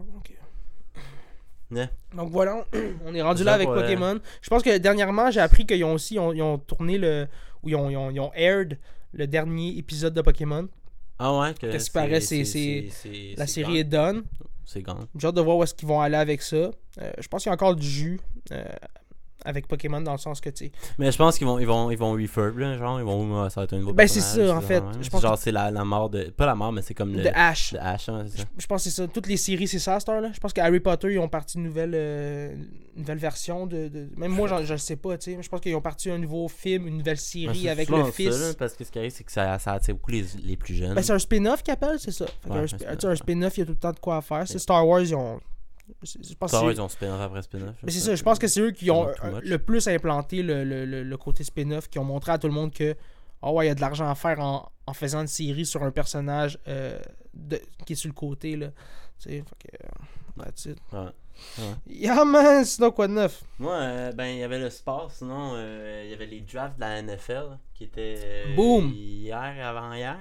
Donc, 2.15 2.29
voilà, 2.31 2.65
on 3.05 3.13
est 3.15 3.21
rendu 3.21 3.43
là 3.43 3.53
avec 3.53 3.67
Pokémon. 3.81 4.19
Je 4.41 4.49
pense 4.49 4.61
que 4.61 4.77
dernièrement, 4.77 5.31
j'ai 5.31 5.39
appris 5.39 5.65
qu'ils 5.65 5.83
ont 5.83 5.93
aussi 5.93 6.15
ils 6.15 6.19
ont, 6.19 6.31
ils 6.31 6.41
ont 6.41 6.57
tourné 6.59 6.97
le. 6.97 7.27
ou 7.63 7.69
ils 7.69 7.75
ont, 7.75 7.89
ils, 7.89 7.97
ont, 7.97 8.11
ils 8.11 8.19
ont 8.19 8.31
aired 8.33 8.77
le 9.13 9.25
dernier 9.27 9.75
épisode 9.77 10.13
de 10.13 10.21
Pokémon. 10.21 10.67
Ah 11.17 11.37
ouais, 11.39 11.53
que 11.53 11.71
Qu'est-ce 11.71 11.85
qui 11.85 11.91
paraît, 11.91 12.21
c'est- 12.21 12.43
La 13.37 13.47
série 13.47 13.77
est 13.79 13.83
done. 13.85 14.23
C'est 14.65 14.81
gone. 14.81 15.07
J'ai 15.17 15.27
hâte 15.27 15.35
de 15.35 15.41
voir 15.41 15.57
où 15.57 15.63
est-ce 15.63 15.73
qu'ils 15.73 15.87
vont 15.87 16.01
aller 16.01 16.17
avec 16.17 16.41
ça. 16.41 16.55
Euh, 16.57 16.71
je 17.19 17.27
pense 17.27 17.43
qu'il 17.43 17.49
y 17.49 17.51
a 17.51 17.53
encore 17.53 17.75
du 17.75 17.87
jus 17.87 18.19
euh, 18.51 18.65
avec 19.45 19.67
Pokémon 19.67 20.01
dans 20.01 20.11
le 20.13 20.17
sens 20.17 20.41
que, 20.41 20.49
tu 20.49 20.65
sais. 20.65 20.71
Mais 20.97 21.11
je 21.11 21.17
pense 21.17 21.37
qu'ils 21.37 21.47
vont, 21.47 21.59
ils 21.59 21.65
vont, 21.67 21.91
ils 21.91 21.97
vont 21.97 22.11
refurb, 22.13 22.57
là, 22.57 22.77
genre, 22.77 22.99
ils 22.99 23.05
vont, 23.05 23.43
ah, 23.43 23.49
ça 23.49 23.61
va 23.61 23.65
être 23.65 23.73
un 23.73 23.79
nouveau 23.79 23.93
Ben, 23.93 24.07
c'est 24.07 24.21
ça, 24.21 24.55
en 24.55 24.61
fait. 24.61 24.83
Je 25.01 25.09
pense 25.09 25.21
Genre, 25.21 25.37
c'est 25.37 25.51
la, 25.51 25.71
la 25.71 25.83
mort 25.85 26.09
de. 26.09 26.23
Pas 26.25 26.45
la 26.45 26.55
mort, 26.55 26.71
mais 26.71 26.81
c'est 26.81 26.93
comme 26.93 27.13
le. 27.15 27.23
De 27.23 27.29
Ash. 27.33 27.73
de 27.73 27.77
Ash, 27.79 28.09
hein. 28.09 28.25
Je 28.57 28.65
pense 28.65 28.83
que 28.83 28.89
c'est 28.89 28.95
ça. 29.01 29.07
Toutes 29.07 29.27
les 29.27 29.37
séries, 29.37 29.67
c'est 29.67 29.79
ça 29.79 29.95
à 29.95 29.99
cette 29.99 30.09
heure-là. 30.09 30.31
Je 30.33 30.39
pense 30.39 30.51
que 30.53 30.61
Harry 30.61 30.79
Potter, 30.79 31.13
ils 31.13 31.19
ont 31.19 31.29
parti 31.29 31.57
une 31.57 31.63
nouvelle, 31.63 31.93
euh, 31.95 32.55
nouvelle 32.95 33.17
version 33.17 33.65
de, 33.67 33.87
de- 33.87 34.09
Même 34.17 34.31
moi, 34.31 34.47
je 34.63 34.73
ne 34.73 34.77
sais 34.77 34.95
pas, 34.95 35.17
tu 35.17 35.31
sais. 35.33 35.37
Je 35.41 35.47
pense 35.49 35.61
qu'ils 35.61 35.75
ont 35.75 35.81
parti 35.81 36.09
un 36.09 36.17
nouveau 36.17 36.47
film, 36.47 36.87
une 36.87 36.97
nouvelle 36.97 37.17
série 37.17 37.69
avec 37.69 37.89
le 37.89 38.03
ça, 38.05 38.11
fils. 38.11 38.39
là, 38.39 38.53
parce 38.57 38.73
que 38.73 38.83
ce 38.83 38.91
qui 38.91 38.99
arrive, 38.99 39.11
c'est 39.11 39.23
que 39.23 39.31
ça, 39.31 39.57
ça 39.59 39.73
attire 39.73 39.95
beaucoup 39.95 40.11
les, 40.11 40.25
les 40.43 40.57
plus 40.57 40.73
jeunes. 40.75 40.93
Ben, 40.93 41.01
c'est 41.01 41.13
un 41.13 41.19
spin-off 41.19 41.61
qu'ils 41.63 41.73
appellent, 41.73 41.99
c'est 41.99 42.11
ça. 42.11 42.25
Fait 42.43 42.49
Ouais, 42.49 42.57
un 42.59 43.09
un 43.09 43.15
spin-off, 43.15 43.57
il 43.57 43.59
y 43.59 43.63
a 43.63 43.65
tout 43.65 43.71
le 43.73 43.77
temps 43.77 43.91
de 43.91 43.99
quoi 43.99 44.17
à 44.17 44.21
faire. 44.21 44.47
C'est 44.47 44.59
Star 44.59 44.87
Wars, 44.87 45.01
ils 45.01 45.15
ont. 45.15 45.39
C'est- 46.03 46.23
Je 46.27 46.33
pense 46.35 46.49
Star 46.51 46.61
c'est- 46.61 46.71
ils 46.73 46.81
ont 46.81 46.89
spin-off 46.89 47.21
après 47.21 47.41
spin-off. 47.41 47.75
Mais 47.83 47.91
c'est 47.91 47.99
ça, 47.99 48.15
je 48.15 48.23
pense 48.23 48.39
que 48.39 48.47
c'est 48.47 48.61
eux 48.61 48.71
qui 48.71 48.89
ont 48.91 49.07
euh, 49.07 49.39
le 49.43 49.57
plus 49.57 49.87
implanté 49.87 50.41
le, 50.43 50.63
le- 50.63 50.85
le- 50.85 51.03
le 51.03 51.17
côté 51.17 51.43
spin-off, 51.43 51.89
qui 51.89 51.99
ont 51.99 52.03
montré 52.03 52.31
à 52.31 52.37
tout 52.37 52.47
le 52.47 52.53
monde 52.53 52.73
que 52.73 52.95
oh 53.41 53.51
ouais, 53.51 53.65
il 53.65 53.67
y 53.69 53.71
a 53.71 53.75
de 53.75 53.81
l'argent 53.81 54.09
à 54.09 54.15
faire 54.15 54.39
en, 54.39 54.71
en 54.87 54.93
faisant 54.93 55.21
une 55.21 55.27
série 55.27 55.65
sur 55.65 55.83
un 55.83 55.91
personnage 55.91 56.57
euh, 56.67 56.99
de- 57.33 57.61
qui 57.85 57.93
est 57.93 57.95
sur 57.95 58.09
le 58.09 58.13
côté. 58.13 58.55
Là. 58.55 58.67
Tu 59.19 59.29
sais, 59.29 59.43
fait 59.43 59.67
que, 59.69 59.85
euh, 59.85 60.43
that's 60.43 60.65
it. 60.65 60.77
Ouais. 60.91 61.09
Yeah 61.85 62.23
man, 62.23 62.63
sinon 62.63 62.91
quoi 62.91 63.07
de 63.09 63.13
neuf? 63.13 63.43
Moi, 63.59 63.73
euh, 63.73 64.11
ben, 64.13 64.25
il 64.27 64.37
y 64.39 64.43
avait 64.43 64.57
le 64.59 64.69
sport, 64.69 65.11
sinon, 65.11 65.51
euh, 65.55 66.01
il 66.05 66.11
y 66.11 66.13
avait 66.13 66.25
les 66.27 66.39
drafts 66.41 66.75
de 66.77 66.81
la 66.81 67.01
NFL 67.01 67.57
qui 67.73 67.83
étaient 67.83 68.15
euh, 68.47 68.55
Boom! 68.55 68.89
hier, 68.95 69.35
avant-hier. 69.67 70.17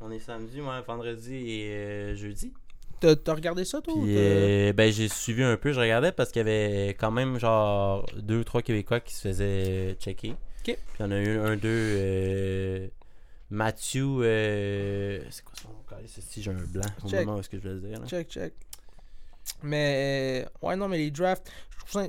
On 0.00 0.10
est 0.12 0.20
samedi, 0.20 0.60
moi, 0.60 0.80
vendredi 0.82 1.34
et 1.34 1.70
euh, 1.74 2.14
jeudi. 2.14 2.52
T'as 3.00 3.34
regardé 3.34 3.64
ça 3.64 3.80
toi? 3.80 3.94
Puis, 3.94 4.14
euh, 4.16 4.72
ben, 4.72 4.90
j'ai 4.92 5.08
suivi 5.08 5.42
un 5.42 5.56
peu, 5.56 5.72
je 5.72 5.80
regardais 5.80 6.12
parce 6.12 6.30
qu'il 6.30 6.40
y 6.40 6.48
avait 6.48 6.90
quand 6.98 7.10
même, 7.10 7.38
genre, 7.38 8.06
deux 8.16 8.38
ou 8.38 8.44
trois 8.44 8.62
Québécois 8.62 9.00
qui 9.00 9.14
se 9.14 9.20
faisaient 9.28 9.94
checker. 10.00 10.34
Puis, 10.62 10.76
il 10.98 11.02
y 11.02 11.04
en 11.04 11.10
a 11.10 11.18
eu 11.18 11.38
un, 11.38 11.56
deux, 11.56 11.68
euh, 11.68 12.88
Matthew, 13.50 13.96
euh, 14.22 15.20
c'est 15.30 15.44
quoi 15.44 15.54
son 15.60 15.68
nom? 15.68 15.74
Si 16.08 16.42
j'ai 16.42 16.50
un 16.50 16.54
blanc 16.54 16.86
au 17.04 17.08
Check. 17.08 17.24
moment 17.26 17.36
où 17.36 17.40
est-ce 17.40 17.48
que 17.50 17.58
je 17.58 17.62
vais 17.62 17.74
le 17.74 17.80
dire. 17.80 18.00
là. 18.00 18.06
Check, 18.06 18.28
check. 18.30 18.54
Mais, 19.62 20.46
euh, 20.46 20.66
ouais, 20.66 20.76
non, 20.76 20.88
mais 20.88 20.98
les 20.98 21.10
drafts, 21.10 21.50
je 21.70 21.78
trouve 21.78 21.90
ça. 22.02 22.08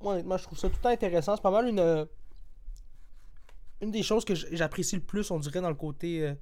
Moi, 0.00 0.14
honnêtement, 0.14 0.38
je 0.38 0.44
trouve 0.44 0.58
ça 0.58 0.68
tout 0.68 0.76
le 0.76 0.82
temps 0.82 0.88
intéressant. 0.90 1.36
C'est 1.36 1.42
pas 1.42 1.50
mal 1.50 1.68
une. 1.68 2.06
Une 3.80 3.90
des 3.92 4.02
choses 4.02 4.24
que 4.24 4.34
j'apprécie 4.34 4.96
le 4.96 5.02
plus, 5.02 5.30
on 5.30 5.38
dirait, 5.38 5.60
dans 5.60 5.68
le 5.68 5.74
côté. 5.74 6.32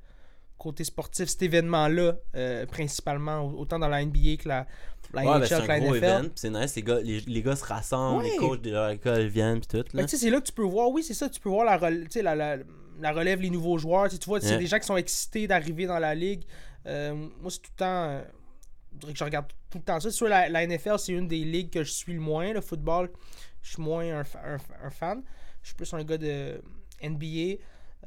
Euh, 0.57 0.63
côté 0.63 0.85
sportif, 0.85 1.29
cet 1.29 1.43
événement-là, 1.43 2.17
euh, 2.35 2.67
principalement, 2.67 3.41
au- 3.43 3.61
autant 3.61 3.79
dans 3.79 3.89
la 3.89 4.03
NBA 4.05 4.37
que 4.43 4.49
la, 4.49 4.67
la 5.13 5.23
Ouais, 5.23 5.27
ben, 5.27 5.39
NHL 5.41 5.47
c'est 5.49 5.71
un 5.71 5.79
gros 5.81 5.95
event, 5.95 6.29
c'est 6.35 6.51
nice, 6.51 6.75
les 6.77 6.83
gars, 6.83 7.01
les, 7.01 7.21
les 7.21 7.43
gars 7.43 7.57
se 7.57 7.65
rassemblent, 7.65 8.25
Ouais. 8.25 8.31
les 8.31 8.37
coachs 8.37 8.61
de 8.63 8.71
leur 8.71 8.91
école 8.91 9.27
viennent, 9.27 9.61
puis 9.61 9.69
tout. 9.69 9.85
Ben, 9.93 10.01
Là. 10.01 10.05
tu 10.05 10.11
sais, 10.11 10.17
c'est 10.19 10.31
là 10.31 10.41
que 10.41 10.47
tu 10.47 10.53
peux 10.53 10.63
voir, 10.65 10.91
oui, 10.91 11.03
c'est 11.03 11.15
ça, 11.15 11.29
tu 11.29 11.41
peux 11.41 11.49
voir 11.49 11.65
la, 11.65 11.79
la, 12.23 12.35
la, 12.35 12.57
la 13.01 13.13
relève, 13.13 13.41
les 13.41 13.51
nouveaux 13.51 13.79
joueurs. 13.79 14.09
Tu 14.09 14.17
vois, 14.27 14.41
c'est 14.41 14.53
Ouais. 14.53 14.59
des 14.59 14.67
gens 14.67 14.79
qui 14.79 14.87
sont 14.87 14.97
excités 14.97 15.47
d'arriver 15.47 15.87
dans 15.87 15.99
la 15.99 16.15
ligue. 16.15 16.43
Euh, 16.87 17.15
moi, 17.15 17.51
c'est 17.51 17.61
tout 17.63 17.71
le 17.75 17.79
temps. 17.79 18.05
euh, 18.05 18.23
je 18.95 18.99
dirais 19.01 19.13
que 19.13 19.19
je 19.19 19.25
regarde 19.25 19.47
tout 19.71 19.79
le 19.79 19.85
temps 19.85 20.01
ça. 20.01 20.11
Sûr, 20.11 20.29
la, 20.29 20.49
la 20.49 20.67
NFL, 20.67 20.99
c'est 20.99 21.13
une 21.13 21.29
des 21.29 21.45
ligues 21.45 21.71
que 21.71 21.85
je 21.85 21.91
suis 21.93 22.15
le 22.15 22.21
moins. 22.21 22.53
Le 22.55 22.61
football, 22.63 23.11
je 23.63 23.73
suis 23.75 23.83
moins 23.83 24.21
un, 24.21 24.21
un- 24.23 24.87
un 24.87 24.91
fan. 24.91 25.23
Je 25.63 25.69
suis 25.69 25.75
plus 25.77 25.93
un 25.93 26.03
gars 26.05 26.17
de 26.19 26.61
NBA. 27.03 27.27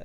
Euh, 0.00 0.04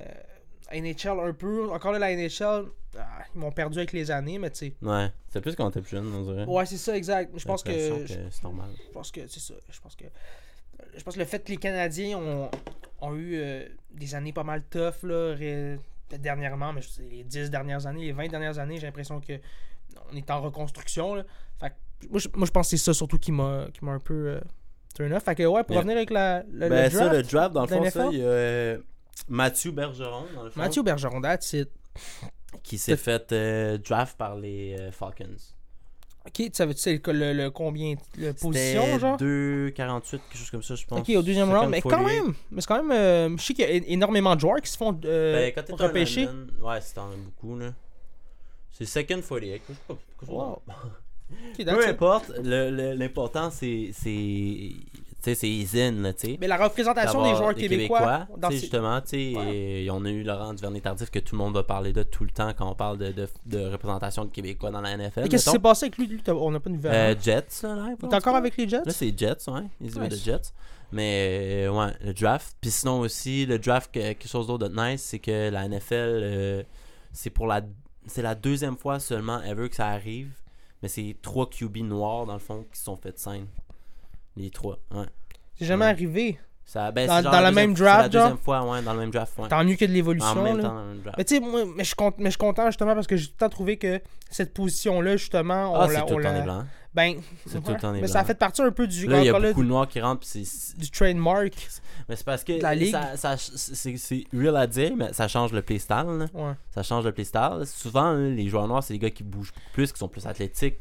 NHL 0.72 1.20
un 1.20 1.32
peu. 1.32 1.70
Encore 1.70 1.92
là, 1.92 1.98
la 1.98 2.14
NHL, 2.14 2.64
ah, 2.98 3.04
ils 3.34 3.38
m'ont 3.40 3.52
perdu 3.52 3.78
avec 3.78 3.92
les 3.92 4.10
années, 4.10 4.38
mais 4.38 4.50
tu 4.50 4.58
sais. 4.58 4.74
Ouais, 4.82 5.10
c'est 5.28 5.40
plus 5.40 5.54
quand 5.54 5.70
t'es 5.70 5.80
plus 5.80 5.90
jeune, 5.90 6.12
on 6.14 6.22
dirait. 6.22 6.44
Ouais, 6.46 6.66
c'est 6.66 6.76
ça, 6.76 6.96
exact. 6.96 7.32
Je 7.36 7.44
pense 7.44 7.62
que. 7.62 8.06
c'est 8.06 8.42
normal. 8.42 8.70
Je 8.86 8.92
pense 8.92 9.10
que 9.10 9.26
c'est 9.28 9.40
ça. 9.40 9.54
Je 9.70 9.80
pense 9.80 9.94
que 9.96 10.04
je 10.96 11.02
pense 11.02 11.14
que 11.14 11.20
le 11.20 11.24
fait 11.26 11.42
que 11.44 11.50
les 11.50 11.56
Canadiens 11.56 12.18
ont, 12.18 12.50
ont 13.00 13.14
eu 13.14 13.36
euh, 13.36 13.66
des 13.92 14.14
années 14.14 14.32
pas 14.32 14.44
mal 14.44 14.62
tough 14.70 15.02
là, 15.04 15.34
ré- 15.34 15.78
peut-être 16.08 16.22
dernièrement, 16.22 16.72
mais 16.72 16.82
je 16.82 16.88
sais, 16.88 17.02
les 17.02 17.24
10 17.24 17.50
dernières 17.50 17.86
années, 17.86 18.04
les 18.04 18.12
20 18.12 18.28
dernières 18.28 18.58
années, 18.58 18.78
j'ai 18.78 18.86
l'impression 18.86 19.20
que 19.20 19.34
on 20.12 20.16
est 20.16 20.30
en 20.30 20.40
reconstruction. 20.42 21.14
Là. 21.14 21.24
Fait 21.58 21.70
que 21.70 22.08
moi, 22.10 22.18
je, 22.20 22.28
moi, 22.34 22.46
je 22.46 22.50
pense 22.50 22.66
que 22.70 22.76
c'est 22.76 22.84
ça 22.84 22.92
surtout 22.94 23.18
qui 23.18 23.32
m'a 23.32 23.66
qui 23.72 23.84
m'a 23.84 23.92
un 23.92 23.98
peu 23.98 24.28
euh, 24.28 24.40
turn 24.94 25.12
off. 25.14 25.24
Fait 25.24 25.34
que 25.34 25.42
ouais, 25.44 25.62
pour 25.64 25.72
Yeah. 25.72 25.80
revenir 25.80 25.96
avec 25.96 26.10
la, 26.10 26.42
le, 26.50 26.68
Ben, 26.68 26.84
le 26.84 26.90
ça, 26.90 26.98
draft, 27.08 27.16
le 27.16 27.22
draft, 27.22 27.54
dans 27.54 27.62
le 27.62 27.68
fond, 27.68 27.90
ça, 27.90 28.08
il 28.12 28.18
y 28.18 28.22
a 28.22 28.24
euh, 28.26 28.78
Mathieu 29.28 29.70
Bergeron, 29.72 30.24
dans 30.34 30.44
le 30.44 30.50
fond, 30.50 30.60
Mathieu 30.60 30.82
Bergeron, 30.82 31.20
that's 31.20 31.52
it. 31.54 31.68
qui 32.62 32.78
s'est 32.78 32.96
fait 32.96 33.32
euh, 33.32 33.78
draft 33.78 34.16
par 34.16 34.36
les 34.36 34.76
euh, 34.78 34.92
Falcons. 34.92 35.36
Ok, 36.26 36.32
tu 36.32 36.50
savais-tu 36.52 36.80
c'est 36.80 37.06
le, 37.06 37.12
le, 37.12 37.32
le 37.32 37.50
combien 37.50 37.94
le 38.18 38.32
position, 38.32 38.82
C'était 38.82 38.98
genre 38.98 39.16
2,48, 39.16 40.10
quelque 40.10 40.36
chose 40.36 40.50
comme 40.50 40.62
ça, 40.62 40.74
je 40.74 40.84
pense. 40.84 40.98
Ok, 40.98 41.08
au 41.16 41.22
deuxième 41.22 41.52
round, 41.52 41.70
mais 41.70 41.80
quand 41.80 42.02
2,48. 42.02 42.04
même, 42.04 42.34
mais 42.50 42.60
c'est 42.60 42.66
quand 42.66 42.82
même, 42.82 42.90
euh, 42.90 43.36
je 43.36 43.42
sais 43.44 43.54
qu'il 43.54 43.64
y 43.64 43.68
a 43.68 43.70
énormément 43.86 44.34
de 44.34 44.40
joueurs 44.40 44.60
qui 44.60 44.68
se 44.70 44.76
font 44.76 44.98
euh, 45.04 45.52
Ben, 45.52 45.64
quand 45.68 45.76
repêcher. 45.76 46.22
lineman, 46.26 46.50
ouais, 46.62 46.80
c'est 46.80 46.98
en 46.98 47.10
beaucoup, 47.16 47.56
là. 47.56 47.72
C'est 48.72 48.84
second 48.86 49.20
48. 49.22 49.62
je 49.68 49.72
sais 49.72 49.78
pas 49.86 49.94
pourquoi- 50.18 50.34
Wow. 50.48 50.62
Ok, 51.58 51.64
Peu 51.64 51.88
importe, 51.88 52.28
l'important, 52.38 53.50
c'est. 53.50 53.90
C'est- 55.26 55.34
Tu 55.34 55.34
sais, 55.34 55.40
c'est 55.40 55.48
Isin, 55.48 55.92
là, 56.02 56.12
tu 56.12 56.26
sais. 56.26 56.38
Mais 56.40 56.46
la 56.46 56.56
représentation 56.56 57.22
des 57.24 57.34
joueurs 57.36 57.54
des 57.54 57.68
québécois, 57.68 58.26
dans 58.38 58.50
ces- 58.50 58.58
justement, 58.58 59.00
tu 59.00 59.08
sais, 59.08 59.32
et 59.32 59.88
on 59.90 60.04
a 60.04 60.10
eu 60.10 60.22
Laurent 60.22 60.54
Duvernay-Tardif 60.54 61.10
que 61.10 61.18
tout 61.18 61.34
le 61.34 61.38
monde 61.38 61.54
va 61.54 61.62
parler 61.64 61.92
de 61.92 62.02
tout 62.02 62.24
le 62.24 62.30
temps 62.30 62.52
quand 62.56 62.70
on 62.70 62.74
parle 62.74 62.98
de, 62.98 63.12
de, 63.12 63.28
de 63.46 63.58
représentation 63.66 64.24
de 64.24 64.30
Québécois 64.30 64.70
dans 64.70 64.80
la 64.80 64.90
NFL. 64.96 65.22
Mais 65.22 65.28
Qu'est-ce 65.28 65.44
qui 65.46 65.50
s'est 65.50 65.58
passé 65.58 65.86
avec 65.86 65.98
lui, 65.98 66.06
lui 66.06 66.22
On 66.28 66.50
n'a 66.50 66.60
pas 66.60 66.70
de 66.70 66.74
nouvelles. 66.74 66.94
Euh, 66.94 67.12
hein? 67.14 67.18
Jets, 67.20 67.62
là, 67.62 67.74
là, 67.74 67.94
Il 68.00 68.08
est 68.08 68.14
encore 68.14 68.36
avec 68.36 68.56
les 68.56 68.68
Jets? 68.68 68.82
Là, 68.84 68.92
c'est 68.92 69.18
Jets, 69.18 69.48
ouais. 69.48 69.62
Ils 69.80 69.86
Nice. 69.86 70.08
de 70.10 70.16
Jets. 70.16 70.52
Mais, 70.92 71.64
euh, 71.66 71.70
ouais, 71.72 71.92
le 72.04 72.14
draft. 72.14 72.56
Puis 72.60 72.70
sinon 72.70 73.00
aussi, 73.00 73.44
le 73.46 73.58
draft, 73.58 73.92
que- 73.92 73.98
quelque 73.98 74.28
chose 74.28 74.46
d'autre 74.46 74.68
de 74.68 74.74
nice, 74.74 75.02
c'est 75.02 75.18
que 75.18 75.50
la 75.50 75.64
NFL, 75.68 75.94
euh, 76.22 76.62
c'est 77.12 77.30
pour 77.30 77.46
la. 77.46 77.62
C'est 78.06 78.22
la 78.22 78.36
deuxième 78.36 78.76
fois 78.76 79.00
seulement 79.00 79.42
ever 79.42 79.68
que 79.68 79.74
ça 79.76 79.88
arrive. 79.88 80.30
Mais 80.82 80.88
c'est 80.88 81.16
trois 81.22 81.48
QB 81.50 81.78
noirs, 81.78 82.26
dans 82.26 82.34
le 82.34 82.38
fond, 82.38 82.64
qui 82.72 82.78
sont 82.80 82.96
fait 82.96 83.18
sign. 83.18 83.46
Les 84.36 84.50
trois, 84.50 84.78
ouais. 84.94 85.06
C'est 85.58 85.64
jamais 85.66 85.84
Ouais. 85.84 85.90
arrivé. 85.90 86.38
Ça, 86.64 86.90
ben, 86.90 87.06
Dans- 87.06 87.16
c'est 87.18 87.22
genre 87.22 87.32
dans 87.32 87.40
la 87.40 87.50
deuxième- 87.50 87.70
même 87.70 87.78
la 87.78 87.84
draft, 87.84 88.12
genre? 88.12 88.22
deuxième 88.24 88.38
fois, 88.44 88.68
ouais, 88.70 88.82
dans 88.82 88.92
le 88.92 88.98
même 88.98 89.10
draft, 89.10 89.38
ouais. 89.38 89.48
Tant 89.48 89.62
mieux 89.64 89.76
que 89.76 89.84
de 89.84 89.92
l'évolution. 89.92 90.42
Mais 91.16 91.24
tu 91.24 91.34
sais, 91.36 91.40
moi, 91.40 91.62
mais 91.64 91.84
je 91.84 91.88
suis 91.88 91.94
cont- 91.94 92.12
mais 92.18 92.24
je 92.24 92.30
suis 92.30 92.38
content 92.38 92.66
justement 92.66 92.94
parce 92.94 93.06
que 93.06 93.16
j'ai 93.16 93.26
tout 93.28 93.32
le 93.34 93.38
temps 93.38 93.48
trouvé 93.48 93.76
que 93.76 94.00
cette 94.30 94.52
position-là, 94.52 95.16
justement, 95.16 95.72
on 95.72 95.76
Ah, 95.76 95.86
l'a. 95.86 96.00
tout 96.02 96.18
le 96.18 96.24
temps 96.24 96.32
l'a- 96.32 96.38
des 96.40 96.44
blancs. 96.44 96.64
Ben, 96.92 97.20
C'est 97.46 97.62
tout 97.62 97.72
le 97.72 97.78
temps 97.78 97.92
des 97.92 98.00
Mais 98.00 98.06
ça 98.08 98.24
fait 98.24 98.34
partie 98.34 98.62
un 98.62 98.70
peu 98.72 98.86
du. 98.86 99.06
Là, 99.06 99.20
il 99.20 99.26
y 99.26 99.28
a 99.28 99.38
beaucoup 99.38 99.62
de 99.62 99.68
noirs 99.68 99.86
qui 99.86 100.00
rentrent, 100.00 100.20
puis 100.26 100.44
c'est. 100.44 100.76
du 100.78 100.90
trademark. 100.90 101.52
Mais 102.08 102.16
c'est 102.16 102.24
parce 102.24 102.42
que 102.42 102.60
la 102.60 102.74
ligue. 102.74 102.90
ça, 102.90 103.16
ça- 103.16 103.36
c'est 103.36 104.24
real 104.34 104.56
à 104.56 104.66
dire, 104.66 104.92
mais 104.96 105.12
ça 105.12 105.28
change 105.28 105.52
le 105.52 105.62
playstyle. 105.62 105.96
là. 106.18 106.26
Ouais. 106.34 106.52
Ça 106.74 106.82
change 106.82 107.04
le 107.04 107.12
playstyle. 107.12 107.62
Souvent, 107.66 108.12
là, 108.12 108.28
les 108.30 108.48
joueurs 108.48 108.66
noirs, 108.66 108.82
c'est 108.82 108.94
des 108.94 108.98
gars 108.98 109.10
qui 109.10 109.22
bougent 109.22 109.52
plus, 109.72 109.92
qui 109.92 109.98
sont 109.98 110.08
plus 110.08 110.26
athlétiques. 110.26 110.78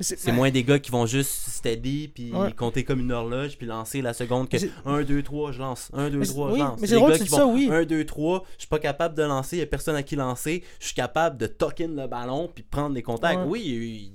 C'est 0.00 0.32
moins 0.32 0.50
des 0.50 0.62
gars 0.64 0.78
qui 0.78 0.90
vont 0.90 1.06
juste 1.06 1.30
steady, 1.48 2.08
puis 2.08 2.32
Ouais. 2.32 2.52
compter 2.52 2.84
comme 2.84 3.00
une 3.00 3.12
horloge, 3.12 3.56
puis 3.58 3.66
lancer 3.66 4.00
la 4.02 4.12
seconde 4.12 4.48
que 4.48 4.56
Mais 4.56 4.58
c'est- 4.60 4.70
1, 4.84 5.02
2, 5.02 5.22
3, 5.22 5.52
je 5.52 5.58
lance. 5.58 5.90
1, 5.92 6.08
2, 6.10 6.18
Mais 6.18 6.26
3, 6.26 6.46
c'est- 6.48 6.50
je 6.50 6.54
oui, 6.54 6.68
lance. 6.68 6.80
mais 6.80 6.86
c'est 6.86 6.94
drôle 6.94 7.10
gars 7.12 7.18
qui 7.18 7.28
ça, 7.28 7.44
vont 7.44 7.52
oui. 7.54 7.68
1, 7.70 7.84
2, 7.84 8.04
3, 8.04 8.44
je 8.56 8.60
suis 8.60 8.68
pas 8.68 8.78
capable 8.78 9.14
de 9.16 9.22
lancer, 9.22 9.56
il 9.56 9.60
y 9.60 9.62
a 9.62 9.66
personne 9.66 9.96
à 9.96 10.02
qui 10.02 10.16
lancer, 10.16 10.62
je 10.78 10.86
suis 10.86 10.94
capable 10.94 11.36
de 11.36 11.46
token 11.46 11.96
le 11.96 12.06
ballon, 12.06 12.48
puis 12.54 12.62
prendre 12.62 12.94
des 12.94 13.02
contacts. 13.02 13.38
Ouais. 13.40 13.44
Oui, 13.46 13.62
il 13.66 13.72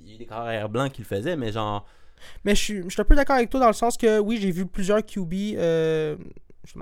y 0.08 0.12
a 0.12 0.14
eu- 0.14 0.18
des 0.18 0.26
carrières 0.26 0.68
blancs 0.68 0.90
qui 0.92 1.02
le 1.02 1.06
faisaient, 1.06 1.36
mais 1.36 1.52
genre. 1.52 1.86
Mais 2.44 2.54
je 2.54 2.62
suis, 2.62 2.82
je 2.84 2.88
suis 2.88 3.00
un 3.00 3.04
peu 3.04 3.14
d'accord 3.14 3.36
avec 3.36 3.50
toi 3.50 3.60
dans 3.60 3.66
le 3.66 3.72
sens 3.74 3.96
que 3.98 4.18
oui, 4.18 4.38
j'ai 4.40 4.50
vu 4.50 4.64
plusieurs 4.64 5.04
QB 5.04 5.54
euh, 5.58 6.16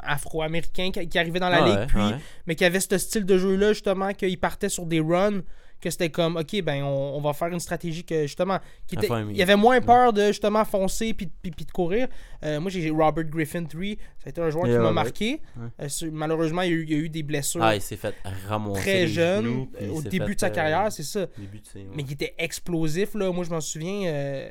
afro-américains 0.03 0.91
qui, 0.93 1.09
qui 1.09 1.19
arrivaient 1.19 1.41
dans 1.41 1.49
la 1.49 1.63
Ah 1.63 1.67
ligue, 1.67 1.77
ouais, 1.79 1.87
puis, 1.87 1.99
ouais. 1.99 2.17
mais 2.47 2.55
qui 2.55 2.65
avaient 2.65 2.81
ce 2.81 2.97
style 2.99 3.25
de 3.27 3.37
jeu-là, 3.39 3.73
justement, 3.73 4.13
qu'ils 4.13 4.39
partaient 4.39 4.69
sur 4.69 4.87
des 4.87 5.01
runs, 5.01 5.43
que 5.85 5.91
c'était 5.91 6.11
comme, 6.11 6.37
ok, 6.37 6.63
ben 6.63 6.83
on, 6.83 7.17
on 7.17 7.21
va 7.21 7.33
faire 7.35 7.49
une 7.49 7.61
stratégie 7.61 8.03
que, 8.05 8.23
justement, 8.23 8.59
qui 8.87 8.97
était, 8.97 9.09
il 9.31 9.37
y 9.37 9.43
avait 9.43 9.55
moins 9.57 9.81
peur 9.81 10.13
de, 10.13 10.29
justement, 10.29 10.65
foncer 10.65 11.15
puis, 11.15 11.27
puis, 11.43 11.51
puis 11.53 11.65
de 11.65 11.71
courir. 11.71 12.09
Euh, 12.43 12.59
moi, 12.61 12.71
j'ai 12.71 12.91
Robert 12.91 13.25
Griffin 13.25 13.65
3, 13.65 13.83
ça 14.19 14.27
a 14.27 14.29
été 14.31 14.41
un 14.41 14.51
joueur 14.51 14.67
Yeah, 14.67 14.77
qui 14.79 14.83
m'a 14.83 14.93
marqué. 14.93 15.41
Ouais. 15.57 15.69
Euh, 15.83 16.11
malheureusement, 16.13 16.63
il 16.63 16.71
y, 16.71 16.73
a 16.73 16.77
eu, 16.77 16.83
il 16.85 16.91
y 16.91 16.95
a 16.95 16.99
eu 16.99 17.09
des 17.09 17.23
blessures 17.23 17.63
Ah, 17.63 17.75
il 17.77 17.81
s'est 17.83 17.97
fait 17.97 18.15
ramoncer. 18.49 18.81
très 18.81 19.07
jeune, 19.07 19.45
genoux, 19.45 19.71
euh, 19.77 19.79
il 19.83 19.91
au 19.91 20.03
début 20.03 20.27
fait, 20.29 20.35
de 20.35 20.41
sa 20.41 20.47
euh, 20.47 20.51
carrière, 20.51 20.91
c'est 20.93 21.03
ça. 21.03 21.27
début 21.39 21.61
de 21.61 21.67
ses- 21.67 21.87
Mais 21.95 22.03
qui 22.03 22.15
était 22.15 22.35
explosif, 22.39 23.15
là. 23.15 23.31
Moi, 23.33 23.45
je 23.45 23.51
m'en 23.51 23.61
souviens, 23.61 24.07
euh, 24.09 24.49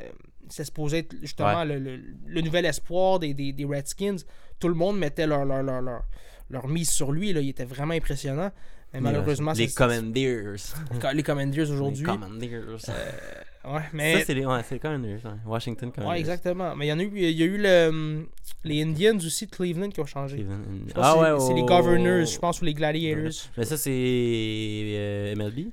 c'est 0.49 0.63
supposé 0.65 0.99
être 0.99 1.15
justement 1.21 1.59
Ouais. 1.59 1.65
le, 1.65 1.79
le- 1.79 1.99
le 2.25 2.41
nouvel 2.41 2.65
espoir 2.65 3.19
des, 3.19 3.33
des, 3.33 3.51
des 3.53 3.65
Redskins. 3.65 4.17
Tout 4.59 4.67
le 4.67 4.75
monde 4.75 4.97
mettait 4.99 5.25
leur, 5.27 5.45
leur, 5.45 5.63
leur, 5.63 5.81
leur, 5.81 6.03
leur 6.49 6.67
mise 6.67 6.89
sur 6.89 7.11
lui, 7.11 7.33
là. 7.33 7.41
Il 7.41 7.49
était 7.49 7.65
vraiment 7.65 7.93
impressionnant. 7.93 8.51
Mais 8.93 9.01
malheureusement, 9.01 9.53
les 9.53 9.67
c'est- 9.67 9.75
Commanders. 9.77 10.55
les 11.13 11.23
Commanders 11.23 11.71
aujourd'hui. 11.71 12.05
Les 12.05 12.11
Commanders. 12.11 12.63
Ouais, 13.65 13.81
mais. 13.93 14.19
Ça, 14.19 14.25
c'est 14.25 14.33
les, 14.33 14.45
ouais, 14.45 14.61
c'est 14.67 14.75
les 14.75 14.79
Commanders. 14.79 15.19
Washington 15.45 15.91
Commanders. 15.91 16.11
Ouais, 16.13 16.19
exactement. 16.19 16.75
Mais 16.75 16.87
il 16.87 16.89
y 16.89 16.93
en 16.93 16.99
a 16.99 17.03
eu, 17.03 17.11
il 17.15 17.31
y 17.31 17.43
a 17.43 17.45
eu 17.45 17.57
le, 17.57 17.87
hum, 17.87 18.27
les 18.65 18.83
Indians 18.83 19.15
aussi 19.17 19.45
de 19.47 19.51
Cleveland 19.51 19.89
qui 19.89 19.99
ont 20.01 20.05
changé. 20.05 20.37
Cleveland. 20.37 20.59
Ah 20.95 21.17
ouais, 21.17 21.39
c'est 21.39 21.47
c'est 21.47 21.53
les 21.53 21.63
Governors, 21.63 22.25
je 22.25 22.39
pense, 22.39 22.61
ou 22.61 22.65
les 22.65 22.73
Gladiators. 22.73 23.31
Mais 23.57 23.63
ça, 23.65 23.77
c'est 23.77 23.89
euh, 23.91 25.35
MLB. 25.35 25.69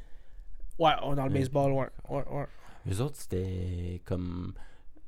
Ouais, 0.79 0.93
oh, 1.05 1.15
dans 1.15 1.27
le 1.27 1.33
Ouais. 1.33 1.39
baseball, 1.41 1.73
ouais. 1.73 1.87
ouais, 2.09 2.23
ouais. 2.31 2.47
Les 2.87 3.01
autres, 3.01 3.17
c'était 3.19 4.01
comme. 4.05 4.55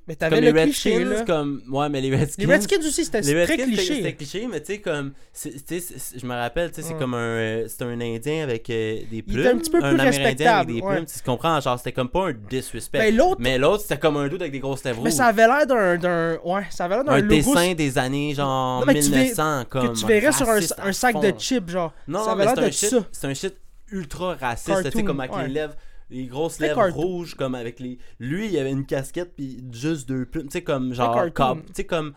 Mais 0.08 0.16
t'avais 0.16 0.40
les 0.40 0.50
le 0.50 0.62
cliché, 0.62 0.96
Redskins, 0.98 1.10
là. 1.14 1.24
comme. 1.24 1.62
Ouais, 1.70 1.88
mais 1.88 2.00
les 2.00 2.10
Redskins. 2.14 2.44
Les 2.44 2.52
Redskins 2.52 2.78
aussi, 2.80 3.04
c'était 3.04 3.20
Les 3.20 3.32
très 3.44 3.54
Redskins, 3.54 3.70
c'était- 3.70 3.82
C'était 3.94 4.12
cliché. 4.14 4.38
cliché, 4.40 4.48
mais 4.50 4.60
tu 4.60 4.72
sais, 4.72 4.78
comme. 4.80 5.12
c'est- 5.32 5.64
tu 5.64 5.80
sais, 5.80 5.94
c'est- 5.96 6.18
Je 6.18 6.26
me 6.26 6.34
rappelle, 6.34 6.70
tu 6.70 6.76
sais, 6.76 6.88
c'est 6.88 6.94
Ouais. 6.94 6.98
comme 6.98 7.14
un. 7.14 7.18
euh, 7.18 7.68
C'était 7.68 7.84
un 7.84 8.00
Indien 8.00 8.42
avec 8.42 8.68
euh, 8.70 8.98
des 9.10 9.22
plumes. 9.22 9.38
était 9.40 9.48
un 9.50 9.58
petit 9.58 9.70
peu 9.70 9.78
plus 9.78 9.86
Amérindien 9.86 10.06
avec 10.12 10.20
respectable, 10.20 10.72
des 10.74 10.80
ouais. 10.80 10.94
plumes. 10.96 11.06
Tu 11.06 11.22
comprends? 11.24 11.60
Genre, 11.60 11.78
c'était 11.78 11.92
comme 11.92 12.08
pas 12.08 12.28
un 12.28 12.32
disrespect. 12.32 12.98
Ben, 12.98 13.16
l'autre, 13.16 13.36
mais 13.40 13.58
l'autre, 13.58 13.82
c'était 13.82 13.98
comme 13.98 14.16
un 14.16 14.26
doute 14.28 14.40
avec 14.40 14.52
des 14.52 14.58
grosses 14.58 14.82
lèvres 14.84 15.02
mais 15.02 15.10
rouges. 15.10 15.16
ça 15.16 15.26
avait 15.26 15.46
l'air 15.46 15.66
d'un, 15.68 15.96
d'un. 15.96 16.38
Ouais, 16.44 16.62
ça 16.70 16.86
avait 16.86 16.96
l'air 16.96 17.04
d'un 17.04 17.12
un 17.12 17.20
logo 17.20 17.28
dessin 17.54 17.74
des 17.74 17.96
années 17.98 18.34
genre 18.34 18.80
Non, 18.80 18.86
mais 18.86 18.94
tu 18.94 19.08
verrais- 19.08 19.22
1900 19.22 19.64
comme 19.70 19.92
que 19.92 19.98
tu 20.00 20.06
verrais 20.06 20.32
sur 20.32 20.48
un, 20.48 20.54
raciste 20.54 20.74
à 20.78 20.86
un 20.88 20.92
sac 20.92 21.20
de 21.20 21.28
fond. 21.30 21.38
chips, 21.38 21.70
genre. 21.70 21.92
non 22.08 22.18
ça 22.20 22.24
non, 22.24 22.30
avait 22.32 22.38
mais 22.40 22.44
l'air 22.46 22.54
c'est 22.56 22.62
un 22.64 22.66
de 22.66 22.72
shit 22.72 22.90
ça. 22.90 23.06
c'est 23.12 23.26
un 23.28 23.34
shit 23.34 23.54
ultra 23.92 24.34
raciste 24.34 24.66
tu 24.68 24.74
sais 24.76 24.82
Cartoon, 24.84 25.04
comme 25.04 25.20
avec 25.20 25.34
ouais. 25.36 25.46
les 25.48 25.52
lèvres 25.54 25.74
les 26.10 26.26
grosses 26.26 26.58
lèvres 26.60 26.76
cartoon. 26.76 27.00
rouges 27.00 27.34
comme 27.34 27.54
avec 27.54 27.80
les 27.80 27.98
lui 28.18 28.48
il 28.48 28.58
avait 28.58 28.70
une 28.72 28.86
casquette 28.86 29.34
puis 29.36 29.62
juste 29.72 30.08
deux 30.08 30.26
plumes 30.26 30.44
tu 30.46 30.52
sais 30.52 30.62
comme 30.62 30.92
genre 30.94 31.24
tu 31.34 31.62
sais 31.74 31.84
comme 31.84 32.14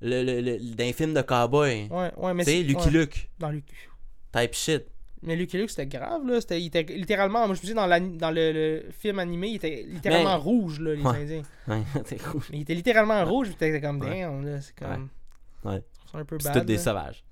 le, 0.00 0.22
le, 0.22 0.40
le- 0.40 0.74
d'un 0.74 0.92
film 0.92 1.12
de 1.14 1.22
cowboy 1.22 1.88
Ouais, 1.90 2.12
ouais, 2.16 2.34
mais 2.34 2.44
tu 2.44 2.50
sais 2.50 2.56
c'est- 2.58 2.62
Lucky 2.64 2.84
ouais, 2.86 2.90
Luke 2.90 3.30
Dans 3.38 3.50
Lucky. 3.50 3.74
type 4.32 4.54
shit 4.54 4.84
Mais 5.22 5.34
Lucky 5.34 5.58
Luke, 5.58 5.70
c'était 5.70 5.86
grave, 5.86 6.24
là. 6.24 6.40
C'était, 6.40 6.60
il 6.60 6.66
était 6.66 6.84
littéralement, 6.84 7.46
moi 7.48 7.56
je 7.56 7.60
me 7.62 7.66
dis, 7.66 7.74
dans, 7.74 7.86
la, 7.88 7.98
dans 7.98 8.30
le, 8.30 8.52
le 8.52 8.84
film 8.96 9.18
animé, 9.18 9.48
il 9.48 9.56
était 9.56 9.84
littéralement 9.88 10.36
Mais- 10.36 10.42
rouge, 10.44 10.78
là, 10.78 10.94
les 10.94 11.02
Ouais. 11.02 11.16
Indiens. 11.16 11.42
ouais 11.68 11.82
Mais 12.50 12.58
il 12.58 12.60
était 12.60 12.74
littéralement 12.76 13.24
rouge, 13.24 13.48
puis 13.48 13.56
t'étais 13.56 13.80
comme, 13.80 14.00
Ouais. 14.00 14.20
damn, 14.20 14.46
là, 14.46 14.60
c'est 14.60 14.76
comme. 14.78 15.08
Ouais. 15.64 15.82
C'est 16.12 16.18
un 16.18 16.24
peu 16.24 16.38
bad. 16.38 16.52
tous 16.60 16.64
des 16.64 16.74
là. 16.76 16.78
sauvages 16.78 17.24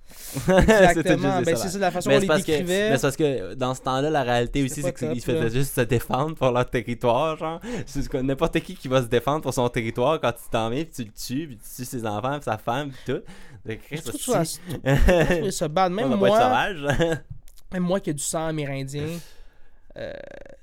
Exactement. 0.48 1.42
Ben, 1.42 1.56
c'est 1.56 1.68
ça, 1.68 1.78
la 1.78 1.90
façon 1.90 2.10
dont 2.10 2.16
on 2.16 2.20
les 2.20 2.26
que 2.26 2.62
mais 2.62 2.96
c'est 2.96 3.02
parce 3.02 3.16
que 3.16 3.54
dans 3.54 3.74
ce 3.74 3.80
temps-là 3.82 4.10
la 4.10 4.22
réalité 4.22 4.62
aussi 4.64 4.82
c'est 4.82 4.92
qu'ils 4.92 5.20
se 5.20 5.26
faisaient 5.26 5.50
juste 5.50 5.74
se 5.74 5.80
défendre 5.82 6.34
pour 6.34 6.50
leur 6.50 6.68
territoire 6.68 7.36
genre 7.36 7.60
c'est 7.86 8.12
n'importe 8.14 8.60
qui 8.60 8.74
qui 8.74 8.88
va 8.88 9.02
se 9.02 9.06
défendre 9.06 9.42
pour 9.42 9.54
son 9.54 9.68
territoire 9.68 10.20
quand 10.20 10.32
tu 10.32 10.48
t'en 10.50 10.70
viens 10.70 10.84
puis 10.84 10.92
tu 10.94 11.04
le 11.04 11.10
tues 11.10 11.46
puis 11.46 11.56
tu 11.56 11.76
tues 11.76 11.84
ses 11.84 12.06
enfants 12.06 12.34
puis 12.34 12.44
sa 12.44 12.58
femme 12.58 12.90
puis 12.90 13.14
tout 13.14 13.22
trouvais 14.20 15.50
ça 15.50 15.68
bad. 15.68 15.92
Même 15.92 16.14
moi, 16.14 16.28
sauvage 16.28 16.86
même 17.72 17.82
moi 17.82 18.00
qui 18.00 18.10
ai 18.10 18.14
du 18.14 18.22
sang 18.22 18.46
amérindien, 18.46 19.06
euh, 19.96 20.12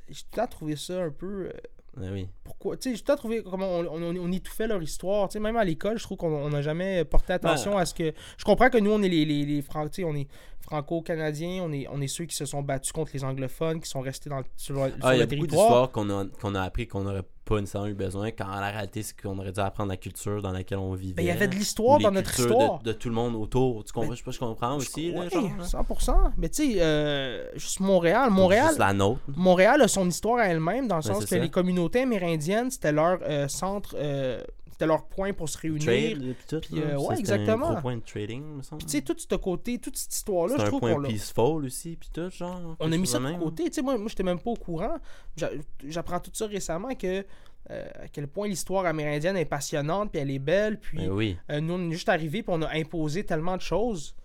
j'ai 0.09 0.21
tout 0.21 0.27
le 0.33 0.37
temps 0.37 0.47
trouvé 0.47 0.75
ça 0.75 1.01
un 1.03 1.09
peu. 1.09 1.45
euh, 1.47 1.51
Oui 1.97 2.27
pourquoi? 2.43 2.75
Tu 2.77 2.89
sais, 2.89 2.95
j'ai 2.95 3.03
tout 3.03 3.11
le 3.11 3.17
trouvé 3.17 3.43
comment 3.43 3.67
on, 3.79 3.85
on, 4.01 4.15
on 4.17 4.31
étouffait 4.31 4.67
leur 4.67 4.81
histoire. 4.81 5.29
Tu 5.29 5.33
sais, 5.33 5.39
même 5.39 5.57
à 5.57 5.63
l'école, 5.63 5.97
je 5.99 6.03
trouve 6.03 6.17
qu'on 6.17 6.33
on 6.33 6.49
n'a 6.49 6.61
jamais 6.61 7.05
porté 7.05 7.33
attention 7.33 7.77
à 7.77 7.85
ce 7.85 7.93
que. 7.93 8.13
Je 8.37 8.43
comprends 8.45 8.69
que 8.69 8.77
nous, 8.79 8.91
on 8.91 9.01
est 9.03 9.09
les, 9.09 9.25
les, 9.25 9.45
les 9.45 9.61
Fran- 9.61 9.87
tu 9.89 10.01
sais, 10.01 10.03
on 10.03 10.15
est 10.15 10.27
franco-canadiens, 10.61 11.63
on 11.63 11.71
est, 11.71 11.87
on 11.89 12.01
est 12.01 12.07
ceux 12.07 12.25
qui 12.25 12.35
se 12.35 12.45
sont 12.45 12.61
battus 12.63 12.91
contre 12.91 13.11
les 13.13 13.23
anglophones, 13.23 13.79
qui 13.79 13.89
sont 13.89 14.01
restés 14.01 14.29
dans, 14.29 14.39
le- 14.39 14.45
sur, 14.57 14.73
le- 14.75 14.89
sur 14.91 14.97
ah 15.03 15.15
il 15.15 15.19
y 15.19 15.21
a 15.21 15.25
le 15.25 15.29
beaucoup 15.29 15.45
territoire. 15.47 15.67
d'histoires 15.67 15.91
qu'on 15.91 16.09
a 16.09 16.25
qu'on 16.41 16.55
a 16.55 16.61
appris 16.61 16.87
qu'on 16.87 17.01
n'aurait 17.03 17.23
pas 17.45 17.59
nécessairement 17.59 17.87
eu 17.89 17.93
besoin 17.93 18.31
quand 18.31 18.47
la 18.47 18.69
réalité 18.71 19.03
c'est 19.03 19.19
qu'on 19.19 19.37
aurait 19.37 19.51
dû 19.51 19.59
apprendre 19.59 19.89
la 19.89 19.97
culture 19.97 20.41
dans 20.41 20.51
laquelle 20.51 20.77
on 20.77 20.93
vivait 20.93 21.15
Ben, 21.15 21.23
il 21.23 21.27
y 21.27 21.31
avait 21.31 21.47
de 21.47 21.55
l'histoire 21.55 21.99
dans 21.99 22.11
notre 22.11 22.39
histoire. 22.39 22.79
de, 22.79 22.85
de 22.85 22.93
tout 22.93 23.09
le 23.09 23.15
monde 23.15 23.35
autour 23.35 23.83
tu 23.83 23.91
comprends? 23.91 24.09
Ben, 24.09 24.13
je 24.15 24.19
sais 24.19 24.23
pas 24.23 24.31
je 24.31 24.39
comprends 24.39 24.75
aussi 24.75 25.11
là, 25.11 25.27
genre, 25.29 25.43
là. 25.57 25.63
100%. 25.65 26.31
Mais 26.37 26.49
tu 26.49 26.73
sais, 26.73 26.81
euh, 26.81 27.45
juste 27.55 27.79
Montréal. 27.81 28.29
Montréal, 28.29 28.67
juste 28.67 28.79
la 28.79 28.93
nôtre 28.93 29.19
Montréal 29.35 29.81
a 29.81 29.87
son 29.87 30.07
histoire 30.07 30.39
à 30.39 30.47
elle-même, 30.47 30.87
dans 30.87 30.95
le 30.97 31.01
sens 31.01 31.23
que 31.23 31.29
ça. 31.29 31.37
les 31.37 31.49
communautés 31.49 32.01
amérindiennes, 32.03 32.71
c'était 32.71 32.91
leur 32.91 33.19
euh, 33.23 33.47
centre, 33.47 33.95
euh, 33.99 34.41
c'était 34.73 34.85
leur 34.87 35.05
point 35.05 35.33
pour 35.33 35.47
se 35.49 35.57
réunir. 35.57 35.81
trade 35.83 36.19
puis 36.35 36.45
tout 36.47 36.59
Puis, 36.61 36.81
euh, 36.81 36.97
ouais, 36.99 37.19
exactement. 37.19 37.67
un 37.69 37.71
gros 37.73 37.81
point 37.81 37.95
de 37.97 38.01
trading 38.01 38.43
me 38.57 38.61
semble 38.61 38.79
Puis 38.79 38.87
tu 38.87 38.97
sais, 38.97 39.01
tout 39.03 39.15
ce 39.17 39.35
côté, 39.35 39.77
toute 39.79 39.95
cette 39.97 40.13
histoire-là, 40.15 40.55
je 40.59 40.65
trouve 40.65 40.79
qu'on 40.81 40.97
l'a. 40.99 41.09
peaceful 41.09 41.65
aussi 41.65 41.95
puis 41.95 42.09
tout 42.13 42.29
genre 42.31 42.75
On 42.79 42.91
a 42.91 42.97
mis 42.97 43.07
ça 43.07 43.19
de 43.19 43.23
même. 43.23 43.39
côté. 43.39 43.65
Tu 43.65 43.73
sais, 43.73 43.81
moi, 43.81 43.97
moi 43.97 44.07
j'étais 44.09 44.23
même 44.23 44.39
pas 44.39 44.51
au 44.51 44.55
courant. 44.55 44.97
J'a- 45.37 45.51
J'apprends 45.87 46.19
tout 46.19 46.31
ça 46.33 46.45
récemment 46.47 46.93
que 46.95 47.25
euh, 47.71 47.87
à 48.03 48.07
quel 48.09 48.27
point 48.27 48.47
l'histoire 48.47 48.85
amérindienne 48.85 49.37
est 49.37 49.45
passionnante, 49.45 50.11
puis 50.11 50.19
elle 50.19 50.31
est 50.31 50.39
belle, 50.39 50.79
puis 50.79 50.97
Ben 50.97 51.09
oui 51.11 51.37
euh, 51.49 51.61
nous, 51.61 51.75
on 51.75 51.89
est 51.89 51.93
juste 51.93 52.09
arrivés, 52.09 52.43
puis 52.43 52.53
on 52.53 52.61
a 52.61 52.69
imposé 52.75 53.23
tellement 53.23 53.55
de 53.55 53.61
choses. 53.61 54.15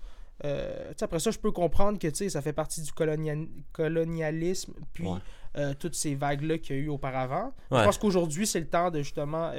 Euh, 0.44 0.92
après 1.00 1.18
ça, 1.20 1.30
je 1.30 1.38
peux 1.38 1.52
comprendre 1.52 1.98
que 1.98 2.08
tu 2.08 2.14
sais, 2.16 2.28
ça 2.30 2.42
fait 2.42 2.52
partie 2.52 2.80
du 2.82 2.90
colonia- 2.92 3.36
colonialisme, 3.72 4.72
puis 4.92 5.06
Ouais. 5.06 5.74
toutes 5.80 5.94
ces 5.94 6.14
vagues-là 6.14 6.58
qu'il 6.58 6.76
y 6.76 6.78
a 6.78 6.82
eu 6.82 6.88
auparavant. 6.88 7.52
Je 7.70 7.76
pense 7.84 7.98
qu'aujourd'hui, 7.98 8.46
c'est 8.46 8.60
le 8.60 8.68
temps 8.68 8.90
de 8.90 8.98
justement 9.02 9.50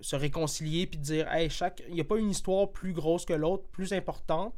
se 0.00 0.16
réconcilier 0.16 0.86
puis 0.86 0.98
dire, 0.98 1.26
hey, 1.32 1.50
chaque, 1.50 1.82
il 1.88 1.94
n'y 1.94 2.00
a 2.00 2.04
pas 2.04 2.18
une 2.18 2.30
histoire 2.30 2.70
plus 2.70 2.92
grosse 2.92 3.24
que 3.24 3.32
l'autre, 3.32 3.64
plus 3.72 3.92
importante. 3.92 4.52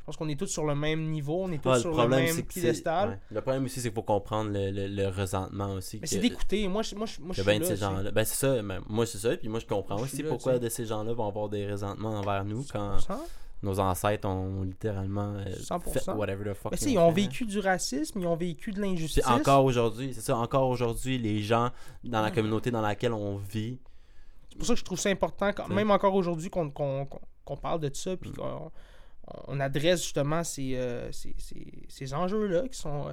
Je 0.00 0.04
pense 0.06 0.16
qu'on 0.16 0.28
est 0.28 0.34
tous 0.38 0.46
sur 0.46 0.64
le 0.64 0.74
même 0.74 1.10
niveau, 1.10 1.42
on 1.44 1.52
est 1.52 1.62
tous 1.62 1.78
sur 1.80 1.94
le 1.96 2.08
même 2.08 2.42
piédestal. 2.42 3.10
ouais. 3.10 3.18
Le 3.30 3.40
problème 3.42 3.64
aussi, 3.66 3.80
c'est 3.80 3.88
qu'il 3.90 3.94
faut 3.94 4.02
comprendre 4.02 4.50
le, 4.50 4.70
le, 4.70 4.88
le 4.88 5.08
resentement 5.08 5.74
aussi. 5.74 5.98
Mais 5.98 6.02
que- 6.02 6.08
c'est 6.08 6.18
d'écouter. 6.18 6.66
Moi, 6.68 6.82
je, 6.82 6.94
moi, 6.96 7.06
je, 7.06 7.20
moi, 7.20 7.34
je 7.36 7.42
ben 7.42 7.52
suis 7.52 7.58
de 7.60 7.64
là, 7.64 7.68
ces 7.68 7.74
tu 7.74 7.78
sais. 7.80 7.84
gens-là. 7.86 8.10
Ben 8.10 8.24
c'est 8.24 8.34
ça, 8.46 8.62
ben, 8.62 8.80
moi 8.88 9.06
c'est 9.06 9.18
ça, 9.18 9.36
puis 9.36 9.48
moi 9.48 9.60
je 9.60 9.66
comprends 9.66 9.98
Je 9.98 10.04
aussi 10.04 10.22
là, 10.22 10.30
pourquoi 10.30 10.58
de 10.58 10.68
ces 10.68 10.86
gens-là 10.86 11.12
vont 11.12 11.28
avoir 11.28 11.48
des 11.48 11.70
resentements 11.70 12.10
envers 12.18 12.44
nous 12.44 12.64
quand 12.72 12.96
100%. 12.96 13.18
nos 13.62 13.78
ancêtres 13.78 14.26
ont 14.26 14.62
littéralement 14.62 15.34
euh, 15.36 15.44
100%. 15.54 15.92
fait 15.92 16.10
whatever 16.12 16.50
the 16.50 16.54
fuck. 16.54 16.74
Sais, 16.76 16.90
ils 16.92 16.98
ont 16.98 17.14
fait. 17.14 17.20
vécu 17.20 17.44
du 17.44 17.60
racisme, 17.60 18.20
ils 18.20 18.26
ont 18.26 18.36
vécu 18.36 18.72
de 18.72 18.80
l'injustice. 18.80 19.24
Encore 19.28 19.64
aujourd'hui, 19.64 20.12
c'est 20.14 20.22
ça, 20.22 20.36
encore 20.36 20.70
aujourd'hui, 20.70 21.18
les 21.18 21.40
gens 21.42 21.68
dans 22.02 22.22
la 22.22 22.30
Mm. 22.30 22.34
communauté 22.34 22.70
dans 22.72 22.80
laquelle 22.80 23.12
on 23.12 23.36
vit, 23.36 23.78
pour 24.60 24.66
ça 24.66 24.74
que 24.74 24.80
je 24.80 24.84
trouve 24.84 24.98
ça 25.00 25.08
important, 25.08 25.52
quand, 25.52 25.68
même 25.68 25.90
encore 25.90 26.14
aujourd'hui, 26.14 26.50
qu'on 26.50 26.70
parle 27.60 27.80
de 27.80 27.90
ça, 27.94 28.12
Mm. 28.12 28.16
puis 28.18 28.32
qu'on 28.32 28.70
on 29.48 29.60
adresse 29.60 30.02
justement 30.02 30.42
ces, 30.44 30.74
euh, 30.76 31.10
ces, 31.12 31.34
ces- 31.38 31.84
ces 31.88 32.14
enjeux-là 32.14 32.66
qui 32.68 32.78
sont 32.78 33.08
euh, 33.08 33.12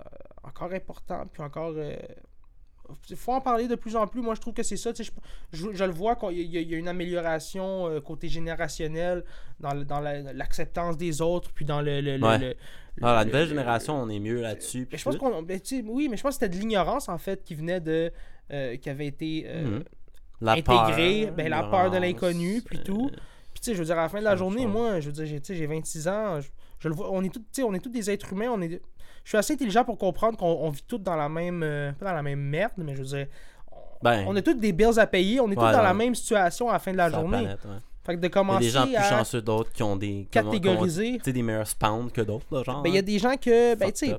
euh, 0.00 0.02
encore 0.44 0.72
importants, 0.72 1.24
puis 1.32 1.42
encore. 1.42 1.74
Il 3.10 3.16
faut 3.16 3.32
en 3.32 3.40
parler 3.40 3.66
de 3.66 3.74
plus 3.74 3.96
en 3.96 4.06
plus. 4.06 4.22
Moi, 4.22 4.34
je 4.36 4.40
trouve 4.40 4.54
que 4.54 4.62
c'est 4.62 4.76
ça. 4.76 4.92
Je, 4.96 5.02
je- 5.52 5.72
je 5.72 5.84
le 5.84 5.90
vois 5.92 6.14
qu'il 6.14 6.40
y, 6.40 6.56
a- 6.56 6.60
il 6.60 6.70
y 6.70 6.74
a 6.74 6.78
une 6.78 6.86
amélioration 6.86 8.00
côté 8.00 8.28
générationnel 8.28 9.24
dans, 9.58 9.74
dans 9.84 9.98
la- 10.00 10.32
l'acceptance 10.32 10.96
des 10.96 11.20
autres, 11.20 11.50
puis 11.52 11.64
dans 11.64 11.80
le. 11.80 12.00
le- 12.00 12.16
le- 12.16 12.24
Ouais. 12.26 12.38
le- 12.38 12.56
Ah, 13.02 13.14
la 13.14 13.20
le- 13.20 13.26
nouvelle 13.26 13.42
le- 13.42 13.48
génération, 13.48 14.00
on 14.00 14.08
est 14.08 14.20
mieux 14.20 14.40
là-dessus. 14.40 14.88
je 14.92 15.02
pense 15.02 15.16
qu'on. 15.16 15.42
ben, 15.42 15.60
oui, 15.86 16.08
mais 16.08 16.16
je 16.16 16.22
pense 16.22 16.36
que 16.38 16.44
c'était 16.44 16.56
de 16.56 16.60
l'ignorance, 16.60 17.08
en 17.08 17.18
fait, 17.18 17.42
qui 17.42 17.54
venait 17.56 17.80
de. 17.80 18.12
qui 18.80 18.88
avait 18.88 19.06
été. 19.06 19.44
Mhm. 19.52 19.84
La 20.40 20.60
peur, 20.62 20.90
ben, 21.36 21.48
la 21.48 21.62
peur 21.64 21.90
de 21.90 21.96
l'inconnu, 21.98 22.62
puis 22.62 22.80
tout. 22.82 23.10
Puis 23.52 23.60
tu 23.60 23.70
sais, 23.70 23.74
je 23.74 23.78
veux 23.78 23.84
dire, 23.86 23.98
à 23.98 24.02
la 24.02 24.08
fin 24.08 24.18
de 24.18 24.24
la 24.24 24.36
journée, 24.36 24.66
moi, 24.66 25.00
je 25.00 25.06
veux 25.06 25.12
dire, 25.12 25.26
j'ai, 25.26 25.40
tu 25.40 25.46
sais, 25.46 25.54
j'ai 25.54 25.66
26 25.66 26.08
ans, 26.08 26.40
je, 26.40 26.48
je 26.78 26.88
le 26.88 26.94
vois, 26.94 27.10
on 27.10 27.22
est 27.22 27.30
tous, 27.30 27.40
tu 27.40 27.46
sais, 27.52 27.62
on 27.62 27.72
est 27.72 27.78
tous 27.80 27.88
des 27.88 28.10
êtres 28.10 28.32
humains, 28.32 28.50
on 28.52 28.60
est, 28.60 28.68
je 29.24 29.28
suis 29.30 29.38
assez 29.38 29.54
intelligent 29.54 29.82
pour 29.84 29.96
comprendre 29.96 30.36
qu'on 30.36 30.46
on 30.60 30.68
vit 30.70 30.84
tous 30.86 30.98
dans 30.98 31.16
la 31.16 31.28
même, 31.30 31.62
euh, 31.62 31.90
pas 31.92 32.04
dans 32.06 32.12
la 32.12 32.22
même 32.22 32.40
merde, 32.40 32.72
mais 32.76 32.94
je 32.94 33.02
veux 33.02 33.08
dire, 33.08 33.26
on, 33.72 33.76
Ben, 34.02 34.24
on 34.28 34.36
a 34.36 34.42
tous 34.42 34.54
des 34.54 34.72
bills 34.72 34.98
à 34.98 35.06
payer, 35.06 35.40
on 35.40 35.50
est 35.50 35.54
tous 35.54 35.60
dans 35.60 35.82
la 35.82 35.94
même 35.94 36.14
situation 36.14 36.68
à 36.68 36.74
la 36.74 36.78
fin 36.80 36.92
de 36.92 36.98
la 36.98 37.08
la 37.08 37.18
journée. 37.18 37.38
planète, 37.38 37.64
ouais. 37.64 37.78
Fait 38.04 38.14
que 38.14 38.20
de 38.20 38.26
Il 38.26 38.28
y 38.28 38.30
a 38.30 38.30
commencer 38.30 38.64
des 38.66 38.70
gens 38.70 38.86
plus 38.86 39.02
chanceux 39.08 39.42
d'autres 39.42 39.72
qui 39.72 39.82
ont 39.82 39.96
des. 39.96 40.28
catégoriser, 40.30 41.14
Tu 41.18 41.24
sais, 41.24 41.32
des 41.32 41.42
meilleurs 41.42 41.66
spawns 41.66 42.10
que 42.12 42.20
d'autres, 42.20 42.62
genre. 42.62 42.82
ben, 42.82 42.90
il 42.90 42.94
y 42.94 42.98
a 42.98 43.02
des 43.02 43.18
gens 43.18 43.36
que, 43.36 43.74
ben, 43.74 43.90
tu 43.90 44.06
sais, 44.06 44.16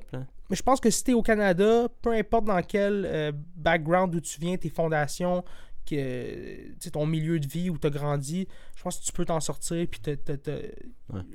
mais 0.50 0.56
je 0.56 0.64
pense 0.64 0.80
que 0.82 0.90
si 0.90 1.04
t'es 1.04 1.14
au 1.14 1.22
Canada, 1.22 1.88
peu 2.02 2.12
importe 2.14 2.46
dans 2.46 2.62
quel 2.62 3.06
euh, 3.06 3.32
background 3.56 4.12
d'où 4.12 4.20
tu 4.20 4.40
viens, 4.42 4.58
tes 4.58 4.70
fondations, 4.70 5.44
que, 5.90 6.74
sais, 6.80 6.92
ton 6.92 7.06
milieu 7.06 7.40
de 7.40 7.48
vie 7.48 7.70
où 7.70 7.78
tu 7.78 7.88
as 7.88 7.90
grandi, 7.90 8.48
je 8.76 8.84
pense 8.84 9.00
que 9.00 9.06
tu 9.06 9.12
peux 9.12 9.26
t'en 9.26 9.40
sortir. 9.40 9.88
Puis 9.90 10.00
te- 10.00 10.16
te- 10.16 10.34
te- 10.34 10.72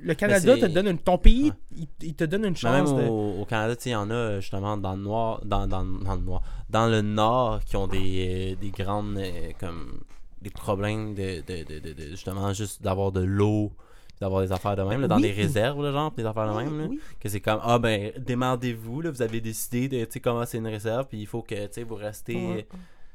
le 0.01 0.13
Canada 0.13 0.55
c'est- 0.55 0.67
te 0.67 0.71
donne 0.73 0.87
une, 0.87 0.97
ton 0.99 1.17
pays, 1.17 1.45
Ouais. 1.49 1.55
il, 1.77 1.87
il 2.01 2.13
te 2.15 2.23
donne 2.23 2.45
une 2.45 2.55
Mais 2.63 2.71
même 2.71 2.85
chance 2.87 2.95
de. 2.95 3.03
au, 3.07 3.41
au 3.41 3.45
Canada, 3.45 3.75
il 3.85 3.91
y 3.91 3.95
en 3.95 4.09
a 4.09 4.13
euh, 4.13 4.41
justement 4.41 4.77
dans 4.77 4.95
le 4.95 5.01
noir, 5.01 5.41
dans, 5.45 5.67
dans, 5.67 5.83
dans 5.83 6.15
le 6.15 6.21
noir, 6.21 6.41
dans 6.69 6.87
le 6.87 7.01
nord 7.01 7.63
qui 7.65 7.75
ont 7.75 7.87
des, 7.87 8.53
euh, 8.53 8.61
des 8.61 8.69
grandes 8.71 9.17
euh, 9.17 9.51
comme 9.59 10.01
des 10.41 10.49
problèmes 10.49 11.13
de, 11.15 11.41
de, 11.47 11.79
de, 11.93 12.09
justement 12.11 12.51
juste 12.53 12.81
d'avoir 12.83 13.11
de 13.13 13.21
l'eau, 13.21 13.71
d'avoir 14.19 14.41
des 14.41 14.51
affaires 14.51 14.75
de 14.75 14.83
même, 14.83 15.01
là, 15.01 15.07
dans 15.07 15.15
Oui. 15.15 15.21
des 15.23 15.31
réserves, 15.31 15.81
là, 15.83 15.91
genre, 15.91 16.11
des 16.11 16.25
affaires 16.25 16.51
de 16.53 16.57
même, 16.57 16.77
là, 16.79 16.85
oui. 16.89 16.99
que 17.19 17.29
c'est 17.29 17.39
comme 17.41 17.59
ah 17.63 17.79
ben 17.79 18.11
démerdez-vous, 18.17 19.01
là, 19.01 19.09
vous 19.11 19.21
avez 19.21 19.41
décidé 19.41 19.87
de 19.87 20.05
tu 20.05 20.11
sais 20.11 20.19
comment 20.19 20.45
c'est 20.45 20.57
une 20.59 20.67
réserve, 20.67 21.07
puis 21.07 21.19
il 21.19 21.27
faut 21.27 21.41
que 21.41 21.55
tu 21.55 21.71
sais 21.71 21.83
vous 21.83 21.95
restez. 21.95 22.67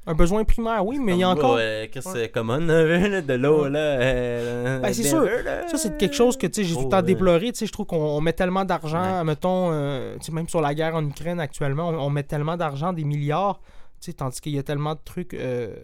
Un 0.09 0.14
besoin 0.14 0.42
primaire, 0.44 0.84
oui, 0.86 0.98
mais 0.98 1.12
il 1.12 1.18
y 1.18 1.22
a 1.22 1.28
encore. 1.28 1.56
euh, 1.61 1.86
qu'est-ce 1.92 2.12
que 2.14 2.26
common 2.28 2.56
là, 2.66 3.20
de 3.20 3.34
l'eau 3.34 3.68
là. 3.68 3.78
euh, 3.78 4.78
Ben, 4.80 4.92
c'est 4.92 5.02
sûr. 5.02 5.20
là. 5.22 5.68
Ça, 5.68 5.76
c'est 5.76 5.98
quelque 5.98 6.14
chose 6.16 6.36
que 6.38 6.46
tu 6.46 6.62
sais, 6.62 6.64
j'ai 6.64 6.74
tout 6.74 6.80
le 6.80 6.86
Oh, 6.86 6.90
temps 6.90 7.02
déploré. 7.02 7.52
Je 7.54 7.70
trouve 7.70 7.84
qu'on 7.86 7.96
on 7.98 8.20
met 8.22 8.32
tellement 8.32 8.64
d'argent, 8.64 9.18
Ouais. 9.18 9.24
mettons, 9.24 9.68
euh, 9.70 10.16
même 10.32 10.48
sur 10.48 10.61
la 10.62 10.74
guerre 10.74 10.94
en 10.96 11.04
Ukraine 11.06 11.38
actuellement, 11.40 11.90
on, 11.90 11.94
on 11.98 12.11
met 12.11 12.22
tellement 12.22 12.56
d'argent, 12.56 12.92
des 12.94 13.04
milliards, 13.04 13.61
tu 14.00 14.06
sais, 14.11 14.12
tandis 14.14 14.40
qu'il 14.40 14.54
y 14.54 14.59
a 14.59 14.62
tellement 14.62 14.94
de 14.94 15.00
trucs 15.04 15.34
euh, 15.34 15.74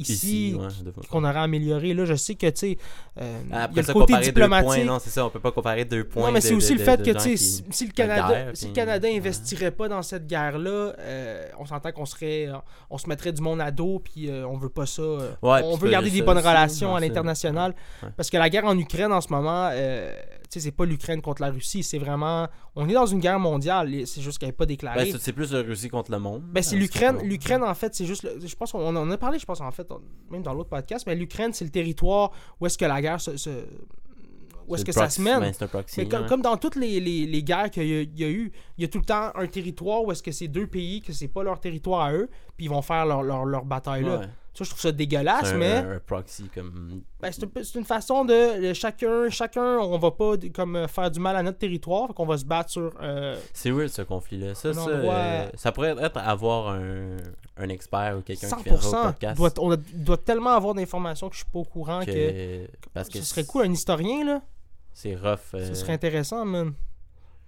ici, 0.00 0.48
Ici, 0.48 0.54
ouais, 0.58 0.92
qu'on 1.10 1.24
aurait 1.24 1.38
amélioré. 1.38 1.94
Là, 1.94 2.04
je 2.04 2.14
sais 2.14 2.34
que, 2.34 2.46
tu 2.48 2.56
sais, 2.56 2.78
euh, 3.20 3.40
il 3.46 3.52
y 3.52 3.54
a 3.54 3.66
le 3.68 3.92
côté 3.92 4.12
deux 4.12 4.18
points, 4.18 4.20
diplomatique. 4.20 4.84
non, 4.84 4.98
c'est 4.98 5.10
ça, 5.10 5.24
on 5.26 5.30
peut 5.30 5.40
pas 5.40 5.52
comparer 5.52 5.84
deux 5.84 6.04
points. 6.04 6.26
Non, 6.26 6.32
mais 6.32 6.40
c'est 6.40 6.54
aussi 6.54 6.72
de- 6.74 6.78
le 6.78 6.84
fait 6.84 6.96
de- 6.98 7.04
que, 7.04 7.10
tu 7.18 7.20
sais, 7.20 7.36
si, 7.36 7.64
si 7.70 7.86
le 7.86 7.92
Canada, 7.92 8.28
guerre, 8.28 8.50
si 8.54 8.64
le 8.66 8.72
puis- 8.72 8.74
Canada 8.80 9.08
ouais. 9.08 9.16
investirait 9.18 9.70
pas 9.70 9.88
dans 9.88 10.02
cette 10.02 10.26
guerre-là, 10.26 10.94
euh, 10.98 11.48
on 11.58 11.66
s'entend 11.66 11.92
qu'on 11.92 12.06
serait, 12.06 12.48
on 12.90 12.98
se 12.98 13.08
mettrait 13.08 13.32
du 13.32 13.42
monde 13.42 13.60
à 13.60 13.70
dos, 13.70 14.00
puis 14.02 14.28
euh, 14.30 14.46
on 14.46 14.56
veut 14.56 14.68
pas 14.68 14.86
ça. 14.86 15.02
euh, 15.02 15.30
Ouais, 15.42 15.60
on 15.64 15.76
veut 15.76 15.90
garder 15.90 16.10
des 16.10 16.22
bonnes 16.22 16.38
aussi, 16.38 16.46
relations 16.48 16.94
à 16.96 17.00
l'international, 17.00 17.74
parce 18.16 18.30
que 18.30 18.36
la 18.36 18.48
guerre 18.50 18.64
en 18.66 18.76
Ukraine 18.78 19.12
en 19.12 19.20
ce 19.20 19.28
moment, 19.28 19.68
euh, 19.72 20.12
sais, 20.54 20.60
c'est 20.60 20.72
pas 20.72 20.84
l'Ukraine 20.84 21.20
contre 21.22 21.42
la 21.42 21.50
Russie, 21.50 21.82
c'est 21.82 21.98
vraiment, 21.98 22.48
on 22.76 22.88
est 22.88 22.92
dans 22.94 23.06
une 23.06 23.20
guerre 23.20 23.38
mondiale, 23.38 24.06
c'est 24.06 24.20
juste 24.20 24.38
qu'elle 24.38 24.48
n'est 24.48 24.52
pas 24.52 24.66
déclarée. 24.66 25.10
Ben, 25.12 25.18
c'est- 25.20 25.32
plus 25.32 25.52
la 25.52 25.62
Russie 25.62 25.88
contre 25.88 26.10
le 26.10 26.18
monde. 26.18 26.42
Ben, 26.42 26.62
c'est 26.62 26.76
Ah, 26.76 26.78
l'Ukraine. 26.78 27.18
L'Ukraine, 27.22 27.62
en 27.62 27.74
fait, 27.74 27.94
c'est 27.94 28.06
juste. 28.06 28.22
le- 28.24 28.44
je 28.44 28.56
pense 28.56 28.72
qu'on 28.72 28.96
en 28.96 29.10
a 29.10 29.16
parlé, 29.18 29.38
je 29.38 29.46
pense, 29.46 29.60
en 29.60 29.70
fait, 29.70 29.86
même 30.30 30.42
dans 30.42 30.52
l'autre 30.54 30.70
podcast, 30.70 31.04
mais 31.06 31.14
l'Ukraine, 31.14 31.52
c'est 31.52 31.64
le 31.64 31.70
territoire 31.70 32.32
où 32.60 32.66
est-ce 32.66 32.76
que 32.78 32.84
la 32.84 33.00
guerre 33.00 33.20
se. 33.20 33.36
se- 33.36 33.50
où 34.68 34.76
est-ce 34.76 34.84
que 34.84 34.92
ça 34.92 35.10
se 35.10 35.20
mène. 35.20 35.40
ben, 35.40 35.68
proxy. 35.68 35.98
Mais 36.00 36.08
comme, 36.08 36.22
ouais. 36.22 36.28
comme 36.28 36.42
dans 36.42 36.56
toutes 36.56 36.76
les, 36.76 37.00
les, 37.00 37.26
les 37.26 37.42
guerres 37.42 37.70
qu'il 37.72 37.82
y, 37.88 37.92
a- 37.98 38.02
il 38.02 38.18
y 38.20 38.22
a 38.24 38.28
eu, 38.30 38.52
il 38.78 38.82
y 38.82 38.84
a 38.84 38.88
tout 38.88 38.98
le 38.98 39.04
temps 39.04 39.32
un 39.34 39.46
territoire 39.48 40.04
où 40.04 40.12
est-ce 40.12 40.22
que 40.22 40.30
c'est 40.30 40.46
deux 40.46 40.68
pays, 40.68 41.00
que 41.02 41.12
c'est 41.12 41.26
pas 41.26 41.42
leur 41.42 41.58
territoire 41.58 42.02
à 42.02 42.12
eux, 42.12 42.28
puis 42.56 42.66
ils 42.66 42.70
vont 42.70 42.80
faire 42.82 43.04
leur, 43.04 43.24
leur, 43.24 43.44
leur 43.44 43.64
bataille 43.64 44.04
là. 44.04 44.18
Ouais. 44.20 44.26
Ça, 44.52 44.64
je 44.64 44.70
trouve 44.70 44.80
ça 44.80 44.90
dégueulasse, 44.90 45.52
un, 45.52 45.56
mais 45.58 45.72
un- 45.76 45.92
un 45.92 45.98
proxy 46.00 46.48
comme. 46.52 47.02
ben, 47.20 47.30
c'est 47.30 47.44
un- 47.44 47.62
c'est 47.62 47.78
une 47.78 47.84
façon 47.84 48.24
de, 48.24 48.72
chacun, 48.74 49.30
chacun, 49.30 49.78
on 49.78 49.96
va 49.96 50.10
pas 50.10 50.32
comme 50.52 50.74
euh, 50.74 50.88
faire 50.88 51.08
du 51.10 51.20
mal 51.20 51.36
à 51.36 51.42
notre 51.44 51.58
territoire, 51.58 52.08
fait 52.08 52.14
qu'on 52.14 52.26
va 52.26 52.36
se 52.36 52.44
battre 52.44 52.68
sur. 52.70 52.92
euh, 53.00 53.38
C'est 53.52 53.70
weird 53.70 53.88
ce 53.90 54.02
conflit-là. 54.02 54.54
Ça, 54.56 54.74
ça, 54.74 54.80
endroit- 54.82 55.14
euh, 55.14 55.48
ça 55.54 55.70
pourrait 55.70 55.94
être 56.00 56.16
avoir 56.18 56.70
un, 56.74 57.16
un 57.58 57.68
expert 57.68 58.16
ou 58.18 58.22
quelqu'un 58.22 58.48
qui 58.56 58.64
fait 58.64 58.70
un 58.70 58.76
100%. 58.76 59.02
podcast. 59.06 59.36
Doit, 59.36 59.50
on 59.60 59.70
a- 59.70 59.76
doit 59.76 60.16
tellement 60.18 60.50
avoir 60.50 60.74
d'informations 60.74 61.28
que 61.28 61.36
je 61.36 61.42
suis 61.42 61.50
pas 61.52 61.60
au 61.60 61.64
courant 61.64 62.00
que. 62.00 62.06
que- 62.10 62.66
Parce 62.92 63.08
que 63.08 63.18
Ce 63.18 63.24
serait 63.24 63.44
cool, 63.44 63.66
un 63.66 63.72
historien, 63.72 64.24
là. 64.24 64.42
c'est 64.92 65.14
rough. 65.14 65.54
euh, 65.54 65.68
Ce 65.68 65.74
serait 65.74 65.92
intéressant, 65.92 66.44
man. 66.44 66.72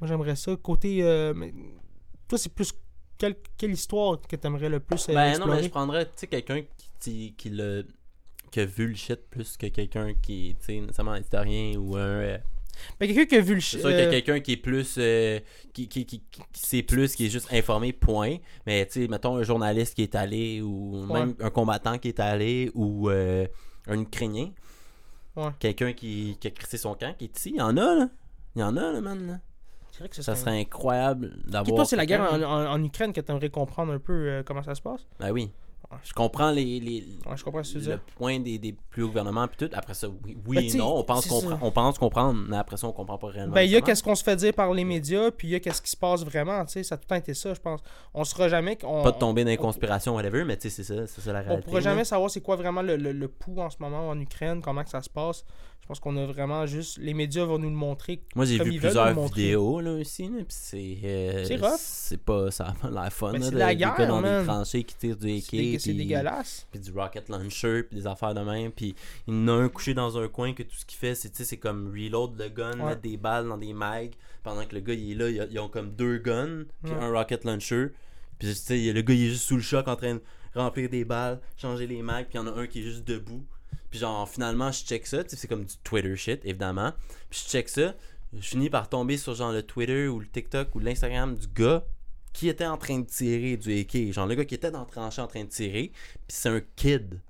Moi, 0.01 0.07
j'aimerais 0.09 0.37
ça. 0.37 0.55
Côté. 0.57 1.03
mais- 1.35 1.53
Toi, 2.29 2.39
c'est 2.39 2.49
plus. 2.55 2.73
Quelle, 3.23 3.37
quelle 3.57 3.71
histoire 3.73 4.21
que 4.21 4.35
t'aimerais 4.35 4.69
le 4.69 4.81
plus 4.81 5.09
euh, 5.09 5.15
Ben 5.15 5.39
non, 5.39 5.47
mais 5.47 5.63
je 5.63 5.69
prendrais 5.69 6.07
tu 6.07 6.11
sais, 6.17 6.27
quelqu'un 6.27 6.63
qui, 6.99 7.35
qui, 7.39 7.51
le, 7.51 7.87
qui 8.51 8.59
a 8.59 8.65
vu 8.65 8.89
le 8.89 8.95
shit 8.97 9.21
plus 9.31 9.57
que 9.57 9.67
quelqu'un 9.69 10.13
qui 10.21 10.57
tu 10.59 10.67
sais, 10.67 10.81
nécessairement 10.81 11.15
historien 11.15 11.77
ou 11.79 11.95
un. 11.97 12.01
euh, 12.01 12.39
Ben, 12.99 13.07
quelqu'un 13.07 13.27
qui 13.27 13.37
a 13.37 13.41
vu 13.41 13.55
le. 13.55 13.61
C'est 13.61 13.79
ch- 13.79 13.83
sûr 13.83 13.91
euh, 13.91 14.11
quelqu'un 14.11 14.41
qui 14.41 14.53
est 14.55 14.57
plus. 14.57 14.97
euh, 14.99 15.39
qui, 15.73 15.87
qui, 15.87 16.05
qui, 16.05 16.21
sait 16.53 16.83
plus, 16.83 17.15
qui 17.15 17.27
est 17.27 17.31
juste 17.31 17.53
informé, 17.53 17.93
point. 17.93 18.39
Mais 18.67 18.85
tu 18.87 19.03
sais, 19.03 19.07
mettons 19.09 19.37
un 19.37 19.45
journaliste 19.45 19.95
qui 19.95 20.03
est 20.03 20.15
allé, 20.17 20.61
ou 20.61 21.05
même 21.07 21.37
un 21.39 21.51
combattant 21.51 21.99
qui 21.99 22.09
est 22.09 22.19
allé, 22.19 22.73
ou 22.75 23.09
un 23.09 24.01
Ukrainien. 24.01 24.51
Ouais. 25.37 25.51
Quelqu'un 25.61 25.93
qui, 25.93 26.37
qui 26.41 26.49
a 26.49 26.51
crissé 26.51 26.77
son 26.77 26.95
camp, 26.97 27.15
qui 27.17 27.27
est 27.27 27.39
ici. 27.39 27.51
Il 27.51 27.57
y 27.59 27.63
en 27.63 27.77
a, 27.77 27.95
là. 27.95 28.09
Il 28.57 28.61
y 28.61 28.63
en 28.65 28.77
a, 28.77 28.93
là, 28.93 29.01
man. 29.01 29.27
là. 29.29 29.39
C'est 29.93 30.09
que 30.09 30.23
Ça 30.23 30.35
serait. 30.35 30.61
incroyable 30.61 31.33
d'avoir. 31.47 31.77
Toi, 31.77 31.85
c'est 31.85 31.97
la 31.97 32.07
guerre 32.07 32.23
en, 32.33 32.43
en- 32.43 32.73
en 32.73 32.85
Ukraine 32.85 33.13
que 33.13 33.21
t'aimerais 33.21 33.51
comprendre 33.51 33.93
un 33.93 33.99
peu 33.99 34.13
euh, 34.13 34.43
comment 34.45 34.63
ça 34.63 34.75
se 34.75 34.83
passe? 34.83 35.07
Ben 35.21 35.31
oui. 35.31 35.51
Je 36.05 36.15
comprends 36.15 36.51
les, 36.51 36.81
les, 36.81 37.05
Ouais, 37.27 37.37
je 37.37 37.45
comprends 37.45 37.63
ce 37.63 37.79
tu 37.79 37.85
le 37.91 37.99
point 38.17 38.41
des, 38.41 38.57
des 38.59 38.75
plus 38.89 39.03
hauts 39.03 39.09
gouvernements 39.09 39.47
puis 39.47 39.59
tout. 39.69 39.75
Après 39.77 39.93
ça, 39.93 40.09
oui, 40.09 40.39
oui 40.47 40.57
Ben, 40.57 40.65
et 40.75 40.79
non. 40.79 40.97
On 40.97 41.05
pense, 41.05 41.31
on 41.61 41.71
pense 41.71 41.99
comprendre, 41.99 42.43
mais 42.49 42.57
après 42.57 42.79
ça, 42.79 42.87
on 42.87 42.93
comprend 42.93 43.19
pas 43.19 43.27
réellement. 43.27 43.53
Ben, 43.55 43.61
il 43.61 43.71
y 43.71 43.77
a 43.77 43.83
qu'est-ce 43.83 44.03
qu'on 44.03 44.15
se 44.15 44.25
fait 44.25 44.37
dire 44.37 44.55
par 44.55 44.73
les 44.73 44.85
médias, 44.85 45.31
puis 45.31 45.49
il 45.49 45.51
y 45.51 45.55
a 45.55 45.61
qu'est-ce 45.61 45.83
qui 45.83 45.91
se 45.91 45.97
passe 45.99 46.25
vraiment, 46.25 46.65
tu 46.65 46.73
sais. 46.73 46.83
Ça 46.83 46.95
a 46.95 46.97
tout 46.99 47.05
le 47.05 47.09
temps 47.09 47.17
été 47.17 47.35
ça, 47.35 47.53
je 47.53 47.61
pense. 47.61 47.81
On 48.15 48.25
sera 48.25 48.49
jamais. 48.49 48.79
On, 48.85 49.03
Pas 49.03 49.13
de 49.13 49.19
tomber 49.19 49.45
dans 49.45 49.51
les 49.51 49.59
on- 49.59 49.63
conspirations, 49.63 50.15
whatever, 50.15 50.45
mais 50.45 50.57
tu 50.57 50.71
sais, 50.71 50.83
c'est 50.83 50.97
ça, 50.97 51.07
c'est 51.07 51.21
ça 51.21 51.31
la 51.35 51.41
On 51.41 51.45
réalité. 51.45 51.65
pourra 51.67 51.81
là. 51.81 51.85
jamais 51.91 52.05
savoir 52.05 52.31
c'est 52.31 52.41
quoi 52.41 52.57
vraiment 52.57 52.81
le, 52.81 52.97
le, 52.97 53.13
le 53.13 53.29
pouls 53.29 53.61
en 53.61 53.69
ce 53.69 53.77
moment 53.79 54.09
en 54.09 54.19
Ukraine, 54.19 54.63
comment 54.63 54.85
que 54.85 54.91
ça 54.91 55.03
se 55.03 55.11
passe. 55.11 55.45
Je 55.83 55.89
pense 55.89 55.99
qu'on 55.99 56.17
a 56.17 56.25
vraiment 56.27 56.65
juste. 56.65 56.99
Les 56.99 57.13
médias 57.13 57.45
vont 57.45 57.59
nous 57.59 57.69
le 57.69 57.75
montrer. 57.75 58.23
Moi, 58.37 58.45
j'ai 58.45 58.63
vu 58.63 58.79
plusieurs 58.79 59.13
vidéos 59.29 59.81
là 59.81 59.95
aussi, 59.95 60.29
là, 60.29 60.39
c'est. 60.49 60.97
euh, 61.05 61.45
C'est 61.45 61.57
rough. 61.57 61.75
C'est 61.77 62.23
pas. 62.23 62.51
Ça 62.53 62.69
a 62.69 62.73
pas 62.73 62.89
l'air 62.89 63.13
fun, 63.13 63.33
Ben, 63.33 63.43
c'est 63.43 63.51
la 63.55 63.75
des 63.75 63.81
gars 63.81 63.95
guerre, 63.99 64.07
dans 64.09 64.21
man. 64.21 64.41
des 64.43 64.47
tranchées 64.47 64.85
qui 64.85 64.95
tirent 64.95 65.17
du 65.17 65.29
AK, 65.39 65.81
C'est 65.81 65.93
dégueulasse. 65.93 66.67
puis 66.71 66.79
du 66.81 66.93
rocket 66.93 67.29
launcher, 67.29 67.83
puis 67.83 67.99
des 67.99 68.07
affaires 68.07 68.33
de 68.33 68.41
même, 68.43 68.71
puis 68.71 68.95
il 69.27 69.35
y 69.35 69.37
en 69.37 69.49
a 69.49 69.53
un 69.53 69.69
couché 69.69 69.93
dans 69.93 70.17
un 70.17 70.29
coin 70.29 70.55
que 70.55 70.63
tout 70.63 70.77
ce 70.77 70.87
qu'il 70.87 70.99
fait, 70.99 71.15
c'est 71.17 71.57
comme 71.57 71.91
reload 71.93 72.39
le 72.39 72.49
gun, 72.49 72.79
Ouais. 72.79 72.87
mettre 72.91 73.03
des 73.03 73.17
balles 73.17 73.49
dans 73.49 73.59
des 73.59 73.73
mags, 73.73 74.15
pendant 74.45 74.65
que 74.65 74.75
le 74.77 74.81
gars 74.83 74.95
il 74.95 75.11
est 75.13 75.15
là, 75.17 75.29
il 75.29 75.49
ils 75.53 75.59
ont 75.59 75.69
comme 75.69 75.91
deux 75.91 76.19
guns, 76.19 76.63
puis 76.85 76.93
Ouais. 76.93 76.99
un 77.01 77.11
rocket 77.11 77.45
launcher, 77.45 77.89
puis 78.39 78.49
tu 78.49 78.55
sais, 78.55 78.93
le 78.93 79.03
gars 79.03 79.15
il 79.15 79.25
est 79.25 79.31
juste 79.31 79.45
sous 79.49 79.57
le 79.57 79.63
choc 79.63 79.89
en 79.89 79.97
train 79.97 80.15
de 80.15 80.21
remplir 80.55 80.89
des 80.89 81.05
balles, 81.05 81.41
changer 81.57 81.89
les 81.89 82.03
mags, 82.03 82.27
puis 82.29 82.35
il 82.35 82.37
y 82.37 82.41
en 82.41 82.47
a 82.47 82.53
un 82.57 82.67
qui 82.69 82.79
est 82.81 82.83
juste 82.85 83.05
debout, 83.07 83.45
puis 83.93 84.01
genre 84.01 84.27
finalement 84.27 84.73
je 84.73 84.85
check 84.85 85.07
ça, 85.07 85.23
c'est 85.29 85.47
comme 85.47 85.67
du 85.67 85.77
Twitter 85.85 86.17
shit 86.17 86.41
évidemment, 86.45 86.93
puis 87.29 87.43
je 87.45 87.51
check 87.51 87.69
ça, 87.69 87.95
je 88.33 88.41
finis 88.41 88.71
par 88.71 88.89
tomber 88.89 89.19
sur 89.19 89.35
genre 89.35 89.53
le 89.53 89.63
Twitter 89.63 90.09
ou 90.09 90.19
le 90.19 90.27
TikTok 90.27 90.75
ou 90.75 90.79
l'Instagram 90.79 91.37
du 91.37 91.47
gars 91.47 91.85
qui 92.33 92.49
était 92.49 92.65
en 92.65 92.79
train 92.79 92.99
de 93.01 93.05
tirer 93.05 93.59
du 93.59 93.81
AK. 93.81 94.11
Genre 94.11 94.27
le 94.27 94.35
gars 94.35 94.47
qui 94.47 94.55
était 94.55 94.71
dans 94.71 94.81
le 94.81 94.87
tranchée 94.87 95.21
en 95.21 95.27
train 95.27 95.45
de 95.45 95.51
tirer. 95.51 95.93
Puis 95.93 96.23
c'est 96.29 96.49
un 96.49 96.63
kid. 96.77 97.21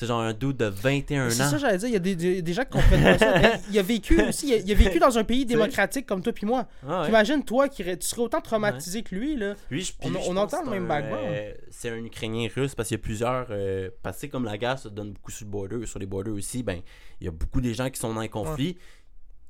C'est 0.00 0.06
genre 0.06 0.22
un 0.22 0.32
dude 0.32 0.56
de 0.56 0.64
21 0.64 1.28
C'est 1.28 1.42
ans. 1.42 1.50
ça, 1.50 1.58
j'allais 1.58 1.76
dire. 1.76 1.88
Il 1.88 1.92
y 1.92 1.96
a 1.96 1.98
des, 1.98 2.16
des, 2.16 2.40
des 2.40 2.52
gens 2.54 2.62
qui 2.64 2.70
comprennent 2.70 3.02
pas 3.02 3.18
ça. 3.18 3.38
Mais 3.42 3.60
il 3.70 3.78
a 3.78 3.82
vécu 3.82 4.18
aussi. 4.22 4.48
Il 4.48 4.54
a, 4.54 4.56
il 4.56 4.72
a 4.72 4.74
vécu 4.74 4.98
dans 4.98 5.18
un 5.18 5.24
pays 5.24 5.44
démocratique 5.44 6.06
comme 6.06 6.22
toi 6.22 6.32
puis 6.32 6.46
moi. 6.46 6.66
Ah 6.88 7.02
ouais. 7.02 7.08
Imagine, 7.10 7.44
toi, 7.44 7.68
qui, 7.68 7.84
tu 7.84 7.96
serais 8.00 8.22
autant 8.22 8.40
traumatisé 8.40 9.02
que 9.02 9.14
lui, 9.14 9.36
là. 9.36 9.56
Lui, 9.70 9.82
je- 9.82 9.92
On- 10.00 10.08
lui, 10.08 10.16
entend 10.38 10.60
le 10.62 10.64
c'est 10.64 10.70
même 10.70 10.84
un, 10.84 10.88
background. 10.88 11.26
euh, 11.28 11.52
c'est 11.70 11.90
un 11.90 12.02
Ukrainien 12.02 12.48
russe 12.56 12.74
parce 12.74 12.88
qu'il 12.88 12.96
y 12.96 13.00
a 13.00 13.02
plusieurs. 13.02 13.48
euh, 13.50 13.90
parce 14.02 14.16
que 14.16 14.20
c'est 14.22 14.28
comme 14.30 14.46
la 14.46 14.56
guerre 14.56 14.78
se 14.78 14.88
donne 14.88 15.12
beaucoup 15.12 15.30
sur 15.32 15.44
le 15.44 15.50
border, 15.50 15.84
sur 15.86 15.98
les 15.98 16.06
borders 16.06 16.32
aussi, 16.32 16.62
ben 16.62 16.80
il 17.20 17.26
y 17.26 17.28
a 17.28 17.32
beaucoup 17.32 17.60
des 17.60 17.74
gens 17.74 17.90
qui 17.90 18.00
sont 18.00 18.14
dans 18.14 18.22
les 18.22 18.30
conflits, 18.30 18.78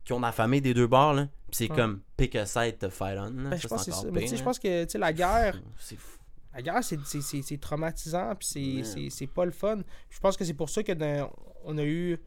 qui 0.04 0.12
ont 0.12 0.22
affamé 0.24 0.60
des 0.60 0.74
deux 0.74 0.88
bords, 0.88 1.14
là. 1.14 1.28
Puis 1.48 1.56
c'est 1.58 1.70
Ouais. 1.70 1.76
comme 1.76 2.00
pick 2.16 2.34
a 2.34 2.44
side 2.46 2.78
to 2.78 2.90
fight 2.90 3.16
on. 3.20 3.30
Ben, 3.30 3.56
je 3.56 3.68
pense 3.68 3.84
que 3.84 3.92
c'est 3.92 4.00
ça. 4.00 4.08
Mais 4.12 4.26
je 4.26 4.42
pense 4.42 4.60
la 4.94 5.12
guerre, 5.12 5.60
C'est 5.78 5.96
fou. 5.96 6.18
La 6.54 6.62
guerre, 6.62 6.82
c'est- 6.84 6.98
c'est 7.04 7.20
c'est- 7.22 7.42
c'est 7.42 7.58
traumatisant, 7.58 8.34
puis 8.36 8.46
c'est- 8.48 8.76
Ouais. 8.78 8.82
c'est 8.84 9.10
c'est 9.10 9.26
pas 9.26 9.44
le 9.44 9.50
fun. 9.52 9.78
Je 10.10 10.18
pense 10.20 10.36
que 10.36 10.44
c'est 10.44 10.54
pour 10.54 10.68
ça 10.70 10.82
que 10.82 10.92
dans- 10.92 11.30
on 11.64 11.78
a 11.78 11.84
eu 11.84 12.18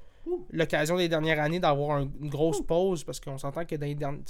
l'occasion 0.52 0.96
des 0.98 1.10
dernières 1.10 1.40
années 1.44 1.60
d'avoir 1.60 1.98
un- 1.98 2.10
une 2.22 2.30
grosse 2.30 2.62
pause, 2.62 3.04
parce 3.04 3.20
qu'on 3.20 3.38
s'entend 3.38 3.66
que 3.66 3.76
dans 3.76 3.86
les 3.86 3.96
dernières. 3.96 4.22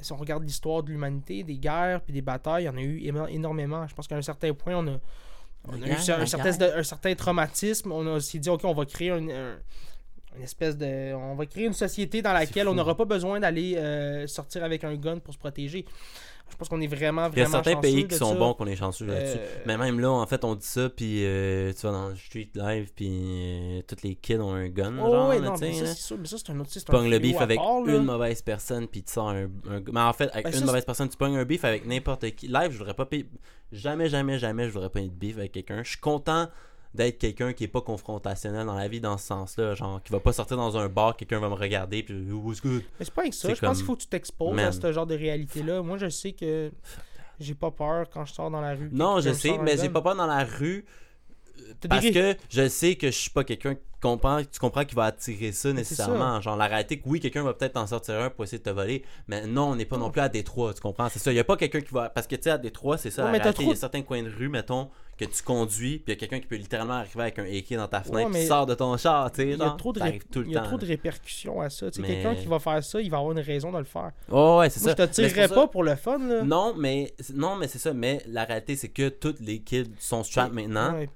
Si 0.00 0.12
on 0.12 0.16
regarde 0.16 0.44
l'histoire 0.44 0.82
de 0.82 0.90
l'humanité, 0.90 1.42
des 1.42 1.58
guerres 1.58 2.00
puis 2.02 2.12
des 2.12 2.22
batailles, 2.22 2.62
il 2.64 2.66
y 2.66 2.68
en 2.70 2.76
a 2.76 2.80
eu 2.80 2.98
éma- 3.00 3.28
énormément. 3.30 3.86
Je 3.86 3.94
pense 3.94 4.06
qu'à 4.06 4.16
un 4.16 4.22
certain 4.22 4.54
point, 4.54 4.76
on 4.76 4.86
a, 4.86 4.98
on 5.66 5.72
a 5.82 5.86
eu 5.86 5.90
un, 5.90 5.96
certain, 5.98 6.50
guerre. 6.56 6.78
un 6.78 6.82
certain 6.82 7.14
traumatisme. 7.14 7.90
On 7.92 8.06
a 8.06 8.12
aussi 8.12 8.38
dit, 8.40 8.48
OK, 8.48 8.62
on 8.64 8.74
va 8.74 8.86
créer 8.86 9.10
un- 9.10 9.28
un- 9.28 9.58
une 10.36 10.42
espèce 10.42 10.76
de. 10.76 11.12
On 11.14 11.34
va 11.34 11.46
créer 11.46 11.66
une 11.66 11.72
société 11.72 12.22
dans 12.22 12.32
laquelle 12.32 12.68
on 12.68 12.74
n'aura 12.74 12.96
pas 12.96 13.04
besoin 13.06 13.40
d'aller 13.40 13.74
euh, 13.76 14.26
sortir 14.28 14.62
avec 14.62 14.84
un 14.84 14.94
gun 14.94 15.18
pour 15.18 15.34
se 15.34 15.38
protéger. 15.38 15.84
Je 16.50 16.56
pense 16.56 16.68
qu'on 16.68 16.80
est 16.80 16.86
vraiment, 16.88 17.28
Il 17.32 17.38
y 17.38 17.42
a 17.42 17.44
vraiment 17.44 17.62
certains 17.62 17.80
pays 17.80 18.02
qui 18.02 18.14
de 18.14 18.14
sont 18.14 18.32
ça. 18.32 18.38
bons 18.38 18.54
qu'on 18.54 18.66
est 18.66 18.74
chanceux 18.76 19.06
là-dessus. 19.06 19.38
Euh, 19.38 19.58
Mais 19.66 19.76
même 19.76 20.00
là, 20.00 20.10
en 20.10 20.26
fait, 20.26 20.44
on 20.44 20.54
dit 20.54 20.66
ça, 20.66 20.88
puis 20.88 21.24
euh, 21.24 21.72
tu 21.72 21.86
vas 21.86 21.92
dans 21.92 22.08
le 22.08 22.16
street 22.16 22.48
live, 22.54 22.90
puis 22.96 23.08
euh, 23.10 23.80
tous 23.86 23.96
les 24.02 24.14
kids 24.16 24.38
ont 24.38 24.52
un 24.54 24.68
gun, 24.68 24.94
Oh, 25.00 25.10
genre, 25.12 25.28
ouais, 25.28 25.40
non, 25.40 25.52
tu 25.52 25.58
sais, 25.60 25.66
mais 25.68 25.72
ça, 25.74 25.86
c'est 25.86 25.94
sûr, 26.02 26.16
mais 26.18 26.26
ça, 26.26 26.36
c'est 26.38 26.50
un 26.50 26.58
autre. 26.58 26.70
Tu 26.70 26.80
pognes 26.80 27.10
le 27.10 27.18
beef 27.18 27.40
avec 27.40 27.58
part, 27.58 27.86
une 27.86 28.02
mauvaise 28.04 28.42
personne, 28.42 28.88
puis 28.88 29.02
tu 29.02 29.12
sors 29.12 29.28
un, 29.28 29.44
un- 29.70 29.82
Mais 29.92 30.00
en 30.00 30.12
fait, 30.12 30.30
avec 30.32 30.44
Ben, 30.46 30.52
une 30.52 30.58
ça, 30.60 30.64
mauvaise 30.66 30.84
personne, 30.84 31.08
tu 31.08 31.16
pognes 31.16 31.36
un 31.36 31.44
beef 31.44 31.64
avec 31.64 31.86
n'importe 31.86 32.28
qui. 32.34 32.48
Live, 32.48 32.70
je 32.72 32.78
voudrais 32.78 32.94
pas 32.94 33.06
payer... 33.06 33.26
Jamais, 33.70 34.08
jamais, 34.08 34.38
jamais, 34.38 34.64
je 34.64 34.70
voudrais 34.70 34.90
pas 34.90 35.00
être 35.00 35.12
beef 35.16 35.36
avec 35.38 35.52
quelqu'un. 35.52 35.82
Je 35.84 35.90
suis 35.90 35.98
content 36.00 36.48
d'être 36.98 37.18
quelqu'un 37.18 37.52
qui 37.52 37.64
est 37.64 37.68
pas 37.68 37.80
confrontationnel 37.80 38.66
dans 38.66 38.74
la 38.74 38.88
vie 38.88 39.00
dans 39.00 39.16
ce 39.16 39.26
sens-là. 39.28 39.74
Genre, 39.74 40.02
qui 40.02 40.12
va 40.12 40.20
pas 40.20 40.32
sortir 40.32 40.56
dans 40.56 40.76
un 40.76 40.88
bar, 40.88 41.16
quelqu'un 41.16 41.38
va 41.38 41.48
me 41.48 41.54
regarder, 41.54 42.02
puis? 42.02 42.14
Mais 42.14 43.04
c'est 43.04 43.14
pas 43.14 43.22
avec 43.22 43.34
ça. 43.34 43.54
Je 43.54 43.60
pense 43.60 43.78
qu'il 43.78 43.86
faut 43.86 43.96
que 43.96 44.02
tu 44.02 44.08
t'exposes 44.08 44.58
à 44.58 44.72
ce 44.72 44.92
genre 44.92 45.06
de 45.06 45.14
réalité-là. 45.14 45.82
Moi, 45.82 45.96
je 45.96 46.08
sais 46.08 46.32
que 46.32 46.70
j'ai 47.40 47.54
pas 47.54 47.70
peur 47.70 48.10
quand 48.10 48.24
je 48.24 48.34
sors 48.34 48.50
dans 48.50 48.60
la 48.60 48.74
rue. 48.74 48.90
Non, 48.92 49.20
je 49.20 49.32
sais, 49.32 49.56
mais 49.58 49.76
j'ai 49.76 49.88
pas 49.88 50.02
peur 50.02 50.16
dans 50.16 50.26
la 50.26 50.44
rue. 50.44 50.84
Parce 51.88 52.10
que 52.10 52.36
je 52.48 52.68
sais 52.68 52.94
que 52.96 53.08
je 53.10 53.16
suis 53.18 53.30
pas 53.30 53.44
quelqu'un 53.44 53.74
qui 53.74 53.80
comprend, 54.00 54.40
tu 54.42 54.58
comprends 54.60 54.84
qu'il 54.84 54.94
va 54.96 55.04
attirer 55.04 55.52
ça 55.52 55.72
nécessairement. 55.72 56.40
Genre, 56.40 56.56
la 56.56 56.66
réalité, 56.66 56.98
que 56.98 57.08
oui, 57.08 57.20
quelqu'un 57.20 57.42
va 57.42 57.54
peut-être 57.54 57.76
en 57.76 57.86
sortir 57.86 58.14
un 58.20 58.30
pour 58.30 58.44
essayer 58.44 58.58
de 58.58 58.62
te 58.64 58.70
voler, 58.70 59.02
mais 59.26 59.46
non, 59.46 59.70
on 59.70 59.76
n'est 59.76 59.84
pas 59.84 59.96
non 59.96 60.10
plus 60.10 60.20
à 60.20 60.28
Détroit, 60.28 60.72
tu 60.74 60.80
comprends? 60.80 61.08
C'est 61.08 61.18
ça, 61.18 61.32
il 61.32 61.36
y 61.36 61.40
a 61.40 61.44
pas 61.44 61.56
quelqu'un 61.56 61.80
qui 61.80 61.92
va. 61.92 62.08
Parce 62.08 62.26
que 62.26 62.36
tu 62.36 62.42
sais, 62.44 62.50
à 62.50 62.58
Détroit, 62.58 62.96
c'est 62.98 63.10
ça, 63.10 63.24
Ouais, 63.24 63.32
la 63.38 63.52
il 63.58 63.66
y 63.68 63.72
a 63.72 63.74
certains 63.76 64.02
coins 64.02 64.22
de 64.22 64.30
rue, 64.30 64.48
mettons, 64.48 64.88
que 65.18 65.24
tu 65.24 65.42
conduis, 65.42 65.98
puis 65.98 66.04
il 66.06 66.10
y 66.10 66.12
a 66.12 66.16
quelqu'un 66.16 66.38
qui 66.38 66.46
peut 66.46 66.54
littéralement 66.54 66.94
arriver 66.94 67.22
avec 67.22 67.40
un 67.40 67.44
AK 67.44 67.74
dans 67.76 67.88
ta 67.88 68.02
fenêtre, 68.02 68.30
mais 68.30 68.42
qui 68.42 68.46
sort 68.46 68.66
de 68.66 68.74
ton 68.74 68.96
char, 68.96 69.32
tu 69.32 69.42
sais. 69.42 69.48
Il 69.50 69.58
y 69.58 69.62
a 69.62 69.70
trop 69.70 69.92
de, 69.92 69.98
ça 69.98 70.04
ré- 70.04 70.10
arrive 70.10 70.24
tout 70.30 70.38
le 70.40 70.46
il 70.46 70.52
y 70.52 70.56
a 70.56 70.60
temps. 70.60 70.66
trop 70.68 70.76
de 70.76 70.82
là. 70.82 70.88
répercussions 70.90 71.60
à 71.60 71.68
ça. 71.70 71.86
Mais- 71.98 72.06
Quelqu'un 72.06 72.34
qui 72.36 72.46
va 72.46 72.60
faire 72.60 72.84
ça, 72.84 73.00
il 73.00 73.10
va 73.10 73.16
avoir 73.18 73.32
une 73.32 73.40
raison 73.40 73.72
de 73.72 73.78
le 73.78 73.84
faire. 73.84 74.12
Oh, 74.30 74.58
ouais, 74.60 74.70
c'est 74.70 74.78
ça. 74.78 74.90
je 74.90 74.94
te 74.94 75.02
tirerais 75.12 75.48
ça- 75.48 75.54
pas 75.56 75.66
pour 75.66 75.82
le 75.82 75.96
fun. 75.96 76.18
Là. 76.18 76.44
Non, 76.44 76.72
mais 76.76 77.12
non, 77.34 77.56
mais 77.56 77.66
c'est 77.66 77.78
ça. 77.78 77.92
Mais 77.92 78.22
la 78.28 78.44
réalité, 78.44 78.76
c'est 78.76 78.90
que 78.90 79.08
tous 79.08 79.34
les 79.40 79.58
kids 79.58 79.90
sont 79.98 80.22
strapped 80.22 80.54
maintenant. 80.54 80.92
Ouais. 80.94 81.10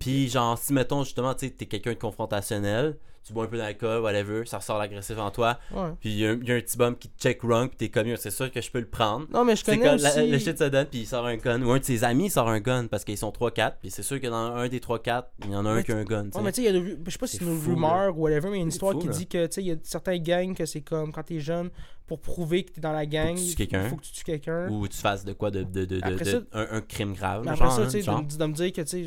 Puis, 0.00 0.28
genre, 0.28 0.58
si 0.58 0.72
mettons 0.72 1.04
justement, 1.04 1.34
tu 1.34 1.46
sais, 1.46 1.52
t'es 1.52 1.66
quelqu'un 1.66 1.90
de 1.92 1.98
confrontationnel, 1.98 2.96
tu 3.22 3.34
bois 3.34 3.44
un 3.44 3.48
peu 3.48 3.58
d'alcool, 3.58 4.00
whatever, 4.02 4.46
ça 4.46 4.56
ressort 4.58 4.78
l'agressif 4.78 5.18
en 5.18 5.30
toi, 5.30 5.58
Ouais. 5.72 5.90
puis 6.00 6.08
il 6.10 6.18
y, 6.18 6.26
a 6.26 6.30
un- 6.30 6.38
il 6.40 6.48
y 6.48 6.52
a 6.52 6.54
un 6.54 6.60
petit 6.60 6.78
bum 6.78 6.96
qui 6.96 7.08
te 7.10 7.20
check 7.22 7.42
wrong, 7.44 7.68
puis 7.68 7.76
t'es 7.76 7.88
comme, 7.90 8.16
c'est 8.16 8.30
sûr 8.30 8.50
que 8.50 8.62
je 8.62 8.70
peux 8.70 8.80
le 8.80 8.86
prendre. 8.88 9.26
Non, 9.30 9.44
mais 9.44 9.56
je 9.56 9.64
connais 9.64 9.78
comme 9.84 9.96
aussi... 9.96 10.04
la- 10.04 10.24
le 10.24 10.38
shit 10.38 10.56
se 10.58 10.64
donne, 10.64 10.86
puis 10.86 11.00
il 11.00 11.06
sort 11.06 11.26
un 11.26 11.36
gun. 11.36 11.60
Ou 11.62 11.70
un 11.72 11.78
de 11.78 11.84
ses 11.84 12.02
amis 12.02 12.30
sort 12.30 12.48
un 12.48 12.60
gun 12.60 12.86
parce 12.86 13.04
qu'ils 13.04 13.18
sont 13.18 13.30
3-4, 13.30 13.76
puis 13.82 13.90
c'est 13.90 14.02
sûr 14.02 14.18
que 14.20 14.26
dans 14.26 14.36
un 14.54 14.68
des 14.68 14.80
3-4, 14.80 15.24
il 15.44 15.50
y 15.50 15.54
en 15.56 15.66
a 15.66 15.70
un 15.70 15.82
qui 15.82 15.92
a 15.92 15.96
un 15.96 16.04
gun. 16.04 16.24
Ouais, 16.34 16.40
mais 16.42 16.50
tu 16.52 16.62
sais, 16.62 16.68
il 16.70 16.74
y 16.74 16.76
a 16.76 16.80
de- 16.80 16.98
je 17.04 17.10
sais 17.10 17.18
pas 17.18 17.26
si 17.26 17.36
C'est 17.36 17.44
une 17.44 17.58
rumeur 17.62 18.16
ou 18.18 18.22
whatever, 18.22 18.48
mais 18.48 18.56
il 18.56 18.60
y 18.60 18.60
a 18.60 18.62
une 18.62 18.68
histoire 18.70 18.92
fou, 18.94 19.00
qui 19.00 19.08
là. 19.08 19.12
dit 19.12 19.26
que, 19.26 19.46
tu 19.46 19.52
sais, 19.52 19.60
il 19.62 19.66
y 19.66 19.72
a 19.72 19.76
certains 19.82 20.16
gangs 20.18 20.54
que 20.54 20.64
c'est 20.64 20.80
comme 20.80 21.12
quand 21.12 21.22
t'es 21.22 21.40
jeune, 21.40 21.68
pour 22.06 22.20
prouver 22.20 22.64
que 22.64 22.72
t'es 22.72 22.80
dans 22.80 22.90
la 22.92 23.04
gang, 23.06 23.36
tu 23.36 23.42
tues 23.44 23.50
il 23.50 23.56
quelqu'un. 23.56 23.88
faut 23.88 23.96
que 23.96 24.02
tu 24.02 24.12
tues 24.12 24.24
quelqu'un. 24.24 24.68
Ou 24.70 24.88
tu 24.88 24.96
fasses 24.96 25.24
de 25.26 25.32
quoi 25.34 25.50
de, 25.52 25.62
de, 25.62 25.84
de, 25.84 26.00
ça- 26.24 26.40
un, 26.52 26.66
un 26.78 26.80
crime 26.80 27.12
grave. 27.12 27.42
Mais 27.44 27.54
genre, 27.54 27.66
après 27.68 27.76
ça, 27.76 27.82
hein, 27.82 27.84
tu 27.84 27.90
sais, 27.90 28.02
genre. 28.02 28.22
de, 28.24 28.36
de 28.36 28.44
me 28.46 28.52
dire 28.54 28.72
que, 28.72 28.80
tu 28.80 29.06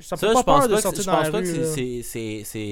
ça 0.00 0.16
je 0.16 0.26
pense 0.32 0.44
pas 0.44 0.52
que, 0.68 0.74
je 1.02 1.02
pense 1.10 1.30
pas 1.32 1.40
que 1.42 1.46
c'est- 1.72 2.02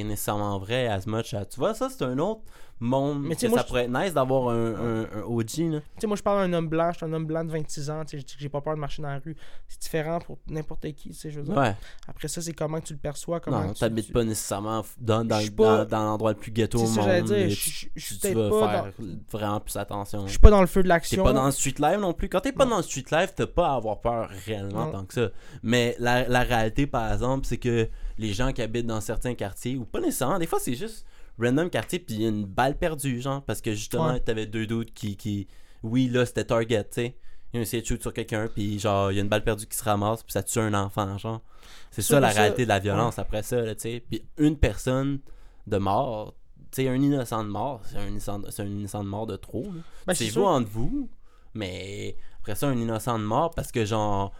nécessairement 0.05 0.59
vrai 0.59 0.89
as 0.89 1.07
much. 1.07 1.35
as- 1.35 1.47
Tu 1.47 1.59
vois, 1.61 1.75
ça, 1.75 1.89
c'est 1.89 2.03
un 2.05 2.19
autre 2.19 2.41
monde. 2.85 3.23
Mais 3.23 3.31
que 3.35 3.41
tu 3.41 3.47
sais, 3.47 3.49
moi, 3.49 3.59
ça 3.59 3.65
je- 3.65 3.69
pourrait 3.69 3.85
être 3.85 3.91
nice 3.93 4.13
d'avoir 4.15 4.49
un, 4.49 4.75
un, 4.75 5.01
un 5.03 5.23
OG. 5.27 5.47
Tu 5.47 5.73
sais, 5.99 6.07
moi, 6.07 6.17
je 6.17 6.23
parle 6.23 6.51
d'un 6.51 6.57
homme 6.59 6.69
blanc, 6.69 6.91
je 6.93 6.97
suis 6.99 7.07
un 7.07 7.13
homme 7.13 7.27
blanc 7.27 7.45
de 7.45 7.51
26 7.51 7.91
ans, 7.91 8.05
tu 8.05 8.11
sais, 8.13 8.21
je 8.21 8.25
dis 8.27 8.35
que 8.35 8.41
j'ai 8.41 8.49
pas 8.49 8.61
peur 8.61 8.75
de 8.75 8.81
marcher 8.81 9.03
dans 9.03 9.09
la 9.09 9.19
rue. 9.19 9.37
C'est 9.69 9.81
différent 9.83 10.19
pour 10.21 10.39
n'importe 10.49 10.83
qui, 10.93 11.11
tu 11.11 11.15
sais, 11.15 11.31
je 11.31 11.41
veux 11.41 11.47
dire. 11.47 11.57
Ouais. 11.57 11.75
Après 12.09 12.29
ça, 12.29 12.41
c'est 12.41 12.53
comment 12.53 12.81
tu 12.81 12.93
le 12.93 12.99
perçois, 12.99 13.41
comment 13.41 13.63
Non, 13.65 13.73
tu... 13.73 13.81
t'habites 13.81 14.07
tu- 14.07 14.13
pas 14.13 14.25
nécessairement 14.25 14.85
dans, 15.01 15.25
dans, 15.25 15.41
pas- 15.57 15.79
dans, 15.79 15.85
dans 15.87 16.03
l'endroit 16.05 16.33
le 16.33 16.39
plus 16.39 16.51
ghetto 16.53 16.79
au 16.79 16.87
monde. 16.89 17.25
dire, 17.25 17.49
tu- 17.49 17.57
tu, 17.57 17.91
tu 17.95 18.15
peut-être 18.17 18.35
vas 18.39 18.51
pas 18.61 18.69
faire 18.73 18.93
vraiment 19.31 19.61
plus 19.61 19.77
attention. 19.77 20.25
Je 20.27 20.31
suis 20.31 20.39
pas 20.39 20.51
dans 20.51 20.61
le 20.61 20.67
feu 20.67 20.81
de 20.83 20.89
T'es 20.89 20.89
l'action. 20.89 21.23
pas 21.25 21.33
dans 21.33 21.47
le 21.47 21.53
street 21.53 21.75
life 21.79 21.99
non 22.01 22.13
plus. 22.13 22.29
Quand 22.29 22.41
t'es 22.41 22.53
pas 22.53 22.65
Non. 22.65 22.71
dans 22.73 22.77
le 22.79 22.83
street 22.83 23.05
life, 23.13 23.33
t'as 23.35 23.47
pas 23.47 23.71
à 23.71 23.75
avoir 23.77 24.01
peur 24.01 24.29
réellement 24.47 24.87
Non. 24.87 24.93
tant 24.93 25.05
que 25.05 25.15
ça. 25.15 25.29
Mais 25.63 25.95
la, 25.99 26.29
la 26.29 26.41
réalité, 26.43 26.87
par 26.87 27.13
exemple, 27.13 27.47
c'est 27.47 27.59
que 27.59 27.89
les 28.19 28.33
gens 28.33 28.53
qui 28.53 28.63
habitent 28.63 28.87
dans 28.87 29.01
certains 29.01 29.35
quartiers, 29.35 29.77
ou 29.77 29.85
pas 29.85 30.01
nécessairement, 30.01 30.39
des 30.39 30.47
fois 30.47 30.59
c'est 30.61 30.75
juste 30.75 31.07
random 31.39 31.71
quartier, 31.71 31.99
puis 31.99 32.15
il 32.17 32.23
y 32.23 32.27
a 32.27 32.29
une 32.29 32.45
balle 32.45 32.77
perdue, 32.79 33.21
genre, 33.21 33.43
parce 33.43 33.61
que 33.61 33.73
justement, 33.73 34.09
Ouais. 34.13 34.21
t'avais 34.21 34.47
deux 34.47 34.67
doutes 34.67 34.93
qui, 34.93 35.17
qui. 35.17 35.49
Oui, 35.83 36.09
là, 36.09 36.25
c'était 36.27 36.45
target, 36.45 36.85
tu 36.85 36.89
sais. 36.93 37.17
Ils 37.53 37.59
ont 37.59 37.63
essayé 37.63 37.83
de 37.83 37.87
shoot 37.87 38.01
sur 38.01 38.13
quelqu'un, 38.15 38.49
puis 38.55 38.79
genre, 38.79 39.13
il 39.13 39.17
y 39.17 39.19
a 39.19 39.23
une 39.23 39.29
balle 39.29 39.45
perdue 39.45 39.67
qui 39.67 39.77
se 39.77 39.85
ramasse, 39.85 40.23
puis 40.23 40.33
ça 40.33 40.43
tue 40.43 40.59
un 40.61 40.73
enfant, 40.75 41.19
genre. 41.19 41.41
C'est 41.91 42.03
Ça, 42.03 42.15
ça, 42.15 42.21
la 42.21 42.31
ça- 42.33 42.41
réalité 42.41 42.65
de 42.65 42.69
la 42.69 42.79
violence 42.79 43.19
après 43.19 43.43
ça, 43.43 43.63
tu 43.75 43.81
sais. 43.81 44.05
Puis 44.09 44.25
une 44.39 44.57
personne 44.57 45.21
de 45.67 45.77
mort, 45.77 46.35
tu 46.71 46.83
sais, 46.83 46.89
un 46.89 46.95
innocent 46.95 47.45
de 47.45 47.51
mort, 47.51 47.81
c'est 47.85 47.99
un 47.99 48.07
innocent, 48.09 48.41
c'est 48.51 48.63
un 48.63 48.67
innocent 48.67 49.05
de 49.05 49.09
mort 49.09 49.27
de 49.27 49.37
trop. 49.37 49.65
Ben, 50.07 50.15
c'est 50.15 50.25
c'est 50.25 50.31
vous 50.31 50.41
sûr. 50.43 50.47
entre 50.47 50.69
vous, 50.71 51.11
mais 51.55 52.17
après 52.41 52.55
ça, 52.55 52.69
un 52.69 52.77
innocent 52.77 53.19
de 53.19 53.25
mort 53.25 53.51
parce 53.55 53.71
que 53.71 53.85
genre, 53.85 54.33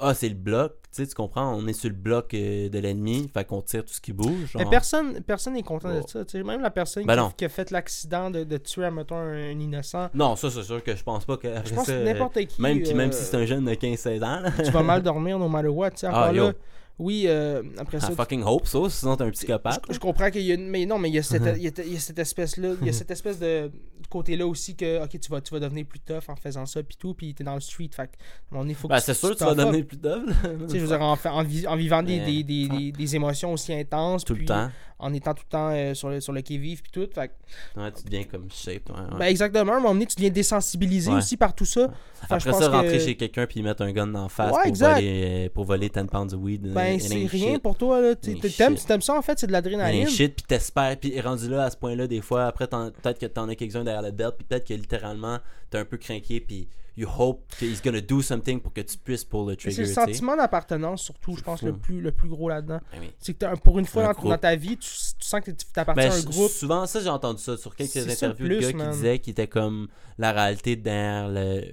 ah, 0.00 0.14
c'est 0.14 0.28
le 0.28 0.34
bloc, 0.34 0.72
tu 0.82 1.02
sais, 1.02 1.06
tu 1.06 1.14
comprends, 1.14 1.54
on 1.54 1.66
est 1.66 1.72
sur 1.72 1.88
le 1.88 1.94
bloc 1.94 2.34
euh, 2.34 2.68
de 2.68 2.78
l'ennemi, 2.78 3.30
fait 3.32 3.44
qu'on 3.44 3.62
tire 3.62 3.84
tout 3.84 3.92
ce 3.92 4.00
qui 4.00 4.12
bouge. 4.12 4.52
Mais 4.54 4.62
genre. 4.62 4.70
personne 4.70 5.20
personne 5.22 5.54
n'est 5.54 5.62
content 5.62 5.94
de 5.94 6.02
ça. 6.06 6.24
tu 6.24 6.38
sais. 6.38 6.42
Même 6.42 6.60
la 6.60 6.70
personne 6.70 7.04
Ben 7.04 7.30
qui, 7.36 7.44
a 7.44 7.48
fait 7.48 7.70
l'accident 7.70 8.30
de, 8.30 8.44
de 8.44 8.56
tuer, 8.56 8.90
mettons, 8.90 9.16
un, 9.16 9.50
un 9.50 9.60
innocent. 9.60 10.08
Non, 10.14 10.36
ça, 10.36 10.50
c'est 10.50 10.62
sûr 10.62 10.82
que 10.82 10.96
je 10.96 11.02
pense 11.02 11.24
pas 11.24 11.36
que. 11.36 11.48
Je 11.64 11.74
pense 11.74 11.86
ça, 11.86 11.92
que 11.92 12.04
n'importe 12.04 12.44
qui. 12.46 12.60
Même, 12.60 12.78
même 12.94 13.10
euh, 13.10 13.12
si 13.12 13.24
c'est 13.24 13.36
un 13.36 13.46
jeune 13.46 13.64
de 13.64 13.72
15-16 13.72 14.24
ans, 14.24 14.40
là. 14.40 14.50
tu 14.64 14.70
vas 14.70 14.82
mal 14.82 15.02
dormir 15.04 15.38
no 15.38 15.48
matter 15.48 15.68
what. 15.68 15.90
tu 15.90 15.98
sais. 15.98 16.08
Ah, 16.10 16.32
yo. 16.32 16.48
là, 16.48 16.52
oui, 17.00 17.24
euh, 17.26 17.62
après 17.78 17.98
ça. 17.98 18.12
I 18.12 18.14
fucking 18.14 18.42
hope 18.44 18.66
so, 18.66 18.88
sinon 18.90 19.16
t'es 19.16 19.24
un 19.24 19.30
psychopathe. 19.30 19.82
Je, 19.88 19.94
je 19.94 19.98
comprends 19.98 20.30
qu'il 20.30 20.42
y 20.42 20.52
a 20.52 20.54
une... 20.54 20.68
Mais 20.68 20.84
non, 20.84 20.98
mais 20.98 21.08
il 21.08 21.14
y 21.14 21.18
a 21.18 21.22
cette, 21.22 21.42
il 21.56 21.62
y 21.62 21.68
a, 21.68 21.70
il 21.84 21.92
y 21.94 21.96
a 21.96 21.98
cette 21.98 22.18
espèce-là, 22.18 22.74
il 22.80 22.86
y 22.86 22.90
a 22.90 22.92
cette 22.92 23.10
espèce 23.10 23.38
de 23.38 23.70
côté-là 24.10 24.46
aussi 24.46 24.76
que, 24.76 25.02
ok, 25.02 25.18
tu 25.18 25.30
vas, 25.30 25.40
tu 25.40 25.54
vas 25.54 25.60
devenir 25.60 25.86
plus 25.86 26.00
tough 26.00 26.28
en 26.28 26.36
faisant 26.36 26.66
ça, 26.66 26.82
puis 26.82 26.96
tout, 26.98 27.14
puis 27.14 27.32
t'es 27.34 27.44
dans 27.44 27.54
le 27.54 27.60
street, 27.60 27.90
fait 27.94 28.10
moment 28.50 28.64
donné, 28.64 28.74
faut 28.74 28.88
que 28.88 28.92
Ben, 28.92 29.00
c'est 29.00 29.14
sûr 29.14 29.30
que 29.30 29.34
tu 29.34 29.38
tough 29.44 29.48
vas 29.56 29.64
donner 29.64 29.82
plus 29.82 29.96
d'œuvre. 29.96 30.26
Tu 30.66 30.68
sais, 30.68 30.78
je 30.78 30.84
veux 30.84 30.88
dire, 30.88 31.00
en, 31.00 31.76
vivant 31.76 32.02
des, 32.02 32.18
Mais- 32.18 32.26
des, 32.26 32.42
des, 32.42 32.68
des, 32.68 32.92
des 32.92 33.16
émotions 33.16 33.52
aussi 33.52 33.72
intenses, 33.72 34.24
Tout 34.24 34.34
le 34.34 34.44
temps. 34.44 34.68
En 35.00 35.12
étant 35.14 35.34
tout 35.34 35.42
le 35.46 35.50
temps 35.50 35.70
euh, 35.72 35.94
sur, 35.94 36.08
le, 36.10 36.20
sur 36.20 36.32
le 36.32 36.40
qui-vive, 36.42 36.82
puis 36.82 36.92
tout, 36.92 37.08
fait 37.12 37.32
Ouais, 37.76 37.90
tu 37.92 38.04
deviens 38.04 38.24
comme 38.24 38.48
shape. 38.50 38.88
Ouais, 38.90 38.96
ouais. 39.00 39.18
Ben 39.18 39.26
exactement, 39.26 39.72
à 39.72 39.76
un 39.76 39.80
moment 39.80 39.94
donné, 39.94 40.06
tu 40.06 40.14
deviens 40.16 40.30
désensibilisé 40.30 41.10
aussi 41.10 41.36
par 41.36 41.54
tout 41.54 41.64
ça. 41.64 41.88
Fait 41.88 41.88
que 41.88 42.40
je 42.40 42.48
Après 42.48 42.50
pense 42.50 42.60
ça, 42.60 42.68
rentrer 42.70 42.98
que- 42.98 43.04
chez 43.04 43.16
quelqu'un 43.16 43.46
puis 43.46 43.62
mettre 43.62 43.82
un 43.82 43.92
gun 43.92 44.06
la 44.12 44.28
face 44.28 44.52
Ouais, 44.52 44.58
pour, 44.58 44.66
exact. 44.68 44.94
voler, 44.96 45.46
euh, 45.46 45.48
pour 45.52 45.64
voler 45.64 45.88
10 45.88 46.04
pounds 46.06 46.30
de 46.32 46.36
weed. 46.36 46.66
euh, 46.66 46.74
Ben 46.74 47.00
c'est 47.00 47.14
rien 47.14 47.54
shit. 47.54 47.62
pour 47.62 47.76
toi, 47.76 48.00
là. 48.00 48.14
T'aimes, 48.14 48.76
t'aimes 48.76 49.00
ça 49.02 49.14
en 49.16 49.22
fait, 49.22 49.38
c'est 49.38 49.46
de 49.46 49.52
l'adrénaline. 49.52 50.06
shit, 50.08 50.34
puis 50.36 50.44
t'espères, 50.46 50.96
puis 50.98 51.18
rendu 51.20 51.48
là 51.48 51.64
à 51.64 51.70
ce 51.70 51.76
point-là, 51.76 52.06
des 52.06 52.20
fois, 52.20 52.46
après, 52.46 52.66
peut-être 52.68 53.18
que 53.18 53.26
t'en 53.26 53.48
as 53.48 53.54
quelques-uns 53.54 53.84
derrière 53.84 54.02
le 54.02 54.10
belt, 54.12 54.34
puis 54.36 54.46
peut-être 54.48 54.66
que 54.66 54.74
littéralement, 54.74 55.38
t'es 55.70 55.78
un 55.78 55.84
peu 55.84 55.96
craqué, 55.96 56.40
puis 56.40 56.68
you 56.96 57.08
hope 57.08 57.44
he's 57.60 57.82
gonna 57.82 58.00
do 58.00 58.22
something 58.22 58.60
pour 58.60 58.72
que 58.72 58.80
tu 58.80 58.98
puisses 58.98 59.24
pull 59.24 59.48
le 59.48 59.56
trigger, 59.56 59.74
C'est 59.74 59.82
le 59.82 59.94
sentiment 60.06 60.36
d'appartenance 60.36 61.02
surtout, 61.02 61.36
je 61.36 61.42
pense, 61.42 61.60
fou. 61.60 61.66
le 61.66 61.72
plus, 61.76 62.00
le 62.00 62.12
plus 62.12 62.28
gros 62.28 62.48
là-dedans. 62.48 62.80
Ben 62.92 62.98
oui. 63.00 63.12
C'est 63.18 63.34
que 63.34 63.58
pour 63.60 63.78
une 63.78 63.86
fois 63.86 64.10
Un 64.10 64.28
dans, 64.28 64.38
ta 64.38 64.56
vie, 64.56 64.76
tu, 64.76 64.88
tu 64.88 65.26
sens 65.26 65.40
que 65.40 65.50
tu 65.50 65.66
t'appartiens 65.72 66.08
Ben, 66.08 66.12
à 66.12 66.16
un 66.16 66.22
groupe. 66.22 66.50
souvent, 66.50 66.86
ça, 66.86 67.00
j'ai 67.00 67.08
entendu 67.08 67.42
ça 67.42 67.56
sur 67.56 67.74
quelques 67.74 67.96
interviews 67.96 68.48
de 68.48 68.54
plus, 68.56 68.60
gars 68.60 68.76
man. 68.76 68.90
qui 68.90 68.96
disaient 68.96 69.18
qu'il 69.18 69.30
était 69.32 69.46
comme 69.48 69.88
la 70.18 70.32
réalité 70.32 70.76
derrière 70.76 71.28
le. 71.28 71.64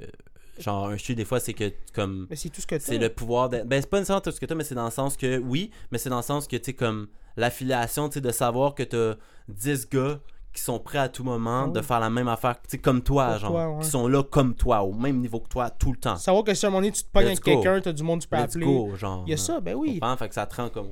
Genre, 0.59 0.87
un 0.87 0.97
chute, 0.97 1.15
des 1.17 1.25
fois, 1.25 1.39
c'est 1.39 1.53
que, 1.53 1.71
comme. 1.93 2.25
Mais 2.29 2.35
c'est 2.35 2.49
tout 2.49 2.61
ce 2.61 2.67
que 2.67 2.79
C'est 2.79 2.97
le 2.97 3.09
pouvoir 3.09 3.49
de... 3.49 3.61
Ben, 3.61 3.79
c'est 3.79 3.89
pas 3.89 3.97
nécessairement 3.99 4.21
tout 4.21 4.31
ce 4.31 4.39
que 4.39 4.45
t'as, 4.47 4.55
mais 4.55 4.63
c'est 4.63 4.73
dans 4.73 4.85
le 4.85 4.91
sens 4.91 5.15
que, 5.15 5.37
oui, 5.37 5.69
mais 5.91 5.99
c'est 5.99 6.09
dans 6.09 6.17
le 6.17 6.23
sens 6.23 6.47
que, 6.47 6.55
tu 6.55 6.63
sais, 6.65 6.73
comme 6.73 7.07
l'affiliation, 7.35 8.09
tu 8.09 8.15
sais, 8.15 8.21
de 8.21 8.31
savoir 8.31 8.73
que 8.73 8.81
t'as 8.81 9.15
10 9.49 9.87
gars 9.89 10.19
qui 10.57 10.63
sont 10.63 10.79
prêts 10.79 10.97
à 10.97 11.07
tout 11.09 11.23
moment 11.23 11.65
Ah 11.67 11.71
de 11.71 11.81
faire 11.81 11.99
la 11.99 12.09
même 12.09 12.27
affaire, 12.27 12.55
tu 12.61 12.67
sais, 12.69 12.77
comme 12.79 13.01
toi, 13.03 13.29
Pour 13.31 13.37
genre. 13.39 13.51
toi, 13.51 13.69
ouais. 13.77 13.83
Qui 13.83 13.89
sont 13.89 14.07
là 14.07 14.23
comme 14.23 14.55
toi, 14.55 14.81
au 14.83 14.93
même 14.93 15.19
niveau 15.21 15.39
que 15.39 15.47
toi, 15.47 15.69
tout 15.69 15.91
le 15.91 15.97
temps. 15.97 16.17
Savoir 16.17 16.43
que 16.43 16.53
si 16.53 16.65
à 16.65 16.69
un 16.69 16.71
moment 16.71 16.81
donné, 16.81 16.91
tu 16.91 17.03
te 17.03 17.09
pognes 17.09 17.25
avec 17.27 17.41
quelqu'un, 17.41 17.79
t'as 17.81 17.93
du 17.93 18.03
monde 18.03 18.21
tu 18.21 18.27
peux 18.27 18.35
Let's 18.37 18.43
appeler. 18.55 18.65
go, 18.65 18.95
genre. 18.95 19.23
Il 19.27 19.31
y 19.31 19.33
a 19.33 19.37
ça, 19.37 19.59
ben 19.61 19.75
oui. 19.75 19.99
comprends? 19.99 20.17
Fait 20.17 20.27
que 20.29 20.35
ça 20.35 20.45
te 20.45 20.55
rend 20.55 20.69
comme... 20.69 20.89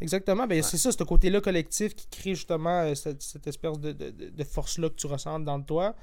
Exactement, 0.00 0.46
ben 0.46 0.56
Ouais. 0.56 0.62
c'est 0.62 0.76
ça, 0.76 0.92
ce 0.92 1.02
côté-là 1.04 1.40
collectif 1.40 1.94
qui 1.94 2.06
crée 2.08 2.34
justement 2.34 2.80
euh, 2.82 2.94
cette, 2.94 3.22
cette 3.22 3.46
espèce 3.46 3.78
de, 3.78 3.92
de, 3.92 4.10
de- 4.10 4.28
de 4.28 4.44
force-là 4.44 4.90
que 4.90 4.94
tu 4.94 5.06
ressens 5.06 5.40
dans 5.40 5.60
toi. 5.62 5.94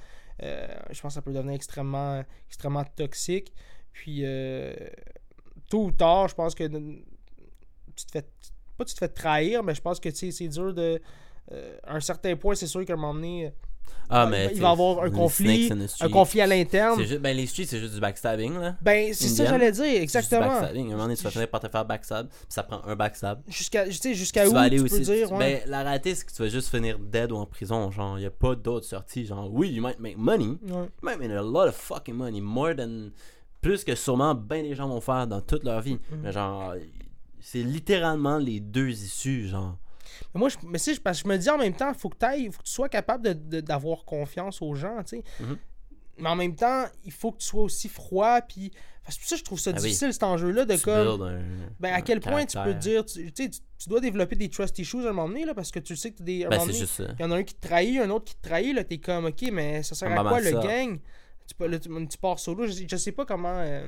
Euh, 0.42 0.66
je 0.90 1.00
pense 1.00 1.10
que 1.12 1.14
ça 1.14 1.22
peut 1.22 1.32
devenir 1.32 1.54
extrêmement, 1.54 2.24
extrêmement 2.48 2.84
toxique. 2.96 3.52
Puis, 3.92 4.22
euh, 4.24 4.74
tôt 5.70 5.84
ou 5.84 5.90
tard, 5.92 6.26
je 6.28 6.34
pense 6.34 6.56
que 6.56 6.64
tu 6.66 8.04
te 8.06 8.10
fais, 8.10 8.26
pas 8.76 8.84
tu 8.84 8.94
te 8.94 8.98
fais 8.98 9.08
trahir, 9.08 9.62
mais 9.62 9.74
je 9.76 9.80
pense 9.80 10.00
que 10.00 10.10
c'est 10.12 10.48
dur 10.48 10.74
de. 10.74 11.00
Euh, 11.52 11.76
à 11.84 11.94
un 11.96 12.00
certain 12.00 12.36
point, 12.36 12.54
c'est 12.54 12.66
sûr 12.66 12.84
qu'à 12.84 12.94
un 12.94 12.96
moment 12.96 13.14
donné, 13.14 13.52
Ah, 14.08 14.24
il 14.26 14.30
mais... 14.30 14.44
va- 14.46 14.50
il 14.52 14.54
tu 14.56 14.60
va 14.60 14.66
sais, 14.68 14.72
avoir 14.72 15.02
un 15.04 15.10
conflit, 15.10 15.70
un 16.00 16.08
conflit 16.08 16.40
à 16.40 16.46
l'interne. 16.46 16.96
C'est 16.98 17.06
juste... 17.06 17.20
Ben, 17.20 17.36
les 17.36 17.46
streets, 17.46 17.66
c'est 17.66 17.78
juste 17.78 17.94
du 17.94 18.00
backstabbing, 18.00 18.58
là. 18.58 18.76
Ben, 18.82 19.12
c'est 19.14 19.28
ça 19.28 19.44
que 19.44 19.50
j'allais 19.50 19.72
dire, 19.72 19.82
C'est 19.84 19.88
juste 19.90 19.96
du 19.98 20.02
exactement. 20.02 20.46
backstabbing. 20.48 20.84
À 20.84 20.88
un 20.88 20.90
moment 20.92 21.02
donné, 21.04 21.16
tu 21.16 21.22
vas 21.24 21.30
finir 21.30 21.48
par 21.48 21.60
te 21.60 21.68
faire 21.68 21.84
backstab, 21.84 22.28
puis 22.28 22.36
ça 22.48 22.62
prend 22.62 22.82
un 22.84 22.96
backstab. 22.96 23.42
Jusqu'à 23.48 23.84
tu 23.86 23.92
sais, 23.92 24.14
jusqu'à 24.14 24.42
tu 24.44 24.48
où 24.50 24.52
vas 24.52 24.60
aller 24.62 24.76
tu 24.78 24.84
aussi. 24.84 24.98
peux 24.98 25.04
dire, 25.04 25.32
ouais. 25.32 25.38
Ben, 25.64 25.70
la 25.70 25.82
réalité, 25.82 26.14
c'est 26.14 26.24
que 26.26 26.32
tu 26.32 26.42
vas 26.42 26.48
juste 26.48 26.68
finir 26.70 26.98
dead 26.98 27.32
ou 27.32 27.36
en 27.36 27.46
prison. 27.46 27.90
Genre, 27.90 28.18
il 28.18 28.20
n'y 28.22 28.26
a 28.26 28.30
pas 28.30 28.54
d'autres 28.54 28.86
sorties. 28.86 29.26
Genre, 29.26 29.48
oui, 29.52 29.70
you 29.70 29.82
might 29.82 29.98
make 30.00 30.16
money. 30.18 30.46
Ouais. 30.62 30.70
You 30.70 30.88
might 31.02 31.18
make 31.18 31.30
a 31.30 31.42
lot 31.42 31.68
of 31.68 31.74
fucking 31.74 32.14
money. 32.14 32.40
More 32.40 32.74
than. 32.76 33.10
Plus 33.60 33.82
que 33.84 33.94
sûrement 33.94 34.34
ben 34.34 34.62
des 34.62 34.74
gens 34.74 34.86
vont 34.88 35.00
faire 35.00 35.26
dans 35.26 35.40
toute 35.40 35.64
leur 35.64 35.80
vie. 35.80 35.94
Mhm. 36.10 36.20
Mais 36.22 36.32
genre, 36.32 36.74
c'est 37.40 37.62
littéralement 37.62 38.36
les 38.38 38.60
deux 38.60 38.90
issues. 38.90 39.48
Genre, 39.48 39.78
Mais 40.34 40.38
moi, 40.38 40.48
je, 40.48 40.56
mais 40.66 40.78
c'est 40.78 40.98
parce 41.00 41.22
que 41.22 41.28
je 41.28 41.32
me 41.32 41.38
dis 41.38 41.50
en 41.50 41.58
même 41.58 41.74
temps, 41.74 41.90
il 41.92 41.98
faut 41.98 42.08
que 42.08 42.16
tu 42.18 42.52
faut 42.52 42.58
que 42.62 42.66
tu 42.66 42.72
sois 42.72 42.88
capable 42.88 43.24
de- 43.24 43.32
de- 43.32 43.60
d'avoir 43.60 44.04
confiance 44.04 44.60
aux 44.62 44.74
gens, 44.74 44.98
tu 45.04 45.16
sais. 45.18 45.24
Mhm. 45.40 45.58
Mais 46.18 46.28
en 46.28 46.36
même 46.36 46.54
temps, 46.54 46.84
il 47.04 47.10
faut 47.12 47.32
que 47.32 47.38
tu 47.38 47.46
sois 47.46 47.62
aussi 47.62 47.88
froid, 47.88 48.40
puis... 48.42 48.70
C'est 49.08 49.18
pour 49.20 49.28
ça 49.28 49.34
que 49.34 49.38
je 49.40 49.44
trouve 49.44 49.58
ça 49.60 49.70
Ah 49.74 49.76
oui. 49.78 49.82
difficile, 49.82 50.12
cet 50.14 50.22
enjeu-là, 50.22 50.64
de 50.64 50.76
tu 50.76 50.80
comme... 50.82 51.20
un. 51.22 51.42
Ben, 51.78 51.92
à 51.92 52.00
quel 52.00 52.20
point 52.20 52.46
tu 52.46 52.56
peux 52.56 52.72
te 52.72 52.78
dire... 52.78 53.04
Tu, 53.04 53.30
tu 53.32 53.42
sais, 53.44 53.50
tu- 53.50 53.58
tu 53.78 53.88
dois 53.90 54.00
développer 54.00 54.34
des 54.36 54.48
trust 54.48 54.78
issues 54.78 55.04
à 55.04 55.10
un 55.10 55.12
moment 55.12 55.28
donné, 55.28 55.44
là, 55.44 55.52
parce 55.54 55.70
que 55.70 55.78
tu 55.80 55.94
sais 55.96 56.12
que 56.12 56.18
t'as 56.18 56.24
des... 56.24 56.46
Ben. 56.48 56.58
Il 56.70 57.16
y 57.20 57.24
en 57.24 57.30
a 57.32 57.36
un 57.36 57.42
qui 57.42 57.54
te 57.54 57.66
trahit, 57.66 57.98
un 58.00 58.08
autre 58.10 58.24
qui 58.26 58.36
te 58.36 58.48
trahit, 58.48 58.74
là, 58.74 58.82
t'es 58.84 58.96
comme, 58.98 59.26
ok, 59.26 59.42
mais 59.52 59.82
ça 59.82 59.94
sert 59.94 60.10
à 60.10 60.22
quoi 60.22 60.40
le 60.40 60.52
ça. 60.52 60.60
gang? 60.60 60.98
Tu, 61.46 61.54
peux- 61.54 61.66
là, 61.66 61.78
tu, 61.78 61.90
tu 62.08 62.16
pars 62.18 62.38
solo, 62.38 62.66
je, 62.66 62.72
sais- 62.72 62.86
je 62.88 62.96
sais 62.96 63.12
pas 63.12 63.26
comment. 63.26 63.58
euh, 63.58 63.86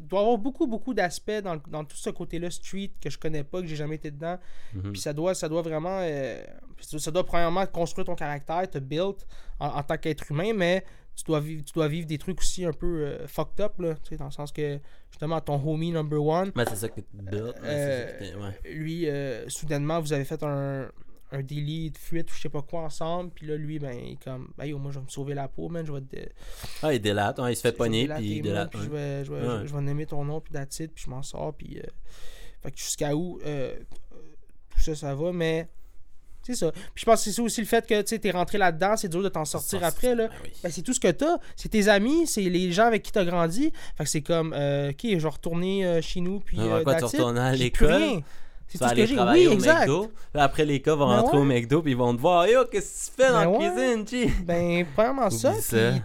doit 0.00 0.20
y 0.20 0.22
avoir 0.22 0.38
beaucoup, 0.38 0.66
beaucoup 0.66 0.94
d'aspects 0.94 1.40
dans, 1.42 1.56
dans 1.68 1.84
tout 1.84 1.96
ce 1.96 2.10
côté-là, 2.10 2.50
street, 2.50 2.90
que 3.00 3.10
je 3.10 3.18
connais 3.18 3.44
pas, 3.44 3.60
que 3.60 3.66
j'ai 3.66 3.76
jamais 3.76 3.96
été 3.96 4.10
dedans. 4.10 4.38
Mhm. 4.74 4.92
Puis 4.92 5.00
ça 5.00 5.12
doit, 5.12 5.34
ça 5.34 5.48
doit 5.48 5.62
vraiment. 5.62 5.98
euh, 6.02 6.42
ça 6.80 7.10
doit 7.10 7.24
premièrement 7.24 7.64
construire 7.66 8.06
ton 8.06 8.14
caractère, 8.16 8.68
te 8.68 8.78
build 8.78 9.16
en, 9.60 9.68
en 9.68 9.82
tant 9.82 9.96
qu'être 9.96 10.30
humain, 10.32 10.52
mais 10.54 10.84
tu 11.14 11.24
dois, 11.24 11.40
vivre, 11.40 11.62
tu 11.64 11.72
dois 11.74 11.86
vivre 11.88 12.06
des 12.06 12.18
trucs 12.18 12.40
aussi 12.40 12.64
un 12.64 12.72
peu 12.72 13.04
euh, 13.04 13.26
fucked 13.28 13.60
up, 13.60 13.78
là, 13.78 13.94
tu 14.02 14.08
sais, 14.10 14.16
dans 14.16 14.24
le 14.24 14.30
sens 14.30 14.50
que 14.50 14.80
justement 15.10 15.40
ton 15.40 15.62
homie 15.64 15.92
number 15.92 16.24
one, 16.24 16.50
Ben, 16.56 16.64
c'est 16.68 16.76
ça 16.76 16.88
que 16.88 17.00
tu 17.00 17.06
build. 17.12 17.54
mais 17.62 18.34
ouais. 18.34 18.72
lui, 18.72 19.08
euh, 19.08 19.48
soudainement, 19.48 20.00
vous 20.00 20.12
avez 20.12 20.24
fait 20.24 20.42
un, 20.42 20.88
un 21.32 21.42
délit 21.42 21.90
de 21.90 21.98
fuite 21.98 22.30
ou 22.30 22.34
je 22.34 22.40
sais 22.42 22.48
pas 22.48 22.62
quoi 22.62 22.82
ensemble, 22.82 23.30
puis 23.34 23.46
là, 23.46 23.56
lui, 23.56 23.78
ben, 23.78 23.92
il 23.92 24.12
est 24.12 24.22
comme, 24.22 24.48
yo, 24.62 24.78
moi, 24.78 24.92
je 24.92 24.98
vais 24.98 25.04
me 25.04 25.10
sauver 25.10 25.34
la 25.34 25.48
peau, 25.48 25.68
man, 25.68 25.84
je 25.84 25.92
vais 25.92 26.00
te. 26.02 26.16
Ah, 26.82 26.92
il 26.94 27.00
délate. 27.00 27.38
hein, 27.40 27.50
il 27.50 27.56
se 27.56 27.62
fait 27.62 27.72
pogner, 27.72 28.06
puis 28.06 28.36
il 28.36 28.42
délate. 28.42 28.70
puis 28.70 28.80
je 28.84 28.90
vais, 28.90 29.24
je 29.24 29.32
vais, 29.32 29.40
Ouais. 29.40 29.66
je, 29.66 29.74
vais 29.74 29.80
nommer 29.80 30.06
ton 30.06 30.24
nom, 30.24 30.40
puis 30.40 30.52
it, 30.62 30.92
puis 30.94 31.04
je 31.04 31.10
m'en 31.10 31.22
sors, 31.22 31.52
puis. 31.54 31.78
euh, 31.78 31.82
fait 32.62 32.70
que 32.70 32.78
jusqu'à 32.78 33.16
où 33.16 33.40
euh, 33.44 33.74
tout 34.70 34.80
ça, 34.80 34.94
ça 34.94 35.14
va, 35.14 35.32
mais 35.32 35.68
C'est 36.44 36.54
ça. 36.54 36.70
Puis 36.72 36.80
je 36.96 37.04
pense 37.04 37.24
que 37.24 37.30
c'est 37.30 37.40
aussi 37.40 37.60
le 37.60 37.66
fait 37.66 37.86
que 37.86 38.02
tu 38.02 38.28
es 38.28 38.30
rentré 38.30 38.58
là-dedans, 38.58 38.96
c'est 38.96 39.08
dur 39.08 39.22
de 39.22 39.28
t'en 39.28 39.44
sortir 39.44 39.80
Ça, 39.80 39.86
après. 39.86 40.14
Là. 40.14 40.28
Ben 40.28 40.34
oui. 40.44 40.50
Ben, 40.62 40.70
c'est 40.72 40.82
tout 40.82 40.92
ce 40.92 41.00
que 41.00 41.10
t'as. 41.10 41.38
C'est 41.56 41.68
tes 41.70 41.88
amis, 41.88 42.26
c'est 42.26 42.42
les 42.42 42.72
gens 42.72 42.86
avec 42.86 43.02
qui 43.04 43.12
t'as 43.12 43.24
grandi. 43.24 43.72
Fait 43.96 44.04
que 44.04 44.10
c'est 44.10 44.22
comme, 44.22 44.52
euh, 44.52 44.90
ok, 44.90 44.98
je 45.02 45.16
vais 45.16 45.28
retourner 45.28 45.86
euh, 45.86 46.00
chez 46.02 46.20
nous, 46.20 46.40
puis 46.40 46.58
Ah, 46.60 46.80
quoi, 46.82 46.96
tu 46.96 47.04
retournes 47.04 47.38
à 47.38 47.54
l'école? 47.54 48.22
C'est 48.72 48.78
Tu 48.78 48.78
tout 48.78 48.84
vas 48.84 48.88
ce 48.90 48.94
que 48.94 49.00
aller 49.00 49.06
j'ai? 49.06 49.14
travailler 49.16 49.46
Oui, 49.48 49.52
au 49.52 49.54
exact. 49.56 49.80
McDo. 49.80 50.12
Après, 50.34 50.64
les 50.64 50.80
gars 50.80 50.94
vont 50.94 51.08
Ben 51.08 51.20
rentrer 51.20 51.36
ouais. 51.36 51.42
au 51.42 51.44
McDo, 51.46 51.82
puis 51.82 51.90
ils 51.92 51.96
vont 51.96 52.14
te 52.16 52.20
voir. 52.20 52.46
Yo, 52.48 52.64
qu'est-ce 52.66 53.10
que 53.10 53.16
tu 53.16 53.22
fais 53.22 53.28
dans 53.32 53.38
Ben 53.44 53.50
la 53.52 53.58
ouais. 53.58 53.94
cuisine, 54.04 54.08
G? 54.08 54.32
Ben, 54.44 54.86
premièrement 54.94 55.30
ça, 55.30 55.52
puis 55.52 56.00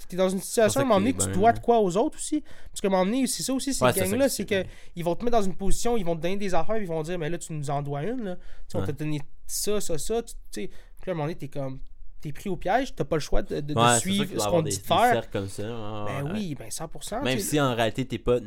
tu 0.00 0.06
t'es 0.08 0.16
dans 0.16 0.28
une 0.28 0.40
situation 0.40 0.80
à 0.80 0.84
un 0.84 0.86
moment 0.86 1.00
que 1.00 1.04
donné 1.04 1.14
que 1.14 1.24
tu 1.24 1.32
dois 1.38 1.52
de 1.52 1.58
quoi 1.58 1.80
aux 1.80 1.96
autres 1.96 2.18
aussi? 2.18 2.42
Parce 2.70 2.80
qu'à 2.80 2.88
un 2.88 2.90
moment 2.90 3.04
donné, 3.06 3.26
c'est 3.26 3.42
ça 3.42 3.52
aussi, 3.54 3.72
ces 3.74 3.84
Ouais, 3.84 3.92
gangs-là, 3.92 4.26
que 4.26 4.30
c'est 4.30 4.48
c'est, 4.48 4.64
que 4.64 4.68
ils 4.94 5.04
vont 5.04 5.14
te 5.16 5.24
mettre 5.24 5.38
dans 5.38 5.42
une 5.44 5.54
position, 5.56 5.96
ils 5.96 6.04
vont 6.04 6.14
te 6.16 6.20
donner 6.22 6.36
des 6.36 6.54
affaires, 6.54 6.76
puis 6.76 6.84
ils 6.84 6.88
vont 6.88 7.02
dire, 7.02 7.18
mais 7.18 7.28
là, 7.30 7.38
tu 7.38 7.52
nous 7.54 7.70
en 7.70 7.82
dois 7.82 8.02
une, 8.04 8.22
là. 8.24 8.36
Tu 8.36 8.42
sais, 8.68 8.78
on 8.78 8.84
t'a 8.84 8.92
donné 8.92 9.20
ça, 9.46 9.80
ça, 9.80 9.98
ça, 9.98 10.22
tu 10.22 10.32
sais. 10.50 10.68
Puis 10.68 11.06
là, 11.06 11.08
à 11.08 11.10
un 11.10 11.14
moment 11.14 11.24
donné, 11.24 11.34
t'es 11.36 11.48
comme, 11.48 11.80
t'es 12.20 12.30
pris 12.32 12.48
au 12.50 12.56
piège, 12.56 12.94
t'as 12.94 13.04
pas 13.04 13.16
le 13.16 13.20
choix 13.20 13.42
de, 13.42 13.60
de- 13.60 13.74
Ouais, 13.74 13.98
suivre 13.98 14.26
ce 14.38 14.46
qu'on 14.48 14.62
dit 14.62 14.78
de 14.78 14.82
faire. 14.84 15.28
comme 15.30 15.48
ça. 15.48 15.62
Ben 15.62 16.22
ouais. 16.24 16.30
oui, 16.34 16.54
ben 16.56 16.68
100%. 16.68 17.22
Même 17.24 17.38
si 17.40 17.58
en 17.60 17.74
réalité, 17.74 18.04
t'es 18.06 18.18
pas 18.18 18.38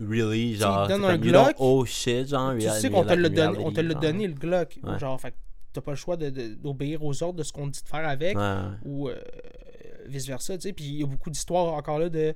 really, 0.00 0.54
genre, 0.54 0.86
t'es 0.86 0.94
un 0.94 1.00
comme, 1.00 1.16
Glock, 1.20 1.54
oh 1.58 1.84
shit, 1.84 2.28
genre, 2.28 2.54
Tu 2.58 2.68
sais 2.68 2.90
qu'on 2.90 3.04
te 3.04 3.12
l'a 3.12 3.28
donné, 3.28 3.58
on 3.58 3.72
te 3.72 3.80
l'a 3.80 3.94
donné 3.94 4.26
le 4.26 4.34
Glock. 4.34 4.78
Ouais. 4.82 4.98
Genre, 4.98 5.20
fait 5.20 5.32
que 5.32 5.36
t'as 5.72 5.80
pas 5.80 5.92
le 5.92 5.96
choix 5.96 6.16
d'obéir 6.16 7.02
aux 7.04 7.22
ordres 7.22 7.38
de 7.38 7.42
ce 7.42 7.52
qu'on 7.52 7.66
dit 7.66 7.82
de 7.82 7.88
faire 7.88 8.08
avec. 8.08 8.36
Ouais, 8.36 8.56
ou 8.84 9.08
euh, 9.08 9.16
vice 10.06 10.26
versa, 10.26 10.56
tu 10.56 10.62
sais. 10.62 10.72
Puis 10.72 10.84
il 10.84 11.00
y 11.00 11.02
a 11.02 11.06
beaucoup 11.06 11.30
d'histoires 11.30 11.72
encore 11.74 11.98
là 11.98 12.08
de. 12.08 12.34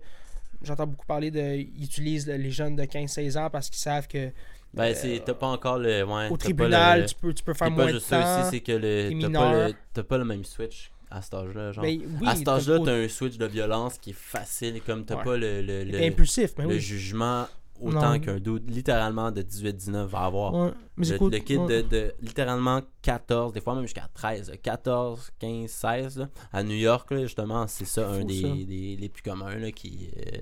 J'entends 0.63 0.87
beaucoup 0.87 1.07
parler 1.07 1.31
de. 1.31 1.57
Ils 1.57 1.85
utilisent 1.85 2.27
les 2.29 2.51
jeunes 2.51 2.77
de 2.77 2.83
15-16 2.85 3.39
ans 3.39 3.51
parce 3.51 3.69
qu'ils 3.69 3.81
savent 3.81 4.07
que 4.07 4.31
Ben, 4.75 4.95
c'est, 4.95 5.23
t'as 5.25 5.35
pas 5.35 5.49
encore 5.49 5.79
le. 5.79 6.05
Ouais, 6.05 6.29
au 6.29 6.33
pas 6.33 6.37
tribunal, 6.37 7.01
le- 7.01 7.07
tu, 7.07 7.15
peux, 7.17 7.35
tu 7.35 7.43
peux 7.43 7.55
faire 7.55 7.69
pas 7.69 7.75
moins 7.75 7.87
de 7.87 7.93
juste 7.95 8.11
temps. 8.11 8.41
aussi, 8.41 8.51
c'est 8.51 8.61
que 8.61 8.73
le, 8.73 9.21
t'as, 9.21 9.31
pas 9.31 9.69
le, 9.69 9.75
t'as 9.93 10.03
pas 10.03 10.19
le 10.19 10.25
même 10.25 10.45
switch 10.45 10.93
à 11.13 11.23
cet 11.23 11.35
âge-là. 11.35 11.73
Genre. 11.73 11.85
Ben, 11.85 12.01
oui, 12.21 12.27
à 12.29 12.35
cet 12.37 12.45
t'as 12.47 12.55
âge-là, 12.57 12.79
t'as 12.85 12.95
un 12.95 13.09
switch 13.09 13.37
de 13.39 13.47
violence 13.47 13.99
qui 13.99 14.11
est 14.11 14.17
facile, 14.19 14.81
comme 14.83 15.05
t'as 15.05 15.17
Ouais. 15.19 15.25
pas 15.25 15.37
le, 15.37 15.63
le, 15.63 15.85
le, 15.85 15.91
t'es 15.93 16.07
impulsif, 16.09 16.53
mais 16.59 16.65
le 16.65 16.71
oui. 16.75 16.81
jugement 16.81 17.47
autant 17.81 18.21
qu'un 18.21 18.39
dude 18.39 18.71
littéralement 18.71 19.33
de 19.33 19.43
18-19 19.43 20.07
va 20.07 20.21
avoir. 20.21 20.55
Ouais, 20.55 20.71
mais 20.97 21.07
le, 21.09 21.19
le 21.31 21.39
kid 21.39 21.59
ouais. 21.59 21.83
de, 21.83 21.89
de 21.89 22.15
littéralement 22.21 22.81
14, 23.03 23.53
des 23.53 23.61
fois 23.61 23.75
même 23.75 23.83
jusqu'à 23.85 24.09
13, 24.15 24.51
là, 24.51 24.57
14, 24.57 25.31
15, 25.41 25.69
16, 25.71 26.19
là, 26.19 26.29
à 26.53 26.63
New 26.63 26.77
York, 26.77 27.11
là, 27.11 27.23
justement, 27.23 27.67
c'est 27.67 27.85
ça, 27.85 28.09
un 28.09 28.25
des, 28.25 28.41
ça. 28.43 28.49
des- 28.49 28.97
les 29.01 29.09
plus 29.09 29.23
communs, 29.23 29.57
là, 29.57 29.73
qui, 29.73 30.11
euh, 30.17 30.39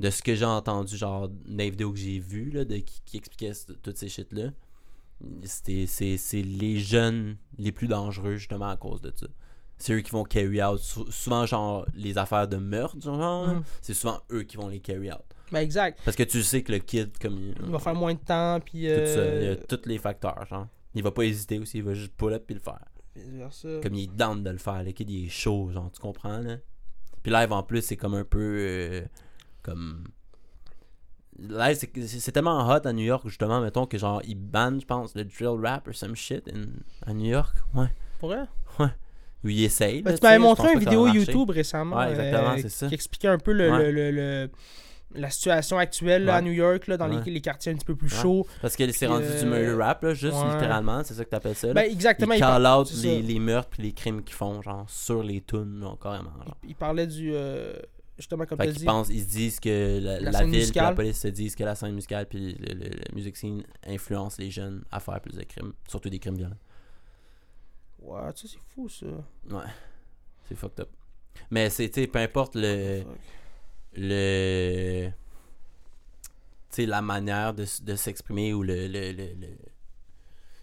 de 0.00 0.10
ce 0.10 0.22
que 0.22 0.34
j'ai 0.34 0.44
entendu, 0.44 0.96
genre, 0.98 1.28
dans 1.28 1.34
les 1.56 1.70
vidéos 1.70 1.92
que 1.92 1.98
j'ai 1.98 2.18
vues, 2.18 2.50
là, 2.50 2.64
de, 2.66 2.76
qui, 2.76 3.00
qui 3.06 3.16
expliquait 3.16 3.54
ce- 3.54 3.72
toutes 3.72 3.96
ces 3.96 4.08
shit-là, 4.10 4.50
c'était, 5.44 5.86
c'est, 5.86 6.16
c'est 6.16 6.42
les 6.42 6.78
jeunes 6.78 7.36
les 7.58 7.72
plus 7.72 7.86
dangereux, 7.88 8.36
justement, 8.36 8.68
à 8.68 8.76
cause 8.76 9.00
de 9.00 9.12
ça. 9.14 9.26
C'est 9.82 9.94
eux 9.94 10.00
qui 10.02 10.10
vont 10.10 10.24
carry 10.24 10.62
out, 10.62 10.78
sou- 10.78 11.10
souvent, 11.10 11.46
genre, 11.46 11.86
les 11.94 12.16
affaires 12.18 12.46
de 12.46 12.56
meurtre, 12.58 13.00
genre, 13.00 13.48
Mm. 13.48 13.62
c'est 13.80 13.94
souvent 13.94 14.20
eux 14.30 14.42
qui 14.42 14.56
vont 14.58 14.68
les 14.68 14.78
carry 14.78 15.10
out. 15.10 15.22
Ben, 15.50 15.60
exact. 15.60 15.98
Parce 16.04 16.16
que 16.16 16.22
tu 16.22 16.42
sais 16.42 16.62
que 16.62 16.70
le 16.70 16.78
kid, 16.78 17.16
comme 17.18 17.38
il, 17.38 17.54
Il 17.64 17.70
va 17.72 17.78
faire 17.80 17.94
moins 17.94 18.14
de 18.14 18.18
temps, 18.20 18.60
puis. 18.64 18.82
tout 18.82 19.06
ça, 19.06 19.24
il 19.36 19.42
y 19.42 19.46
a 19.46 19.50
Euh, 19.52 19.56
tous 19.68 19.80
les 19.86 19.98
facteurs, 19.98 20.44
genre. 20.46 20.66
Il 20.94 21.02
va 21.02 21.10
pas 21.10 21.22
hésiter 21.24 21.58
aussi, 21.58 21.78
il 21.78 21.84
va 21.84 21.94
juste 21.94 22.12
pull 22.16 22.32
up 22.34 22.44
puis 22.46 22.54
le 22.54 22.60
faire. 22.60 22.78
vice 23.16 23.26
versa. 23.32 23.68
Comme 23.82 23.94
il 23.94 24.04
est 24.04 24.14
down 24.14 24.42
de 24.44 24.50
le 24.50 24.58
faire, 24.58 24.82
le 24.84 24.92
kid 24.92 25.08
il 25.10 25.26
est 25.26 25.28
chaud, 25.28 25.70
genre, 25.72 25.90
tu 25.90 25.98
comprends, 26.00 26.38
là? 26.38 26.56
Puis 27.22 27.32
live 27.32 27.52
en 27.52 27.62
plus, 27.62 27.82
c'est 27.82 27.96
comme 27.96 28.14
un 28.14 28.24
peu. 28.24 28.38
euh, 28.60 29.02
comme. 29.62 30.04
Live, 31.38 31.78
c'est 32.06 32.32
tellement 32.32 32.68
hot 32.68 32.86
à 32.86 32.92
New 32.92 33.04
York, 33.04 33.26
justement, 33.26 33.60
mettons 33.60 33.86
que 33.86 33.96
genre, 33.96 34.20
ils 34.24 34.34
bannent, 34.34 34.80
je 34.80 34.86
pense, 34.86 35.14
le 35.14 35.24
drill 35.24 35.58
rap 35.62 35.88
or 35.88 35.94
some 35.94 36.14
shit 36.14 36.46
in- 36.48 36.66
à 37.06 37.14
New 37.14 37.30
York. 37.30 37.56
Ouais. 37.74 37.86
Pour 38.18 38.28
vrai? 38.30 38.44
Ou 38.78 38.84
ils 39.44 39.64
essayent. 39.64 40.02
Ben, 40.02 40.10
là, 40.10 40.16
tu 40.16 40.20
tu 40.20 40.26
m'avais 40.26 40.38
montré 40.38 40.64
pense 40.64 40.74
une 40.74 40.80
ça 40.82 40.90
vidéo. 40.90 41.06
YouTube 41.08 41.50
récemment 41.50 41.96
Ouais, 41.96 42.10
exactement, 42.10 42.52
euh, 42.58 42.68
ça. 42.68 42.88
qui 42.88 42.94
expliquait 42.94 43.28
un 43.28 43.38
peu 43.38 43.52
le, 43.52 43.70
Ouais. 43.70 43.92
le- 43.92 44.10
le- 44.10 44.50
la 45.12 45.28
situation 45.30 45.76
actuelle 45.78 46.24
là, 46.24 46.36
à. 46.36 46.40
New 46.40 46.52
York, 46.52 46.86
là, 46.86 46.96
dans 46.96 47.08
les- 47.08 47.28
les, 47.30 47.40
quartiers 47.40 47.72
un 47.72 47.74
petit 47.74 47.84
peu 47.84 47.96
plus 47.96 48.08
chauds. 48.08 48.46
Parce 48.62 48.76
que 48.76 48.86
c'est 48.92 49.06
Puis, 49.06 49.12
rendu 49.12 49.24
du 49.26 49.32
euh, 49.32 49.44
murder 49.44 49.82
rap, 49.82 50.02
là, 50.04 50.14
juste 50.14 50.36
littéralement, 50.52 51.02
c'est 51.02 51.14
ça 51.14 51.24
que 51.24 51.30
t'appelles 51.30 51.56
ça. 51.56 51.66
là. 51.68 51.74
Ben, 51.74 51.90
exactement. 51.90 52.32
ils 52.34 52.36
il, 52.36 52.40
call 52.40 52.66
out 52.66 52.88
les, 52.92 52.96
ça. 53.22 53.26
les 53.26 53.38
meurtres 53.40 53.70
puis 53.70 53.82
les 53.82 53.92
crimes 53.92 54.22
qu'ils 54.22 54.36
font, 54.36 54.62
genre, 54.62 54.88
sur 54.88 55.22
les 55.24 55.40
tunes, 55.40 55.84
carrément. 56.00 56.30
genre. 56.44 56.56
il 56.68 56.76
parlait 56.76 57.08
du. 57.08 57.32
euh, 57.34 57.72
justement, 58.18 58.44
comme 58.46 58.58
tu 58.58 58.68
dit. 58.68 58.84
pensent, 58.84 59.08
ils 59.08 59.22
se 59.22 59.28
disent 59.30 59.58
que 59.58 59.98
la, 60.00 60.20
La 60.20 60.30
la 60.30 60.44
ville 60.44 60.54
et 60.70 60.72
la 60.78 60.92
police 60.92 61.18
se 61.18 61.28
disent 61.28 61.56
que 61.56 61.64
la 61.64 61.74
scène 61.74 61.94
musicale 61.94 62.26
puis 62.26 62.56
la 62.60 63.14
music 63.14 63.36
scene 63.36 63.64
influence 63.88 64.38
les 64.38 64.50
jeunes 64.52 64.84
à 64.92 65.00
faire 65.00 65.20
plus 65.20 65.34
de 65.36 65.42
crimes, 65.42 65.72
surtout 65.88 66.10
des 66.10 66.18
crimes 66.20 66.36
violents. 66.36 66.54
Ouais, 68.02 68.32
tu 68.32 68.48
sais, 68.48 68.54
c'est 68.56 68.74
fou 68.74 68.88
ça. 68.88 69.06
Ouais, 69.06 69.70
c'est 70.48 70.54
fucked 70.56 70.80
up. 70.80 70.88
Mais 71.50 71.70
c'est, 71.70 71.90
tu 71.90 72.06
peu 72.08 72.18
importe 72.18 72.54
le, 72.56 73.02
le, 73.94 75.08
tu 76.70 76.76
sais, 76.76 76.86
la 76.86 77.02
manière 77.02 77.54
de, 77.54 77.64
de 77.82 77.94
s'exprimer 77.96 78.52
ou 78.54 78.62
le, 78.62 78.86
le, 78.86 79.12
le, 79.12 79.34
le- 79.34 79.56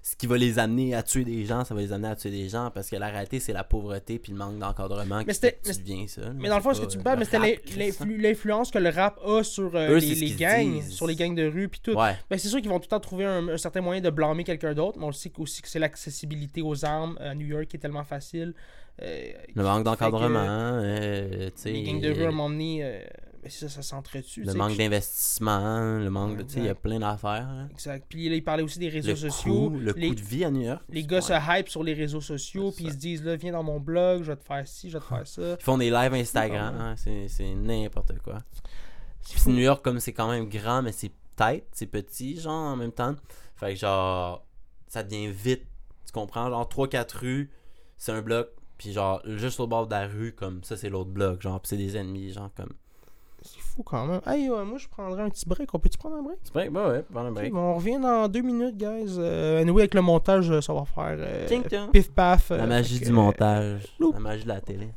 ce 0.10 0.16
qui 0.16 0.26
va 0.26 0.38
les 0.38 0.58
amener 0.58 0.96
à 0.96 1.04
tuer 1.04 1.26
des 1.26 1.44
gens, 1.44 1.66
ça 1.66 1.76
va 1.76 1.82
les 1.82 1.92
amener 1.92 2.08
à 2.08 2.16
tuer 2.16 2.30
des 2.32 2.48
gens 2.48 2.72
parce 2.74 2.90
que 2.90 2.96
la 2.96 3.10
réalité 3.10 3.42
c'est 3.42 3.52
la 3.52 3.66
pauvreté 3.66 4.20
puis 4.20 4.32
le 4.32 4.38
manque 4.38 4.58
d'encadrement 4.58 5.20
qui 5.24 5.34
fait 5.34 5.60
que 5.62 5.70
tu 5.70 5.80
deviens 5.82 6.08
ça. 6.08 6.22
Mais 6.36 6.48
dans 6.48 6.56
le 6.56 6.62
fond, 6.62 6.74
ce 6.74 6.80
que 6.82 6.86
tu 6.86 6.98
me 6.98 7.04
parles, 7.04 7.20
mais 7.20 7.26
c'était 7.26 7.40
l'in- 7.40 7.56
l'influ- 7.78 8.18
l'influence 8.18 8.72
que 8.72 8.78
le 8.78 8.90
rap 8.90 9.20
a 9.26 9.44
sur 9.44 9.76
euh, 9.76 9.90
Eux, 9.92 9.98
les, 9.98 10.32
gangs, 10.32 10.72
disent. 10.82 10.92
sur 10.94 11.08
les 11.08 11.16
gangs 11.16 11.36
de 11.36 11.46
rue, 11.46 11.68
puis 11.68 11.82
tout. 11.84 11.92
Ouais, 11.92 12.16
Ben, 12.30 12.38
c'est 12.40 12.48
sûr 12.48 12.62
qu'ils 12.62 12.70
vont 12.70 12.80
tout 12.80 12.86
le 12.86 12.90
temps 12.90 13.00
trouver 13.02 13.26
un, 13.26 13.48
un 13.50 13.58
certain 13.58 13.82
moyen 13.82 14.00
de 14.02 14.10
blâmer 14.10 14.46
quelqu'un 14.46 14.74
d'autre, 14.74 14.98
mais 14.98 15.06
on 15.06 15.12
sait 15.12 15.32
aussi 15.38 15.62
que 15.62 15.68
c'est 15.68 15.80
l'accessibilité 15.80 16.62
aux 16.62 16.86
armes 16.86 17.18
à 17.20 17.36
New 17.36 17.48
York 17.48 17.66
qui 17.66 17.76
est 17.76 17.80
tellement 17.80 18.06
facile. 18.06 18.54
euh, 19.02 19.32
le 19.56 19.62
manque 19.64 19.84
d'encadrement, 19.84 20.40
euh, 20.40 21.48
tu 21.48 21.52
sais, 21.64 21.72
Les 21.72 21.84
gangs 21.84 22.00
de 22.02 22.12
rue, 22.12 22.24
à 22.24 22.28
un 22.30 22.32
moment 22.32 22.50
donné, 22.50 22.82
c'est 23.44 23.68
ça, 23.68 23.70
ça 23.70 23.82
s'entretue. 23.82 24.42
tu 24.42 24.44
Le 24.44 24.54
manque 24.54 24.78
d'investissement, 24.78 25.98
le 26.00 26.10
manque 26.10 26.38
de. 26.38 26.44
Tu 26.44 26.54
sais, 26.54 26.60
il 26.60 26.66
y 26.66 26.70
a 26.70 26.76
plein 26.76 27.00
d'affaires. 27.00 27.48
là. 27.48 27.68
Exact. 27.72 28.06
Puis 28.10 28.30
là, 28.30 28.36
il 28.36 28.44
parlait 28.44 28.64
aussi 28.64 28.80
des 28.80 28.90
réseaux 28.90 29.10
Le 29.10 29.16
sociaux. 29.16 29.70
coût, 29.70 29.78
le 29.78 29.92
les, 29.94 30.10
coût 30.10 30.16
de 30.16 30.22
vie 30.22 30.44
à 30.44 30.52
New 30.52 30.62
York. 30.62 30.82
les 30.90 31.04
gars 31.04 31.22
se 31.22 31.34
hype 31.34 31.70
sur 31.70 31.84
les 31.84 31.94
réseaux 31.94 32.22
sociaux, 32.22 32.72
puis 32.72 32.86
ils 32.86 32.92
se 32.92 32.98
disent, 32.98 33.24
là, 33.24 33.36
viens 33.36 33.52
dans 33.52 33.64
mon 33.64 33.80
blog, 33.80 34.24
je 34.24 34.32
vais 34.32 34.38
te 34.38 34.44
faire 34.44 34.68
ci, 34.68 34.90
je 34.90 34.98
vais 34.98 35.04
te 35.04 35.08
faire 35.08 35.28
ça. 35.28 35.56
Ils 35.60 35.64
font 35.64 35.78
des 35.78 35.90
lives 35.90 36.14
Instagram, 36.14 36.76
quand 36.78 36.84
hein, 36.84 36.96
c'est 37.28 37.54
n'importe 37.56 38.18
quoi. 38.20 38.40
Puis. 39.24 39.52
New 39.52 39.60
York, 39.62 39.84
comme 39.84 40.00
c'est 40.00 40.14
quand 40.14 40.30
même 40.30 40.48
grand, 40.48 40.82
mais 40.82 40.92
c'est 40.92 41.12
tête, 41.36 41.68
c'est 41.72 41.86
petit, 41.86 42.40
genre, 42.40 42.54
en 42.74 42.76
même 42.76 42.92
temps. 42.92 43.16
Fait 43.56 43.74
que, 43.74 43.80
genre, 43.80 44.46
ça 44.88 45.04
devient 45.04 45.28
vite. 45.28 45.64
Tu 46.06 46.12
comprends? 46.12 46.50
Genre, 46.50 46.68
3-4 46.68 47.18
rues, 47.18 47.52
c'est 47.98 48.12
un 48.12 48.22
bloc. 48.22 48.50
Puis, 48.78 48.94
genre, 48.94 49.22
juste 49.26 49.60
au 49.60 49.68
bord 49.68 49.88
de 49.88 49.92
la 49.92 50.08
rue, 50.08 50.34
comme 50.34 50.64
ça, 50.64 50.78
c'est 50.78 50.90
l'autre 50.90 51.10
bloc. 51.10 51.42
Genre, 51.42 51.60
puis 51.60 51.70
c'est 51.70 51.78
des 51.78 51.98
ennemis, 51.98 52.32
genre, 52.32 52.50
comme. 52.56 52.74
Fou 53.78 53.84
quand 53.84 54.08
même. 54.08 54.22
Hey, 54.26 54.50
ouais, 54.50 54.66
moi, 54.66 54.80
je 54.80 54.88
prendrais 54.88 55.22
un 55.22 55.30
petit 55.30 55.46
break. 55.48 55.72
On 55.74 55.78
peut-tu 55.80 56.00
prendre 56.00 56.16
un 56.16 56.24
break? 56.24 56.40
Vrai, 56.52 56.70
bah 56.70 56.90
ouais, 56.90 57.04
prendre 57.04 57.28
un 57.28 57.32
break. 57.32 57.54
bon, 57.54 57.60
on 57.60 57.76
revient 57.76 58.00
dans 58.02 58.28
deux 58.28 58.42
minutes, 58.42 58.76
guys. 58.76 59.16
Euh, 59.20 59.62
anyway, 59.62 59.84
avec 59.84 59.94
le 59.94 60.02
montage, 60.02 60.50
euh, 60.50 60.62
ça 60.62 60.74
va 60.74 60.84
faire 60.86 61.16
euh, 61.20 61.88
pif 61.94 62.10
paf. 62.12 62.50
euh, 62.52 62.58
La 62.58 62.66
magie 62.66 63.00
du 63.00 63.12
montage. 63.12 63.82
loup. 64.00 64.14
La 64.14 64.20
magie 64.20 64.44
de 64.44 64.48
la 64.50 64.62
télé. 64.62 64.88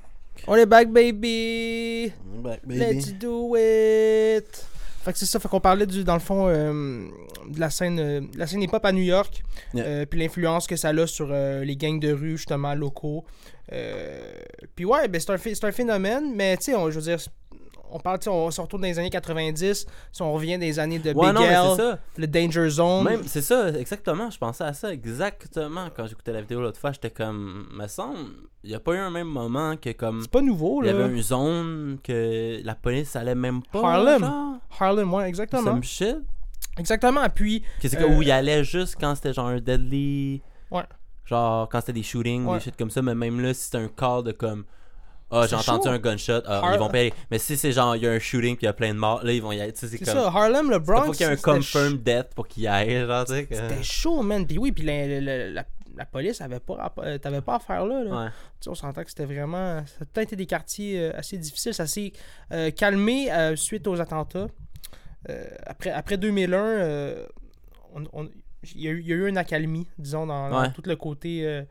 On 0.47 0.55
est 0.57 0.65
back, 0.65 0.91
baby! 0.91 2.11
Back, 2.43 2.61
Let's 2.67 3.13
do 3.19 3.55
it! 3.57 4.67
Fait 5.03 5.13
que 5.13 5.19
c'est 5.19 5.27
ça, 5.27 5.39
fait 5.39 5.49
qu'on 5.49 5.61
parlait 5.61 5.87
du, 5.87 6.03
dans 6.05 6.15
le 6.15 6.21
fond 6.21 6.47
euh, 6.49 7.07
de 7.49 7.61
la 7.61 7.69
scène, 7.71 7.99
euh, 7.99 8.21
de 8.21 8.39
la 8.39 8.47
scène 8.47 8.63
hip-hop 8.63 8.85
à 8.85 8.93
New 8.93 9.03
York, 9.03 9.43
Yeah. 9.75 9.85
euh, 9.85 10.07
puis 10.07 10.19
l'influence 10.19 10.67
que 10.67 10.77
ça 10.77 10.89
a 10.89 11.07
sur 11.07 11.29
euh, 11.31 11.65
les 11.65 11.77
gangs 11.77 12.01
de 12.01 12.13
rue, 12.13 12.37
justement, 12.39 12.75
locaux. 12.75 13.25
Euh, 13.73 14.33
puis 14.75 14.85
ouais, 14.85 15.07
ben 15.09 15.21
c'est 15.21 15.31
un, 15.31 15.69
un 15.69 15.73
phénomène, 15.73 16.35
mais 16.35 16.57
tu 16.57 16.65
sais, 16.65 16.75
on- 16.75 16.91
je 16.91 16.97
veux 16.99 17.05
dire, 17.05 17.19
on 17.93 17.99
parle, 17.99 18.19
on 18.29 18.51
se 18.51 18.61
retourne 18.61 18.83
dans 18.83 18.89
les 18.89 18.99
années 18.99 19.11
90, 19.11 19.87
si 20.13 20.23
on 20.23 20.33
revient 20.33 20.59
des 20.59 20.79
années 20.79 20.99
de 20.99 21.13
Ouais, 21.13 21.27
Big 21.33 21.35
non, 21.35 21.43
L, 21.43 21.77
ça. 21.77 21.99
le 22.17 22.27
Danger 22.27 22.69
Zone. 22.69 23.05
Même, 23.05 23.23
c'est 23.27 23.43
ça, 23.43 23.69
exactement. 23.71 24.31
Je 24.31 24.39
pensais 24.39 24.65
à 24.65 24.73
ça 24.73 24.93
exactement 24.93 25.89
quand 25.97 26.07
j'écoutais 26.07 26.33
la 26.33 26.41
vidéo 26.41 26.61
l'autre 26.61 26.79
fois. 26.81 26.93
J'étais 26.93 27.11
comme, 27.11 27.69
me 27.73 27.87
semble, 27.87 28.19
il 28.65 28.71
n'y 28.71 28.77
a 28.77 28.81
pas 28.81 28.95
eu 28.95 28.99
un 28.99 29.11
même 29.11 29.29
moment 29.29 29.77
que 29.77 29.91
comme. 29.93 30.23
C'est 30.23 30.31
pas 30.31 30.43
nouveau, 30.43 30.83
Il 30.83 30.89
y 30.89 30.93
là. 30.93 30.99
avait 31.05 31.15
une 31.15 31.23
zone 31.23 31.99
que 32.03 32.61
la 32.65 32.75
police 32.75 33.15
allait 33.17 33.35
même 33.35 33.63
pas. 33.73 33.81
Harlem. 33.95 34.21
Genre, 34.21 34.55
Harlem, 34.79 35.13
ouais, 35.15 35.29
exactement. 35.29 35.63
some 35.65 35.83
shit. 35.83 36.17
Exactement, 36.79 37.29
puis 37.35 37.63
c'est 37.81 37.97
que 37.97 38.03
Euh, 38.05 38.17
où 38.17 38.23
il 38.23 38.31
allait 38.31 38.65
juste 38.65 38.97
quand 39.01 39.15
c'était 39.15 39.33
genre 39.33 39.49
un 39.49 39.61
deadly. 39.61 40.41
Ouais. 40.71 40.85
Genre 41.25 41.69
quand 41.69 41.81
c'était 41.81 41.93
des 41.95 42.03
shootings, 42.03 42.45
Ouais. 42.47 42.59
des 42.59 42.65
shit 42.65 42.77
comme 42.77 42.91
ça. 42.91 43.03
Mais 43.03 43.15
même 43.15 43.41
là, 43.41 43.53
si 43.53 43.65
c'était 43.65 43.79
un 43.79 43.89
call 43.89 44.23
de 44.25 44.33
comme. 44.33 44.65
Ah, 45.31 45.47
j'ai 45.49 45.57
entendu 45.57 45.85
chaud. 45.89 45.95
un 45.95 45.99
gunshot. 45.99 46.43
Ah, 46.47 46.59
Har- 46.61 46.75
ils 46.75 46.79
vont 46.79 46.89
payer. 46.89 47.13
Mais 47.31 47.39
si 47.39 47.57
c'est 47.57 47.73
genre, 47.73 47.95
il 47.97 48.03
y 48.03 48.07
a 48.07 48.11
un 48.11 48.19
shooting 48.19 48.57
puis 48.57 48.65
il 48.65 48.67
y 48.67 48.69
a 48.69 48.73
plein 48.73 48.93
de 48.93 48.99
morts, 48.99 49.23
là, 49.25 49.33
ils 49.33 49.41
vont 49.43 49.53
y 49.53 49.61
aller. 49.61 49.73
Tu 49.73 49.81
sais, 49.81 49.89
c'est 49.89 49.99
c'est 49.99 50.05
comme. 50.05 50.15
ça, 50.23 50.27
Harlem, 50.29 50.71
le 50.71 50.77
Il 50.77 50.83
Bronx. 50.83 51.07
faut 51.07 51.13
qu'il 51.13 51.27
y 51.27 51.29
ait 51.29 51.33
un 51.33 51.37
confirmed 51.37 52.03
death 52.03 52.35
pour 52.35 52.49
qu'il 52.49 52.65
y 52.65 52.67
aille. 52.67 53.07
Genre, 53.07 53.25
tu 53.25 53.33
sais. 53.35 53.47
que- 53.47 53.55
C'était 53.55 53.83
chaud, 53.83 54.23
man. 54.23 54.47
Puis 54.47 54.59
oui, 54.59 54.73
puis 54.73 54.85
la, 54.85 55.07
la, 55.21 55.49
la- 55.51 55.65
la 55.97 56.05
police 56.07 56.41
avait 56.41 56.61
pas, 56.61 56.93
euh, 56.99 57.19
t'avais 57.19 57.41
pas 57.43 57.57
affaire 57.57 57.85
là. 57.85 58.03
là. 58.05 58.11
Ouais. 58.25 58.29
Tu 58.29 58.35
sais, 58.65 58.71
on 58.71 58.75
s'entend 58.75 59.03
que 59.03 59.09
c'était 59.11 59.25
vraiment. 59.27 59.85
Ça 59.87 59.97
a 60.03 60.05
peut-être 60.07 60.29
été 60.29 60.37
des 60.37 60.47
quartiers 60.47 60.99
euh, 61.01 61.13
assez 61.19 61.37
difficiles. 61.39 61.75
Ça 61.75 61.87
s'est 61.87 62.13
euh, 62.53 62.71
calmé 62.71 63.31
euh, 63.33 63.55
suite 63.57 63.87
aux 63.87 64.01
attentats. 64.01 64.47
Après, 65.67 65.91
après 65.91 66.17
2001, 66.17 66.59
euh, 66.59 67.27
on, 67.95 68.05
on- 68.13 68.29
il 68.75 68.81
y, 68.83 68.89
a 68.89 68.91
eu, 68.91 69.01
il 69.01 69.07
y 69.09 69.13
a 69.13 69.17
eu 69.17 69.29
une 69.29 69.39
accalmie, 69.39 69.87
disons, 69.99 70.27
dans, 70.27 70.51
dans 70.51 70.61
Ouais. 70.63 70.71
tout 70.75 70.83
le 70.85 70.95
côté. 70.97 71.65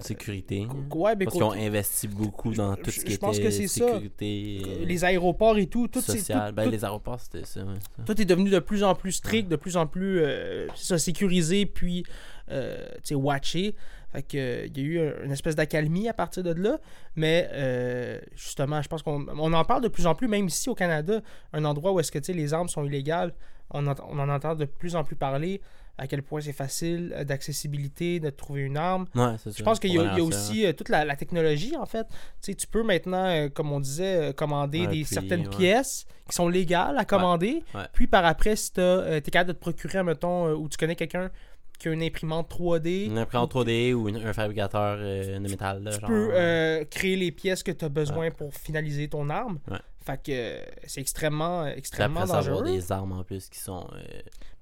Sécurité. 0.00 0.66
ouais, 0.94 1.16
ben, 1.16 1.24
Parce 1.24 1.34
qu'ils 1.36 1.42
ont 1.44 1.48
côté- 1.50 1.66
investi 1.66 2.06
beaucoup 2.08 2.52
dans 2.52 2.76
tout 2.76 2.90
ce 2.90 3.04
qui 3.04 3.12
je 3.14 3.18
pense 3.18 3.36
était 3.38 3.46
que 3.46 3.50
c'est 3.50 3.66
ça. 3.66 3.86
sécurité. 3.86 4.62
euh, 4.64 4.84
les 4.84 5.04
aéroports 5.04 5.58
et 5.58 5.66
tout, 5.66 5.88
tout, 5.88 6.00
social. 6.00 6.50
tout- 6.50 6.54
ben, 6.54 6.64
tout- 6.64 6.70
les 6.70 6.84
aéroports, 6.84 7.18
c'était 7.20 7.44
ça. 7.44 7.60
ouais, 7.62 7.74
ça. 7.96 8.02
tout 8.04 8.20
est 8.20 8.24
devenu 8.24 8.48
de 8.50 8.60
plus 8.60 8.84
en 8.84 8.94
plus 8.94 9.12
strict, 9.12 9.48
de 9.48 9.56
plus 9.56 9.76
en 9.76 9.86
plus 9.86 10.20
euh, 10.20 10.68
ça, 10.76 10.98
sécurisé, 10.98 11.66
puis 11.66 12.04
euh, 12.50 12.86
watché. 13.12 13.74
Fait 14.12 14.22
que, 14.22 14.66
il 14.66 14.78
y 14.78 14.80
a 14.80 14.84
eu 14.84 15.00
un- 15.00 15.24
une 15.24 15.32
espèce 15.32 15.54
d'accalmie 15.56 16.08
à 16.08 16.14
partir 16.14 16.42
de 16.42 16.52
là. 16.52 16.78
Mais 17.16 17.48
euh, 17.52 18.18
justement, 18.36 18.80
je 18.80 18.88
pense 18.88 19.02
qu'on 19.02 19.26
on 19.28 19.52
en 19.52 19.64
parle 19.64 19.82
de 19.82 19.88
plus 19.88 20.06
en 20.06 20.14
plus, 20.14 20.28
même 20.28 20.46
ici 20.46 20.68
au 20.70 20.74
Canada, 20.74 21.20
un 21.52 21.64
endroit 21.64 21.92
où 21.92 22.00
est-ce 22.00 22.12
que 22.12 22.32
les 22.32 22.54
armes 22.54 22.68
sont 22.68 22.84
illégales. 22.84 23.34
On, 23.70 23.86
on 23.86 24.18
en 24.18 24.28
entend 24.30 24.54
de 24.54 24.64
plus 24.64 24.96
en 24.96 25.04
plus 25.04 25.16
parler, 25.16 25.60
à 25.98 26.06
quel 26.06 26.22
point 26.22 26.40
c'est 26.40 26.52
facile 26.52 27.12
euh, 27.16 27.24
d'accessibilité, 27.24 28.20
de 28.20 28.30
trouver 28.30 28.62
une 28.62 28.76
arme. 28.76 29.06
Ouais, 29.14 29.34
c'est 29.42 29.50
ça. 29.50 29.56
Je 29.58 29.62
pense 29.64 29.78
qu'il 29.80 29.92
y, 29.92 29.98
a- 29.98 30.12
il 30.12 30.18
y 30.18 30.20
a 30.20 30.24
aussi 30.24 30.64
euh, 30.64 30.72
toute 30.72 30.88
la, 30.88 31.04
la 31.04 31.16
technologie, 31.16 31.76
en 31.76 31.86
fait. 31.86 32.06
Tu 32.08 32.14
sais, 32.40 32.54
tu 32.54 32.66
peux 32.66 32.82
maintenant, 32.82 33.24
euh, 33.26 33.48
comme 33.48 33.72
on 33.72 33.80
disait, 33.80 34.30
euh, 34.30 34.32
commander 34.32 34.80
Ouais, 34.82 34.86
des, 34.86 35.04
puis, 35.04 35.14
certaines 35.14 35.42
ouais. 35.48 35.56
pièces 35.56 36.06
qui 36.28 36.34
sont 36.34 36.48
légales 36.48 36.96
à 36.98 37.04
commander. 37.04 37.64
Puis 37.94 38.06
par 38.06 38.24
après, 38.24 38.54
si 38.54 38.72
tu 38.72 38.80
es 38.80 39.20
capable 39.22 39.48
de 39.48 39.52
te 39.54 39.60
procurer, 39.60 40.02
mettons, 40.02 40.52
ou 40.52 40.68
tu 40.68 40.76
connais 40.76 40.94
quelqu'un 40.94 41.30
qui 41.78 41.88
a 41.88 41.92
une 41.92 42.02
imprimante 42.02 42.50
3D, 42.50 43.06
Une 43.06 43.18
imprimante 43.18 43.52
3D 43.54 43.94
ou 43.94 44.08
une- 44.08 44.16
un 44.16 44.32
fabricateur 44.32 44.96
euh, 45.00 45.34
de 45.38 45.48
métal. 45.48 45.82
Là, 45.82 45.92
tu 45.94 46.00
genre, 46.00 46.08
peux 46.08 46.30
euh, 46.32 46.84
créer 46.84 47.16
les 47.16 47.30
pièces 47.30 47.62
que 47.62 47.70
tu 47.72 47.84
as 47.84 47.88
besoin 47.88 48.30
pour 48.30 48.52
finaliser 48.54 49.08
ton 49.08 49.30
arme. 49.30 49.58
Ouais. 49.70 49.78
Fait 50.04 50.16
que 50.22 50.32
euh, 50.32 50.64
c'est 50.86 51.00
extrêmement, 51.02 51.66
extrêmement 51.66 52.20
après 52.20 52.32
ça, 52.32 52.38
avoir 52.38 52.62
dangereux. 52.62 52.76
des 52.76 52.90
armes 52.92 53.12
en 53.12 53.22
plus 53.24 53.48
qui 53.48 53.58
sont 53.60 53.86
euh, 53.94 53.98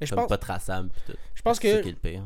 Mais 0.00 0.06
je 0.06 0.10
comme 0.10 0.22
pense, 0.24 0.28
pas 0.28 0.38
traçables. 0.38 0.90
tout. 1.06 1.12
je 1.34 1.42
pense 1.42 1.58
que 1.60 1.82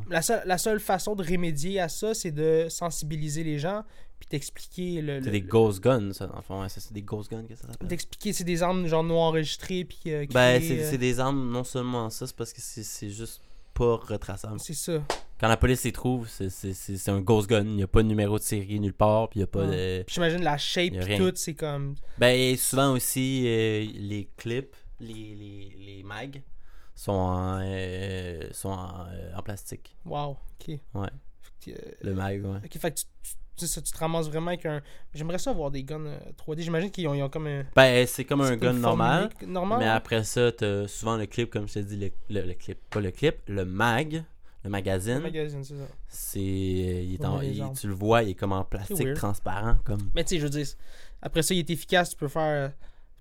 la 0.09 0.23
seule, 0.23 0.43
la 0.47 0.57
seule 0.59 0.81
façon 0.81 1.15
de 1.15 1.23
remédier 1.23 1.81
à 1.81 1.89
ça, 1.89 2.15
c'est 2.15 2.31
de 2.33 2.67
sensibiliser 2.71 3.45
les 3.45 3.59
gens 3.59 3.85
puis 4.19 4.29
d'expliquer 4.31 5.01
le, 5.03 5.21
C'est 5.21 5.27
le- 5.27 5.33
des 5.33 5.41
ghost 5.43 5.81
guns, 5.83 6.13
ça, 6.13 6.27
dans 6.27 6.37
le 6.37 6.43
fond. 6.43 6.61
Ouais, 6.63 6.69
ça, 6.69 6.81
c'est 6.81 6.93
des 6.93 7.03
ghost 7.03 7.31
guns 7.31 7.45
que 7.47 7.55
ça 7.55 7.69
s'appelle. 7.69 7.89
d'expliquer 7.89 8.33
c'est 8.33 8.45
des 8.45 8.63
armes 8.63 8.87
genre 8.87 9.05
non 9.05 9.19
enregistrées 9.21 9.85
puis 9.85 10.01
euh, 10.13 10.27
Ben, 10.33 10.61
c'est 10.63 10.95
euh, 10.95 10.99
des 10.99 11.21
armes, 11.21 11.51
non 11.51 11.65
seulement 11.65 12.11
ça, 12.11 12.27
c'est 12.27 12.37
parce 12.37 12.53
que 12.53 12.61
c'est 12.61 13.11
juste 13.11 13.41
pas 13.81 13.97
retraçable. 14.15 14.61
c'est 14.61 14.75
ça 14.75 15.03
Quand 15.39 15.49
la 15.49 15.57
police 15.57 15.85
les 15.85 15.93
trouve, 15.93 16.29
c'est- 16.29 16.51
c'est 16.51 16.75
c'est- 16.75 16.97
c'est 16.99 17.11
un 17.11 17.21
ghost 17.23 17.49
gun. 17.49 17.63
Il 17.65 17.77
n'y 17.77 17.83
a 17.83 17.87
pas 17.87 18.03
de 18.03 18.09
numéro 18.09 18.39
de 18.39 18.43
série 18.43 18.79
nulle 18.79 18.93
part, 18.93 19.29
puis 19.31 19.39
il 19.39 19.43
n'y 19.43 19.45
a 19.45 19.47
pas 19.47 19.67
de. 19.67 20.05
J'imagine 20.07 20.43
la 20.43 20.59
shape 20.59 20.93
rien. 20.95 21.17
tout 21.19 21.33
c'est 21.35 21.55
comme 21.55 21.95
Ben, 22.19 22.35
et 22.39 22.57
souvent 22.57 22.93
aussi, 22.93 23.45
euh, 23.47 23.87
les 23.95 24.29
clips, 24.37 24.77
les, 25.01 25.35
les, 25.35 25.73
les 25.79 26.03
mags 26.03 26.43
sont 26.95 27.13
en, 27.13 27.61
euh, 27.63 28.49
sont 28.53 28.69
en, 28.69 29.07
euh, 29.09 29.33
en 29.35 29.43
plastique. 29.43 29.97
wow 30.05 30.37
ok 30.61 30.79
Ouais. 30.95 31.09
Que, 31.65 31.71
euh, 31.71 31.75
Le 32.03 32.15
mag, 32.15 32.45
ouais. 32.45 32.59
ok 32.65 32.79
fait 32.79 32.91
que 32.91 33.01
tu, 33.01 33.05
ça, 33.67 33.81
tu 33.83 33.93
te 33.93 33.99
ramasses 33.99 34.29
vraiment 34.29 34.49
avec 34.49 34.67
un 34.67 34.81
j'aimerais 35.15 35.39
ça 35.39 35.51
avoir 35.51 35.71
des 35.71 35.83
guns 35.85 36.05
euh, 36.07 36.19
3D 36.39 36.61
j'imagine 36.63 36.91
qu'ils 36.91 37.07
ont, 37.09 37.13
ont 37.25 37.29
comme 37.29 37.47
un 37.47 37.65
Ben, 37.77 38.07
c'est 38.07 38.25
comme 38.25 38.41
un 38.43 38.57
gun 38.57 38.73
normal. 38.75 39.31
Mais 39.47 39.59
ouais. 39.59 39.87
après 39.87 40.25
ça, 40.25 40.53
t'as 40.53 40.87
souvent 40.89 41.17
le 41.17 41.27
clip, 41.27 41.51
comme 41.51 41.67
je 41.69 41.75
t'ai 41.75 41.83
dit, 41.85 41.97
le, 41.97 42.11
le, 42.41 42.47
le 42.47 42.55
clip. 42.55 42.79
Pas 42.91 43.01
le 43.01 43.11
clip, 43.11 43.37
le 43.49 43.65
mag, 43.65 44.25
le 44.65 44.71
magazine. 44.71 45.15
Le 45.15 45.21
magazine 45.23 45.65
c'est 45.65 45.75
ça 45.77 45.85
C'est. 46.09 46.39
euh, 46.39 47.03
il 47.03 47.15
est 47.15 47.25
en- 47.25 47.41
il- 47.41 47.65
tu 47.79 47.87
le 47.89 47.95
vois, 47.95 48.23
il 48.23 48.31
est 48.31 48.35
comme 48.35 48.53
en 48.53 48.65
plastique 48.65 49.15
transparent. 49.15 49.77
Comme... 49.85 50.11
mais 50.15 50.25
tu 50.25 50.31
sais 50.35 50.39
je 50.39 50.45
veux 50.45 50.51
dire 50.51 50.67
après 51.23 51.43
ça 51.43 51.55
il 51.55 51.59
est 51.61 51.71
efficace 51.71 52.11
tu 52.11 52.17
peux 52.17 52.29
faire 52.29 52.73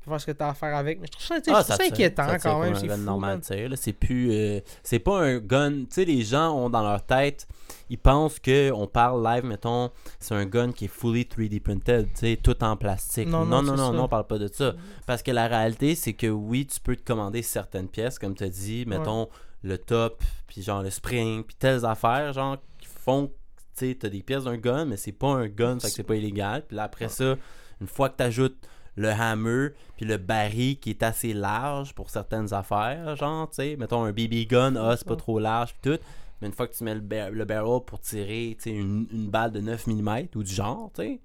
peux 0.06 0.12
faire 0.12 0.22
ce 0.22 0.26
que 0.26 0.32
tu 0.32 0.44
as 0.44 0.50
à 0.50 0.54
faire 0.54 0.76
avec 0.76 1.00
mais 1.00 1.08
je 1.08 1.12
trouve 1.12 1.26
ça, 1.44 1.54
Ah, 1.54 1.64
ça 1.64 1.78
inquiétant 1.84 2.28
Ça 2.28 2.40
tire 2.40 2.52
quand 2.52 2.60
même 2.62 2.76
c'est 2.76 2.88
gun 2.88 2.96
fou 2.98 3.02
normal. 3.04 3.40
C'est 3.76 3.94
plus. 3.94 4.32
euh, 4.32 4.60
c'est 4.84 5.00
pas 5.00 5.20
un 5.22 5.40
gun. 5.40 5.72
Tu 5.82 5.88
sais, 5.92 6.06
les 6.06 6.22
gens 6.24 6.52
ont 6.56 6.70
dans 6.70 6.82
leur 6.84 7.06
tête. 7.06 7.48
Ils 7.90 7.98
pensent 7.98 8.40
que 8.40 8.72
on 8.72 8.88
parle 8.88 9.24
live, 9.24 9.46
mettons, 9.46 9.90
c'est 10.20 10.36
un 10.36 10.46
gun 10.46 10.72
qui 10.72 10.86
est 10.86 10.90
fully 10.90 11.24
3D 11.24 11.60
printed, 11.62 12.08
tu 12.14 12.20
sais, 12.20 12.40
tout 12.42 12.64
en 12.64 12.78
plastique. 12.78 13.28
Non, 13.28 13.46
Non, 13.46 13.62
non, 13.62 13.76
non, 13.76 13.92
non, 13.94 14.04
on 14.04 14.08
parle 14.08 14.28
pas 14.28 14.38
de 14.38 14.48
ça. 14.48 14.74
Parce 15.08 15.24
que 15.24 15.32
la 15.32 15.48
réalité, 15.48 15.96
c'est 15.96 16.14
que 16.14 16.28
oui, 16.28 16.66
tu 16.68 16.80
peux 16.80 16.96
te 16.96 17.04
commander 17.04 17.42
certaines 17.42 17.88
pièces, 17.88 18.20
comme 18.20 18.36
tu 18.36 18.44
as 18.44 18.50
dit, 18.50 18.86
mettons, 18.86 19.28
le 19.64 19.78
top, 19.78 20.24
puis 20.48 20.62
genre 20.62 20.82
le 20.84 20.90
spring, 20.90 21.44
puis 21.44 21.56
telles 21.58 21.84
affaires, 21.86 22.32
genre, 22.34 22.58
qui 22.80 22.88
font, 22.88 23.28
tu 23.76 23.90
sais, 23.90 23.96
t'as 24.00 24.10
des 24.10 24.22
pièces 24.24 24.44
d'un 24.46 24.58
gun, 24.58 24.86
mais 24.86 24.96
c'est 24.98 25.12
pas 25.12 25.28
un 25.30 25.48
gun, 25.48 25.80
fait 25.80 25.88
que 25.88 25.94
c'est 25.94 26.04
pas 26.04 26.16
illégal. 26.16 26.64
Puis 26.68 26.78
là, 26.78 26.84
après 26.84 27.10
ça, 27.10 27.36
une 27.82 27.88
fois 27.88 28.10
que 28.10 28.18
tu 28.18 28.24
ajoutes 28.24 28.58
le 29.00 29.10
hammer, 29.10 29.70
puis 29.98 30.06
le 30.06 30.18
baril 30.18 30.78
qui 30.80 30.90
est 30.92 31.04
assez 31.04 31.34
large 31.34 31.94
pour 31.94 32.10
certaines 32.10 32.54
affaires, 32.54 33.16
genre, 33.16 33.50
tu 33.50 33.56
sais, 33.56 33.76
mettons 33.78 34.04
un 34.04 34.12
BB 34.12 34.46
gun, 34.48 34.76
ah, 34.76 34.96
c'est 34.98 35.08
pas 35.08 35.16
trop 35.16 35.40
large, 35.40 35.74
puis 35.82 35.92
tout. 35.92 36.04
Mais 36.42 36.48
une 36.48 36.54
fois 36.54 36.68
que 36.68 36.76
tu 36.76 36.84
mets 36.84 36.96
le, 36.96 37.02
bar- 37.02 37.32
le 37.32 37.46
barrel 37.46 37.82
pour 37.86 38.00
tirer, 38.00 38.56
tu 38.58 38.64
sais, 38.64 38.70
une, 38.72 39.08
une 39.12 39.30
balle 39.30 39.52
de 39.52 39.60
9 39.62 39.88
mm 39.88 40.28
ou 40.36 40.44
du 40.44 40.54
genre, 40.54 40.92
tu 40.96 41.02
sais, 41.02 41.20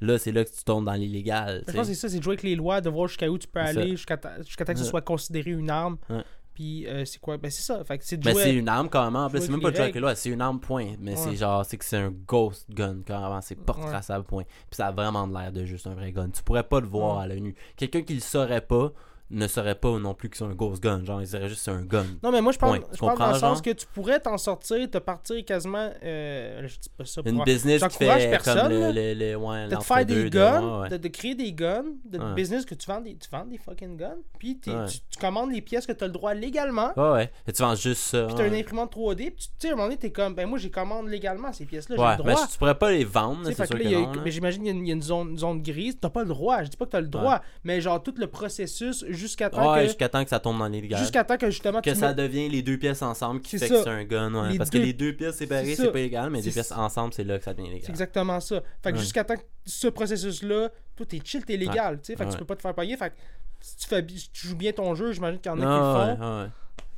là, 0.00 0.18
c'est 0.18 0.32
là 0.32 0.44
que 0.44 0.50
tu 0.50 0.64
tombes 0.64 0.84
dans 0.84 0.92
l'illégal, 0.94 1.62
Je 1.66 1.72
pense 1.72 1.88
que 1.88 1.94
c'est 1.94 2.00
ça, 2.00 2.08
c'est 2.08 2.18
de 2.18 2.22
jouer 2.22 2.32
avec 2.34 2.42
les 2.44 2.56
lois, 2.56 2.80
de 2.80 2.88
voir 2.90 3.08
jusqu'à 3.08 3.30
où 3.30 3.38
tu 3.38 3.46
peux 3.48 3.60
aller, 3.80 3.90
jusqu'à 3.92 4.18
jusqu'à 4.44 4.64
temps 4.64 4.72
que 4.72 4.78
ce 4.78 4.84
soit 4.90 5.02
considéré 5.02 5.50
une 5.52 5.70
arme. 5.70 5.96
Ouais. 6.10 6.22
Puis 6.54 6.86
euh, 6.86 7.04
c'est 7.04 7.18
quoi? 7.20 7.36
Ben 7.36 7.50
c'est 7.50 7.62
ça. 7.62 7.82
Fait 7.84 7.98
que 7.98 8.04
c'est 8.04 8.24
Mais 8.24 8.32
c'est 8.34 8.54
une 8.54 8.68
arme 8.68 8.88
carrément. 8.88 9.24
En 9.24 9.30
plus, 9.30 9.40
c'est 9.40 9.50
même 9.50 9.60
pas 9.60 9.70
les 9.70 9.92
lois, 10.00 10.14
c'est 10.14 10.30
une 10.30 10.40
arme 10.40 10.60
point. 10.60 10.94
Mais 11.00 11.12
Ouais. 11.12 11.16
c'est 11.16 11.36
genre, 11.36 11.64
c'est 11.64 11.76
que 11.76 11.84
c'est 11.84 11.96
un 11.96 12.10
ghost 12.10 12.70
gun 12.70 12.98
carrément. 13.04 13.40
C'est 13.40 13.56
pas 13.56 13.74
Ouais. 13.74 13.82
retraçable 13.84 14.24
point. 14.24 14.44
Puis 14.44 14.76
ça 14.76 14.86
a 14.88 14.92
vraiment 14.92 15.26
de 15.26 15.34
l'air 15.36 15.50
de 15.52 15.64
juste 15.64 15.86
un 15.88 15.94
vrai 15.94 16.12
gun. 16.12 16.30
Tu 16.30 16.42
pourrais 16.42 16.62
pas 16.62 16.80
le 16.80 16.86
voir 16.86 17.18
Ouais. 17.18 17.24
à 17.24 17.26
l'œil 17.26 17.40
nu. 17.40 17.54
Quelqu'un 17.76 18.02
qui 18.02 18.14
le 18.14 18.20
saurait 18.20 18.60
pas 18.60 18.92
ne 19.30 19.46
saurait 19.48 19.74
pas 19.74 19.98
non 19.98 20.14
plus 20.14 20.28
que 20.28 20.36
c'est 20.36 20.44
un 20.44 20.54
ghost 20.54 20.82
gun. 20.82 21.04
Genre, 21.04 21.20
il 21.22 21.26
dirait 21.26 21.48
juste 21.48 21.66
un 21.68 21.82
gun. 21.82 22.04
Non, 22.22 22.30
mais 22.30 22.40
moi 22.42 22.52
je 22.52 22.58
Point. 22.58 22.80
je 22.92 22.98
parle 22.98 23.18
dans 23.18 23.32
le 23.32 23.38
sens 23.38 23.62
que 23.62 23.70
tu 23.70 23.86
pourrais 23.94 24.20
t'en 24.20 24.38
sortir, 24.38 24.88
te 24.90 24.98
partir 24.98 25.44
quasiment. 25.44 25.90
Euh, 26.02 26.66
je 26.68 26.78
dis 26.78 26.88
pas 26.96 27.04
ça 27.04 27.22
pour. 27.22 27.32
Une 27.32 27.42
business 27.44 27.82
qui 27.88 27.96
fait 27.98 28.30
personne, 28.30 28.58
comme 28.60 28.70
le, 28.72 28.92
le, 28.92 29.14
le- 29.14 29.36
ouais, 29.36 29.68
de 29.68 29.76
te 29.76 29.82
faire 29.84 30.04
des 30.06 30.24
de- 30.24 30.28
guns, 30.28 30.80
ouais. 30.82 30.88
de, 30.90 30.96
de 30.98 31.08
créer 31.08 31.34
des 31.34 31.52
guns, 31.52 31.84
de 32.04 32.18
Ouais. 32.18 32.34
business 32.34 32.64
que 32.64 32.74
tu 32.74 32.86
vends 32.86 33.00
des, 33.00 33.16
tu 33.16 33.28
vends 33.30 33.44
des 33.44 33.58
fucking 33.58 33.96
guns, 33.96 34.16
puis 34.38 34.58
t'es- 34.58 34.70
tu, 34.88 34.98
tu 35.10 35.18
commandes 35.18 35.50
les 35.52 35.60
pièces 35.62 35.86
que 35.86 35.92
tu 35.92 36.04
as 36.04 36.06
le 36.06 36.12
droit 36.12 36.34
légalement, 36.34 36.92
Ouais, 36.96 37.10
ouais. 37.12 37.30
Et 37.46 37.52
tu 37.52 37.62
vends 37.62 37.74
juste 37.74 38.02
ça. 38.02 38.26
puis 38.26 38.34
tu 38.36 38.42
as 38.42 38.46
une 38.46 38.54
imprimante 38.54 38.92
3D, 38.94 39.30
puis 39.30 39.32
tu 39.36 39.50
sais, 39.58 39.68
à 39.68 39.72
un 39.72 39.76
moment 39.76 39.88
donné, 39.88 39.98
tu 39.98 40.06
es 40.06 40.12
comme, 40.12 40.34
ben 40.34 40.46
moi 40.48 40.58
j'ai 40.58 40.70
commande 40.70 41.08
légalement 41.08 41.52
ces 41.52 41.64
pièces-là, 41.66 41.96
j'ai 41.96 42.02
Ouais, 42.02 42.16
le 42.18 42.24
mais 42.24 42.32
droit. 42.34 42.46
tu 42.46 42.58
pourrais 42.58 42.78
pas 42.78 42.90
les 42.92 43.04
vendre, 43.04 43.40
c'est 43.44 43.54
sûr 43.54 43.66
que 43.78 43.86
a- 43.86 43.90
non. 43.90 44.12
là. 44.12 44.20
mais 44.24 44.30
j'imagine 44.30 44.62
qu'il 44.62 44.72
y 44.72 44.74
a 44.74 44.78
une, 44.78 44.84
il 44.86 44.88
y 44.88 44.92
a 44.92 44.94
une 44.94 45.02
zone, 45.02 45.30
une 45.30 45.38
zone 45.38 45.62
grise. 45.62 45.96
T'as 46.00 46.10
pas 46.10 46.22
le 46.22 46.28
droit. 46.28 46.62
Je 46.62 46.68
dis 46.68 46.76
pas 46.76 46.84
que 46.86 46.90
t'as 46.90 47.00
le 47.00 47.08
droit, 47.08 47.40
mais 47.64 47.80
genre 47.80 48.02
tout 48.02 48.14
le 48.16 48.26
processus 48.26 49.04
jusqu'à 49.14 49.50
temps 49.50 49.72
Ouais, 49.72 49.80
que 49.82 49.86
jusqu'à 49.88 50.08
temps 50.08 50.22
que 50.24 50.30
ça 50.30 50.40
tombe 50.40 50.58
dans 50.58 50.66
l'illégal. 50.68 50.98
jusqu'à 51.00 51.24
temps 51.24 51.36
que 51.36 51.50
justement 51.50 51.80
que 51.80 51.90
tu 51.90 51.96
ça 51.96 52.08
mets- 52.08 52.14
devient 52.14 52.48
les 52.48 52.62
deux 52.62 52.76
pièces 52.78 53.02
ensemble 53.02 53.40
qui 53.40 53.50
C'est 53.58 53.66
fait 53.66 53.68
que 53.68 53.76
ça. 53.78 53.84
c'est 53.84 53.90
un 53.90 54.04
gun. 54.04 54.34
ouais. 54.34 54.52
Les 54.52 54.58
Parce 54.58 54.70
deux- 54.70 54.78
que 54.80 54.84
les 54.84 54.92
deux 54.92 55.12
pièces 55.14 55.36
séparées, 55.36 55.74
C'est 55.74 55.82
c'est 55.84 55.92
pas 55.92 55.98
légal, 55.98 56.30
mais 56.30 56.38
les 56.38 56.44
deux 56.44 56.50
C'est 56.50 56.54
pièces 56.54 56.72
ensemble, 56.72 57.12
c'est 57.14 57.24
là 57.24 57.38
que 57.38 57.44
ça 57.44 57.52
devient 57.54 57.68
C'est 57.68 57.74
légal. 57.74 57.90
exactement 57.90 58.40
ça. 58.40 58.62
Fait 58.82 58.90
que 58.90 58.96
Ouais. 58.96 59.00
jusqu'à 59.02 59.24
temps 59.24 59.36
que 59.36 59.42
ce 59.66 59.88
processus-là, 59.88 60.70
toi 60.96 61.06
t'es 61.06 61.20
chill, 61.24 61.44
t'es 61.44 61.56
légal, 61.56 61.98
tu 62.00 62.06
sais, 62.12 62.16
fait 62.16 62.26
que 62.26 62.32
tu 62.32 62.38
peux 62.38 62.44
pas 62.44 62.56
te 62.56 62.62
faire 62.62 62.74
payer. 62.74 62.96
Fait 62.96 63.10
que 63.10 63.14
si 63.60 63.76
tu, 63.76 63.86
fais, 63.86 64.04
si 64.16 64.30
tu 64.30 64.46
joues 64.48 64.56
bien 64.56 64.72
ton 64.72 64.94
jeu, 64.94 65.12
j'imagine 65.12 65.40
qu'il 65.40 65.50
y 65.50 65.54
en 65.54 65.60
a 65.60 66.14
qui 66.16 66.18
le 66.18 66.22
font. 66.22 66.50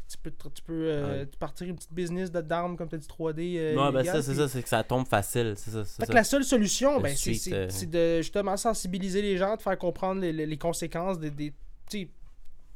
Tu 0.08 0.18
peux, 0.18 0.30
tu 0.30 0.62
euh, 0.70 1.24
partir 1.40 1.66
une 1.66 1.74
petite 1.74 1.92
business 1.92 2.30
d'armes, 2.30 2.76
comme 2.76 2.88
t'as 2.88 2.96
dit 2.96 3.08
3D. 3.08 3.56
euh, 3.58 3.74
Ouais, 3.76 3.90
ben 3.92 4.04
ça, 4.04 4.22
c'est 4.22 4.30
puis- 4.30 4.38
ça, 4.40 4.46
c'est 4.48 4.62
que 4.62 4.68
ça 4.68 4.84
tombe 4.84 5.04
facile. 5.04 5.54
C'est 5.56 5.72
ça, 5.72 5.84
c'est 5.84 5.96
Fait 6.00 6.06
que 6.06 6.14
la 6.14 6.22
seule 6.22 6.44
solution, 6.44 7.00
ben, 7.00 7.12
c'est 7.16 7.34
c'est- 7.34 7.52
euh, 7.52 7.66
c'est 7.68 7.90
de 7.90 8.18
justement 8.18 8.56
sensibiliser 8.56 9.20
les 9.20 9.36
gens, 9.36 9.56
de 9.56 9.62
faire 9.62 9.76
comprendre 9.76 10.20
les, 10.20 10.32
les- 10.32 10.46
les 10.46 10.58
conséquences 10.58 11.18
des. 11.18 11.30
des 11.30 11.50
tu 11.50 11.56
sais, 11.90 12.08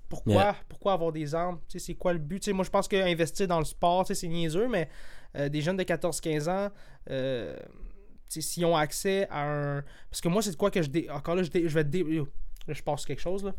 pourquoi, 0.08 0.32
Yeah. 0.34 0.56
pourquoi 0.68 0.92
avoir 0.94 1.12
des 1.12 1.34
armes? 1.34 1.60
C'est 1.68 1.94
quoi 1.94 2.12
le 2.12 2.18
but? 2.18 2.40
Tu 2.40 2.46
sais, 2.46 2.52
Moi, 2.52 2.64
je 2.64 2.70
pense 2.70 2.88
qu'investir 2.88 3.46
dans 3.46 3.58
le 3.60 3.64
sport, 3.64 4.06
c'est 4.06 4.26
niaiseux, 4.28 4.66
mais 4.68 4.88
euh, 5.36 5.48
des 5.48 5.60
jeunes 5.60 5.76
de 5.76 5.84
14-15 5.84 6.48
ans, 6.48 6.70
euh, 7.10 7.56
s'ils 8.28 8.64
ont 8.64 8.76
accès 8.76 9.28
à 9.30 9.42
un. 9.78 9.84
Parce 10.10 10.20
que 10.20 10.28
moi, 10.28 10.42
c'est 10.42 10.50
de 10.52 10.56
quoi 10.56 10.70
que 10.70 10.82
je. 10.82 10.88
dé- 10.88 11.08
Encore 11.10 11.36
là, 11.36 11.42
je, 11.44 11.50
dé- 11.50 11.68
je 11.68 11.74
vais 11.74 11.84
te. 11.84 11.88
dé- 11.90 12.04
Là, 12.66 12.74
je 12.74 12.82
passe 12.82 13.06
quelque 13.06 13.22
chose, 13.22 13.42
là. 13.44 13.54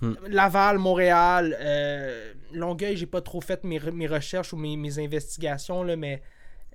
Hmm. 0.00 0.14
Laval, 0.28 0.78
Montréal, 0.78 1.56
euh, 1.60 2.32
Longueuil, 2.52 2.96
j'ai 2.96 3.06
pas 3.06 3.20
trop 3.20 3.40
fait 3.40 3.64
mes, 3.64 3.78
re- 3.78 3.90
mes 3.92 4.06
recherches 4.06 4.52
ou 4.52 4.56
mes, 4.56 4.76
mes 4.76 4.98
investigations, 4.98 5.82
là, 5.82 5.96
mais 5.96 6.22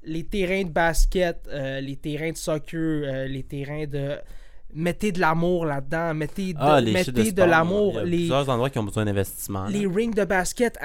les 0.03 0.25
terrains 0.25 0.63
de 0.63 0.69
basket, 0.69 1.47
euh, 1.47 1.79
les 1.81 1.95
terrains 1.97 2.31
de 2.31 2.37
soccer, 2.37 3.27
les 3.27 3.43
terrains 3.43 3.85
de. 3.85 4.17
Mettez 4.71 5.11
de 5.11 5.19
l'amour 5.19 5.65
là-dedans, 5.65 6.13
mettez 6.13 6.53
de, 6.53 6.59
Ah, 6.61 6.79
mettez 6.79 7.31
de, 7.31 7.41
l'amour. 7.43 7.93
Il 7.93 7.95
y 7.95 7.99
a 7.99 8.03
Les, 8.03 8.17
plusieurs 8.17 8.49
endroits 8.49 8.69
qui 8.69 8.77
ont 8.77 8.83
besoin 8.83 9.03
d'investissement. 9.03 9.65
les 9.65 9.87
rings 9.87 10.13
de 10.13 10.23
basket, 10.25 10.77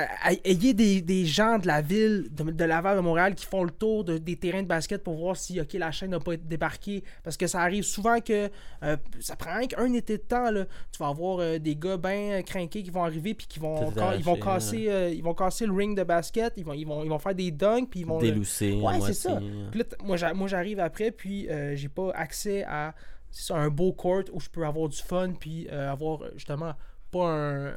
ayez 0.45 0.73
des, 0.73 1.03
des 1.03 1.27
gens 1.27 1.59
de 1.59 1.67
la 1.67 1.83
ville, 1.83 2.29
de, 2.31 2.45
de 2.51 2.65
Laval, 2.65 2.97
de 2.97 3.03
Montréal, 3.03 3.35
qui 3.35 3.45
font 3.45 3.63
le 3.63 3.71
tour 3.71 4.03
de- 4.05 4.17
des 4.17 4.37
terrains 4.37 4.63
de 4.63 4.67
basket 4.69 5.03
pour 5.05 5.17
voir 5.17 5.37
si 5.37 5.61
ok 5.61 5.75
la 5.75 5.91
chaîne 5.91 6.13
n'a 6.13 6.19
pas 6.21 6.33
été 6.33 6.45
débarquée. 6.47 7.05
Parce 7.23 7.37
que 7.37 7.47
ça 7.47 7.61
arrive 7.61 7.83
souvent 7.85 8.21
que 8.21 8.49
euh, 8.85 8.97
ça 9.21 9.37
prend 9.37 9.61
qu'un 9.67 9.93
été 9.93 10.17
de 10.17 10.23
temps. 10.23 10.51
Là. 10.51 10.65
Tu 10.91 10.99
vas 10.99 11.09
avoir 11.09 11.41
euh, 11.41 11.59
des 11.59 11.77
gars 11.77 11.99
bien 11.99 12.41
craqués 12.43 12.83
qui 12.83 12.91
vont 12.91 13.05
arriver 13.05 13.35
puis 13.35 13.47
qui 13.47 13.59
vont, 13.59 13.93
ca- 13.93 14.15
ils, 14.17 14.25
vont 14.25 14.37
casser, 14.37 14.87
euh, 14.89 15.11
ils 15.11 15.23
vont 15.23 15.35
casser 15.35 15.67
le 15.67 15.73
ring 15.73 15.95
de 15.95 16.05
basket, 16.05 16.55
ils 16.57 16.65
vont, 16.65 16.73
ils 16.73 16.87
vont, 16.87 17.05
ils 17.05 17.11
vont 17.11 17.19
faire 17.19 17.35
des 17.35 17.51
dunks 17.51 17.91
puis 17.91 18.01
ils 18.01 18.07
vont. 18.07 18.19
le- 18.19 18.29
Déloussé, 18.31 18.73
Ouais, 18.81 18.99
c'est 19.05 19.13
ça. 19.13 19.39
Puis 19.71 19.81
là, 19.81 19.85
moi, 20.03 20.17
j'a- 20.17 20.33
moi, 20.33 20.49
j'arrive 20.49 20.81
après, 20.81 21.11
puis 21.11 21.49
euh, 21.51 21.77
j'ai 21.77 21.91
pas 21.91 22.11
accès 22.15 22.65
à 22.65 22.95
c'est 23.37 23.47
ça, 23.53 23.57
un 23.57 23.69
beau 23.69 23.93
court 23.93 24.23
où 24.33 24.41
je 24.41 24.49
peux 24.49 24.65
avoir 24.65 24.89
du 24.89 24.97
fun, 25.03 25.33
puis 25.39 25.67
euh, 25.73 25.91
avoir 25.91 26.23
euh, 26.23 26.31
justement 26.35 26.75
pas 27.11 27.29
un. 27.29 27.73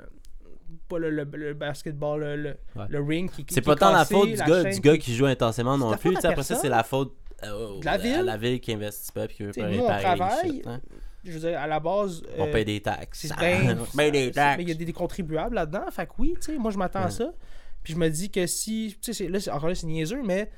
pas 0.88 1.00
le, 1.00 1.10
le- 1.10 1.24
le 1.24 1.54
basketball, 1.54 2.20
le, 2.22 2.36
le, 2.36 2.58
Ouais. 2.76 2.86
le 2.90 3.02
ring 3.02 3.30
qui, 3.32 3.46
C'est 3.50 3.62
pas 3.62 3.74
est 3.74 3.76
tant 3.78 3.92
la 3.92 4.06
faute 4.06 4.30
du 4.30 4.36
la 4.36 4.46
gars, 4.46 4.64
chaîne 4.64 4.74
du 4.74 4.80
gars 4.82 4.98
qui- 4.98 5.16
joue 5.16 5.26
intensément 5.26 5.78
non 5.78 5.96
plus. 5.98 6.16
Après 6.24 6.44
ça, 6.44 6.56
c'est 6.56 6.70
la 6.70 6.84
faute 6.84 7.14
euh, 7.44 7.80
De 7.80 7.86
la 7.86 7.92
à 7.94 7.98
ville. 7.98 8.22
la 8.26 8.38
ville 8.38 8.60
qui 8.60 8.74
investit 8.74 9.12
pas 9.12 9.28
puis 9.28 9.38
qui 9.38 9.44
veut 9.44 9.52
pas 9.52 9.70
nous, 9.70 9.80
on 9.80 9.88
réparer 9.88 9.98
les 9.98 10.04
travaille, 10.18 10.52
shit, 10.52 10.68
hein. 10.68 10.82
Je 11.24 11.32
veux 11.34 11.40
dire, 11.40 11.60
à 11.60 11.68
la 11.68 11.80
base. 11.80 12.22
On 12.38 12.48
euh, 12.48 12.52
paye 12.52 12.64
des 12.66 12.82
taxes. 12.82 13.28
c'est 13.28 13.36
bien. 13.40 13.78
On 13.80 13.98
paye 13.98 14.12
des 14.12 14.32
taxes. 14.32 14.58
Mais 14.58 14.64
il 14.64 14.70
y 14.70 14.72
a 14.72 14.76
des, 14.76 14.86
des 14.86 14.94
contribuables 14.94 15.56
là-dedans. 15.56 15.86
Fait 15.92 16.06
que 16.06 16.12
oui, 16.20 16.36
tu 16.36 16.54
sais, 16.54 16.58
moi 16.58 16.72
je 16.72 16.78
m'attends 16.78 17.04
à 17.04 17.10
ça. 17.10 17.32
Puis 17.84 17.94
je 17.94 18.00
me 18.00 18.10
dis 18.10 18.30
que 18.32 18.46
si. 18.48 18.96
Tu 19.02 19.14
sais, 19.14 19.14
c'est- 19.26 19.30
là, 19.30 19.40
c'est- 19.40 19.52
encore 19.52 19.70
là, 19.70 19.76
c'est 19.76 19.88
niaiseux, 19.88 20.22
mais 20.24 20.50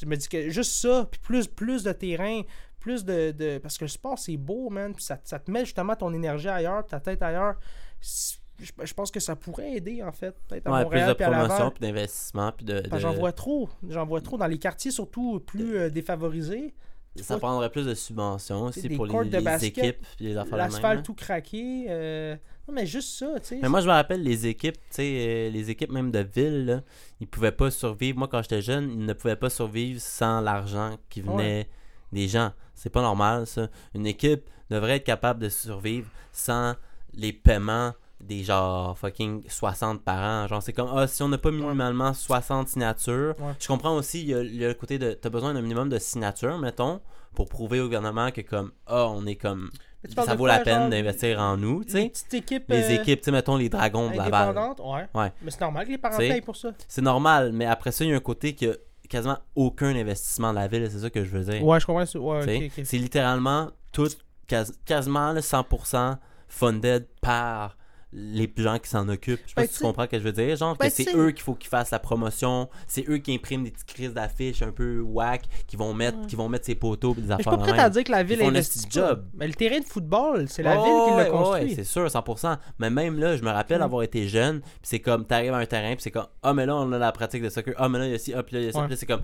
je 0.00 0.06
me 0.06 0.16
dis 0.16 0.28
que 0.28 0.50
juste 0.50 0.72
ça, 0.72 1.08
puis 1.10 1.20
plus, 1.20 1.46
plus 1.48 1.82
de 1.84 1.92
terrain, 1.92 2.42
plus 2.84 3.02
de, 3.04 3.30
de- 3.30 3.56
Parce 3.58 3.78
que 3.78 3.84
le 3.84 3.88
sport, 3.88 4.18
c'est 4.18 4.36
beau, 4.36 4.68
man. 4.68 4.92
Puis 4.94 5.04
ça, 5.04 5.18
ça 5.24 5.38
te 5.38 5.50
met 5.50 5.64
justement 5.64 5.96
ton 5.96 6.12
énergie 6.12 6.48
ailleurs, 6.48 6.86
ta 6.86 7.00
tête 7.00 7.22
ailleurs. 7.22 7.54
Je, 8.02 8.70
je 8.84 8.92
pense 8.94 9.10
que 9.10 9.20
ça 9.20 9.34
pourrait 9.36 9.72
aider, 9.76 10.02
en 10.02 10.12
fait. 10.12 10.36
Peut-être 10.46 10.66
à 10.66 10.72
Ouais, 10.72 10.84
plus 10.84 11.00
de 11.00 11.12
puis 11.14 11.24
promotion, 11.24 11.70
puis 11.70 11.80
d'investissement, 11.80 12.52
puis 12.52 12.66
de. 12.66 12.82
J'en 12.98 13.14
vois 13.14 13.32
trop. 13.32 13.70
J'en 13.88 14.04
vois 14.04 14.20
trop 14.20 14.36
dans 14.36 14.46
les 14.46 14.58
quartiers, 14.58 14.90
surtout 14.90 15.40
plus 15.40 15.76
euh, 15.76 15.88
défavorisés. 15.90 16.74
Ça 17.22 17.38
prendrait 17.38 17.70
plus 17.70 17.86
de 17.86 17.94
subventions 17.94 18.70
C'est 18.72 18.80
aussi 18.86 18.96
pour 18.96 19.06
les, 19.06 19.30
les 19.30 19.40
basket, 19.40 19.78
équipes 19.78 20.06
puis 20.16 20.26
les 20.26 20.36
affaires. 20.36 20.58
L'asphalte 20.58 20.96
là. 20.98 21.02
tout 21.02 21.14
craqué. 21.14 21.86
euh, 21.88 22.36
Non, 22.68 22.74
mais 22.74 22.86
juste 22.86 23.18
ça, 23.18 23.38
tu 23.40 23.46
sais. 23.46 23.58
Mais 23.62 23.68
moi, 23.68 23.80
je 23.80 23.86
me 23.86 23.92
rappelle 23.92 24.22
les 24.22 24.46
équipes, 24.48 24.74
tu 24.74 24.80
sais, 24.90 25.02
euh, 25.26 25.50
les 25.50 25.70
équipes 25.70 25.92
même 25.92 26.10
de 26.10 26.18
ville, 26.18 26.66
là, 26.66 26.80
ils 27.20 27.28
pouvaient 27.28 27.52
pas 27.52 27.70
survivre. 27.70 28.18
Moi, 28.18 28.28
quand 28.28 28.42
j'étais 28.42 28.60
jeune, 28.62 28.90
ils 28.90 29.06
ne 29.06 29.12
pouvaient 29.14 29.36
pas 29.36 29.48
survivre 29.48 30.00
sans 30.00 30.40
l'argent 30.40 30.96
qui 31.08 31.22
venait 31.22 31.68
des 32.14 32.28
gens. 32.28 32.52
C'est 32.74 32.90
pas 32.90 33.02
normal, 33.02 33.46
ça. 33.46 33.68
Une 33.94 34.06
équipe 34.06 34.48
devrait 34.70 34.96
être 34.96 35.04
capable 35.04 35.40
de 35.40 35.48
survivre 35.48 36.08
sans 36.32 36.74
les 37.12 37.32
paiements 37.32 37.92
des 38.20 38.42
genre 38.42 38.96
fucking 38.98 39.42
60 39.48 40.02
par 40.02 40.18
an. 40.18 40.46
Genre, 40.48 40.62
c'est 40.62 40.72
comme, 40.72 40.90
ah, 40.96 41.06
si 41.06 41.22
on 41.22 41.28
n'a 41.28 41.36
pas 41.38 41.50
minimalement 41.50 42.14
60 42.14 42.68
signatures. 42.68 43.34
Ouais. 43.38 43.52
Je 43.60 43.66
comprends 43.66 43.94
aussi, 43.96 44.22
il 44.22 44.28
y, 44.28 44.34
a, 44.34 44.40
il 44.42 44.56
y 44.56 44.64
a 44.64 44.68
le 44.68 44.74
côté 44.74 44.98
de, 44.98 45.12
t'as 45.12 45.28
besoin 45.28 45.52
d'un 45.52 45.60
minimum 45.60 45.88
de 45.90 45.98
signatures, 45.98 46.56
mettons, 46.58 47.00
pour 47.34 47.48
prouver 47.48 47.80
au 47.80 47.84
gouvernement 47.84 48.30
que 48.30 48.40
comme, 48.40 48.72
ah, 48.86 49.08
on 49.08 49.26
est 49.26 49.36
comme, 49.36 49.70
ça 50.14 50.34
vaut 50.34 50.44
quoi, 50.44 50.48
la 50.48 50.60
peine 50.60 50.88
d'investir 50.90 51.38
en 51.40 51.56
nous, 51.58 51.84
tu 51.84 51.94
Les 51.96 52.02
sais. 52.02 52.08
petites 52.08 52.34
équipes. 52.34 52.64
Les 52.68 52.84
euh, 52.84 53.00
équipes, 53.00 53.20
tu 53.20 53.24
sais, 53.26 53.30
mettons 53.32 53.56
les 53.56 53.68
Dragons 53.68 54.10
de 54.10 54.16
Laval. 54.16 54.56
ouais. 54.56 55.06
Ouais. 55.14 55.32
Mais 55.42 55.50
c'est 55.50 55.60
normal 55.60 55.84
que 55.86 55.90
les 55.90 55.98
parents 55.98 56.16
T'sais, 56.16 56.28
payent 56.30 56.40
pour 56.40 56.56
ça. 56.56 56.70
C'est 56.88 57.02
normal, 57.02 57.52
mais 57.52 57.66
après 57.66 57.92
ça, 57.92 58.04
il 58.04 58.10
y 58.10 58.14
a 58.14 58.16
un 58.16 58.20
côté 58.20 58.54
qui 58.54 58.68
a 58.68 58.74
quasiment 59.08 59.38
aucun 59.54 59.94
investissement 59.94 60.50
de 60.50 60.56
la 60.58 60.66
ville, 60.68 60.88
c'est 60.90 60.98
ça 61.00 61.10
que 61.10 61.24
je 61.24 61.30
veux 61.30 61.44
dire. 61.44 61.64
Ouais, 61.64 61.80
je 61.80 61.86
comprends. 61.86 62.04
Ouais. 62.20 62.70
C'est 62.84 62.98
littéralement 62.98 63.70
tout, 63.92 64.08
quas- 64.46 64.72
quasiment 64.84 65.32
là, 65.32 65.40
100% 65.40 66.18
funded 66.48 67.06
par 67.20 67.76
les 68.16 68.48
gens 68.56 68.78
qui 68.78 68.88
s'en 68.88 69.08
occupent. 69.08 69.40
Je 69.44 69.48
sais 69.48 69.54
pas 69.56 69.62
Ben, 69.62 69.68
si 69.68 69.78
tu 69.78 69.82
comprends 69.82 70.04
ce 70.04 70.08
que 70.08 70.18
je 70.20 70.22
veux 70.24 70.32
dire. 70.32 70.54
Genre 70.56 70.76
Ben, 70.76 70.86
que 70.86 70.92
c'est 70.92 71.14
eux 71.16 71.32
qu'il 71.32 71.42
faut 71.42 71.54
qu'ils 71.54 71.68
fassent 71.68 71.90
la 71.90 71.98
promotion, 71.98 72.68
c'est 72.86 73.04
eux 73.08 73.18
qui 73.18 73.34
impriment 73.34 73.64
des 73.64 73.72
petites 73.72 73.88
crises 73.88 74.14
d'affiches 74.14 74.62
un 74.62 74.70
peu 74.70 75.00
whack, 75.00 75.42
qui 75.66 75.76
vont 75.76 75.92
mettre, 75.94 76.18
Ouais. 76.20 76.26
qui 76.26 76.36
vont 76.36 76.48
mettre 76.48 76.64
ses 76.66 76.76
poteaux 76.76 77.12
et 77.12 77.14
des 77.16 77.22
Mais 77.22 77.34
je 77.38 77.42
suis 77.42 77.48
affaires 77.48 77.58
pas 77.58 77.72
prêt 77.72 77.78
à 77.82 77.90
dire 77.90 78.04
que 78.04 78.12
la 78.12 78.22
ville 78.22 78.40
investit 78.42 78.86
job. 78.88 79.24
Mais 79.34 79.48
le 79.48 79.54
terrain 79.54 79.80
de 79.80 79.84
football, 79.84 80.48
c'est 80.48 80.62
la 80.62 80.78
Oh, 80.80 80.84
ville 80.84 81.12
qui 81.12 81.18
l'a 81.18 81.24
construit. 81.30 81.62
ouais, 81.70 81.74
c'est 81.74 81.84
sûr, 81.84 82.06
100%. 82.08 82.56
Mais 82.78 82.88
même 82.90 83.18
là, 83.18 83.36
je 83.36 83.42
me 83.42 83.50
rappelle 83.50 83.80
Mm. 83.80 83.82
avoir 83.84 84.02
été 84.04 84.28
jeune, 84.28 84.60
puis 84.60 84.70
c'est 84.84 85.00
comme, 85.00 85.26
t'arrives 85.26 85.52
à 85.52 85.56
un 85.58 85.66
terrain, 85.66 85.94
puis 85.94 86.02
c'est 86.02 86.10
comme, 86.12 86.28
ah, 86.42 86.54
mais 86.54 86.66
là, 86.66 86.76
on 86.76 86.92
a 86.92 86.98
la 86.98 87.10
pratique 87.10 87.42
de 87.42 87.48
soccer, 87.48 87.74
ah, 87.78 87.88
mais 87.88 87.98
là, 87.98 88.06
il 88.06 88.12
y 88.12 88.14
a 88.14 88.18
ci, 88.18 88.32
ah, 88.32 88.42
puis 88.44 88.54
là, 88.54 88.60
il 88.62 88.66
y 88.66 88.68
a 88.68 88.72
ça, 88.72 88.80
puis 88.82 88.90
là, 88.90 88.96
c'est 88.96 89.06
comme, 89.06 89.22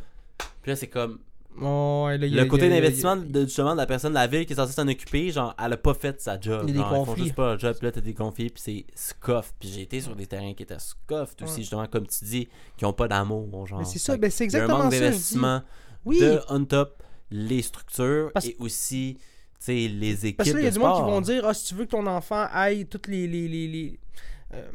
puis 0.62 0.70
là, 0.72 0.76
c'est 0.76 0.88
comme, 0.88 1.18
Oh, 1.60 2.04
ouais, 2.06 2.16
là, 2.16 2.26
y 2.26 2.38
a- 2.38 2.42
le 2.44 2.48
côté 2.48 2.68
d'investissement 2.68 3.16
de, 3.16 3.42
justement 3.42 3.72
de 3.72 3.76
la 3.78 3.86
personne 3.86 4.10
de 4.12 4.14
la 4.18 4.26
ville 4.26 4.46
qui 4.46 4.52
est 4.52 4.56
censée 4.56 4.72
s'en 4.72 4.86
occuper, 4.88 5.30
genre, 5.30 5.54
elle 5.62 5.72
a 5.72 5.76
pas 5.76 5.94
fait 5.94 6.20
sa 6.20 6.40
job. 6.40 6.64
Il 6.68 6.68
y 6.68 6.70
a 6.70 6.72
des 6.74 6.78
genre, 6.78 6.92
ils 6.92 6.96
font 6.96 7.04
conflits. 7.06 7.22
juste 7.24 7.34
pas 7.34 7.46
leur 7.48 7.58
job, 7.58 7.76
puis 7.76 7.86
là, 7.86 7.92
t'as 7.92 8.00
des 8.00 8.14
conflits, 8.14 8.50
puis 8.50 8.62
c'est 8.64 8.84
scuff. 8.94 9.52
Puis 9.58 9.68
j'ai 9.68 9.82
été 9.82 10.00
sur 10.00 10.14
des 10.16 10.26
terrains 10.26 10.54
qui 10.54 10.62
étaient 10.62 10.78
scuff 10.78 11.34
aussi, 11.42 11.52
Ouais. 11.54 11.60
justement, 11.60 11.86
comme 11.86 12.06
tu 12.06 12.24
dis, 12.24 12.48
qui 12.76 12.84
ont 12.84 12.92
pas 12.92 13.08
d'amour, 13.08 13.66
genre. 13.66 13.80
Mais 13.80 13.84
c'est 13.84 13.98
ça, 13.98 14.16
ben, 14.16 14.30
c'est 14.30 14.44
un 14.44 14.46
exactement 14.46 14.78
manque 14.78 14.92
ça. 14.92 14.98
je 14.98 15.02
dis. 15.04 15.10
d'investissement 15.10 15.62
Oui, 16.04 16.20
de 16.20 16.40
on 16.48 16.64
top 16.64 17.02
les 17.30 17.62
structures 17.62 18.30
Parce- 18.32 18.46
et 18.46 18.56
aussi, 18.58 19.16
tu 19.18 19.24
sais, 19.58 19.72
les 19.88 20.26
équipes. 20.26 20.36
parce 20.38 20.50
que 20.50 20.54
là, 20.54 20.60
il 20.62 20.64
y 20.64 20.68
a 20.68 20.70
du 20.70 20.78
monde 20.78 20.96
qui 20.96 21.10
vont 21.10 21.20
dire 21.20 21.44
ah, 21.46 21.52
si 21.52 21.66
tu 21.66 21.74
veux 21.74 21.84
que 21.84 21.90
ton 21.90 22.06
enfant 22.06 22.46
aille 22.52 22.86
toutes 22.86 23.08
les. 23.08 23.26
les, 23.26 23.48
les, 23.48 23.68
les, 23.68 24.00
euh, 24.54 24.68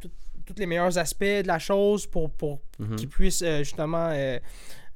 tout- 0.00 0.10
tous 0.44 0.54
les 0.58 0.66
meilleurs 0.66 0.98
aspects 0.98 1.24
de 1.24 1.46
la 1.46 1.58
chose 1.58 2.06
pour, 2.06 2.30
pour 2.30 2.60
Mhm. 2.78 2.96
qu'il 2.96 3.08
puisse 3.08 3.40
euh, 3.42 3.58
justement 3.60 4.10
euh, 4.12 4.38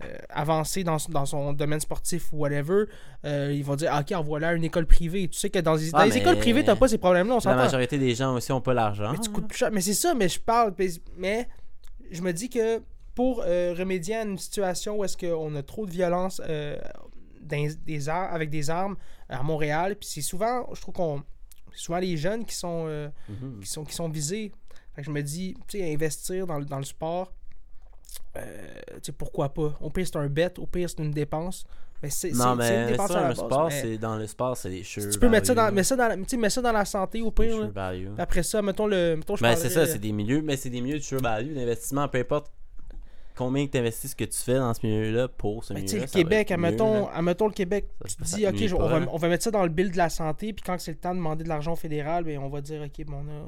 euh, 0.05 0.17
avancer 0.31 0.83
dans, 0.85 0.97
dans 1.09 1.27
son 1.27 1.53
domaine 1.53 1.81
sportif 1.81 2.33
ou 2.33 2.39
whatever, 2.39 2.85
euh, 3.25 3.53
ils 3.55 3.65
vont 3.65 3.77
dire 3.77 3.91
ah, 3.93 4.01
ok, 4.01 4.13
envoie-la 4.13 4.49
à 4.49 4.53
une 4.55 4.65
école 4.65 4.87
privée. 4.87 5.29
Tu 5.29 5.39
sais 5.39 5.51
que 5.51 5.59
dans 5.59 5.75
les, 5.75 5.91
dans 5.91 5.99
Ah, 5.99 6.07
les 6.07 6.17
écoles 6.17 6.39
privées, 6.39 6.65
t'as 6.65 6.77
pas 6.77 6.89
ces 6.89 6.99
problèmes-là, 6.99 7.37
on 7.45 7.49
La 7.49 7.55
majorité 7.57 7.99
des 7.99 8.15
gens 8.15 8.35
aussi 8.35 8.51
ont 8.53 8.61
pas 8.61 8.75
l'argent. 8.75 9.13
Mais 9.13 9.19
tu 9.19 9.31
coûtes 9.31 9.49
plus 9.49 9.59
cher. 9.59 9.71
Mais 9.73 9.81
c'est 9.81 9.95
ça, 9.95 10.15
mais 10.15 10.29
je 10.29 10.41
parle. 10.41 10.75
mais- 11.17 11.49
je 12.11 12.23
me 12.23 12.33
dis 12.33 12.49
que 12.49 12.81
pour 13.15 13.43
euh, 13.47 13.75
remédier 13.79 14.17
à 14.17 14.23
une 14.23 14.39
situation 14.39 14.97
où 14.99 15.05
est-ce 15.05 15.17
qu'on 15.17 15.55
a 15.55 15.63
trop 15.63 15.87
de 15.87 15.91
violence 15.91 16.41
euh, 16.49 16.77
dans 17.43 17.69
des 17.87 18.09
avec 18.09 18.51
des 18.51 18.69
armes 18.71 18.97
à 19.29 19.43
Montréal, 19.43 19.97
puis 19.97 20.09
c'est 20.11 20.23
souvent, 20.23 20.67
je 20.75 20.81
trouve 20.81 20.95
qu'on. 20.95 21.23
souvent 21.73 21.99
les 21.99 22.17
jeunes 22.17 22.45
qui 22.45 22.55
sont, 22.55 22.87
Mhm. 23.29 23.61
qui 23.61 23.69
sont, 23.69 23.85
qui 23.85 23.95
sont 23.95 24.09
visés. 24.09 24.51
Fait 24.95 25.03
que 25.03 25.07
je 25.07 25.13
me 25.13 25.23
dis, 25.23 25.55
tu 25.69 25.79
sais, 25.79 25.93
investir 25.93 26.47
dans, 26.49 26.59
le- 26.59 26.65
dans 26.65 26.79
le 26.79 26.85
sport, 26.85 27.33
euh, 28.37 28.69
pourquoi 29.19 29.49
pas? 29.51 29.77
Au 29.81 29.91
pire, 29.91 30.07
c'est 30.07 30.17
un 30.17 30.29
bet, 30.29 30.53
au 30.59 30.67
pire, 30.67 30.89
c'est 30.91 31.03
une 31.03 31.11
dépense. 31.11 31.65
Mais 32.03 32.09
c'est 32.09 32.31
Non, 32.31 32.57
c'est 32.61 32.75
une 32.75 32.81
mais 32.87 32.87
dépense 32.93 33.13
ça, 33.13 33.19
à 33.19 33.29
la 33.29 33.35
base, 33.35 33.75
mais 33.85 33.99
dans 33.99 34.17
le 34.17 34.27
sport, 34.27 34.57
c'est 34.57 34.71
des 34.71 34.83
sure 34.83 35.11
Tu 35.13 35.19
peux 35.19 35.29
mettre 35.29 35.47
ça 35.49 35.55
dans, 35.55 35.65
value. 35.65 35.75
mets 35.75 35.83
ça 35.85 35.97
dans, 35.97 36.09
la- 36.09 36.17
mets 36.17 36.51
ça 36.51 36.63
dans 36.63 36.73
la 36.73 36.85
santé, 36.87 37.21
au 37.21 37.31
pire. 37.31 37.55
sure 37.55 37.71
value. 37.71 38.09
Après 38.17 38.43
ça, 38.43 38.63
mettons 38.63 38.87
le. 38.87 39.17
Mettons, 39.17 39.37
je 39.37 39.43
Ben, 39.43 39.55
c'est 39.55 39.69
ça, 39.69 39.87
c'est 39.87 39.99
des 39.99 40.13
milieux, 40.13 40.41
mais 40.41 40.57
c'est 40.57 40.71
des 40.71 40.81
milieux 40.81 40.99
de 40.99 41.03
sure 41.05 41.21
value, 41.21 41.55
d'investissement, 41.55 42.09
peu 42.09 42.19
importe 42.19 42.51
combien 43.41 43.67
tu 43.67 43.79
investis 43.79 44.11
ce 44.11 44.17
que 44.17 44.25
tu 44.25 44.37
fais 44.39 44.57
dans 44.59 44.75
ce 44.75 44.87
milieu-là 44.87 45.29
pour 45.29 45.65
ce 45.65 45.73
Ben, 45.73 45.81
tu 45.81 45.89
sais, 45.89 45.95
milieu-là. 45.95 46.11
le 46.15 46.23
Québec, 46.23 46.51
admettons, 46.51 47.09
admettons 47.09 47.47
le 47.47 47.55
Québec, 47.55 47.87
Ça, 48.05 48.15
tu 48.23 48.25
ça 48.29 48.37
dis, 48.37 48.47
ok, 48.47 48.79
on, 48.79 48.87
va, 48.87 49.01
on 49.11 49.17
va 49.17 49.29
mettre 49.29 49.45
ça 49.45 49.51
dans 49.51 49.63
le 49.63 49.71
bill 49.71 49.91
de 49.91 49.97
la 49.97 50.11
santé, 50.11 50.53
puis 50.53 50.63
quand 50.63 50.79
c'est 50.79 50.91
le 50.91 50.99
temps 50.99 51.13
de 51.13 51.17
demander 51.17 51.45
de 51.45 51.49
l'argent 51.49 51.75
fédéral, 51.75 52.25
ben, 52.25 52.39
on 52.39 52.51
va 52.51 52.61
dire, 52.61 52.83
ok, 52.83 53.07
bon, 53.07 53.25
on, 53.27 53.29
a, 53.31 53.47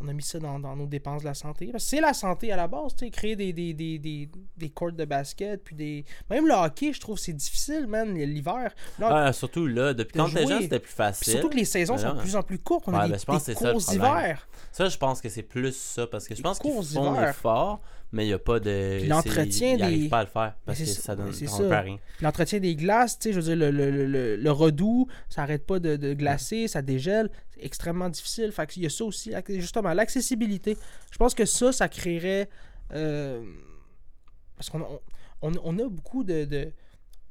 on 0.00 0.08
a 0.08 0.12
mis 0.12 0.22
ça 0.24 0.40
dans, 0.40 0.58
dans 0.58 0.74
nos 0.74 0.86
dépenses 0.86 1.22
de 1.22 1.28
la 1.28 1.34
santé. 1.34 1.68
Que 1.70 1.78
c'est 1.78 2.00
la 2.00 2.14
santé 2.14 2.50
à 2.50 2.56
la 2.56 2.66
base, 2.66 2.96
tu 2.96 3.04
sais, 3.04 3.10
créer 3.12 3.36
des, 3.36 3.52
des, 3.52 3.74
des, 3.74 3.98
des, 4.00 4.28
des 4.56 4.70
courts 4.70 4.90
de 4.92 5.04
basket, 5.04 5.62
puis 5.62 5.76
des. 5.76 6.04
Même 6.30 6.46
le 6.48 6.54
hockey, 6.54 6.92
je 6.92 7.00
trouve, 7.00 7.18
c'est 7.18 7.32
difficile, 7.32 7.86
man, 7.86 8.12
l'hiver. 8.14 8.74
Ah, 9.00 9.32
surtout 9.32 9.66
là, 9.68 9.94
depuis 9.94 10.18
de 10.18 10.22
quand 10.24 10.30
t'es 10.34 10.46
jeune, 10.46 10.62
c'était 10.62 10.80
plus 10.80 10.88
puis 10.88 10.94
facile. 10.96 11.32
surtout 11.34 11.48
que 11.50 11.56
les 11.56 11.64
saisons 11.64 11.96
sont 11.96 12.14
de 12.14 12.20
plus 12.20 12.34
en 12.34 12.42
plus 12.42 12.58
courtes. 12.58 12.84
On 12.88 12.92
ouais, 12.92 12.98
a 12.98 13.06
des, 13.06 13.12
ben, 13.12 13.18
je 13.20 13.24
pense 13.24 13.44
des 13.44 13.54
que 13.54 13.70
courses 13.70 13.90
d'hiver. 13.90 14.48
Ça, 14.72 14.88
je 14.88 14.98
pense 14.98 15.20
que 15.20 15.28
c'est 15.28 15.42
plus 15.42 15.76
ça, 15.76 16.06
parce 16.06 16.26
que 16.26 16.34
je 16.34 16.42
pense 16.42 16.58
qu'ils 16.58 16.72
font 16.72 17.20
l'effort, 17.20 17.80
mais 18.12 18.24
il 18.24 18.28
n'y 18.28 18.32
a 18.32 18.38
pas 18.38 18.58
de. 18.60 19.06
L'entretien 19.06 19.76
ils 19.88 20.02
des- 20.04 20.08
pas 20.08 20.20
à 20.20 20.24
le 20.24 20.30
faire, 20.30 20.54
parce 20.64 20.78
que 20.78 20.84
ça, 20.86 21.14
donne 21.14 21.32
ça 21.32 21.80
rien. 21.80 21.98
L'entretien 22.22 22.58
des 22.60 22.74
glaces, 22.74 23.18
tu 23.18 23.24
sais, 23.28 23.32
je 23.34 23.40
veux 23.40 23.44
dire, 23.54 23.56
le, 23.56 23.70
le, 23.70 24.06
le- 24.06 24.36
le, 24.36 24.50
redoux, 24.50 25.06
ça 25.28 25.42
arrête 25.42 25.66
pas 25.66 25.78
de, 25.78 25.96
de 25.96 26.14
glacer, 26.14 26.68
ça 26.68 26.80
dégèle. 26.82 27.30
C'est 27.54 27.64
extrêmement 27.64 28.08
difficile. 28.08 28.50
Fait 28.52 28.66
qu'il 28.66 28.82
y 28.82 28.86
a 28.86 28.90
ça 28.90 29.04
aussi, 29.04 29.32
justement, 29.48 29.92
l'accessibilité. 29.92 30.76
Je 31.10 31.18
pense 31.18 31.34
que 31.34 31.44
ça, 31.44 31.70
ça 31.72 31.88
créerait. 31.88 32.48
euh, 32.94 33.42
parce 34.56 34.70
qu'on 34.70 34.80
a, 34.82 34.88
on, 35.42 35.52
on 35.62 35.78
a 35.78 35.88
beaucoup 35.88 36.24
de. 36.24 36.44
de 36.44 36.72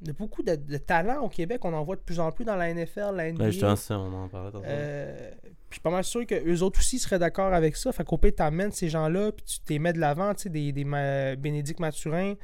de 0.00 0.12
beaucoup 0.12 0.42
de, 0.42 0.54
de 0.54 0.76
talents 0.76 1.22
au 1.22 1.28
Québec, 1.28 1.64
on 1.64 1.72
en 1.74 1.82
voit 1.82 1.96
de 1.96 2.00
plus 2.00 2.20
en 2.20 2.30
plus 2.30 2.44
dans 2.44 2.54
la 2.56 2.72
NFL, 2.72 3.14
la 3.16 3.32
NBA. 3.32 3.44
Ben, 3.44 3.50
justement, 3.50 3.76
ça, 3.76 3.98
on 3.98 4.12
en 4.24 4.28
parlait. 4.28 4.52
Euh, 4.64 5.30
puis 5.42 5.50
je 5.70 5.74
suis 5.74 5.80
pas 5.82 5.90
mal 5.90 6.04
sûr 6.04 6.24
que 6.24 6.34
eux 6.48 6.62
autres 6.62 6.78
aussi 6.78 6.98
seraient 6.98 7.18
d'accord 7.18 7.52
avec 7.52 7.76
ça. 7.76 7.90
Fait 7.92 8.04
qu'au 8.04 8.16
pire, 8.16 8.34
t'amènes 8.36 8.70
ces 8.72 8.88
gens-là, 8.88 9.32
puis 9.32 9.44
tu 9.44 9.60
t'es 9.60 9.78
mets 9.78 9.92
de 9.92 9.98
l'avant, 9.98 10.32
tu 10.34 10.44
sais, 10.44 10.48
des, 10.50 10.70
des 10.72 10.84
Ma- 10.84 11.34
Bénédicte 11.34 11.80
Mathurin, 11.80 12.34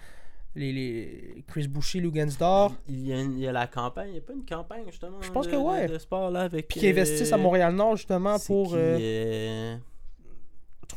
les, 0.57 0.73
les 0.73 1.45
Chris 1.47 1.69
Boucher, 1.69 2.01
Lugansdor, 2.01 2.75
Il 2.89 3.07
y, 3.07 3.13
a, 3.13 3.21
il 3.21 3.39
y 3.39 3.47
a 3.47 3.53
la 3.53 3.67
campagne, 3.67 4.09
il 4.09 4.13
n'y 4.13 4.19
a 4.19 4.23
pas 4.23 4.33
une 4.35 4.45
campagne 4.45 4.85
justement 4.87 5.19
Je 5.21 5.31
pense 5.31 5.47
de, 5.47 5.53
que 5.53 5.57
ouais. 5.57 5.87
de, 5.89 5.99
sport 5.99 6.31
là 6.31 6.43
avec. 6.43 6.69
puis 6.69 6.81
qui 6.81 6.89
investissent 6.89 7.33
à 7.33 7.37
euh, 7.37 7.39
Montréal-Nord 7.39 7.97
justement 7.97 8.37
pour. 8.39 8.69
qui, 8.71 8.77
euh, 8.77 8.99
euh, 8.99 9.77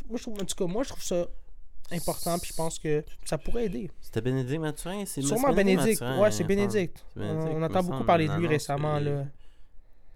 moi, 0.09 0.17
je 0.17 0.21
trouve, 0.23 0.35
en 0.41 0.45
tout 0.45 0.55
cas, 0.55 0.65
moi, 0.71 0.83
je 0.83 0.89
trouve 0.89 1.03
ça 1.03 1.27
important, 1.91 2.37
puis 2.39 2.49
je 2.51 2.55
pense 2.55 2.79
que 2.79 3.03
ça 3.25 3.37
pourrait 3.37 3.65
aider. 3.65 3.89
C'était 4.01 4.21
Bénédicte 4.21 4.59
Mathurin 4.61 5.03
c'est 5.05 5.21
Sûrement 5.21 5.53
Bénédicte. 5.53 6.01
Mathurin, 6.01 6.21
Ouais, 6.21 6.31
c'est. 6.31 6.43
Bénédicte. 6.43 7.05
On 7.15 7.61
entend 7.63 7.83
beaucoup 7.83 8.03
parler 8.03 8.27
de 8.27 8.33
lui 8.35 8.47
récemment, 8.47 8.99
là. 8.99 9.25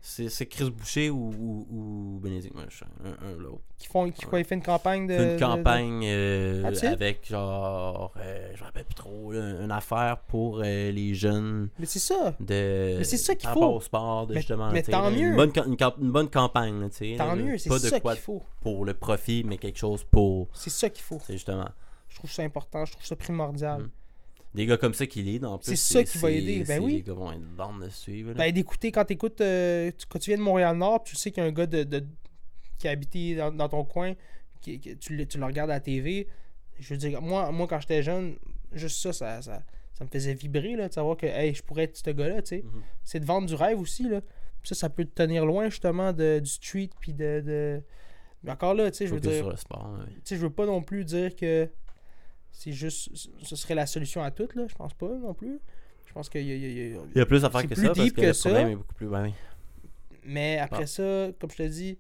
C'est 0.04 0.48
Chris 0.48 0.72
Boucher 0.72 1.12
ou, 1.12 1.30
ou, 1.40 1.68
ou 1.70 2.20
Bénédicte 2.22 2.56
Machin, 2.56 2.88
un, 3.06 3.34
l'autre. 3.40 3.62
Qui 3.78 3.88
font, 3.88 4.10
qui, 4.12 4.26
quoi, 4.26 4.40
il 4.40 4.46
fait 4.46 4.56
une 4.56 4.64
campagne 4.64 5.06
de. 5.06 5.34
Une 5.34 5.40
campagne 5.40 6.02
euh, 6.06 6.64
Ah, 6.66 6.88
avec 6.88 7.28
genre, 7.30 8.12
euh, 8.18 8.52
je 8.56 8.60
me 8.60 8.66
rappelle 8.66 8.86
plus 8.86 8.96
trop, 8.96 9.32
là, 9.32 9.62
une 9.62 9.72
affaire 9.72 10.18
pour 10.28 10.62
euh, 10.64 10.92
les 10.92 11.14
jeunes 11.14 11.70
Mais 11.78 11.86
c'est 11.86 12.00
ça. 12.00 12.34
de. 12.40 12.96
Mais 12.98 13.04
c'est 13.04 13.18
ça 13.18 13.36
qu'il 13.36 13.48
faut. 13.48 13.60
rapport 13.60 13.76
au 13.76 13.80
sport, 13.82 14.26
de 14.28 14.34
Mais- 14.34 14.40
justement. 14.40 14.72
mais 14.72 14.82
tant 14.82 15.04
là, 15.04 15.12
mieux. 15.12 15.30
Une 15.30 15.36
bonne, 15.36 15.52
ca- 15.54 15.66
une, 15.66 15.78
camp- 15.78 15.98
une 16.02 16.12
bonne 16.12 16.30
campagne, 16.30 16.90
tu 16.90 16.96
sais. 17.12 17.16
Tant 17.18 17.28
là, 17.28 17.36
mieux, 17.36 17.58
c'est 17.60 17.70
Pas 17.70 17.78
de 17.80 17.88
ça 17.88 18.00
quoi 18.00 18.14
qu'il 18.14 18.24
faut. 18.24 18.42
pour 18.62 18.86
le 18.86 18.96
profit, 18.96 19.44
mais 19.46 19.58
quelque 19.58 19.78
chose 19.78 20.04
pour. 20.04 20.48
C'est 20.54 20.72
ça 20.72 20.90
qu'il 20.90 21.04
faut. 21.04 21.20
C'est 21.28 21.34
justement. 21.34 21.70
Je 22.10 22.16
trouve 22.16 22.32
ça 22.32 22.42
important, 22.42 22.86
je 22.86 22.92
trouve 22.94 23.06
ça 23.06 23.16
primordial. 23.16 23.84
Mm. 23.84 23.90
Des 24.54 24.66
gars 24.66 24.78
comme 24.78 24.94
ça 24.94 25.06
qui 25.08 25.22
lead 25.24 25.46
en 25.46 25.58
plus. 25.58 25.76
C'est 25.78 25.94
ça 25.94 26.04
qui 26.04 26.18
va 26.18 26.30
aider, 26.32 26.58
ben 26.60 26.66
c'est- 26.66 26.80
oui. 26.80 26.94
Les 26.96 27.02
gars 27.04 27.14
vont 27.14 27.32
être 27.32 27.56
bande 27.56 27.84
de 27.84 27.90
suivre. 27.90 28.34
Ben, 28.34 28.52
d'écouter 28.52 28.92
quand 28.92 29.06
t'écoutes, 29.06 29.40
euh, 29.42 29.92
tu- 29.98 30.06
quand 30.08 30.20
tu 30.20 30.30
viens 30.32 30.38
de 30.38 30.44
Montréal-Nord, 30.44 31.04
tu 31.04 31.16
sais 31.16 31.32
qu'il 31.32 31.42
y 31.42 31.46
a 31.46 31.50
un 31.50 31.54
gars 31.54 31.68
de, 31.68 31.84
de- 31.84 32.06
qui 32.78 32.88
a 32.88 32.92
habité 32.92 33.36
dans, 33.36 33.52
dans 33.52 33.70
ton 33.70 33.86
coin, 33.86 34.14
qui- 34.60 34.80
qui- 34.80 34.98
tu, 34.98 35.16
le- 35.16 35.26
tu 35.26 35.38
le 35.38 35.46
regardes 35.46 35.70
à 35.70 35.76
la 35.76 35.80
TV. 35.80 36.28
Je 36.80 36.94
veux 36.94 36.98
dire, 36.98 37.22
moi, 37.22 37.52
moi 37.52 37.68
quand 37.68 37.80
j'étais 37.80 38.04
jeune, 38.04 38.36
juste 38.74 39.00
ça, 39.02 39.14
ça, 39.14 39.42
ça, 39.42 39.64
ça 39.94 40.04
me 40.04 40.10
faisait 40.10 40.34
vibrer, 40.34 40.76
là, 40.76 40.90
de 40.90 40.94
savoir 40.94 41.16
que, 41.16 41.28
hey, 41.28 41.54
je 41.54 41.64
pourrais 41.64 41.84
être 41.84 41.96
ce 41.96 42.10
gars-là, 42.10 42.42
tu 42.42 42.48
sais. 42.58 42.64
Mhm. 42.66 42.82
C'est 43.04 43.20
de 43.22 43.26
vendre 43.26 43.48
du 43.48 43.56
rêve 43.56 43.80
aussi, 43.80 44.04
là. 44.10 44.20
Ça, 44.64 44.76
ça 44.76 44.90
peut 44.90 45.06
te 45.06 45.14
tenir 45.16 45.46
loin, 45.46 45.70
justement, 45.70 46.12
de, 46.14 46.40
du 46.40 46.50
street, 46.50 46.90
puis 47.00 47.14
de, 47.14 47.42
de... 47.46 47.82
Mais 48.44 48.52
encore 48.52 48.74
là, 48.74 48.90
tu 48.92 48.98
sais, 48.98 49.08
je 49.08 49.14
veux 49.14 49.20
dire... 49.20 49.58
sport, 49.58 49.96
ouais. 50.00 50.06
Tu 50.16 50.22
sais, 50.24 50.36
je 50.36 50.42
veux 50.42 50.50
pas 50.52 50.66
non 50.66 50.82
plus 50.82 51.06
dire 51.06 51.36
que 51.36 51.70
c'est 52.52 52.72
juste... 52.72 53.10
Ce 53.44 53.56
serait 53.56 53.76
la 53.76 53.86
solution 53.86 54.22
à 54.24 54.32
tout, 54.32 54.48
là. 54.56 54.68
Je 54.68 54.76
pense 54.76 54.94
pas, 54.94 55.08
non 55.08 55.34
plus. 55.34 55.60
Je 56.06 56.14
pense 56.14 56.30
qu'il 56.30 56.42
y 56.42 56.46
y 56.48 56.50
y 56.92 56.96
a- 56.98 57.02
Il 57.16 57.18
y 57.18 57.22
a 57.22 57.26
plus 57.26 57.44
à 57.46 57.50
faire 57.50 57.68
que 57.68 57.76
ça, 57.76 57.94
parce 57.94 58.00
que, 58.10 58.16
que 58.16 58.22
le 58.22 58.34
ça. 58.34 58.50
problème 58.50 58.72
est 58.72 58.76
beaucoup 58.76 58.94
plus... 58.96 59.08
oui. 59.08 59.34
Mais 60.24 60.60
après 60.60 60.84
Ah. 60.84 60.88
ça, 60.88 61.28
comme 61.40 61.50
je 61.52 61.56
te 61.58 61.64
dis, 61.64 61.98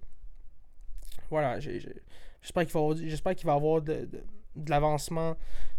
voilà, 1.30 1.60
j'espère 1.60 2.66
qu'il 2.66 2.74
va, 2.74 2.80
y 2.80 2.84
avoir- 2.84 2.98
j'espère 2.98 3.36
qu'il 3.36 3.46
va 3.48 3.54
y 3.54 3.56
avoir 3.56 3.82
de, 3.82 3.94
de- 4.06 4.24
de 4.56 4.70
l'avancement 4.70 5.32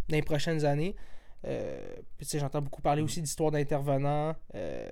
dans 0.09 0.17
les 0.17 0.23
prochaines 0.23 0.65
années. 0.65 0.97
Euh, 1.45 1.97
j'entends 2.33 2.63
beaucoup 2.63 2.83
parler 2.83 3.03
aussi 3.03 3.21
d'histoires 3.21 3.51
d'intervenants. 3.51 4.35
Euh, 4.55 4.89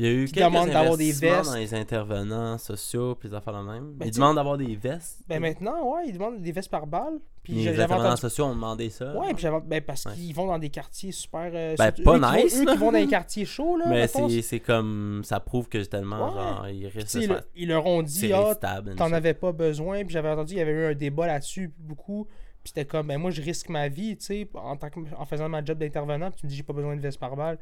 Il 0.00 0.06
y 0.06 0.08
a 0.08 0.12
eu 0.12 0.24
Qui 0.24 0.32
quelques 0.32 0.46
demandent 0.52 0.70
d'avoir 0.70 0.96
des 0.96 1.12
vestes. 1.12 1.44
dans 1.50 1.56
les 1.56 1.74
intervenants 1.74 2.56
sociaux 2.56 3.14
puis 3.16 3.28
des 3.28 3.34
affaires 3.34 3.62
même. 3.62 3.92
Ben, 3.92 4.06
Ils 4.06 4.14
demandent 4.14 4.36
d'avoir 4.36 4.56
des 4.56 4.74
vestes. 4.74 5.22
ben 5.28 5.40
maintenant, 5.40 5.92
ouais, 5.94 6.04
ils 6.06 6.14
demandent 6.14 6.40
des 6.40 6.52
vestes 6.52 6.70
par 6.70 6.86
balle. 6.86 7.18
Puis 7.42 7.52
les 7.52 7.68
intervenants 7.68 8.00
entendu. 8.06 8.20
sociaux 8.22 8.44
ont 8.46 8.54
demandé 8.54 8.88
ça. 8.88 9.14
Ouais, 9.14 9.34
puis 9.34 9.42
j'avais- 9.42 9.60
ben 9.60 9.82
parce 9.82 10.06
Ouais. 10.06 10.12
qu'ils 10.14 10.34
vont 10.34 10.46
dans 10.46 10.58
des 10.58 10.70
quartiers 10.70 11.12
super. 11.12 11.50
euh, 11.52 11.74
Ben, 11.76 11.90
pas 11.92 11.92
eux 11.92 11.92
qui 11.92 12.02
vont- 12.02 12.32
nice, 12.44 12.56
Eux 12.60 12.64
qui 12.66 12.76
vont 12.78 12.92
dans 12.92 12.98
les 12.98 13.06
quartiers 13.08 13.44
chauds, 13.44 13.76
là. 13.76 13.84
Mais 13.88 14.06
c'est 14.42 14.60
comme... 14.60 15.20
Ça 15.24 15.38
prouve 15.40 15.68
que 15.68 15.78
tellement, 15.84 16.28
Ouais. 16.28 16.32
genre, 16.34 16.68
ils 16.68 16.82
le- 16.84 16.90
faire 16.90 17.42
ils 17.54 17.68
leur 17.68 17.84
ont 17.86 18.02
dit, 18.02 18.32
ah, 18.32 18.54
t'en 18.96 19.12
avais 19.12 19.34
pas 19.34 19.52
besoin. 19.52 20.00
Puis 20.04 20.14
j'avais 20.14 20.30
entendu, 20.30 20.54
il 20.54 20.58
y 20.58 20.60
avait 20.62 20.72
eu 20.72 20.84
un 20.86 20.94
débat 20.94 21.26
là-dessus, 21.26 21.72
beaucoup. 21.78 22.26
Puis 22.62 22.72
c'était 22.74 22.84
comme, 22.84 23.06
ben 23.06 23.18
moi, 23.18 23.30
je 23.30 23.40
risque 23.42 23.68
ma 23.70 23.88
vie, 23.88 24.16
tu 24.16 24.24
sais, 24.24 24.48
en, 24.54 24.76
tant 24.76 24.90
que- 24.90 25.00
en 25.16 25.24
faisant 25.24 25.48
ma 25.48 25.64
job 25.64 25.78
d'intervenant. 25.78 26.30
Puis 26.30 26.40
tu 26.40 26.46
me 26.46 26.50
dis, 26.50 26.56
j'ai 26.56 26.62
pas 26.62 26.72
besoin 26.74 26.94
de 26.96 27.00
veste 27.00 27.18
par 27.18 27.34
balle. 27.36 27.58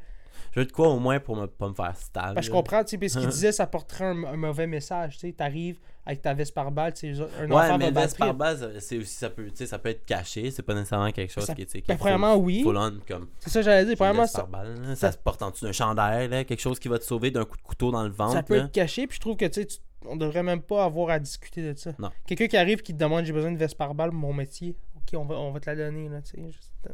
Je 0.51 0.59
veux 0.61 0.65
de 0.65 0.71
quoi 0.71 0.89
au 0.89 0.99
moins 0.99 1.19
pour 1.19 1.35
me, 1.35 1.45
pas 1.47 1.67
me 1.69 1.73
faire 1.73 1.95
stable. 1.95 2.35
Ben, 2.35 2.41
je 2.41 2.51
comprends, 2.51 2.83
tu 2.83 2.97
sais, 2.99 3.07
ce 3.09 3.19
qu'il 3.19 3.27
disait, 3.29 3.51
ça 3.51 3.67
porterait 3.67 4.05
un, 4.05 4.23
un 4.23 4.37
mauvais 4.37 4.67
message, 4.67 5.13
tu 5.17 5.27
sais. 5.27 5.33
T'arrives 5.33 5.79
avec 6.05 6.21
ta 6.23 6.33
veste 6.33 6.55
par 6.55 6.71
balle, 6.71 6.93
tu 6.93 7.15
sais, 7.15 7.21
un 7.39 7.49
Ouais, 7.49 7.55
enfant 7.55 7.77
mais 7.77 7.91
va 7.91 8.01
veste 8.01 8.17
par 8.17 8.33
base, 8.33 8.67
c'est 8.79 8.97
aussi, 8.97 9.13
ça 9.13 9.29
peut, 9.29 9.45
tu 9.49 9.57
sais, 9.57 9.65
ça 9.67 9.77
peut 9.77 9.89
être 9.89 10.05
caché, 10.05 10.49
c'est 10.49 10.63
pas 10.63 10.73
nécessairement 10.73 11.11
quelque 11.11 11.31
chose 11.31 11.43
Ça- 11.45 11.53
qui 11.53 11.65
qui 11.67 11.81
Ben, 11.81 11.81
est 11.81 11.97
full- 11.97 11.97
premièrement, 11.97 12.35
oui. 12.35 12.63
full 12.63 12.77
on, 12.77 12.93
comme 13.07 13.27
C'est 13.39 13.51
ça, 13.51 13.59
que 13.59 13.65
j'allais 13.65 13.85
dire. 13.85 13.95
Premièrement, 13.95 14.25
ça, 14.25 14.43
balle, 14.43 14.81
là. 14.81 14.95
ça- 14.95 15.11
se 15.11 15.17
porte 15.17 15.41
en 15.43 15.51
dessous 15.51 15.65
d'un 15.65 15.71
chandail, 15.71 16.27
là, 16.29 16.43
quelque 16.45 16.61
chose 16.61 16.79
qui 16.79 16.87
va 16.87 16.97
te 16.97 17.03
sauver 17.03 17.29
d'un 17.29 17.45
coup 17.45 17.57
de 17.57 17.61
couteau 17.61 17.91
dans 17.91 18.03
le 18.03 18.09
ventre. 18.11 18.33
ça 18.33 18.41
peut 18.43 18.57
là. 18.57 18.63
être 18.65 18.71
caché, 18.71 19.05
puis 19.05 19.17
je 19.17 19.21
trouve 19.21 19.35
que, 19.37 19.45
tu 19.45 19.61
sais, 19.61 19.67
on 20.05 20.15
devrait 20.15 20.41
même 20.43 20.61
pas 20.61 20.85
avoir 20.85 21.09
à 21.11 21.19
discuter 21.19 21.61
de 21.73 21.77
ça. 21.77 21.91
Non. 21.99 22.09
Quelqu'un 22.25 22.47
qui 22.47 22.57
arrive 22.57 22.81
qui 22.81 22.93
te 22.93 22.97
demande, 22.97 23.25
j'ai 23.25 23.33
besoin 23.33 23.51
de 23.51 23.57
veste 23.57 23.75
par 23.77 23.93
balle 23.93 24.09
pour 24.09 24.19
mon 24.19 24.33
métier. 24.33 24.75
Ok, 24.95 25.15
on 25.19 25.25
va, 25.25 25.35
on 25.35 25.51
va 25.51 25.59
te 25.59 25.69
la 25.69 25.75
donner, 25.75 26.07
là, 26.09 26.21
tu 26.21 26.31
sais. 26.41 26.51
juste, 26.51 26.71
euh, 26.87 26.93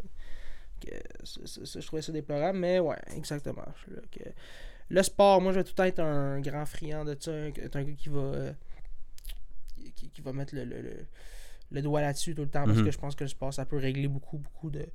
que 0.86 1.80
je 1.82 1.86
trouvais 1.88 2.02
ça 2.02 2.12
déplorable, 2.12 2.58
mais 2.60 2.80
ouais, 2.80 2.98
exactement. 3.16 3.66
Là 3.88 4.02
que- 4.12 4.30
Le 4.90 5.02
sport, 5.04 5.42
moi, 5.42 5.52
je 5.52 5.58
vais 5.60 5.64
tout 5.64 5.72
le 5.72 5.76
temps 5.76 5.84
être 5.86 6.00
un 6.00 6.40
grand 6.42 6.66
friand 6.66 7.04
de 7.06 7.18
ça, 7.20 7.32
un- 7.32 7.48
être 7.48 7.76
un 7.76 7.84
gars 7.84 7.94
qui 7.94 8.10
va, 8.10 8.20
euh, 8.20 8.54
qui, 9.96 10.10
qui 10.10 10.22
va 10.22 10.34
mettre 10.34 10.54
le, 10.56 10.64
le, 10.66 10.82
le- 10.82 11.06
le 11.72 11.82
doigt 11.82 12.02
là-dessus 12.02 12.36
tout 12.36 12.44
le 12.44 12.50
temps, 12.50 12.66
parce 12.66 12.78
Mhm. 12.78 12.86
que 12.86 12.92
je 12.92 12.98
pense 12.98 13.16
que 13.16 13.24
le 13.24 13.28
sport, 13.30 13.54
ça 13.54 13.66
peut 13.66 13.78
régler 13.78 14.08
beaucoup, 14.08 14.38
beaucoup 14.38 14.70
de 14.70 14.86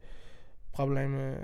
problèmes. 0.73 1.15
euh, 1.17 1.39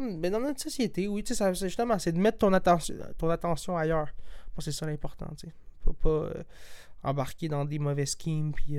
Mais 0.00 0.30
dans 0.30 0.40
notre 0.40 0.60
société, 0.60 1.06
oui, 1.08 1.22
tu 1.22 1.34
sais, 1.34 1.54
justement, 1.54 1.98
c'est 1.98 2.12
de 2.12 2.18
mettre 2.18 2.38
ton 2.38 2.52
attention, 2.54 2.94
ton 3.18 3.28
attention 3.28 3.76
ailleurs. 3.76 4.08
Moi, 4.54 4.60
c'est 4.60 4.72
ça 4.72 4.86
l'important, 4.86 5.28
tu 5.38 5.46
sais. 5.48 5.52
Pas, 5.84 5.92
pas 5.94 6.08
euh, 6.08 6.42
embarquer 7.02 7.48
dans 7.48 7.64
des 7.64 7.78
mauvais 7.78 8.06
schemes, 8.06 8.52
puis... 8.52 8.78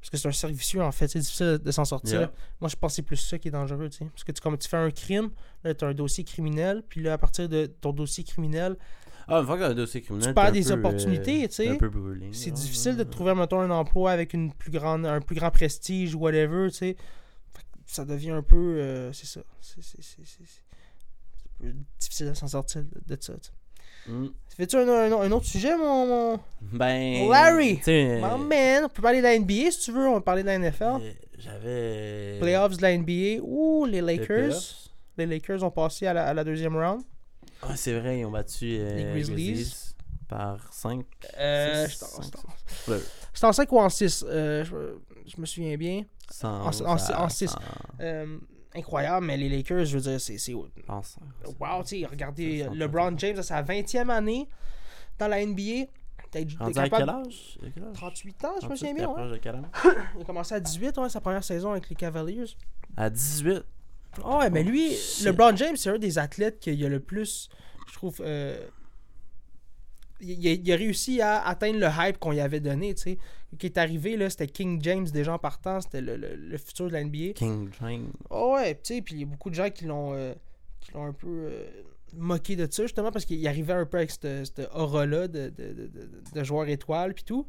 parce 0.00 0.10
que 0.10 0.16
c'est 0.16 0.28
un 0.28 0.32
cercle 0.32 0.56
vicieux, 0.56 0.82
en 0.82 0.92
fait. 0.92 1.08
C'est 1.08 1.18
difficile 1.18 1.58
de 1.62 1.70
s'en 1.70 1.84
sortir. 1.84 2.20
Yeah. 2.20 2.32
Moi, 2.60 2.70
je 2.70 2.76
pense 2.76 2.92
que 2.92 2.96
c'est 2.96 3.02
plus 3.02 3.16
ça 3.16 3.38
qui 3.38 3.48
est 3.48 3.50
dangereux, 3.50 3.90
tu 3.90 3.98
sais. 3.98 4.04
Parce 4.06 4.24
que 4.24 4.32
tu, 4.32 4.40
comme 4.40 4.56
tu 4.56 4.68
fais 4.68 4.78
un 4.78 4.90
crime, 4.90 5.30
là, 5.62 5.74
tu 5.74 5.84
as 5.84 5.88
un 5.88 5.94
dossier 5.94 6.24
criminel, 6.24 6.82
puis 6.88 7.02
là, 7.02 7.12
à 7.12 7.18
partir 7.18 7.48
de 7.48 7.66
ton 7.66 7.92
dossier 7.92 8.24
criminel, 8.24 8.76
Ah, 9.28 9.40
une 9.40 9.46
fois 9.46 9.56
que 9.56 9.62
t'as 9.62 9.70
un 9.70 9.74
dossier 9.74 10.00
criminel, 10.00 10.30
Tu 10.30 10.34
perds 10.34 10.52
des 10.52 10.72
euh, 10.72 10.76
opportunités, 10.76 11.48
tu 11.48 11.54
sais. 11.54 11.78
c'est 12.32 12.50
là. 12.50 12.56
difficile 12.56 12.96
de 12.96 13.04
trouver, 13.04 13.34
mettons, 13.34 13.60
un 13.60 13.70
emploi 13.70 14.10
avec 14.10 14.32
une 14.32 14.52
plus 14.54 14.70
grande, 14.70 15.04
un 15.04 15.20
plus 15.20 15.36
grand 15.36 15.50
prestige 15.50 16.14
ou 16.14 16.20
whatever, 16.20 16.68
tu 16.70 16.76
sais. 16.76 16.96
Ça 17.84 18.04
devient 18.04 18.30
un 18.30 18.42
peu... 18.42 18.56
euh, 18.56 19.12
c'est 19.12 19.26
ça. 19.26 19.42
C'est 19.60 19.80
difficile 22.00 22.28
de 22.28 22.34
s'en 22.34 22.48
sortir 22.48 22.84
de, 23.06 23.16
ça. 23.20 23.34
Mm. 24.06 24.26
Fais-tu 24.56 24.76
un, 24.76 24.88
un- 24.88 25.12
un 25.20 25.30
autre 25.32 25.46
sujet, 25.46 25.76
mon... 25.76 26.06
mon... 26.06 26.40
Ben. 26.60 27.28
Larry! 27.28 27.80
sais, 27.82 28.16
My 28.22 28.44
man, 28.44 28.84
on 28.84 28.88
peut 28.88 29.00
parler 29.02 29.18
de 29.18 29.22
la 29.22 29.38
NBA 29.38 29.70
si 29.70 29.80
tu 29.80 29.92
veux, 29.92 30.06
on 30.08 30.14
va 30.14 30.20
parler 30.20 30.42
de 30.42 30.48
la 30.48 30.58
NFL. 30.58 30.82
euh, 31.00 31.12
J'avais. 31.38 32.38
Playoffs 32.40 32.76
de 32.76 32.82
la 32.82 32.96
NBA. 32.98 33.42
Ouh, 33.42 33.86
les 33.86 34.00
Lakers. 34.00 34.52
Les 35.16 35.26
Lakers 35.26 35.62
ont 35.62 35.70
passé 35.70 36.06
à 36.06 36.12
la, 36.12 36.26
à 36.26 36.34
la 36.34 36.44
deuxième 36.44 36.76
round. 36.76 37.02
Ah, 37.62 37.76
c'est 37.76 37.98
vrai, 37.98 38.20
ils 38.20 38.24
ont 38.24 38.30
battu 38.30 38.76
euh, 38.80 38.96
Les 38.96 39.04
Grizzlies. 39.12 39.74
par 40.28 40.72
5. 40.72 41.04
Euh, 41.38 41.84
en- 41.84 41.88
cinq, 41.88 41.90
j'étais 41.90 42.04
six. 42.04 42.30
en- 42.88 42.90
Ouais. 42.92 42.98
j'étais 43.34 43.46
en 43.46 43.52
5 43.52 43.72
ou 43.72 43.78
en 43.78 43.88
6. 43.88 44.24
je, 44.28 44.64
je 45.26 45.40
me 45.40 45.46
souviens 45.46 45.76
bien. 45.76 46.02
En- 46.42 46.66
en- 46.68 46.72
ça- 46.98 47.20
en 47.22 47.28
six. 47.28 47.48
sans- 47.48 47.58
Euh, 48.00 48.38
incroyable, 48.74 49.26
mais 49.26 49.36
les 49.36 49.48
Lakers, 49.48 49.84
je 49.86 49.96
veux 49.98 50.02
dire, 50.10 50.20
c'est. 50.20 50.38
cinq. 50.38 50.54
Wow, 51.58 51.82
tu 51.82 52.00
sais, 52.00 52.06
regardez 52.06 52.60
sent 52.64 52.70
LeBron 52.74 53.16
James 53.18 53.38
à 53.38 53.42
sa 53.42 53.62
20e 53.62 54.08
année 54.10 54.48
dans 55.18 55.28
la 55.28 55.44
NBA. 55.44 55.86
T'es 56.30 56.46
Rendu 56.60 56.78
à 56.78 56.84
capable- 56.88 56.96
quel 56.98 57.10
âge? 57.10 57.58
À 57.60 57.70
quel 57.74 57.84
âge? 57.84 57.92
38 57.94 58.44
ans, 58.44 58.48
je 58.62 58.66
me 58.68 58.76
38, 58.76 58.78
souviens 58.78 58.94
bien. 58.94 59.40
Il 60.16 60.20
a 60.20 60.24
commencé 60.24 60.54
à 60.54 60.60
18, 60.60 60.96
ouais, 60.98 61.08
sa 61.08 61.20
première 61.20 61.42
saison 61.42 61.72
avec 61.72 61.88
les 61.90 61.96
Cavaliers. 61.96 62.44
À 62.96 63.10
18. 63.10 63.62
Ah 64.24 64.38
ouais, 64.38 64.50
mais 64.50 64.62
lui, 64.62 64.88
Oh, 64.92 64.94
shit. 64.96 65.26
LeBron 65.26 65.56
James, 65.56 65.76
c'est 65.76 65.90
un 65.90 65.98
des 65.98 66.18
athlètes 66.18 66.60
qui 66.60 66.84
a 66.84 66.88
le 66.88 67.00
plus, 67.00 67.48
je 67.88 67.92
trouve, 67.94 68.16
euh, 68.20 68.64
il, 70.20 70.46
a, 70.48 70.52
il 70.52 70.72
a 70.72 70.76
réussi 70.76 71.20
à 71.20 71.40
atteindre 71.46 71.78
le 71.80 71.88
hype 71.98 72.18
qu'on 72.18 72.30
lui 72.32 72.40
avait 72.40 72.60
donné, 72.60 72.94
tu 72.94 73.02
sais. 73.02 73.18
Qui 73.58 73.66
est 73.66 73.78
arrivé, 73.78 74.16
là, 74.16 74.30
c'était 74.30 74.46
King 74.46 74.80
James 74.82 75.06
déjà 75.10 75.32
en 75.34 75.38
partant, 75.38 75.80
c'était 75.80 76.00
le, 76.00 76.16
le- 76.16 76.36
le 76.36 76.58
futur 76.58 76.86
de 76.86 76.92
la 76.92 77.02
NBA. 77.04 77.32
King 77.34 77.68
James. 77.80 78.12
Oh 78.30 78.54
ouais, 78.54 78.74
tu 78.76 78.94
sais, 78.94 79.02
puis 79.02 79.16
il 79.16 79.20
y 79.20 79.22
a 79.24 79.26
beaucoup 79.26 79.50
de 79.50 79.54
gens 79.56 79.70
qui 79.70 79.86
l'ont 79.86 80.12
euh, 80.14 80.32
un 80.94 81.12
peu 81.12 81.26
euh, 81.50 81.66
moqué 82.14 82.54
de 82.56 82.66
ça, 82.70 82.84
justement, 82.84 83.10
parce 83.10 83.24
qu'il 83.24 83.44
arrivait 83.48 83.72
un 83.72 83.86
peu 83.86 83.96
avec 83.98 84.10
cette, 84.12 84.44
cette 84.46 84.68
aura-là 84.72 85.26
de, 85.28 85.48
de, 85.48 85.72
de, 85.72 85.86
de- 85.88 86.10
de 86.32 86.44
joueur 86.44 86.68
étoile, 86.68 87.12
puis 87.14 87.24
tout. 87.24 87.46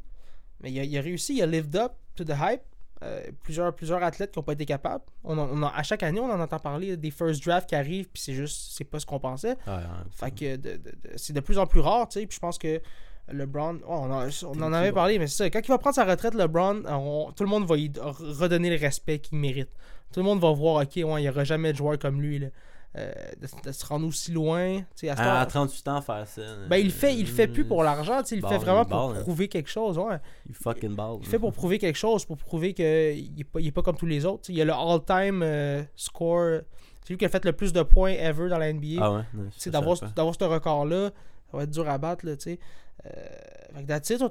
Mais 0.60 0.72
il 0.72 0.78
a, 0.80 0.84
il 0.84 0.98
a 0.98 1.00
réussi, 1.00 1.36
il 1.36 1.42
a 1.42 1.46
lived 1.46 1.76
up 1.76 1.92
to 2.16 2.24
the 2.24 2.34
hype. 2.38 2.62
Euh, 3.04 3.20
plusieurs, 3.42 3.74
plusieurs 3.74 4.00
athlètes 4.02 4.30
qui 4.30 4.38
n'ont 4.38 4.44
pas 4.44 4.52
été 4.52 4.64
capables. 4.64 5.02
On 5.24 5.36
en- 5.36 5.48
on 5.50 5.62
en- 5.64 5.68
à 5.68 5.82
chaque 5.82 6.02
année, 6.04 6.20
on 6.20 6.30
en 6.30 6.38
entend 6.40 6.58
parler 6.60 6.96
des 6.96 7.10
first 7.10 7.44
drafts 7.44 7.68
qui 7.68 7.74
arrivent, 7.74 8.08
puis 8.08 8.22
c'est 8.22 8.32
juste, 8.34 8.72
c'est 8.76 8.84
pas 8.84 9.00
ce 9.00 9.06
qu'on 9.06 9.18
pensait. 9.18 9.56
Ouais, 9.66 9.72
ouais. 9.74 9.82
Fait 10.10 10.30
que 10.32 10.60
c'est 11.16 11.32
de 11.32 11.40
plus 11.40 11.58
en 11.58 11.66
plus 11.66 11.80
rare, 11.80 12.06
tu 12.08 12.20
sais. 12.20 12.26
Puis 12.26 12.36
je 12.36 12.40
pense 12.40 12.58
que 12.58 12.80
LeBron, 13.30 13.78
oh, 13.86 13.90
on, 13.90 14.10
en- 14.10 14.28
on 14.46 14.62
en 14.62 14.72
avait 14.72 14.92
parlé, 14.92 15.18
mais 15.18 15.26
c'est 15.26 15.36
ça. 15.44 15.50
Quand 15.50 15.60
il 15.60 15.68
va 15.68 15.78
prendre 15.78 15.94
sa 15.94 16.04
retraite, 16.04 16.34
LeBron, 16.34 16.82
on- 16.88 17.32
tout 17.36 17.44
le 17.44 17.50
monde 17.50 17.66
va 17.66 17.76
lui 17.76 17.90
redonner 17.98 18.70
le 18.70 18.80
respect 18.80 19.18
qu'il 19.20 19.38
mérite. 19.38 19.70
Tout 20.12 20.20
le 20.20 20.24
monde 20.26 20.40
va 20.40 20.50
voir, 20.52 20.82
ok, 20.82 20.90
ouais, 20.96 21.02
il 21.02 21.22
n'y 21.22 21.28
aura 21.28 21.44
jamais 21.44 21.72
de 21.72 21.76
joueur 21.78 21.98
comme 21.98 22.20
lui, 22.20 22.38
là. 22.40 22.48
Euh, 22.94 23.10
de, 23.40 23.46
de 23.68 23.72
se 23.72 23.86
rendre 23.86 24.06
aussi 24.06 24.32
loin. 24.32 24.76
tu 24.80 24.84
sais, 24.96 25.08
à 25.08 25.12
À, 25.12 25.16
temps- 25.16 25.40
à 25.40 25.46
38 25.46 25.88
ans, 25.88 26.02
faire 26.02 26.26
ça. 26.26 26.42
ben, 26.68 26.76
il 26.76 26.86
le 26.86 26.90
fait, 26.92 27.14
il 27.14 27.20
le 27.22 27.26
fait 27.32 27.46
plus 27.48 27.64
pour 27.64 27.82
l'argent, 27.82 28.20
tu 28.20 28.28
sais, 28.28 28.36
il 28.36 28.42
le 28.42 28.48
fait 28.48 28.58
vraiment 28.58 28.84
pour 28.84 28.98
hein. 28.98 29.14
prouver 29.22 29.48
quelque 29.48 29.70
chose, 29.70 29.96
ouais. 29.96 30.18
Il 30.46 30.54
fucking 30.54 30.94
ball. 30.94 31.16
Il 31.22 31.26
fait 31.26 31.38
pour 31.38 31.54
prouver 31.54 31.78
quelque 31.78 31.96
chose, 31.96 32.26
pour 32.26 32.36
prouver 32.36 32.74
qu'il 32.74 32.84
n'est 33.34 33.44
pas, 33.44 33.60
il 33.60 33.68
est 33.68 33.72
pas 33.72 33.80
comme 33.80 33.96
tous 33.96 34.04
les 34.04 34.26
autres. 34.26 34.42
Il 34.50 34.56
y 34.56 34.60
a 34.60 34.66
le 34.66 34.74
all-time 34.74 35.42
euh, 35.42 35.82
score. 35.96 36.60
C'est 37.02 37.08
lui 37.14 37.16
qui 37.16 37.24
a 37.24 37.30
fait 37.30 37.42
le 37.46 37.54
plus 37.54 37.72
de 37.72 37.82
points 37.82 38.10
ever 38.12 38.50
dans 38.50 38.58
la 38.58 38.70
NBA. 38.70 38.98
Ah 39.00 39.10
ouais? 39.12 39.22
D'avoir, 39.70 39.96
d'avoir 40.14 40.34
ce 40.38 40.44
record-là, 40.44 41.10
ça 41.52 41.56
va 41.58 41.62
être 41.64 41.70
dur 41.70 41.88
à 41.88 41.98
battre, 41.98 42.26
là, 42.26 42.36
tu 42.36 42.42
sais. 42.44 42.58
Euh, 43.06 43.10
fait 43.74 43.84
que 43.84 43.86
on 44.24 44.28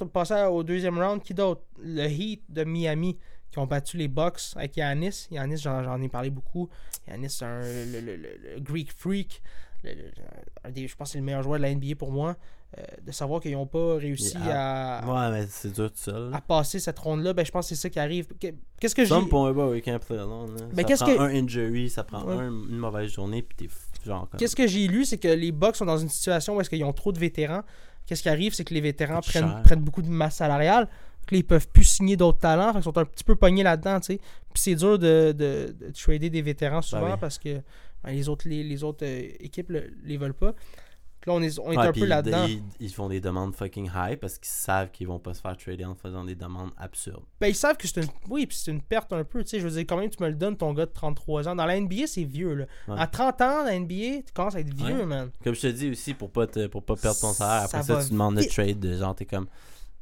au 0.48 0.64
deuxième 0.64 1.00
round. 1.00 1.22
Qui 1.22 1.34
d'autre? 1.34 1.62
Le 1.82 2.06
Heat 2.08 2.44
de 2.50 2.64
Miami, 2.64 3.18
qui 3.52 3.60
ont 3.60 3.66
battu 3.68 3.98
les 3.98 4.08
Bucks 4.08 4.42
avec 4.56 4.76
Yanis. 4.78 5.28
Yanis, 5.32 5.58
j'en, 5.58 6.02
ai 6.02 6.10
parlé 6.10 6.30
beaucoup. 6.30 6.70
Yanis, 7.08 7.30
c'est 7.30 7.46
un, 7.46 7.62
le, 7.62 8.02
le- 8.02 8.16
le- 8.18 8.38
le 8.56 8.60
Greek 8.60 8.92
freak. 8.92 9.42
Un 10.64 10.70
des, 10.70 10.88
je 10.88 10.96
pense 10.96 11.10
que 11.10 11.14
c'est 11.14 11.18
le 11.20 11.24
meilleur 11.26 11.42
joueur 11.44 11.58
de 11.58 11.64
la 11.64 11.74
NBA 11.74 11.96
pour 11.98 12.12
moi. 12.12 12.36
Euh, 12.78 12.84
de 13.06 13.12
savoir 13.12 13.42
qu'ils 13.42 13.52
n'ont 13.52 13.66
pas 13.66 13.96
réussi 13.98 14.38
à, 14.38 15.02
Ouais, 15.06 15.30
mais 15.32 15.46
c'est 15.50 15.74
dur 15.74 15.92
tout 15.92 15.98
seul. 15.98 16.34
à 16.34 16.40
passer 16.40 16.80
cette 16.80 16.98
ronde-là, 17.00 17.34
ben, 17.34 17.46
je 17.46 17.52
pense 17.52 17.68
que 17.68 17.76
c'est 17.76 17.82
ça 17.82 17.90
qui 17.90 18.00
arrive. 18.00 18.28
Que- 18.40 18.54
Qu'est-ce 18.80 18.96
que 18.96 19.04
j'ai... 19.04 19.14
Pour 19.28 19.46
un 19.48 19.54
gars, 19.54 19.66
we 19.66 19.82
can't 19.82 20.00
play 20.00 20.18
alone. 20.18 20.56
là. 20.56 20.68
Ça 20.78 20.84
qu'est-ce 20.86 21.04
prend 21.04 21.14
que- 21.16 21.20
un 21.20 21.36
injury, 21.44 21.90
ça 21.90 22.06
prend 22.06 22.24
Ouais. 22.24 22.36
un- 22.36 22.48
une 22.50 22.78
mauvaise 22.78 23.12
journée, 23.12 23.42
puis 23.42 23.58
t'es 23.58 23.66
f- 23.66 23.91
genre 24.06 24.30
comme. 24.30 24.40
Qu'est-ce 24.40 24.56
que 24.56 24.68
j'ai 24.68 24.88
lu, 24.88 25.06
c'est 25.06 25.18
que 25.18 25.28
les 25.28 25.52
Bucks 25.52 25.76
sont 25.76 25.86
dans 25.86 25.98
une 25.98 26.10
situation 26.10 26.56
où 26.56 26.62
est-ce 26.62 26.70
qu'ils 26.70 26.84
ont 26.84 26.94
trop 26.94 27.12
de 27.12 27.20
vétérans. 27.20 27.62
Qu'est-ce 28.06 28.24
qui 28.24 28.30
arrive, 28.30 28.54
c'est 28.54 28.64
que 28.64 28.74
les 28.74 28.82
vétérans 28.82 29.22
prennent, 29.22 29.48
cher. 29.48 29.62
prennent 29.64 29.82
beaucoup 29.82 30.02
de 30.02 30.10
masse 30.10 30.38
salariale. 30.38 30.88
Là, 31.32 31.38
ils 31.38 31.46
peuvent 31.46 31.68
plus 31.70 31.84
signer 31.86 32.18
d'autres 32.18 32.40
talents. 32.40 32.74
Qu'ils 32.74 32.84
sont 32.84 32.98
un 32.98 33.06
petit 33.06 33.24
peu 33.24 33.36
pognés 33.36 33.64
là-dedans, 33.64 34.00
tu 34.00 34.08
sais. 34.14 34.18
Puis 34.54 34.62
c'est 34.64 34.76
dur 34.76 34.98
de, 35.00 35.32
de, 35.38 35.74
de 35.80 35.92
trader 35.94 36.30
des 36.30 36.42
vétérans 36.42 36.82
souvent 36.82 37.12
oui. 37.12 37.18
parce 37.22 37.38
que 37.38 37.62
ben, 38.04 38.12
les 38.12 38.28
autres, 38.28 38.50
les, 38.50 38.64
les 38.64 38.84
autres 38.84 39.06
euh, 39.06 39.30
équipes 39.40 39.70
le- 39.70 39.92
les 40.04 40.18
veulent 40.18 40.34
pas. 40.34 40.54
Là, 41.28 41.34
on 41.34 41.42
est, 41.42 41.60
on 41.60 41.72
est 41.72 41.78
Ouais, 41.78 41.88
un 41.88 41.92
peu 41.92 42.06
là-dedans. 42.06 42.46
Ils, 42.48 42.64
ils 42.80 42.92
font 42.94 43.08
des 43.08 43.20
demandes 43.22 43.54
fucking 43.56 43.90
high 43.96 44.18
parce 44.18 44.38
qu'ils 44.40 44.48
savent 44.50 44.90
qu'ils 44.92 45.08
vont 45.08 45.20
pas 45.20 45.34
se 45.36 45.42
faire 45.42 45.56
trader 45.56 45.86
en 45.86 45.94
faisant 45.96 46.24
des 46.26 46.34
demandes 46.36 46.72
absurdes. 46.78 47.24
Ben, 47.40 47.48
ils 47.48 47.56
savent 47.56 47.78
que 47.78 47.88
c'est 47.88 48.02
une. 48.02 48.10
Oui, 48.30 48.48
c'est 48.50 48.72
une 48.72 48.82
perte 48.82 49.14
un 49.14 49.24
peu. 49.24 49.44
Tu 49.44 49.50
sais, 49.50 49.60
je 49.60 49.66
veux 49.68 49.72
dire, 49.72 49.82
quand 49.88 49.98
même, 49.98 50.10
tu 50.10 50.22
me 50.24 50.30
le 50.30 50.36
donnes, 50.36 50.58
ton 50.58 50.74
gars 50.74 50.86
de 50.88 50.92
33 50.92 51.48
ans. 51.48 51.56
Dans 51.56 51.66
la 51.66 51.80
NBA, 51.80 52.08
c'est 52.08 52.24
vieux, 52.24 52.54
là. 52.56 52.66
Ouais. 52.88 52.96
À 53.00 53.06
30 53.08 53.42
ans, 53.42 53.58
dans 53.60 53.64
la 53.66 53.80
NBA, 53.80 54.24
tu 54.26 54.34
commences 54.34 54.56
à 54.56 54.60
être 54.62 54.74
vieux, 54.74 55.00
Ouais. 55.02 55.06
man. 55.06 55.30
Comme 55.44 55.54
je 55.54 55.62
te 55.62 55.68
dis 55.68 55.92
aussi, 55.92 56.14
pour 56.16 56.32
pas, 56.32 56.48
te, 56.48 56.66
pour 56.68 56.84
pas 56.84 56.96
perdre 56.96 57.20
ton 57.20 57.34
salaire, 57.34 57.68
Ça 57.70 57.78
après 57.80 57.94
ça, 57.96 58.04
tu 58.04 58.12
demandes 58.12 58.36
le 58.38 58.46
trade 58.46 58.80
de 58.80 58.98
genre, 58.98 59.14
t'es 59.16 59.26
comme, 59.26 59.48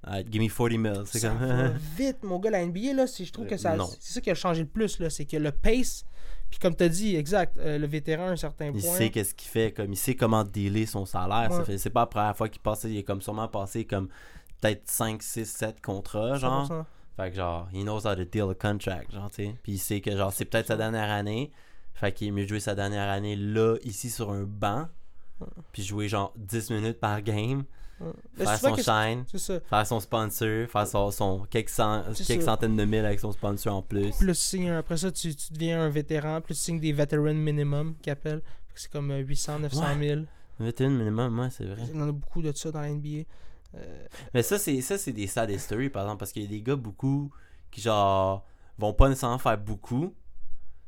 Ah, 0.02 0.22
give 0.24 0.42
me 0.42 0.48
40 0.48 0.78
mil. 0.78 1.04
C'est 1.06 1.20
Ça 1.20 1.30
comme, 1.30 1.46
va 1.46 1.68
vite, 1.98 2.24
mon 2.24 2.40
gars, 2.40 2.52
la 2.52 2.66
NBA, 2.66 2.94
là, 2.94 3.06
je 3.06 3.30
trouve 3.32 3.46
que 3.48 3.58
ça, 3.58 3.74
Euh, 3.74 3.76
non. 3.76 3.90
c'est 4.00 4.14
ça 4.14 4.22
qui 4.22 4.32
a 4.32 4.36
changé 4.36 4.62
le 4.62 4.70
plus, 4.70 4.98
là. 5.00 5.10
C'est 5.10 5.26
que 5.26 5.36
le 5.36 5.52
pace, 5.52 6.06
puis 6.50 6.60
comme 6.60 6.76
tu 6.76 6.84
as 6.84 6.90
dit, 6.90 7.16
exact, 7.16 7.58
euh, 7.58 7.78
le 7.78 7.88
vétéran 7.88 8.28
à 8.28 8.32
un 8.32 8.36
certain 8.36 8.68
il 8.74 8.82
point. 8.82 8.94
sait 8.96 9.10
qu'est-ce 9.10 9.34
qu'il 9.36 9.50
fait, 9.50 9.72
comme 9.72 9.92
il 9.94 9.98
sait 9.98 10.16
comment 10.16 10.44
dealer 10.44 10.86
son 10.88 11.06
salaire. 11.06 11.52
Ça 11.52 11.60
Ouais. 11.60 11.66
fait, 11.66 11.78
c'est 11.78 11.90
pas 11.90 12.02
la 12.02 12.08
première 12.08 12.36
fois 12.36 12.50
qu'il 12.50 12.62
passe, 12.62 12.84
il 12.86 12.98
est 12.98 13.04
comme 13.04 13.22
sûrement 13.22 13.48
passé 13.48 13.86
comme 13.86 14.08
peut-être 14.62 14.88
5, 14.90 15.22
6, 15.22 15.46
7 15.46 15.82
contrats, 15.82 16.36
genre. 16.36 16.68
100%. 16.68 16.86
Fait 17.18 17.30
que 17.32 17.36
genre, 17.36 17.68
he 17.74 17.84
knows 17.84 18.06
how 18.08 18.16
to 18.16 18.24
deal 18.26 18.50
a 18.50 18.54
contract, 18.56 19.12
genre, 19.14 19.30
tu 19.30 19.46
sais. 19.46 19.56
Puis 19.64 19.74
il 19.74 19.78
sait 19.80 20.02
que 20.02 20.12
genre, 20.16 20.32
c'est 20.34 20.46
peut-être 20.46 20.68
sa 20.68 20.78
dernière 20.78 21.10
année. 21.10 21.52
Fait 21.94 22.14
qu'il 22.14 22.28
est 22.30 22.32
mieux 22.32 22.44
de 22.44 22.50
jouer 22.50 22.60
sa 22.62 22.76
dernière 22.76 23.10
année 23.10 23.36
là, 23.36 23.76
ici 23.84 24.10
sur 24.10 24.32
un 24.32 24.44
banc. 24.44 24.88
Puis 25.74 25.84
jouer 25.84 26.08
genre 26.10 26.34
10 26.38 26.72
minutes 26.72 27.00
par 27.00 27.22
game. 27.22 27.64
Ouais. 28.02 28.46
Faire 28.46 28.58
son 28.60 28.76
shine. 28.76 29.26
Faire 29.70 29.88
son 29.88 30.00
sponsor. 30.00 30.68
Faire 30.70 30.88
son, 30.88 31.12
son 31.12 31.46
quelques, 31.50 31.70
cent- 31.70 32.04
centaines 32.14 32.76
de 32.78 32.86
mille 32.86 33.06
avec 33.06 33.20
son 33.20 33.32
sponsor 33.32 33.76
en 33.76 33.82
plus. 33.82 34.16
Plus 34.18 34.56
après 34.78 34.98
ça, 34.98 35.12
tu, 35.12 35.36
tu 35.36 35.54
deviens 35.54 35.82
un 35.82 35.90
vétéran. 35.90 36.40
Plus 36.42 36.56
tu 36.56 36.62
signes 36.62 36.80
des 36.80 36.94
veteran 36.94 37.34
minimum, 37.34 37.96
qu'ils 38.02 38.12
appellent. 38.14 38.42
C'est 38.76 38.90
comme 38.92 39.12
euh, 39.12 39.18
800, 39.20 39.60
900 39.60 39.84
000. 40.00 40.22
21 40.60 40.90
minimum, 40.90 41.38
ouais, 41.40 41.50
c'est 41.52 41.66
vrai. 41.66 41.82
Il 41.94 41.98
y 42.00 42.02
en 42.02 42.08
a 42.08 42.12
beaucoup 42.14 42.42
de 42.42 42.52
ça 42.56 42.72
dans 42.72 42.80
la 42.82 42.90
NBA. 42.90 43.24
Euh, 43.76 44.06
Mais 44.34 44.42
ça, 44.42 44.58
c'est 44.58 44.80
ça 44.82 44.98
c'est 44.98 45.12
des 45.12 45.28
sad 45.28 45.50
history, 45.50 45.90
par 45.90 46.04
exemple, 46.04 46.20
parce 46.20 46.32
qu'il 46.32 46.44
y 46.44 46.46
a 46.46 46.50
des 46.50 46.62
gars 46.62 46.76
beaucoup 46.78 47.30
qui, 47.72 47.82
genre, 47.82 48.46
vont 48.78 48.94
pas 48.94 49.10
nécessairement 49.10 49.38
faire 49.38 49.58
beaucoup. 49.58 50.16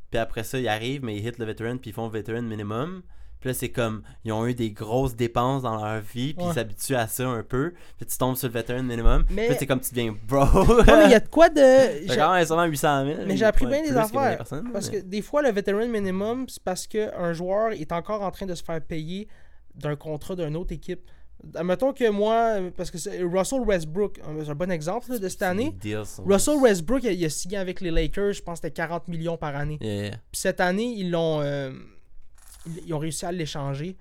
Puis 0.10 0.18
après 0.20 0.44
ça, 0.44 0.58
ils 0.60 0.68
arrivent, 0.68 1.04
mais 1.04 1.18
ils 1.18 1.26
hit 1.28 1.38
le 1.38 1.46
veteran, 1.46 1.78
puis 1.78 1.90
ils 1.92 1.94
font 1.94 2.06
le 2.08 2.12
veteran 2.14 2.42
minimum. 2.42 3.02
Puis 3.42 3.50
là, 3.50 3.54
c'est 3.54 3.70
comme, 3.70 4.04
ils 4.24 4.32
ont 4.32 4.46
eu 4.48 4.54
des 4.54 4.72
grosses 4.72 5.16
dépenses 5.16 5.64
dans 5.64 5.76
leur 5.84 6.00
vie, 6.00 6.34
puis 6.34 6.46
Ouais. 6.46 6.52
ils 6.52 6.56
s'habituent 6.56 6.96
à 6.96 7.08
ça 7.08 7.28
un 7.28 7.44
peu. 7.44 7.74
Puis 7.98 8.06
tu 8.06 8.18
tombes 8.18 8.36
sur 8.38 8.48
le 8.48 8.54
veteran 8.54 8.82
minimum. 8.84 9.26
Mais- 9.32 9.48
Puis 9.48 9.56
c'est 9.60 9.66
comme 9.68 9.82
tu 9.82 9.90
deviens 9.94 10.16
bro. 10.28 10.46
Mais 10.86 11.06
il 11.06 11.12
y 11.12 11.16
a 11.16 11.20
de 11.20 11.28
quoi 11.28 11.50
de. 11.50 11.60
J'ai- 12.08 12.16
quand 12.16 12.34
même 12.34 12.46
sûrement 12.46 12.64
800 12.66 13.06
000. 13.06 13.18
Mais 13.28 13.36
j'ai 13.36 13.46
appris 13.46 13.66
bien 13.66 13.82
des 13.82 13.98
affaires, 13.98 14.44
des 14.44 14.72
Parce 14.72 14.90
que 14.90 14.98
des 15.02 15.22
fois, 15.22 15.42
le 15.42 15.50
veteran 15.52 15.88
minimum, 15.88 16.46
c'est 16.48 16.64
parce 16.64 16.88
qu'un 16.88 17.34
joueur 17.34 17.72
est 17.74 17.92
encore 17.92 18.22
en 18.22 18.32
train 18.32 18.46
de 18.46 18.56
se 18.56 18.64
faire 18.64 18.80
payer 18.80 19.28
d'un 19.76 19.96
contrat 19.96 20.36
d'une 20.36 20.56
autre 20.56 20.74
équipe. 20.74 21.02
Admettons 21.56 21.92
que 21.92 22.08
moi, 22.12 22.58
parce 22.78 22.92
que 22.92 23.00
c'est- 23.00 23.24
Russell 23.24 23.62
Westbrook, 23.62 24.20
c'est 24.44 24.50
un 24.52 24.54
bon 24.54 24.70
exemple 24.70 25.10
là, 25.10 25.18
de 25.18 25.28
cette 25.28 25.42
année. 25.42 25.76
Russell 26.24 26.58
Westbrook, 26.58 27.02
il 27.04 27.08
a, 27.08 27.12
il 27.14 27.26
a 27.26 27.30
signé 27.30 27.58
avec 27.58 27.82
les 27.82 27.90
Lakers, 27.90 28.34
je 28.34 28.44
pense 28.44 28.60
que 28.60 28.68
c'était 28.68 28.76
40 28.76 29.08
millions 29.08 29.38
par 29.38 29.56
année. 29.56 29.80
Yeah. 29.82 30.12
Puis 30.32 30.40
cette 30.42 30.60
année, 30.62 30.94
ils 30.96 31.10
l'ont 31.10 31.42
euh, 31.42 31.72
ils, 32.66 32.88
ils 32.88 32.94
ont 32.94 33.00
réussi 33.00 33.26
à 33.26 33.32
l'échanger. 33.32 33.96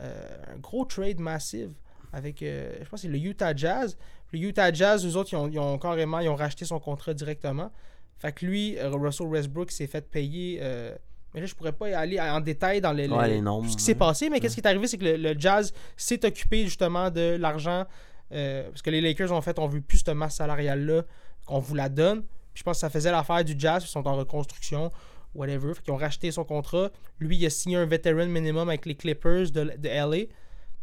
Euh, 0.00 0.12
un 0.54 0.58
gros 0.58 0.84
trade 0.84 1.20
massif 1.20 1.68
avec, 2.12 2.42
euh, 2.42 2.72
je 2.82 2.88
pense 2.88 3.02
c'est 3.02 3.08
le 3.08 3.18
Utah 3.18 3.54
Jazz. 3.54 3.96
Le 4.32 4.38
Utah 4.40 4.72
Jazz, 4.72 5.06
eux 5.06 5.16
autres, 5.16 5.32
ils 5.32 5.36
ont, 5.36 5.48
ils 5.48 5.58
ont 5.58 5.78
carrément 5.78 6.18
ils 6.20 6.28
ont 6.28 6.34
racheté 6.36 6.64
son 6.64 6.80
contrat 6.80 7.14
directement. 7.14 7.70
Fait 8.18 8.32
que 8.32 8.44
lui, 8.46 8.78
euh, 8.78 8.90
Russell 8.90 9.26
Westbrook, 9.28 9.70
s'est 9.70 9.86
fait 9.86 10.08
payer. 10.08 10.58
euh, 10.62 10.94
mais 11.32 11.40
là, 11.40 11.46
je 11.46 11.54
pourrais 11.54 11.72
pas 11.72 11.96
aller 11.98 12.20
en 12.20 12.40
détail 12.40 12.80
dans 12.80 12.92
les, 12.92 13.08
Ouais, 13.08 13.26
les- 13.28 13.34
les 13.34 13.40
nombres, 13.40 13.68
ce 13.68 13.76
qui 13.76 13.82
s'est 13.82 13.92
ouais. 13.92 13.98
passé. 13.98 14.30
Mais 14.30 14.38
qu'est-ce 14.38 14.54
qui 14.54 14.60
est 14.60 14.66
arrivé, 14.66 14.86
c'est 14.86 14.98
que 14.98 15.04
le, 15.04 15.16
le 15.16 15.34
Jazz 15.38 15.72
s'est 15.96 16.24
occupé 16.24 16.64
justement 16.64 17.10
de 17.10 17.36
l'argent. 17.40 17.84
parce 18.30 18.82
que 18.82 18.90
les 18.90 19.00
Lakers, 19.00 19.32
en 19.32 19.40
fait, 19.42 19.58
on 19.58 19.66
veut 19.66 19.80
plus 19.80 19.98
cette 19.98 20.08
masse 20.10 20.36
salariale-là, 20.36 21.02
qu'on 21.46 21.58
vous 21.58 21.74
la 21.74 21.88
donne. 21.88 22.22
Puis 22.22 22.60
je 22.60 22.62
pense 22.62 22.76
que 22.76 22.80
ça 22.80 22.90
faisait 22.90 23.10
l'affaire 23.10 23.44
du 23.44 23.54
Jazz, 23.58 23.82
ils 23.84 23.88
sont 23.88 24.06
en 24.06 24.14
reconstruction, 24.16 24.92
whatever. 25.34 25.74
Fait 25.74 25.82
qu'ils 25.82 25.92
ont 25.92 25.98
racheté 25.98 26.30
son 26.30 26.44
contrat. 26.44 26.90
Lui, 27.18 27.36
il 27.36 27.46
a 27.46 27.50
signé 27.50 27.76
un 27.76 27.86
veteran 27.86 28.26
minimum 28.26 28.68
avec 28.68 28.86
les 28.86 28.94
Clippers 28.94 29.50
de, 29.50 29.72
de 29.76 29.88
LA. 29.88 30.26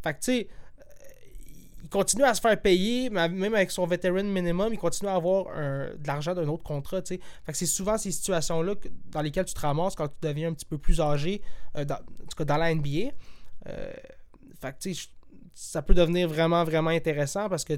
Fait 0.03 0.14
que, 0.14 0.19
tu 0.19 0.32
sais, 0.32 0.48
euh, 0.80 0.84
il 1.84 1.90
continue 1.90 2.23
à 2.23 2.34
se 2.34 2.41
faire 2.41 2.60
payer, 2.60 3.10
même 3.10 3.53
avec 3.53 3.72
son 3.72 3.86
veteran 3.86 4.23
minimum, 4.23 4.73
il 4.73 4.80
continue 4.80 5.10
à 5.10 5.15
avoir 5.15 5.45
de 5.56 6.07
l'argent 6.07 6.34
d'un 6.34 6.48
autre 6.48 6.64
contrat. 6.64 7.02
Fait 7.06 7.18
que 7.18 7.57
c'est 7.57 7.65
souvent 7.65 7.98
ces 7.98 8.11
situations-là 8.11 8.76
dans 9.11 9.22
lesquelles 9.22 9.45
tu 9.45 9.53
te 9.53 9.60
ramasses 9.60 9.95
quand 9.95 10.07
tu 10.07 10.28
deviens 10.28 10.49
un 10.49 10.53
petit 10.53 10.65
peu 10.65 10.78
plus 10.78 10.99
âgé, 11.02 11.41
euh, 11.76 11.86
dans, 11.86 11.95
en 11.95 12.28
tout 12.30 12.38
cas 12.38 12.45
dans 12.45 12.57
la 12.57 12.73
NBA. 12.73 13.11
Euh, 13.68 13.94
fait 14.60 14.76
que, 14.78 14.99
ça 15.53 15.82
peut 15.82 15.94
devenir 15.94 16.28
vraiment, 16.28 16.64
vraiment 16.64 16.90
intéressant 16.90 17.49
parce 17.49 17.65
que 17.65 17.73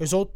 eux 0.00 0.14
autres, 0.14 0.32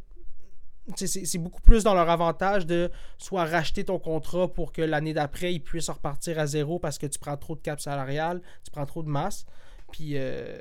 c'est 0.96 1.38
beaucoup 1.38 1.60
plus 1.60 1.84
dans 1.84 1.94
leur 1.94 2.10
avantage 2.10 2.66
de 2.66 2.90
soit 3.18 3.44
racheter 3.44 3.84
ton 3.84 3.98
contrat 3.98 4.48
pour 4.48 4.72
que 4.72 4.82
l'année 4.82 5.14
d'après, 5.14 5.54
ils 5.54 5.60
puissent 5.60 5.88
repartir 5.90 6.38
à 6.38 6.46
zéro 6.46 6.78
parce 6.78 6.98
que 6.98 7.06
tu 7.06 7.18
prends 7.18 7.36
trop 7.36 7.54
de 7.54 7.60
cap 7.60 7.80
salarial, 7.80 8.40
tu 8.64 8.70
prends 8.70 8.86
trop 8.86 9.02
de 9.02 9.08
masse. 9.08 9.44
Puis, 9.92 10.12
euh, 10.16 10.56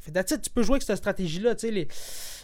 fait, 0.00 0.12
that's 0.12 0.30
it, 0.30 0.42
tu 0.42 0.50
peux 0.50 0.62
jouer 0.62 0.74
avec 0.74 0.82
cette 0.82 0.96
stratégie-là. 0.98 1.54
Les... 1.64 1.88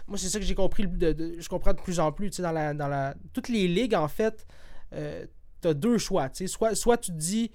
Moi, 0.09 0.19
c'est 0.19 0.29
ça 0.29 0.39
que 0.39 0.45
j'ai 0.45 0.55
compris. 0.55 0.87
De, 0.87 1.13
de- 1.13 1.37
je 1.39 1.49
comprends 1.49 1.73
de 1.75 1.81
plus 1.81 2.01
en 2.01 2.11
plus. 2.13 2.31
Dans 2.41 2.53
la, 2.53 2.75
dans 2.75 2.89
la... 2.89 3.15
Toutes 3.33 3.49
les 3.49 3.69
ligues, 3.69 3.95
en 3.95 4.09
fait, 4.09 4.47
tu 4.93 5.69
as 5.69 5.75
deux 5.75 5.99
choix. 5.99 6.29
Soit, 6.47 6.75
soit 6.75 6.97
tu 6.99 7.13
te 7.13 7.17
dis, 7.17 7.51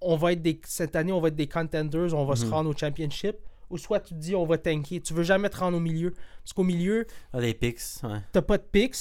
on 0.00 0.16
va 0.16 0.32
être 0.32 0.42
des... 0.42 0.60
cette 0.64 0.96
année, 0.96 1.12
on 1.12 1.20
va 1.20 1.28
être 1.28 1.36
des 1.36 1.48
contenders, 1.48 2.14
on 2.14 2.24
va 2.24 2.36
se 2.36 2.44
Mhm. 2.46 2.52
rendre 2.52 2.70
au 2.70 2.76
championship. 2.76 3.36
Ou 3.70 3.78
soit 3.78 4.00
tu 4.00 4.14
te 4.14 4.18
dis, 4.20 4.34
on 4.34 4.44
va 4.46 4.58
tanker. 4.58 5.00
Tu 5.00 5.14
veux 5.14 5.22
jamais 5.22 5.48
te 5.48 5.56
rendre 5.56 5.76
au 5.76 5.80
milieu. 5.80 6.12
Parce 6.42 6.52
qu'au 6.52 6.62
milieu, 6.64 7.06
Ah, 7.32 7.40
les 7.40 7.56
ouais. 7.60 7.74
t'as 8.32 8.42
pas 8.42 8.58
de 8.58 8.62
picks. 8.62 8.96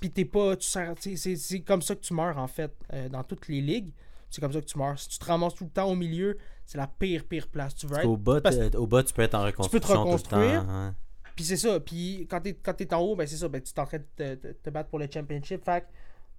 Puis 0.00 0.10
t'es 0.10 0.24
pas. 0.24 0.56
Tu 0.56 0.68
tu 1.00 1.16
c'est, 1.16 1.36
c'est 1.36 1.60
comme 1.60 1.82
ça 1.82 1.94
que 1.94 2.00
tu 2.00 2.14
meurs, 2.14 2.38
en 2.38 2.46
fait, 2.48 2.72
euh, 2.92 3.08
dans 3.08 3.24
toutes 3.24 3.48
les 3.48 3.60
ligues. 3.60 3.92
C'est 4.30 4.40
comme 4.40 4.52
ça 4.52 4.60
que 4.60 4.66
tu 4.66 4.78
meurs. 4.78 4.98
Si 4.98 5.08
tu 5.08 5.18
te 5.18 5.24
ramasses 5.24 5.54
tout 5.54 5.64
le 5.64 5.70
temps 5.70 5.90
au 5.90 5.94
milieu, 5.94 6.38
c'est 6.64 6.78
la 6.78 6.86
pire, 6.86 7.24
pire 7.24 7.48
place. 7.48 7.74
Tu 7.74 7.86
veux 7.86 7.98
être. 7.98 8.06
Au 8.06 8.16
bas, 8.16 8.40
parce- 8.40 8.56
t'es- 8.56 8.76
au 8.76 8.86
bas, 8.86 9.02
tu 9.02 9.12
peux 9.12 9.22
être 9.22 9.34
en 9.34 9.44
reconstruction 9.44 9.94
te 9.94 9.98
reconstruire. 9.98 10.60
tout 10.62 10.66
le 10.66 10.72
temps. 10.72 10.84
ouais. 10.86 10.90
Puis 11.36 11.44
c'est 11.44 11.56
ça. 11.56 11.80
Puis 11.80 12.26
quand 12.30 12.40
t'es, 12.40 12.54
quand 12.54 12.74
t'es 12.74 12.92
en 12.94 13.00
haut, 13.00 13.16
ben 13.16 13.26
c'est 13.26 13.36
ça. 13.36 13.48
Ben 13.48 13.60
tu 13.62 13.72
es 13.74 13.80
en 13.80 13.86
train 13.86 13.98
de 13.98 14.04
te, 14.16 14.34
te- 14.34 14.52
te 14.52 14.70
battre 14.70 14.88
pour 14.90 14.98
le 14.98 15.08
championship. 15.12 15.64
Fait 15.64 15.82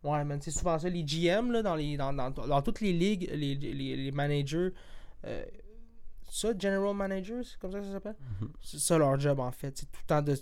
que, 0.03 0.07
ouais, 0.07 0.23
man, 0.23 0.39
c'est 0.41 0.51
souvent 0.51 0.77
ça. 0.77 0.87
Les 0.89 1.03
GM, 1.03 1.51
là, 1.51 1.61
dans, 1.63 1.75
les, 1.75 1.97
dans, 1.97 2.13
dans, 2.13 2.29
dans 2.29 2.61
toutes 2.61 2.81
les 2.81 2.93
ligues, 2.93 3.27
les, 3.33 3.55
les, 3.55 3.95
les 3.95 4.11
managers. 4.11 4.69
euh, 5.25 5.43
ça, 6.35 6.49
General 6.57 6.95
Managers, 6.95 7.41
c'est 7.43 7.57
comme 7.59 7.71
ça 7.71 7.79
que 7.79 7.85
ça 7.85 7.91
s'appelle? 7.91 8.15
Mhm. 8.41 8.49
C'est 8.61 8.79
ça 8.79 8.97
leur 8.97 9.19
job, 9.19 9.39
en 9.39 9.51
fait. 9.51 9.77
C'est 9.77 9.85
tout 9.91 9.99
le 10.01 10.07
temps 10.07 10.21
de. 10.21 10.35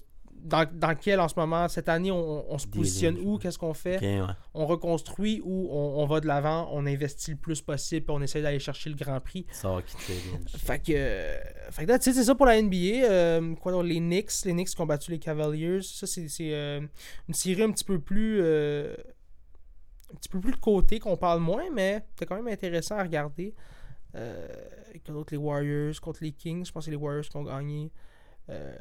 Dans, 0.43 0.65
dans 0.73 0.95
quel, 0.95 1.19
en 1.19 1.27
ce 1.27 1.35
moment, 1.37 1.67
cette 1.67 1.87
année, 1.89 2.09
on, 2.09 2.51
on 2.51 2.57
se 2.57 2.65
positionne 2.65 3.17
où? 3.19 3.37
Qu'est-ce 3.37 3.59
qu'on 3.59 3.75
fait? 3.75 3.99
Ouais. 3.99 4.21
on 4.55 4.65
reconstruit 4.65 5.39
ou 5.43 5.67
on, 5.69 6.01
on 6.01 6.05
va 6.07 6.19
de 6.19 6.25
l'avant, 6.25 6.67
on 6.71 6.87
investit 6.87 7.31
le 7.31 7.37
plus 7.37 7.61
possible, 7.61 8.05
puis 8.07 8.15
on 8.17 8.21
essaie 8.23 8.41
d'aller 8.41 8.57
chercher 8.57 8.89
le 8.89 8.95
grand 8.95 9.19
prix. 9.19 9.45
Ça 9.51 9.69
fait 9.85 10.57
Fait 10.57 10.79
que, 10.79 10.93
euh, 10.95 11.37
fait 11.69 11.85
que 11.85 12.01
c'est 12.01 12.13
ça 12.23 12.33
pour 12.33 12.47
la 12.47 12.59
NBA. 12.59 12.75
Euh, 13.03 13.53
quoi? 13.55 13.83
Les 13.83 13.99
Knicks, 13.99 14.31
les 14.45 14.53
Knicks 14.53 14.69
qui 14.69 14.81
ont 14.81 14.87
battu 14.87 15.11
les 15.11 15.19
Cavaliers. 15.19 15.81
Ça, 15.83 16.07
c'est 16.07 16.27
c'est, 16.27 16.53
euh, 16.55 16.81
une 17.27 17.33
série 17.35 17.61
un 17.61 17.71
petit 17.71 17.83
peu 17.83 17.99
plus. 17.99 18.39
euh, 18.41 18.95
un 20.11 20.15
petit 20.15 20.29
peu 20.29 20.39
plus 20.39 20.51
de 20.53 20.57
côté, 20.57 20.99
qu'on 20.99 21.17
parle 21.17 21.39
moins, 21.41 21.69
mais 21.71 22.03
c'est 22.17 22.25
quand 22.25 22.35
même 22.35 22.47
intéressant 22.47 22.97
à 22.97 23.03
regarder. 23.03 23.53
Euh, 24.15 24.47
quoi 25.05 25.13
d'autre? 25.13 25.31
les 25.33 25.37
Warriors 25.37 25.99
contre 26.01 26.23
les 26.23 26.31
Kings. 26.31 26.65
Je 26.65 26.71
pense 26.71 26.81
que 26.81 26.85
c'est 26.85 26.91
les 26.91 26.97
Warriors 26.97 27.25
qui 27.25 27.35
ont 27.37 27.43
gagné. 27.43 27.91
Euh, 28.49 28.75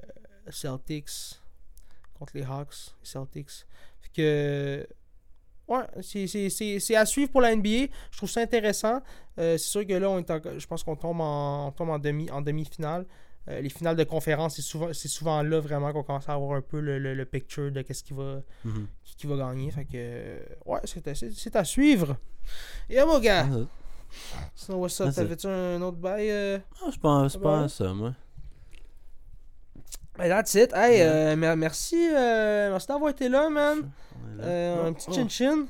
Celtics 0.48 1.40
contre 2.18 2.32
les 2.36 2.42
Hawks, 2.44 2.92
Celtics. 3.02 3.66
Fait 4.00 4.10
que. 4.14 4.86
Ouais, 5.68 5.84
c'est- 6.02 6.94
à 6.96 7.06
suivre 7.06 7.30
pour 7.30 7.40
la 7.40 7.52
NBA. 7.54 7.86
Je 8.10 8.16
trouve 8.16 8.28
ça 8.28 8.40
intéressant. 8.40 9.00
Euh, 9.38 9.56
c'est 9.56 9.68
sûr 9.68 9.86
que 9.86 9.92
là, 9.92 10.10
on 10.10 10.18
est 10.18 10.28
en- 10.30 10.58
je 10.58 10.66
pense 10.66 10.82
qu'on 10.82 10.96
tombe 10.96 11.20
en, 11.20 11.68
on 11.68 11.70
tombe 11.72 11.90
en 11.90 11.98
demi 11.98 12.28
en 12.30 12.40
demi-finale. 12.42 13.06
Euh, 13.48 13.60
les 13.60 13.68
finales 13.70 13.96
de 13.96 14.04
conférence, 14.04 14.56
c'est 14.56 14.62
souvent, 14.62 14.92
souvent 14.92 15.42
là 15.42 15.60
vraiment 15.60 15.92
qu'on 15.92 16.02
commence 16.02 16.28
à 16.28 16.34
avoir 16.34 16.56
un 16.58 16.60
peu 16.60 16.80
le, 16.80 16.98
le- 16.98 17.14
le 17.14 17.24
picture 17.24 17.70
de 17.70 17.82
qu'est-ce 17.82 18.02
qui 18.02 18.12
va, 18.12 18.42
Mhm. 18.64 18.86
qui, 19.04 19.14
qui 19.16 19.26
va 19.28 19.36
gagner. 19.36 19.70
Fait 19.70 19.84
que, 19.84 20.40
ouais, 20.66 20.80
c'est 20.84 21.06
à, 21.56 21.60
à 21.60 21.64
suivre. 21.64 22.16
Et 22.88 23.00
mon 23.04 23.20
gars, 23.20 23.46
Ah, 23.48 23.66
sinon, 24.54 24.78
what's 24.78 25.00
up? 25.00 25.14
T'avais-tu 25.14 25.46
un 25.46 25.80
autre 25.82 25.96
bail? 25.98 26.30
euh? 26.30 26.58
je 26.92 26.98
pense 26.98 27.36
pas 27.36 27.62
à 27.64 27.68
ça, 27.68 27.92
moi. 27.92 28.12
Ben, 30.18 30.28
that's 30.28 30.54
it. 30.54 30.72
Hey, 30.74 31.00
euh, 31.02 31.34
mer- 31.36 31.56
merci, 31.56 32.10
euh, 32.14 32.70
merci 32.70 32.86
d'avoir 32.88 33.10
été 33.10 33.28
là, 33.28 33.48
man. 33.48 33.90
Là. 34.36 34.44
Euh, 34.44 34.86
un 34.86 34.90
Oh, 34.90 34.92
petit 34.94 35.06
oh. 35.10 35.14
chin-chin. 35.14 35.66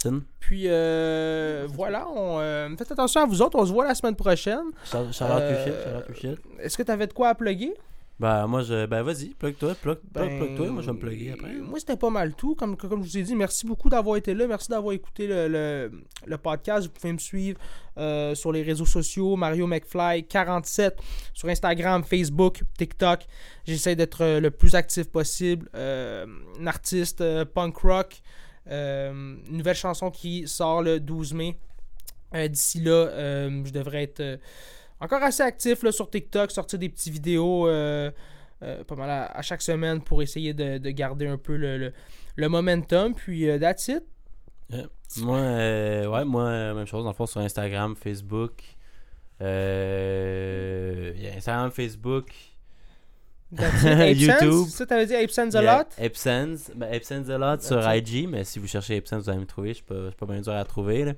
Tin. 0.00 0.22
Puis, 0.40 0.64
euh, 0.66 1.66
voilà, 1.70 2.08
on, 2.08 2.38
euh, 2.40 2.68
faites 2.76 2.92
attention 2.92 3.22
à 3.22 3.26
vous 3.26 3.42
autres. 3.42 3.58
On 3.58 3.66
se 3.66 3.72
voit 3.72 3.86
la 3.86 3.94
semaine 3.94 4.16
prochaine. 4.16 4.64
Euh, 4.94 6.00
to 6.02 6.14
shit. 6.14 6.38
Est-ce 6.60 6.76
que 6.76 6.82
t'avais 6.82 7.06
de 7.06 7.12
quoi 7.12 7.30
à 7.30 7.34
plugger? 7.34 7.74
Ben, 8.22 8.46
moi, 8.46 8.62
je. 8.62 8.86
Ben, 8.86 9.02
vas-y, 9.02 9.30
plug-toi, 9.30 9.74
plug, 9.74 9.98
plug, 9.98 10.28
Ben, 10.28 10.38
plug-toi. 10.38 10.70
Moi, 10.70 10.80
je 10.82 10.86
vais 10.86 10.92
me 10.92 10.98
plugger 11.00 11.32
après. 11.32 11.54
Moi, 11.54 11.80
c'était 11.80 11.96
pas 11.96 12.08
mal 12.08 12.36
tout. 12.36 12.54
Comme, 12.54 12.76
comme 12.76 13.02
je 13.02 13.08
vous 13.08 13.18
ai 13.18 13.22
dit, 13.24 13.34
merci 13.34 13.66
beaucoup 13.66 13.88
d'avoir 13.88 14.16
été 14.16 14.32
là. 14.32 14.46
Merci 14.46 14.68
d'avoir 14.68 14.94
écouté 14.94 15.26
le, 15.26 15.48
le, 15.48 15.90
le 16.24 16.38
podcast. 16.38 16.86
Vous 16.86 16.92
pouvez 16.92 17.12
me 17.12 17.18
suivre 17.18 17.58
euh, 17.98 18.36
sur 18.36 18.52
les 18.52 18.62
réseaux 18.62 18.86
sociaux. 18.86 19.34
Mario 19.34 19.66
McFly47 19.66 20.92
sur 21.34 21.48
Instagram, 21.48 22.04
Facebook, 22.04 22.62
TikTok. 22.78 23.26
J'essaie 23.64 23.96
d'être 23.96 24.22
euh, 24.22 24.38
le 24.38 24.52
plus 24.52 24.76
actif 24.76 25.10
possible. 25.10 25.68
Euh, 25.74 26.24
un 26.60 26.66
artiste 26.68 27.22
euh, 27.22 27.44
punk 27.44 27.76
rock. 27.78 28.22
Une 28.70 29.40
nouvelle 29.50 29.74
chanson 29.74 30.12
qui 30.12 30.46
sort 30.46 30.80
le 30.80 31.00
12 31.00 31.34
mai. 31.34 31.58
D'ici 32.32 32.80
là, 32.80 33.08
je 33.64 33.72
devrais 33.72 34.04
être 34.04 34.38
encore 35.02 35.22
assez 35.22 35.42
actif 35.42 35.82
là, 35.82 35.92
sur 35.92 36.08
TikTok, 36.08 36.50
sortir 36.50 36.78
des 36.78 36.88
petites 36.88 37.12
vidéos 37.12 37.68
euh, 37.68 38.10
euh, 38.62 38.84
pas 38.84 38.94
mal 38.94 39.10
à, 39.10 39.24
à 39.26 39.42
chaque 39.42 39.62
semaine 39.62 40.00
pour 40.00 40.22
essayer 40.22 40.54
de, 40.54 40.78
de 40.78 40.90
garder 40.90 41.26
un 41.26 41.38
peu 41.38 41.56
le, 41.56 41.76
le, 41.76 41.92
le 42.36 42.48
momentum. 42.48 43.14
Puis, 43.14 43.50
euh, 43.50 43.58
that's 43.58 43.88
it. 43.88 44.04
Moi, 45.18 45.36
euh, 45.38 46.06
ouais, 46.06 46.24
moi, 46.24 46.72
même 46.72 46.86
chose, 46.86 47.02
dans 47.04 47.10
le 47.10 47.16
fond, 47.16 47.26
sur 47.26 47.40
Instagram, 47.40 47.96
Facebook. 47.96 48.62
Instagram, 51.36 51.70
Facebook. 51.70 52.30
YouTube. 53.52 54.66
Ça, 54.68 54.86
t'avais 54.86 55.04
dit 55.04 55.14
Ape 55.14 55.30
Sense 55.30 55.54
a 55.54 55.60
lot? 55.60 55.88
Epsens, 55.98 56.70
ben, 56.74 56.90
Epsens 56.90 57.28
a 57.28 57.36
lot 57.36 57.60
sur 57.60 57.78
IG, 57.92 58.26
mais 58.26 58.44
si 58.44 58.58
vous 58.58 58.66
cherchez 58.66 58.96
Epsens, 58.96 59.18
vous 59.24 59.28
allez 59.30 59.40
me 59.40 59.46
trouver. 59.46 59.70
Je 59.70 59.74
suis 59.74 59.84
pas, 59.84 59.94
je 60.04 60.06
suis 60.06 60.16
pas 60.16 60.24
bien 60.26 60.40
dur 60.40 60.52
à 60.54 60.64
trouver. 60.64 61.04
Là. 61.04 61.12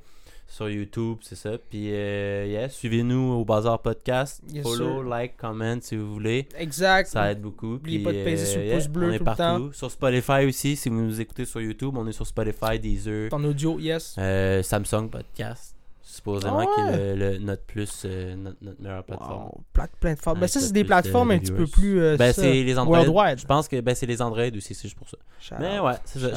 Sur 0.46 0.68
YouTube, 0.68 1.18
c'est 1.22 1.34
ça. 1.34 1.58
Puis, 1.58 1.88
euh, 1.92 2.46
yeah, 2.46 2.68
suivez-nous 2.68 3.32
au 3.32 3.44
Bazar 3.44 3.80
Podcast. 3.82 4.40
Yes, 4.52 4.62
Follow, 4.62 5.00
sir. 5.02 5.10
like, 5.10 5.36
comment 5.36 5.78
si 5.80 5.96
vous 5.96 6.12
voulez. 6.12 6.46
Exact. 6.56 7.08
Ça 7.08 7.32
aide 7.32 7.40
beaucoup. 7.40 7.72
N'oubliez 7.72 7.98
Puis, 7.98 8.04
pas 8.04 8.12
de 8.12 8.22
peser 8.24 8.46
sur 8.46 8.60
le 8.60 8.74
pouce 8.74 8.86
bleu 8.88 9.06
on 9.08 9.12
est 9.12 9.18
tout 9.18 9.24
le 9.24 9.34
partout. 9.36 9.72
Sur 9.72 9.90
Spotify 9.90 10.44
aussi, 10.46 10.76
si 10.76 10.88
vous 10.90 11.00
nous 11.00 11.20
écoutez 11.20 11.44
sur 11.44 11.60
YouTube, 11.60 11.96
on 11.96 12.06
est 12.06 12.12
sur 12.12 12.26
Spotify, 12.26 12.78
Deezer, 12.78 13.28
En 13.32 13.42
audio, 13.42 13.78
yes. 13.80 14.14
euh, 14.18 14.62
Samsung 14.62 15.08
Podcast. 15.10 15.74
Supposément 16.14 16.58
Ah 16.60 16.66
qui 16.74 16.80
est 16.80 17.16
le, 17.16 17.32
le- 17.32 17.38
notre 17.38 17.64
plus, 17.64 18.02
euh, 18.04 18.36
notre, 18.36 18.58
notre 18.62 18.80
meilleure 18.80 19.02
plateforme. 19.04 19.44
Wow, 19.46 19.64
pla- 19.72 19.88
plateforme. 19.98 20.38
Ben, 20.38 20.46
ça, 20.46 20.60
c'est 20.60 20.72
des 20.72 20.82
de 20.82 20.86
plateformes 20.86 21.30
un 21.32 21.38
petit 21.38 21.50
peu 21.52 21.66
plus. 21.66 22.00
euh, 22.00 22.16
Ben, 22.16 22.32
c'est 22.32 22.62
les 22.62 22.78
Android. 22.78 22.98
Worldwide. 22.98 23.40
Je 23.40 23.46
pense 23.46 23.66
que 23.66 23.80
ben, 23.80 23.94
c'est 23.94 24.06
les 24.06 24.22
Android 24.22 24.44
aussi, 24.56 24.74
c'est 24.74 24.82
juste 24.82 24.96
pour 24.96 25.08
ça. 25.08 25.16
Shout 25.40 25.54
Mais 25.58 25.78
out. 25.80 25.86
ouais. 25.86 26.34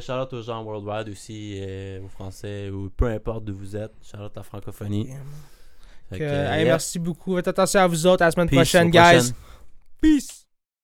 Shout 0.00 0.08
euh, 0.12 0.26
aux 0.32 0.42
gens 0.42 0.62
worldwide 0.62 1.08
aussi, 1.08 1.58
euh, 1.60 2.00
aux 2.04 2.08
Français, 2.08 2.70
ou 2.70 2.88
peu 2.96 3.06
importe 3.06 3.44
d'où 3.44 3.56
vous 3.56 3.76
êtes. 3.76 3.92
Shout-out 4.02 4.30
à 4.36 4.40
la 4.40 4.42
francophonie. 4.44 5.08
Que, 6.12 6.18
que, 6.18 6.22
hey. 6.22 6.64
Merci 6.64 7.00
beaucoup. 7.00 7.34
Faites 7.34 7.48
attention 7.48 7.80
à 7.80 7.86
vous 7.88 8.06
autres. 8.06 8.22
À 8.22 8.26
la 8.26 8.30
semaine 8.30 8.48
Peace, 8.48 8.56
prochaine, 8.58 8.90
guys. 8.90 9.32
Peace. 10.00 10.45